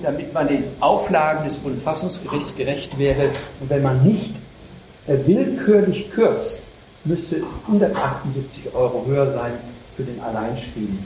damit 0.02 0.34
man 0.34 0.48
den 0.48 0.64
Auflagen 0.80 1.46
des 1.46 1.56
Bundesfassungsgerichts 1.58 2.56
gerecht 2.56 2.98
werde 2.98 3.30
und 3.60 3.70
wenn 3.70 3.82
man 3.82 4.04
nicht 4.04 4.36
äh, 5.08 5.18
willkürlich 5.26 6.12
kürzt, 6.12 6.68
müsste 7.06 7.38
es 7.38 7.44
178 7.68 8.74
Euro 8.74 9.04
höher 9.08 9.32
sein 9.34 9.54
für 9.96 10.04
den 10.04 10.20
Alleinstehenden, 10.22 11.00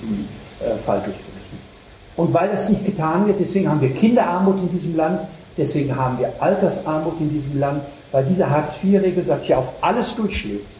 den 0.00 0.28
äh, 0.60 0.76
Fall 0.84 0.98
durchgerechnet. 0.98 1.36
Und 2.16 2.32
weil 2.32 2.48
das 2.48 2.70
nicht 2.70 2.86
getan 2.86 3.26
wird, 3.26 3.38
deswegen 3.40 3.68
haben 3.68 3.80
wir 3.80 3.90
Kinderarmut 3.90 4.56
in 4.62 4.70
diesem 4.70 4.96
Land, 4.96 5.20
deswegen 5.56 5.94
haben 5.94 6.18
wir 6.18 6.32
Altersarmut 6.40 7.20
in 7.20 7.30
diesem 7.30 7.60
Land, 7.60 7.82
weil 8.12 8.24
dieser 8.24 8.50
Hartz-IV-Regelsatz 8.50 9.48
ja 9.48 9.58
auf 9.58 9.68
alles 9.80 10.14
durchschlägt. 10.16 10.70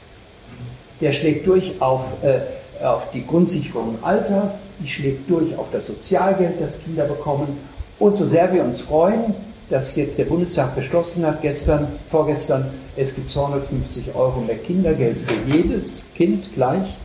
Der 1.00 1.12
schlägt 1.12 1.46
durch 1.46 1.80
auf, 1.80 2.22
äh, 2.22 2.84
auf 2.84 3.10
die 3.12 3.26
Grundsicherung 3.26 3.96
im 3.98 4.04
Alter, 4.04 4.54
die 4.78 4.88
schlägt 4.88 5.28
durch 5.30 5.56
auf 5.56 5.66
das 5.72 5.86
Sozialgeld, 5.86 6.54
das 6.60 6.82
Kinder 6.82 7.04
bekommen. 7.04 7.58
Und 7.98 8.16
so 8.16 8.26
sehr 8.26 8.52
wir 8.52 8.62
uns 8.62 8.80
freuen, 8.80 9.34
dass 9.70 9.94
jetzt 9.96 10.18
der 10.18 10.26
Bundestag 10.26 10.74
beschlossen 10.74 11.26
hat, 11.26 11.42
gestern, 11.42 11.88
vorgestern, 12.08 12.70
es 12.96 13.14
gibt 13.14 13.32
250 13.32 14.14
Euro 14.14 14.40
mehr 14.40 14.58
Kindergeld 14.58 15.18
für 15.26 15.50
jedes 15.50 16.06
Kind 16.14 16.54
gleich. 16.54 16.96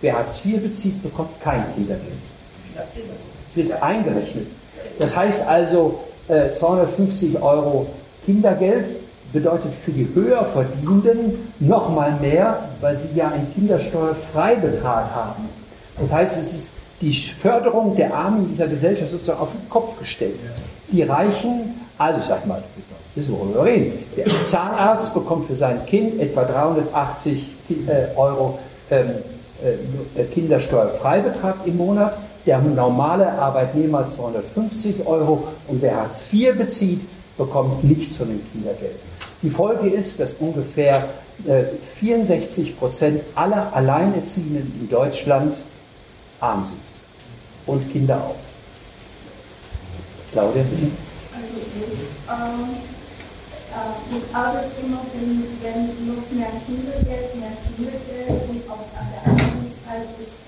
Wer 0.00 0.18
Hartz 0.18 0.40
IV 0.44 0.62
bezieht, 0.62 1.02
bekommt 1.02 1.40
kein 1.42 1.64
Kindergeld. 1.74 2.12
Es 3.50 3.56
wird 3.56 3.82
eingerechnet. 3.82 4.46
Das 4.98 5.16
heißt 5.16 5.46
also, 5.46 6.00
250 6.28 7.34
äh, 7.34 7.38
Euro 7.38 7.86
Kindergeld 8.24 8.86
bedeutet 9.32 9.72
für 9.74 9.92
die 9.92 10.08
höher 10.14 10.44
Verdienenden 10.44 11.52
noch 11.60 11.88
mal 11.94 12.12
mehr, 12.20 12.58
weil 12.80 12.96
sie 12.96 13.08
ja 13.14 13.28
einen 13.28 13.52
Kindersteuerfreibetrag 13.54 15.14
haben. 15.14 15.48
Das 16.00 16.12
heißt, 16.12 16.38
es 16.38 16.54
ist 16.54 16.72
die 17.00 17.12
Förderung 17.12 17.96
der 17.96 18.14
Armen 18.14 18.48
dieser 18.50 18.66
Gesellschaft 18.66 19.10
sozusagen 19.10 19.40
auf 19.40 19.52
den 19.52 19.68
Kopf 19.70 19.98
gestellt. 19.98 20.38
Die 20.92 21.02
Reichen, 21.02 21.80
also 21.96 22.20
sag 22.26 22.46
mal, 22.46 22.62
wissen 23.14 23.32
wir, 23.32 23.38
worüber 23.38 23.64
wir 23.64 23.72
reden. 23.72 23.92
Der 24.16 24.44
Zahnarzt 24.44 25.14
bekommt 25.14 25.46
für 25.46 25.56
sein 25.56 25.84
Kind 25.86 26.20
etwa 26.20 26.44
380 26.44 27.46
äh, 27.70 28.16
Euro 28.16 28.58
ähm, 28.90 29.10
äh, 30.16 30.24
Kindersteuerfreibetrag 30.24 31.56
im 31.64 31.76
Monat. 31.76 32.18
Der 32.46 32.58
normale 32.58 33.30
Arbeitnehmer 33.32 34.08
250 34.08 35.06
Euro 35.06 35.48
und 35.68 35.82
wer 35.82 35.96
Hartz 35.96 36.22
IV 36.32 36.56
bezieht, 36.56 37.00
bekommt 37.36 37.84
nichts 37.84 38.16
von 38.16 38.28
dem 38.28 38.40
Kindergeld. 38.50 38.96
Die 39.42 39.50
Folge 39.50 39.88
ist, 39.88 40.20
dass 40.20 40.34
ungefähr 40.34 41.08
äh, 41.46 41.64
64 41.98 42.78
Prozent 42.78 43.22
aller 43.34 43.74
Alleinerziehenden 43.74 44.72
in 44.80 44.88
Deutschland 44.88 45.56
arm 46.40 46.64
sind. 46.66 46.80
Und 47.66 47.90
Kinder 47.90 48.16
auch. 48.16 48.36
Claudia, 50.32 50.62
bitte. 50.62 50.90
Also, 51.32 52.44
ähm, 52.44 52.70
äh, 53.70 54.14
mit 54.14 54.34
Arbeitszimmer, 54.34 55.00
wenn, 55.14 55.44
wenn 55.62 56.14
noch 56.14 56.30
mehr 56.30 56.52
Kindergeld, 56.66 57.34
mehr 57.36 57.52
Kindergeld 57.76 58.42
und 58.48 58.70
an 58.70 59.06
der 59.12 59.30
anderen 59.30 59.70
Seite 59.70 60.22
ist 60.22 60.40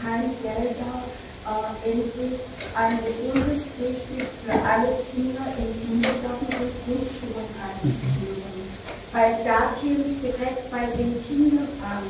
keine 0.00 0.30
Gelder, 0.42 1.02
äh, 1.46 1.90
endlich 1.90 2.40
ein 2.74 2.98
gesundes 3.04 3.70
Frühstück 3.70 4.28
für 4.44 4.52
alle 4.52 4.98
Kinder 5.14 5.46
im 5.56 5.70
Kindergarten 5.86 6.46
und 6.58 6.72
Grundschulen 6.84 7.48
einzuführen. 7.62 8.66
Weil 9.12 9.44
da 9.44 9.72
käme 9.80 10.04
es 10.04 10.20
direkt 10.20 10.70
bei 10.70 10.86
den 10.96 11.24
Kindern 11.26 11.68
an. 11.82 12.02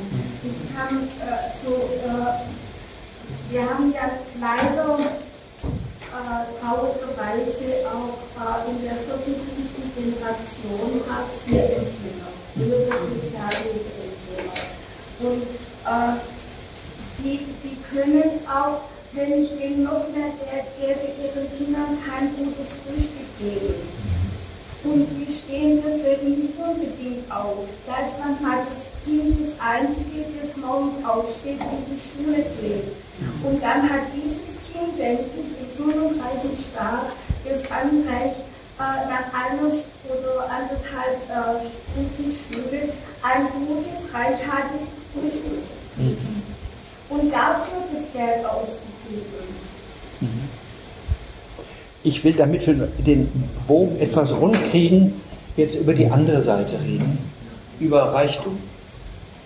Ich 0.43 0.75
kann 0.75 1.07
äh, 1.21 1.53
so, 1.53 1.89
äh, 2.03 3.51
wir 3.51 3.61
haben 3.61 3.93
ja 3.93 4.09
leider 4.39 4.99
äh, 4.99 6.43
traurigerweise 6.59 7.85
auch 7.87 8.17
äh, 8.41 8.71
in 8.71 8.81
der 8.83 8.95
vierten, 9.05 9.35
fünften 9.35 9.91
Generation 9.95 11.01
Hartz-IV-Empfänger, 11.09 12.29
höhere 12.55 12.97
Sozialhilfeempfänger. 12.97 14.57
Und 15.19 15.43
äh, 15.85 16.19
die, 17.19 17.45
die 17.63 17.77
können 17.89 18.41
auch 18.47 18.81
wenn 19.17 19.43
ich 19.43 19.49
noch 19.77 20.05
mehr 20.13 20.31
Geld 20.37 20.69
gebe, 20.77 21.09
ihren 21.17 21.57
Kindern 21.57 21.97
kein 22.05 22.29
gutes 22.37 22.81
Frühstück 22.83 23.27
geben. 23.39 23.73
Und 24.83 25.07
die 25.17 25.31
stehen 25.31 25.81
deswegen 25.83 26.39
nicht 26.39 26.53
unbedingt 26.55 27.29
auf. 27.31 27.65
Da 27.87 28.05
ist 28.05 28.15
dann 28.19 28.37
halt 28.47 28.67
das 28.69 28.89
Kind 29.03 29.35
das 29.41 29.59
Einzige, 29.59 30.25
das 30.39 30.55
morgens 30.55 31.03
aufsteht 31.03 31.59
und 31.59 31.83
die 31.89 31.99
Schule 31.99 32.45
geht. 32.61 32.93
Und 33.43 33.61
dann 33.61 33.89
hat 33.89 34.13
dieses 34.13 34.59
Kind, 34.71 34.97
denke 34.97 35.25
ich, 35.35 35.61
mit 35.61 35.73
so 35.73 35.83
einem 35.85 36.21
reichen 36.21 36.55
Staat 36.55 37.11
das 37.43 37.63
Anrecht, 37.71 38.37
äh, 38.77 39.09
nach 39.09 39.33
einer 39.33 39.65
oder 39.65 40.45
anderthalb 40.47 41.17
äh, 41.27 41.65
Stunden 41.65 42.31
Schule 42.31 42.93
ein 43.23 43.47
gutes, 43.65 44.13
reichhaltiges 44.13 44.89
Frühstück 45.11 45.65
zu 45.65 45.73
kriegen. 45.95 46.56
Mhm 47.09 47.17
und 47.17 47.31
dafür 47.31 47.83
das 47.93 48.11
Geld 48.11 48.45
auszugeben. 48.45 49.23
Ich 52.03 52.23
will, 52.23 52.33
damit 52.33 52.65
wir 52.65 52.73
den 52.73 53.31
Bogen 53.67 53.99
etwas 53.99 54.33
rund 54.33 54.61
kriegen, 54.71 55.21
jetzt 55.55 55.75
über 55.75 55.93
die 55.93 56.09
andere 56.09 56.41
Seite 56.41 56.79
reden, 56.79 57.17
über 57.79 58.13
Reichtum. 58.13 58.57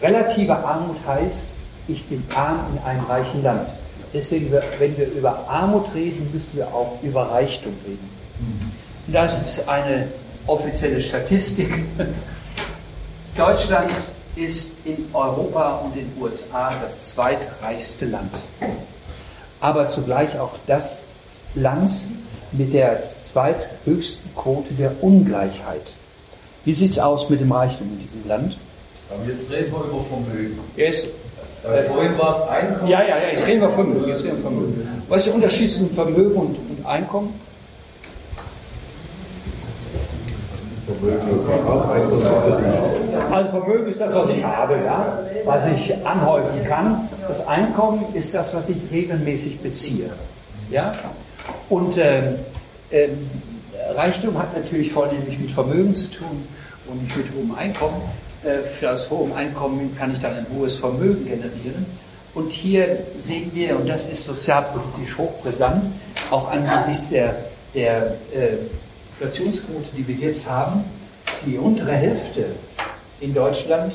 Relative 0.02 0.56
Armut 0.56 0.98
heißt, 1.08 1.56
ich 1.88 2.04
bin 2.06 2.24
arm 2.36 2.60
in 2.74 2.84
einem 2.84 3.06
reichen 3.06 3.44
Land. 3.44 3.68
Deswegen, 4.14 4.52
wenn 4.52 4.98
wir 4.98 5.08
über 5.12 5.48
Armut 5.48 5.94
reden, 5.96 6.30
müssen 6.34 6.50
wir 6.54 6.68
auch 6.68 6.98
über 7.02 7.32
Reichtum 7.32 7.74
reden. 7.86 8.10
Das 9.08 9.42
ist 9.42 9.68
eine 9.68 10.08
offizielle 10.48 11.02
Statistik. 11.02 11.72
Deutschland 13.38 13.90
ist 14.36 14.78
in 14.86 15.10
Europa 15.14 15.78
und 15.78 15.95
in 15.98 16.10
den 16.10 16.22
USA 16.22 16.74
das 16.82 17.14
zweitreichste 17.14 18.06
Land, 18.06 18.32
aber 19.60 19.90
zugleich 19.90 20.40
auch 20.40 20.56
das 20.68 20.99
Land 21.56 21.91
mit 22.52 22.74
der 22.74 23.03
zweithöchsten 23.03 24.34
Quote 24.36 24.74
der 24.74 25.03
Ungleichheit. 25.03 25.94
Wie 26.64 26.74
sieht 26.74 26.91
es 26.91 26.99
aus 26.99 27.30
mit 27.30 27.41
dem 27.41 27.52
Reichtum 27.52 27.88
in 27.88 27.99
diesem 27.99 28.28
Land? 28.28 28.58
Aber 29.10 29.30
jetzt 29.30 29.49
reden 29.49 29.72
wir 29.72 29.84
über 29.86 30.02
Vermögen. 30.02 30.60
Yes. 30.76 31.16
Äh, 31.64 31.84
vorhin 31.84 32.18
war 32.18 32.41
es 32.41 32.49
Einkommen. 32.49 32.90
Ja, 32.90 33.02
ja, 33.02 33.18
ja, 33.18 33.30
jetzt 33.34 33.48
reden 33.48 33.62
wir 33.62 33.70
Vermögen. 33.70 34.08
Jetzt 34.08 34.24
reden 34.24 34.38
wir 34.38 34.41
Vermögen. 34.44 35.03
Was 35.10 35.20
ist 35.20 35.28
der 35.28 35.36
Unterschied 35.36 35.72
zwischen 35.72 35.94
Vermögen 35.94 36.36
und, 36.36 36.56
und 36.56 36.86
Einkommen? 36.86 37.34
Also 43.32 43.50
Vermögen 43.50 43.88
ist 43.88 44.02
das, 44.02 44.16
was 44.16 44.30
ich 44.30 44.44
habe, 44.44 44.78
ja? 44.84 45.20
was 45.46 45.68
ich 45.68 46.06
anhäufen 46.06 46.64
kann. 46.68 47.10
Das 47.28 47.48
Einkommen 47.48 48.06
ist 48.14 48.34
das, 48.34 48.54
was 48.54 48.70
ich 48.70 48.78
regelmäßig 48.92 49.62
beziehe. 49.62 50.10
Ja? 50.70 50.94
Und 51.70 51.98
äh, 51.98 52.34
äh, 52.92 53.10
Reichtum 53.96 54.38
hat 54.38 54.56
natürlich 54.56 54.92
vornehmlich 54.92 55.40
mit 55.40 55.52
Vermögen 55.52 55.94
zu 55.96 56.10
tun 56.12 56.48
und 56.88 57.04
nicht 57.04 57.18
mit 57.18 57.28
hohem 57.36 57.56
Einkommen. 57.56 58.02
Äh, 58.44 58.64
für 58.64 58.88
das 58.88 59.10
hohe 59.10 59.34
Einkommen 59.36 59.96
kann 59.98 60.12
ich 60.12 60.20
dann 60.20 60.36
ein 60.36 60.46
hohes 60.56 60.76
Vermögen 60.76 61.26
generieren. 61.26 61.86
Und 62.34 62.50
hier 62.52 63.00
sehen 63.18 63.52
wir, 63.54 63.76
und 63.78 63.88
das 63.90 64.10
ist 64.10 64.26
sozialpolitisch 64.26 65.18
hochbrisant, 65.18 65.84
auch 66.30 66.50
angesichts 66.50 67.10
der, 67.10 67.36
der 67.76 68.16
äh, 68.34 68.58
Inflationsquote, 69.22 69.85
die 69.95 70.07
wir 70.07 70.15
jetzt 70.15 70.49
haben, 70.49 70.84
die 71.45 71.57
untere 71.57 71.91
Hälfte 71.91 72.48
in 73.19 73.34
Deutschland 73.34 73.93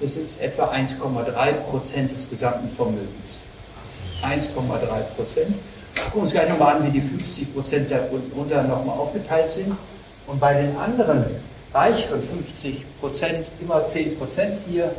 besitzt 0.00 0.40
etwa 0.40 0.70
1,3 0.70 1.52
Prozent 1.70 2.12
des 2.12 2.30
gesamten 2.30 2.68
Vermögens. 2.68 3.38
1,3 4.22 4.56
Prozent. 5.16 5.54
Gucken 5.94 6.14
wir 6.14 6.22
uns 6.22 6.32
gleich 6.32 6.48
nochmal 6.48 6.76
an, 6.76 6.86
wie 6.86 6.90
die 6.90 7.00
50 7.02 7.54
Prozent 7.54 7.90
darunter 7.90 8.62
nochmal 8.62 8.98
aufgeteilt 8.98 9.50
sind. 9.50 9.76
Und 10.26 10.40
bei 10.40 10.54
den 10.54 10.76
anderen 10.76 11.26
reicheren 11.74 12.22
50 12.22 12.84
Prozent, 13.00 13.46
immer 13.60 13.86
10 13.86 14.18
Prozent 14.18 14.58
hier, 14.66 14.94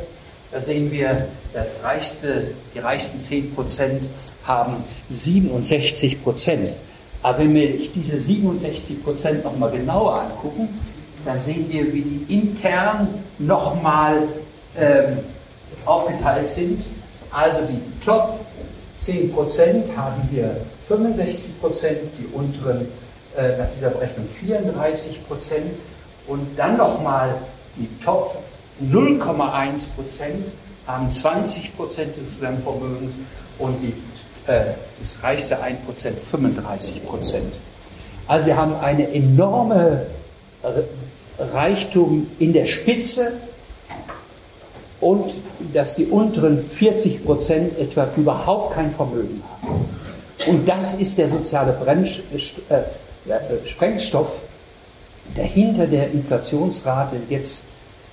da 0.52 0.62
sehen 0.62 0.92
wir, 0.92 1.28
das 1.54 1.84
reichste, 1.84 2.52
die 2.76 2.80
reichsten 2.80 3.18
10 3.18 3.56
Prozent 3.56 4.04
haben 4.46 4.84
67 5.10 6.24
Prozent. 6.24 6.70
Aber 7.24 7.40
wenn 7.40 7.56
wir 7.56 7.78
diese 7.78 8.20
67 8.20 9.04
Prozent 9.04 9.44
nochmal 9.44 9.72
genauer 9.72 10.22
angucken, 10.22 10.68
dann 11.26 11.40
sehen 11.40 11.66
wir, 11.70 11.92
wie 11.94 12.02
die 12.02 12.34
intern 12.34 13.08
nochmal 13.40 14.28
ähm, 14.78 15.20
aufgeteilt 15.86 16.50
sind. 16.50 16.84
Also 17.32 17.60
die 17.62 18.06
Top 18.06 18.40
10 18.98 19.32
Prozent 19.32 19.86
haben 19.98 20.28
wir 20.32 20.58
65 20.88 21.60
Prozent, 21.62 22.00
die 22.20 22.26
unteren 22.34 22.88
äh, 23.38 23.58
nach 23.58 23.68
dieser 23.76 23.90
Berechnung 23.90 24.28
34 24.28 25.26
Prozent 25.26 25.72
und 26.28 26.46
dann 26.58 26.78
nochmal 26.78 27.36
die 27.78 27.88
Top 28.04 28.38
0,1 28.84 29.88
Prozent 29.96 30.46
haben 30.86 31.10
20 31.10 31.76
Prozent 31.78 32.16
des 32.18 32.36
Gesamtvermögens 32.36 33.14
und 33.60 33.82
die 33.82 33.94
das 34.46 35.24
reichste 35.24 35.58
1% 35.64 35.76
35 36.32 37.06
Prozent. 37.06 37.54
Also 38.28 38.46
wir 38.46 38.58
haben 38.58 38.76
eine 38.76 39.10
enorme 39.14 40.06
Reichtum 41.40 42.28
in 42.40 42.54
der 42.54 42.66
Spitze 42.66 43.42
und 45.02 45.34
dass 45.74 45.96
die 45.96 46.06
unteren 46.06 46.64
40 46.64 47.26
Prozent 47.26 47.78
etwa 47.78 48.08
überhaupt 48.16 48.76
kein 48.76 48.92
Vermögen 48.94 49.44
haben. 49.62 49.86
Und 50.48 50.68
das 50.68 50.96
ist 51.00 51.18
der 51.18 51.30
soziale 51.30 51.74
Brennst 51.74 52.22
äh, 52.70 52.78
äh, 52.78 53.68
Sprengstoff, 53.68 54.40
der 55.38 55.46
hinter 55.46 55.88
der 55.88 56.12
Inflationsrate 56.12 57.18
jetzt 57.30 57.66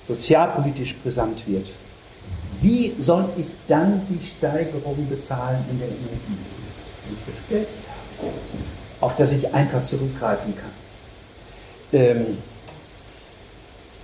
sozialpolitisch 0.07 0.95
brisant 0.97 1.45
wird. 1.47 1.67
Wie 2.61 2.93
soll 2.99 3.25
ich 3.37 3.47
dann 3.67 4.01
die 4.07 4.23
Steigerung 4.25 5.07
bezahlen 5.09 5.65
in 5.69 5.79
der 5.79 5.87
Energie? 5.87 6.37
Wenn 7.05 7.17
ich 7.17 7.25
das 7.25 7.49
Geld 7.49 7.67
habe, 8.19 8.31
auf 9.01 9.15
das 9.17 9.31
ich 9.31 9.51
einfach 9.53 9.83
zurückgreifen 9.83 10.53
kann. 10.55 11.99
Ähm, 11.99 12.37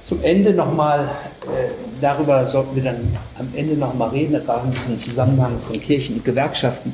zum 0.04 0.24
Ende 0.24 0.54
nochmal, 0.54 1.02
äh, 1.44 1.70
darüber 2.02 2.48
sollten 2.48 2.76
wir 2.76 2.84
dann 2.84 3.16
am 3.38 3.48
Ende 3.54 3.76
nochmal 3.76 4.10
reden, 4.10 4.42
gerade 4.44 4.66
in 4.68 4.72
diesem 4.72 5.00
Zusammenhang 5.00 5.60
von 5.68 5.80
Kirchen 5.80 6.16
und 6.16 6.26
Gewerkschaften. 6.26 6.94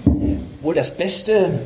Wohl 0.61 0.73
das 0.73 0.97
Beste, 0.97 1.59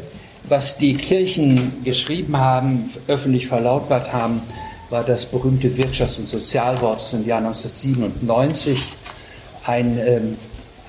was 0.47 0.77
die 0.77 0.93
Kirchen 0.95 1.83
geschrieben 1.83 2.37
haben, 2.37 2.93
öffentlich 3.07 3.47
verlautbart 3.47 4.13
haben, 4.13 4.41
war 4.89 5.03
das 5.03 5.25
berühmte 5.25 5.69
Wirtschafts- 5.69 6.19
und 6.19 6.27
Sozialwort 6.27 6.99
aus 6.99 7.11
dem 7.11 7.25
Jahr 7.25 7.39
1997 7.39 8.77
ein, 9.67 9.99
ähm, 9.99 10.37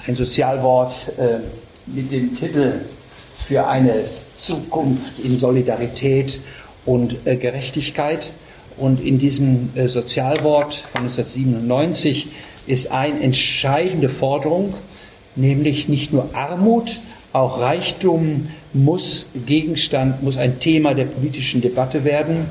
ein 0.07 0.17
Sozialwort 0.17 1.13
äh, 1.19 1.41
mit 1.87 2.13
dem 2.13 2.35
Titel 2.35 2.81
für 3.47 3.67
eine 3.67 4.05
Zukunft 4.35 5.19
in 5.23 5.37
Solidarität 5.39 6.41
und 6.87 7.27
äh, 7.27 7.37
Gerechtigkeit. 7.37 8.31
Und 8.77 9.05
in 9.05 9.19
diesem 9.19 9.71
äh, 9.75 9.89
Sozialwort 9.89 10.77
von 10.93 11.03
1997 11.03 12.29
ist 12.67 12.93
eine 12.93 13.21
entscheidende 13.21 14.09
Forderung, 14.09 14.75
nämlich 15.35 15.89
nicht 15.89 16.13
nur 16.13 16.31
Armut, 16.35 17.01
auch 17.33 17.61
Reichtum 17.61 18.49
muss 18.73 19.31
Gegenstand, 19.47 20.23
muss 20.23 20.37
ein 20.37 20.61
Thema 20.61 20.95
der 20.95 21.05
politischen 21.05 21.61
Debatte 21.61 22.05
werden. 22.05 22.47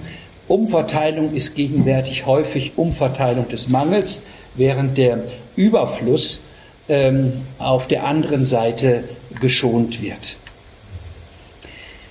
Umverteilung 0.47 1.33
ist 1.33 1.55
gegenwärtig 1.55 2.25
häufig 2.25 2.73
Umverteilung 2.75 3.47
des 3.49 3.69
Mangels, 3.69 4.23
während 4.55 4.97
der 4.97 5.23
Überfluss 5.57 6.39
ähm, 6.87 7.33
auf 7.59 7.87
der 7.87 8.05
anderen 8.05 8.45
Seite 8.45 9.03
geschont 9.41 10.01
wird. 10.01 10.37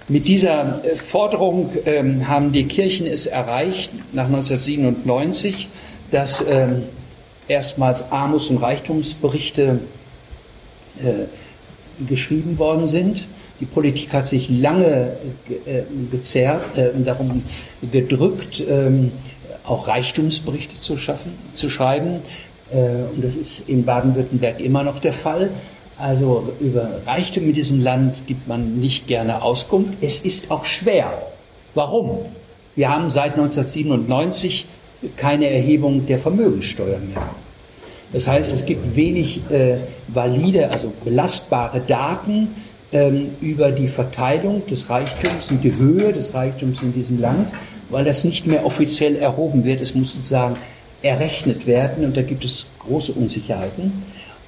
Mit 0.09 0.29
dieser 0.29 0.85
äh, 0.85 0.97
Forderung 0.97 1.71
ähm, 1.87 2.29
haben 2.29 2.53
die 2.53 2.65
Kirchen 2.65 3.07
es 3.07 3.27
erreicht, 3.27 3.91
nach 4.13 4.27
1997, 4.27 5.69
dass 6.11 6.45
ähm, 6.47 6.85
erstmals 7.49 8.13
Armuts- 8.13 8.49
und 8.49 8.59
Reichtumsberichte 8.59 9.81
äh, 10.99 12.05
geschrieben 12.07 12.59
worden 12.59 12.87
sind. 12.87 13.27
Die 13.59 13.65
Politik 13.65 14.13
hat 14.13 14.29
sich 14.29 14.49
lange 14.51 15.17
äh, 15.67 15.83
gezerrt, 16.11 16.77
äh, 16.77 16.91
darum 17.05 17.43
gedrückt, 17.91 18.63
ähm, 18.69 19.13
auch 19.65 19.89
Reichtumsberichte 19.89 20.79
zu, 20.79 20.99
schaffen, 20.99 21.33
zu 21.55 21.71
schreiben. 21.71 22.21
Äh, 22.73 23.15
und 23.15 23.23
das 23.23 23.35
ist 23.35 23.69
in 23.69 23.85
Baden-Württemberg 23.85 24.61
immer 24.61 24.83
noch 24.83 25.01
der 25.01 25.13
Fall. 25.13 25.51
Also 25.99 26.53
über 26.61 27.01
Reichtum 27.07 27.45
in 27.45 27.55
diesem 27.55 27.83
Land 27.83 28.27
gibt 28.27 28.47
man 28.47 28.79
nicht 28.79 29.07
gerne 29.07 29.43
Auskunft. 29.43 29.95
Es 30.01 30.25
ist 30.25 30.51
auch 30.51 30.65
schwer. 30.65 31.11
Warum? 31.75 32.19
Wir 32.75 32.91
haben 32.91 33.11
seit 33.11 33.33
1997 33.33 34.67
keine 35.17 35.51
Erhebung 35.51 36.07
der 36.07 36.19
Vermögensteuer 36.19 36.99
mehr. 36.99 37.23
Das 38.13 38.27
heißt, 38.27 38.55
es 38.55 38.67
gibt 38.67 38.95
wenig 38.95 39.41
äh, 39.51 39.79
valide, 40.09 40.71
also 40.71 40.93
belastbare 41.05 41.81
Daten 41.81 42.49
ähm, 42.93 43.31
über 43.41 43.73
die 43.73 43.89
Verteilung 43.89 44.67
des 44.67 44.89
Reichtums 44.89 45.51
und 45.51 45.65
die 45.65 45.75
Höhe 45.75 46.13
des 46.13 46.35
Reichtums 46.35 46.83
in 46.83 46.93
diesem 46.93 47.21
Land, 47.21 47.49
weil 47.91 48.05
das 48.05 48.25
nicht 48.25 48.47
mehr 48.47 48.65
offiziell 48.65 49.17
erhoben 49.17 49.65
wird. 49.65 49.81
Es 49.81 49.95
muss 49.95 50.13
sozusagen 50.13 50.57
errechnet 51.03 51.67
werden 51.67 52.05
und 52.05 52.17
da 52.17 52.23
gibt 52.23 52.45
es 52.45 52.67
große 52.81 53.13
Unsicherheiten. 53.13 54.05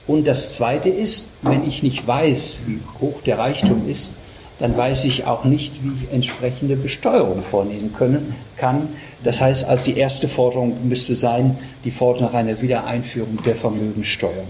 Und 0.06 0.26
das 0.26 0.54
Zweite 0.54 0.88
ist, 0.88 1.30
wenn 1.42 1.66
ich 1.66 1.82
nicht 1.82 2.06
weiß, 2.06 2.60
wie 2.66 2.80
hoch 3.00 3.20
der 3.22 3.38
Reichtum 3.38 3.88
ist, 3.88 4.12
dann 4.58 4.76
weiß 4.76 5.04
ich 5.04 5.24
auch 5.24 5.44
nicht, 5.44 5.74
wie 5.84 6.04
ich 6.04 6.12
entsprechende 6.12 6.76
Besteuerung 6.76 7.42
vornehmen 7.42 7.92
können, 7.92 8.34
kann. 8.56 8.88
Das 9.22 9.40
heißt 9.40 9.64
also, 9.64 9.84
die 9.84 9.98
erste 9.98 10.26
Forderung 10.26 10.88
müsste 10.88 11.14
sein, 11.14 11.58
die 11.84 11.90
Forderung 11.90 12.26
nach 12.26 12.34
einer 12.34 12.60
Wiedereinführung 12.60 13.38
der 13.44 13.54
Vermögensteuer. 13.54 14.44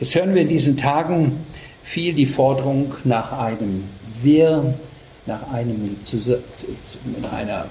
Jetzt 0.00 0.14
hören 0.14 0.34
wir 0.34 0.42
in 0.42 0.48
diesen 0.48 0.76
Tagen 0.76 1.44
viel 1.82 2.14
die 2.14 2.26
Forderung 2.26 2.94
nach 3.04 3.32
einem 3.32 3.84
Wir, 4.22 4.74
nach 5.26 5.52
einem, 5.52 5.96
zu, 6.04 6.18
einer, 7.36 7.66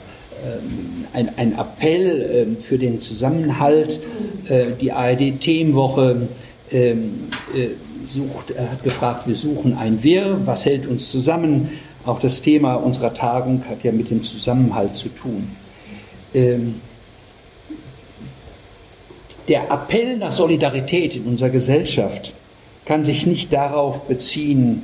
ein, 1.14 1.30
ein 1.38 1.58
Appell 1.58 2.22
äh, 2.58 2.62
für 2.62 2.78
den 2.78 3.00
Zusammenhalt. 3.00 4.00
Äh, 4.48 4.66
die 4.80 4.92
ARD-Themenwoche 4.92 6.28
ähm, 6.72 7.30
äh, 7.56 7.68
sucht, 8.06 8.52
er 8.52 8.72
hat 8.72 8.84
gefragt, 8.84 9.28
wir 9.28 9.36
suchen 9.36 9.78
ein 9.78 10.04
Wir, 10.04 10.40
was 10.46 10.66
hält 10.66 10.86
uns 10.86 11.10
zusammen? 11.10 11.70
Auch 12.06 12.20
das 12.20 12.42
Thema 12.42 12.76
unserer 12.76 13.14
Tagung 13.14 13.64
hat 13.68 13.84
ja 13.84 13.92
mit 13.92 14.12
dem 14.12 14.24
Zusammenhalt 14.24 14.96
zu 14.96 15.10
tun. 15.10 15.48
Ähm, 16.34 16.76
der 19.48 19.72
Appell 19.72 20.18
nach 20.18 20.32
Solidarität 20.32 21.16
in 21.16 21.24
unserer 21.26 21.50
Gesellschaft 21.50 22.34
kann 22.86 23.04
sich 23.04 23.26
nicht 23.26 23.54
darauf 23.54 24.02
beziehen, 24.08 24.84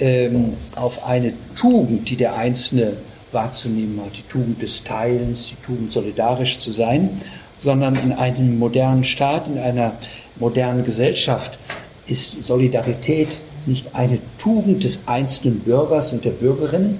ähm, 0.00 0.54
auf 0.76 1.06
eine 1.06 1.32
Tugend, 1.56 2.08
die 2.10 2.16
der 2.16 2.36
Einzelne 2.36 2.94
wahrzunehmen 3.32 4.00
hat, 4.04 4.16
die 4.16 4.28
Tugend 4.30 4.62
des 4.62 4.84
Teilens, 4.84 5.48
die 5.48 5.66
Tugend 5.66 5.92
solidarisch 5.92 6.58
zu 6.58 6.72
sein, 6.72 7.20
sondern 7.58 7.94
in 7.96 8.12
einem 8.12 8.58
modernen 8.58 9.04
Staat, 9.04 9.46
in 9.46 9.58
einer 9.58 9.92
modernen 10.36 10.84
Gesellschaft 10.84 11.58
ist 12.06 12.44
Solidarität 12.44 13.28
nicht 13.66 13.94
eine 13.94 14.18
Tugend 14.38 14.84
des 14.84 15.00
einzelnen 15.06 15.60
Bürgers 15.60 16.12
und 16.12 16.24
der 16.24 16.30
Bürgerin, 16.30 16.98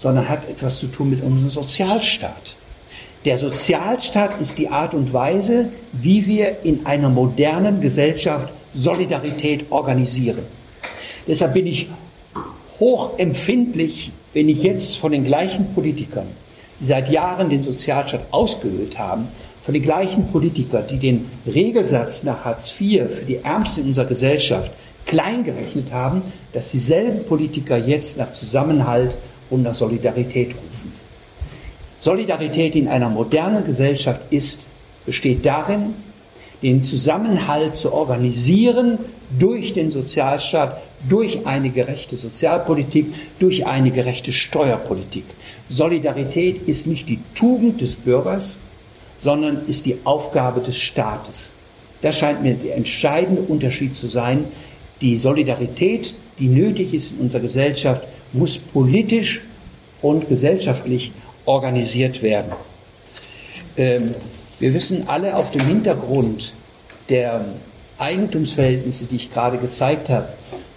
sondern 0.00 0.28
hat 0.28 0.48
etwas 0.48 0.78
zu 0.78 0.86
tun 0.86 1.10
mit 1.10 1.22
unserem 1.22 1.50
Sozialstaat. 1.50 2.56
Der 3.24 3.36
Sozialstaat 3.36 4.40
ist 4.40 4.58
die 4.58 4.68
Art 4.68 4.94
und 4.94 5.12
Weise, 5.12 5.68
wie 5.92 6.26
wir 6.26 6.64
in 6.64 6.86
einer 6.86 7.08
modernen 7.08 7.80
Gesellschaft 7.80 8.52
Solidarität 8.74 9.66
organisieren. 9.70 10.44
Deshalb 11.26 11.54
bin 11.54 11.66
ich 11.66 11.88
hochempfindlich, 12.78 14.12
wenn 14.38 14.48
ich 14.48 14.62
jetzt 14.62 14.98
von 14.98 15.10
den 15.10 15.24
gleichen 15.24 15.74
Politikern, 15.74 16.28
die 16.78 16.86
seit 16.86 17.10
Jahren 17.10 17.50
den 17.50 17.64
Sozialstaat 17.64 18.20
ausgehöhlt 18.30 18.96
haben, 18.96 19.26
von 19.64 19.74
den 19.74 19.82
gleichen 19.82 20.28
Politikern, 20.28 20.84
die 20.88 20.98
den 20.98 21.26
Regelsatz 21.44 22.22
nach 22.22 22.44
Hartz 22.44 22.72
IV 22.80 23.10
für 23.10 23.24
die 23.24 23.38
Ärmsten 23.38 23.82
in 23.82 23.88
unserer 23.88 24.04
Gesellschaft 24.04 24.70
klein 25.06 25.42
gerechnet 25.42 25.90
haben, 25.90 26.22
dass 26.52 26.70
dieselben 26.70 27.24
Politiker 27.24 27.78
jetzt 27.78 28.16
nach 28.16 28.32
Zusammenhalt 28.32 29.10
und 29.50 29.64
nach 29.64 29.74
Solidarität 29.74 30.50
rufen. 30.50 30.92
Solidarität 31.98 32.76
in 32.76 32.86
einer 32.86 33.08
modernen 33.08 33.66
Gesellschaft 33.66 34.20
ist, 34.30 34.66
besteht 35.04 35.44
darin, 35.44 35.94
den 36.62 36.84
Zusammenhalt 36.84 37.74
zu 37.74 37.92
organisieren 37.92 39.00
durch 39.36 39.74
den 39.74 39.90
Sozialstaat, 39.90 40.80
durch 41.08 41.46
eine 41.46 41.70
gerechte 41.70 42.16
Sozialpolitik, 42.16 43.06
durch 43.38 43.66
eine 43.66 43.90
gerechte 43.90 44.32
Steuerpolitik. 44.32 45.24
Solidarität 45.68 46.66
ist 46.66 46.86
nicht 46.86 47.08
die 47.08 47.20
Tugend 47.34 47.80
des 47.80 47.94
Bürgers, 47.94 48.56
sondern 49.20 49.66
ist 49.66 49.86
die 49.86 49.98
Aufgabe 50.04 50.60
des 50.60 50.76
Staates. 50.76 51.52
Das 52.02 52.16
scheint 52.16 52.42
mir 52.42 52.54
der 52.54 52.76
entscheidende 52.76 53.42
Unterschied 53.42 53.96
zu 53.96 54.06
sein. 54.06 54.44
Die 55.00 55.18
Solidarität, 55.18 56.14
die 56.38 56.48
nötig 56.48 56.94
ist 56.94 57.12
in 57.12 57.20
unserer 57.20 57.42
Gesellschaft, 57.42 58.04
muss 58.32 58.58
politisch 58.58 59.40
und 60.02 60.28
gesellschaftlich 60.28 61.12
organisiert 61.44 62.22
werden. 62.22 62.52
Ähm, 63.76 64.14
wir 64.58 64.74
wissen 64.74 65.08
alle 65.08 65.36
auf 65.36 65.50
dem 65.50 65.66
Hintergrund 65.66 66.52
der 67.08 67.44
Eigentumsverhältnisse, 67.98 69.06
die 69.06 69.16
ich 69.16 69.32
gerade 69.32 69.58
gezeigt 69.58 70.08
habe, 70.08 70.28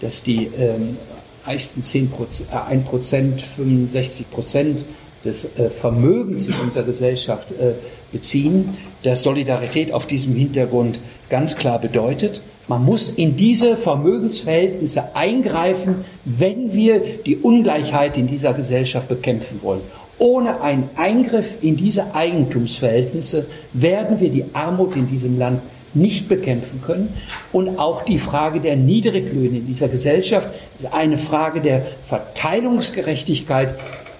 dass 0.01 0.23
die 0.23 0.49
ähm, 0.57 0.97
reichsten 1.45 1.83
10 1.83 2.11
äh, 2.51 2.55
1 2.55 2.85
Prozent, 2.85 3.41
65 3.41 4.31
Prozent 4.31 4.85
des 5.23 5.57
äh, 5.57 5.69
Vermögens 5.69 6.47
in 6.47 6.55
unserer 6.55 6.83
Gesellschaft 6.83 7.51
äh, 7.51 7.73
beziehen, 8.11 8.77
dass 9.03 9.23
Solidarität 9.23 9.91
auf 9.93 10.05
diesem 10.05 10.35
Hintergrund 10.35 10.99
ganz 11.29 11.55
klar 11.55 11.79
bedeutet, 11.79 12.41
man 12.67 12.85
muss 12.85 13.09
in 13.09 13.35
diese 13.35 13.75
Vermögensverhältnisse 13.75 15.15
eingreifen, 15.15 16.05
wenn 16.23 16.73
wir 16.73 17.01
die 17.25 17.37
Ungleichheit 17.37 18.17
in 18.17 18.27
dieser 18.27 18.53
Gesellschaft 18.53 19.09
bekämpfen 19.09 19.59
wollen. 19.61 19.81
Ohne 20.19 20.61
einen 20.61 20.89
Eingriff 20.95 21.57
in 21.61 21.75
diese 21.75 22.13
Eigentumsverhältnisse 22.13 23.47
werden 23.73 24.19
wir 24.19 24.29
die 24.29 24.45
Armut 24.53 24.95
in 24.95 25.09
diesem 25.09 25.39
Land 25.39 25.61
nicht 25.93 26.29
bekämpfen 26.29 26.81
können. 26.85 27.13
Und 27.51 27.79
auch 27.79 28.03
die 28.03 28.17
Frage 28.17 28.59
der 28.59 28.75
Niedriglöhne 28.75 29.59
in 29.59 29.67
dieser 29.67 29.87
Gesellschaft 29.87 30.49
ist 30.79 30.93
eine 30.93 31.17
Frage 31.17 31.61
der 31.61 31.83
Verteilungsgerechtigkeit, 32.05 33.75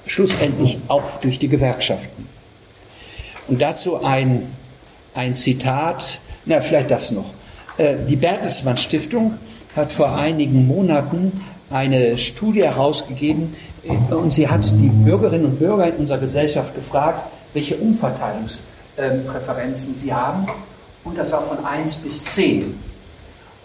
schlussendlich 0.05 0.77
auch 0.87 1.19
durch 1.21 1.39
die 1.39 1.47
Gewerkschaften. 1.47 2.27
Und 3.47 3.61
dazu 3.61 4.03
ein, 4.03 4.43
ein 5.13 5.35
Zitat, 5.35 6.19
na 6.45 6.61
vielleicht 6.61 6.91
das 6.91 7.11
noch. 7.11 7.33
Äh, 7.77 7.95
die 8.07 8.15
Bertelsmann 8.15 8.77
Stiftung 8.77 9.37
hat 9.75 9.93
vor 9.93 10.15
einigen 10.15 10.67
Monaten 10.67 11.45
eine 11.69 12.17
Studie 12.17 12.63
herausgegeben, 12.63 13.55
und 14.09 14.31
sie 14.31 14.47
hat 14.47 14.63
die 14.79 14.89
Bürgerinnen 14.89 15.45
und 15.45 15.59
Bürger 15.59 15.87
in 15.87 15.95
unserer 15.95 16.19
Gesellschaft 16.19 16.75
gefragt, 16.75 17.25
welche 17.53 17.77
Umverteilungspräferenzen 17.77 19.95
sie 19.95 20.13
haben. 20.13 20.45
Und 21.03 21.17
das 21.17 21.31
war 21.31 21.43
von 21.43 21.63
1 21.65 21.95
bis 21.95 22.23
10. 22.25 22.79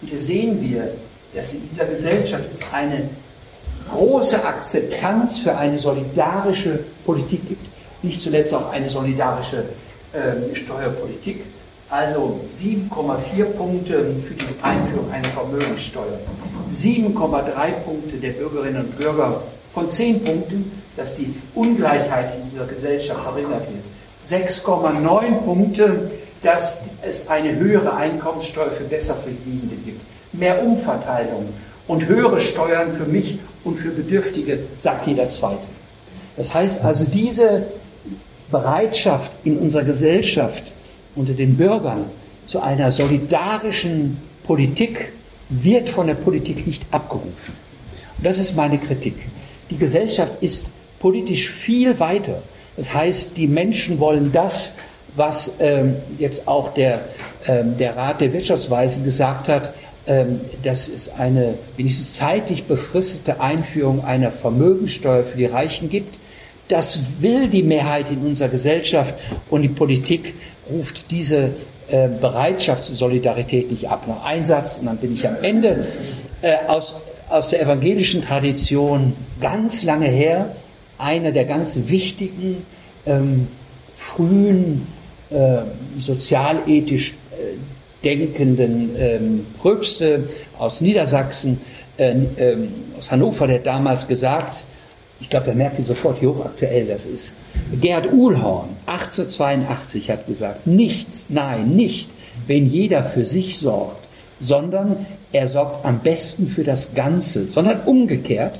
Und 0.01 0.07
hier 0.07 0.19
sehen 0.19 0.61
wir, 0.61 0.91
dass 1.33 1.53
in 1.53 1.67
dieser 1.69 1.85
Gesellschaft 1.85 2.45
es 2.51 2.59
eine 2.71 3.09
große 3.91 4.43
Akzeptanz 4.43 5.39
für 5.39 5.55
eine 5.57 5.77
solidarische 5.77 6.79
Politik 7.05 7.47
gibt. 7.47 7.65
Nicht 8.03 8.21
zuletzt 8.21 8.53
auch 8.53 8.71
eine 8.71 8.89
solidarische 8.89 9.65
äh, 10.13 10.55
Steuerpolitik. 10.55 11.43
Also 11.89 12.41
7,4 12.49 13.45
Punkte 13.45 14.13
für 14.21 14.33
die 14.33 14.45
Einführung 14.61 15.09
einer 15.09 15.27
Vermögenssteuer, 15.29 16.19
7,3 16.69 17.71
Punkte 17.85 18.17
der 18.17 18.31
Bürgerinnen 18.31 18.81
und 18.81 18.97
Bürger 18.97 19.41
von 19.73 19.89
10 19.89 20.23
Punkten, 20.23 20.81
dass 20.97 21.15
die 21.15 21.33
Ungleichheit 21.55 22.33
in 22.35 22.49
dieser 22.51 22.65
Gesellschaft 22.65 23.23
verringert 23.23 23.63
wird. 23.69 23.85
6,9 24.25 25.31
Punkte, 25.45 26.11
dass 26.43 26.85
es 27.01 27.27
eine 27.27 27.55
höhere 27.55 27.95
Einkommenssteuer 27.95 28.71
für 28.71 28.83
Besserverdienende 28.83 29.75
gibt. 29.85 30.01
Mehr 30.33 30.63
Umverteilung 30.63 31.49
und 31.87 32.05
höhere 32.07 32.41
Steuern 32.41 32.93
für 32.93 33.05
mich 33.05 33.39
und 33.63 33.77
für 33.77 33.89
Bedürftige, 33.89 34.59
sagt 34.77 35.07
jeder 35.07 35.27
Zweite. 35.29 35.63
Das 36.35 36.53
heißt 36.53 36.83
also, 36.83 37.05
diese 37.05 37.65
Bereitschaft 38.51 39.31
in 39.43 39.57
unserer 39.57 39.83
Gesellschaft 39.83 40.63
unter 41.15 41.33
den 41.33 41.57
Bürgern 41.57 42.05
zu 42.45 42.61
einer 42.61 42.91
solidarischen 42.91 44.17
Politik 44.43 45.11
wird 45.49 45.89
von 45.89 46.07
der 46.07 46.13
Politik 46.13 46.65
nicht 46.65 46.83
abgerufen. 46.91 47.53
Und 48.17 48.25
das 48.25 48.37
ist 48.37 48.55
meine 48.55 48.77
Kritik. 48.77 49.15
Die 49.69 49.77
Gesellschaft 49.77 50.33
ist 50.41 50.71
politisch 50.99 51.49
viel 51.49 51.99
weiter. 51.99 52.41
Das 52.75 52.93
heißt, 52.93 53.37
die 53.37 53.47
Menschen 53.47 53.99
wollen 53.99 54.31
das, 54.31 54.75
was 55.17 55.55
ähm, 55.59 55.95
jetzt 56.19 56.47
auch 56.47 56.73
der, 56.73 57.01
ähm, 57.47 57.77
der 57.77 57.97
Rat 57.97 58.21
der 58.21 58.31
Wirtschaftsweisen 58.31 59.03
gesagt 59.03 59.49
hat, 59.49 59.73
ähm, 60.05 60.39
dass 60.63 60.87
es 60.87 61.09
eine 61.09 61.55
wenigstens 61.75 62.13
zeitlich 62.13 62.65
befristete 62.65 63.41
Einführung 63.41 64.05
einer 64.05 64.31
Vermögensteuer 64.31 65.23
für 65.23 65.37
die 65.37 65.45
Reichen 65.45 65.89
gibt. 65.89 66.15
Das 66.69 66.99
will 67.19 67.47
die 67.47 67.63
Mehrheit 67.63 68.11
in 68.11 68.19
unserer 68.19 68.49
Gesellschaft 68.49 69.15
und 69.49 69.63
die 69.63 69.69
Politik 69.69 70.35
ruft 70.69 71.11
diese 71.11 71.51
äh, 71.89 72.07
Bereitschaft 72.07 72.83
zur 72.83 72.95
Solidarität 72.95 73.71
nicht 73.71 73.89
ab. 73.89 74.07
Noch 74.07 74.23
ein 74.23 74.45
Satz 74.45 74.77
und 74.77 74.85
dann 74.85 74.97
bin 74.97 75.13
ich 75.13 75.27
am 75.27 75.37
Ende. 75.41 75.87
Äh, 76.41 76.55
aus, 76.67 77.01
aus 77.29 77.49
der 77.49 77.61
evangelischen 77.61 78.21
Tradition 78.21 79.13
ganz 79.41 79.83
lange 79.83 80.07
her, 80.07 80.55
einer 80.99 81.31
der 81.31 81.45
ganz 81.45 81.77
wichtigen 81.87 82.65
ähm, 83.05 83.47
frühen 83.95 84.85
äh, 85.29 85.59
sozialethisch 85.99 87.13
äh, 87.31 87.57
denkenden 88.03 88.95
ähm, 88.97 89.45
aus 90.57 90.81
Niedersachsen, 90.81 91.59
äh, 91.97 92.11
äh, 92.11 92.57
aus 92.97 93.11
Hannover, 93.11 93.47
der 93.47 93.57
hat 93.57 93.65
damals 93.65 94.07
gesagt, 94.07 94.63
ich 95.19 95.29
glaube, 95.29 95.47
da 95.47 95.53
merkt 95.53 95.79
ihr 95.79 95.85
sofort, 95.85 96.21
wie 96.21 96.27
hochaktuell 96.27 96.85
das 96.85 97.05
ist. 97.05 97.33
Gerhard 97.81 98.11
Uhlhorn, 98.11 98.69
1882, 98.85 100.11
hat 100.11 100.27
gesagt, 100.27 100.67
nicht, 100.67 101.07
nein, 101.29 101.69
nicht, 101.69 102.09
wenn 102.45 102.69
jeder 102.69 103.03
für 103.03 103.25
sich 103.25 103.57
sorgt, 103.57 104.07
sondern 104.39 105.07
er 105.31 105.47
sorgt 105.47 105.83
am 105.85 105.99
besten 105.99 106.47
für 106.47 106.63
das 106.63 106.93
Ganze, 106.93 107.47
sondern 107.47 107.81
umgekehrt, 107.81 108.59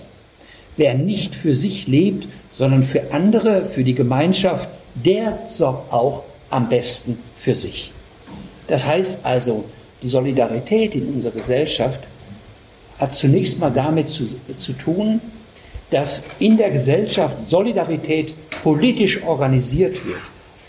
wer 0.76 0.96
nicht 0.96 1.36
für 1.36 1.56
sich 1.56 1.88
lebt, 1.88 2.28
sondern 2.52 2.84
für 2.84 3.14
andere, 3.14 3.66
für 3.66 3.84
die 3.84 3.94
Gemeinschaft, 3.94 4.68
der 4.96 5.38
sorgt 5.48 5.94
auch 5.94 6.24
am 6.50 6.70
besten 6.70 7.20
für 7.40 7.56
sich. 7.56 7.92
Das 8.68 8.86
heißt 8.86 9.26
also, 9.26 9.66
die 10.02 10.10
Solidarität 10.10 10.96
in 10.96 11.08
unserer 11.08 11.34
Gesellschaft 11.34 12.02
hat 13.00 13.14
zunächst 13.14 13.60
mal 13.60 13.72
damit 13.72 14.10
zu, 14.10 14.26
zu 14.58 14.74
tun, 14.74 15.22
dass 15.90 16.26
in 16.40 16.58
der 16.58 16.72
Gesellschaft 16.72 17.50
Solidarität 17.50 18.34
politisch 18.64 19.24
organisiert 19.24 20.06
wird. 20.06 20.20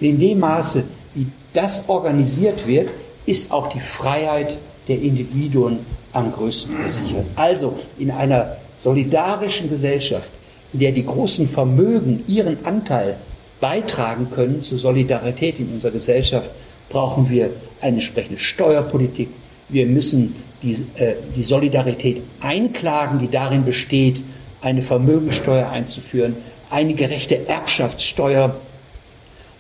in 0.01 0.19
dem 0.21 0.39
Maße, 0.39 0.85
wie 1.15 1.27
das 1.53 1.89
organisiert 1.89 2.67
wird, 2.67 2.89
ist 3.27 3.51
auch 3.51 3.69
die 3.73 3.81
Freiheit 3.81 4.57
der 4.87 5.01
Individuen 5.01 5.81
am 6.13 6.33
größten 6.33 6.83
gesichert. 6.83 7.27
Also 7.35 7.79
in 7.99 8.11
einer 8.11 8.57
solidarischen 8.79 9.69
Gesellschaft, 9.69 10.31
in 10.73 10.81
der 10.81 10.93
die 10.93 11.05
großen 11.05 11.49
Vermögen 11.49 12.23
ihren 12.29 12.65
Anteil 12.65 13.17
beitragen 13.61 14.29
können 14.31 14.63
zur 14.63 14.79
Solidarität 14.79 15.59
in 15.59 15.73
unserer 15.73 15.93
Gesellschaft, 15.93 16.51
brauchen 16.89 17.29
wir 17.29 17.51
eine 17.81 17.97
entsprechende 17.97 18.41
Steuerpolitik. 18.41 19.29
Wir 19.69 19.87
müssen 19.87 20.37
die, 20.63 20.85
äh, 20.97 21.15
die 21.37 21.43
Solidarität 21.43 22.23
einklagen, 22.41 23.19
die 23.19 23.31
darin 23.31 23.65
besteht, 23.65 24.23
eine 24.61 24.83
Vermögensteuer 24.83 25.69
einzuführen, 25.69 26.37
eine 26.71 26.95
gerechte 26.95 27.49
Erbschaftssteuer 27.49 28.57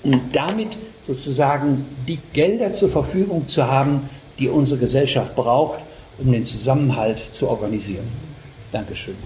und 0.02 0.20
damit 0.32 0.76
sozusagen 1.06 1.86
die 2.06 2.18
Gelder 2.32 2.74
zur 2.74 2.90
Verfügung 2.90 3.48
zu 3.48 3.66
haben, 3.66 4.08
die 4.38 4.48
unsere 4.48 4.80
Gesellschaft 4.80 5.34
braucht, 5.34 5.80
um 6.18 6.30
den 6.32 6.44
Zusammenhalt 6.44 7.18
zu 7.18 7.48
organisieren. 7.48 8.08
Dankeschön. 8.72 9.16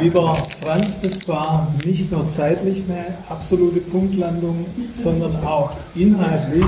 Lieber 0.00 0.36
Franz, 0.60 1.00
das 1.00 1.26
war 1.26 1.72
nicht 1.84 2.12
nur 2.12 2.28
zeitlich 2.28 2.84
eine 2.88 3.16
absolute 3.28 3.80
Punktlandung, 3.80 4.66
sondern 4.92 5.36
auch 5.44 5.72
inhaltlich. 5.96 6.66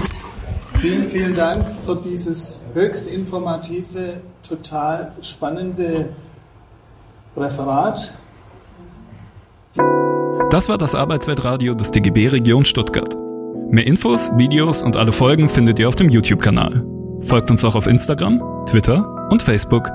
Vielen, 0.81 1.07
vielen 1.07 1.37
Dank 1.37 1.63
für 1.81 1.97
dieses 1.97 2.61
höchst 2.75 3.09
informative, 3.09 4.21
total 4.47 5.13
spannende 5.23 6.11
Referat. 7.37 8.15
Das 10.51 10.69
war 10.69 10.79
das 10.79 10.97
Arbeitsweltradio 10.97 11.75
des 11.75 11.93
DGB 11.93 12.29
Region 12.29 12.65
Stuttgart. 12.65 13.17
Mehr 13.71 13.87
Infos, 13.87 14.33
Videos 14.37 14.83
und 14.83 14.97
alle 14.97 15.13
Folgen 15.13 15.49
findet 15.49 15.79
ihr 15.79 15.87
auf 15.87 15.95
dem 15.95 16.09
YouTube-Kanal. 16.09 16.85
Folgt 17.21 17.53
uns 17.53 17.65
auch 17.65 17.77
auf 17.77 17.87
Instagram, 17.87 18.43
Twitter 18.67 19.29
und 19.31 19.43
Facebook. 19.43 19.89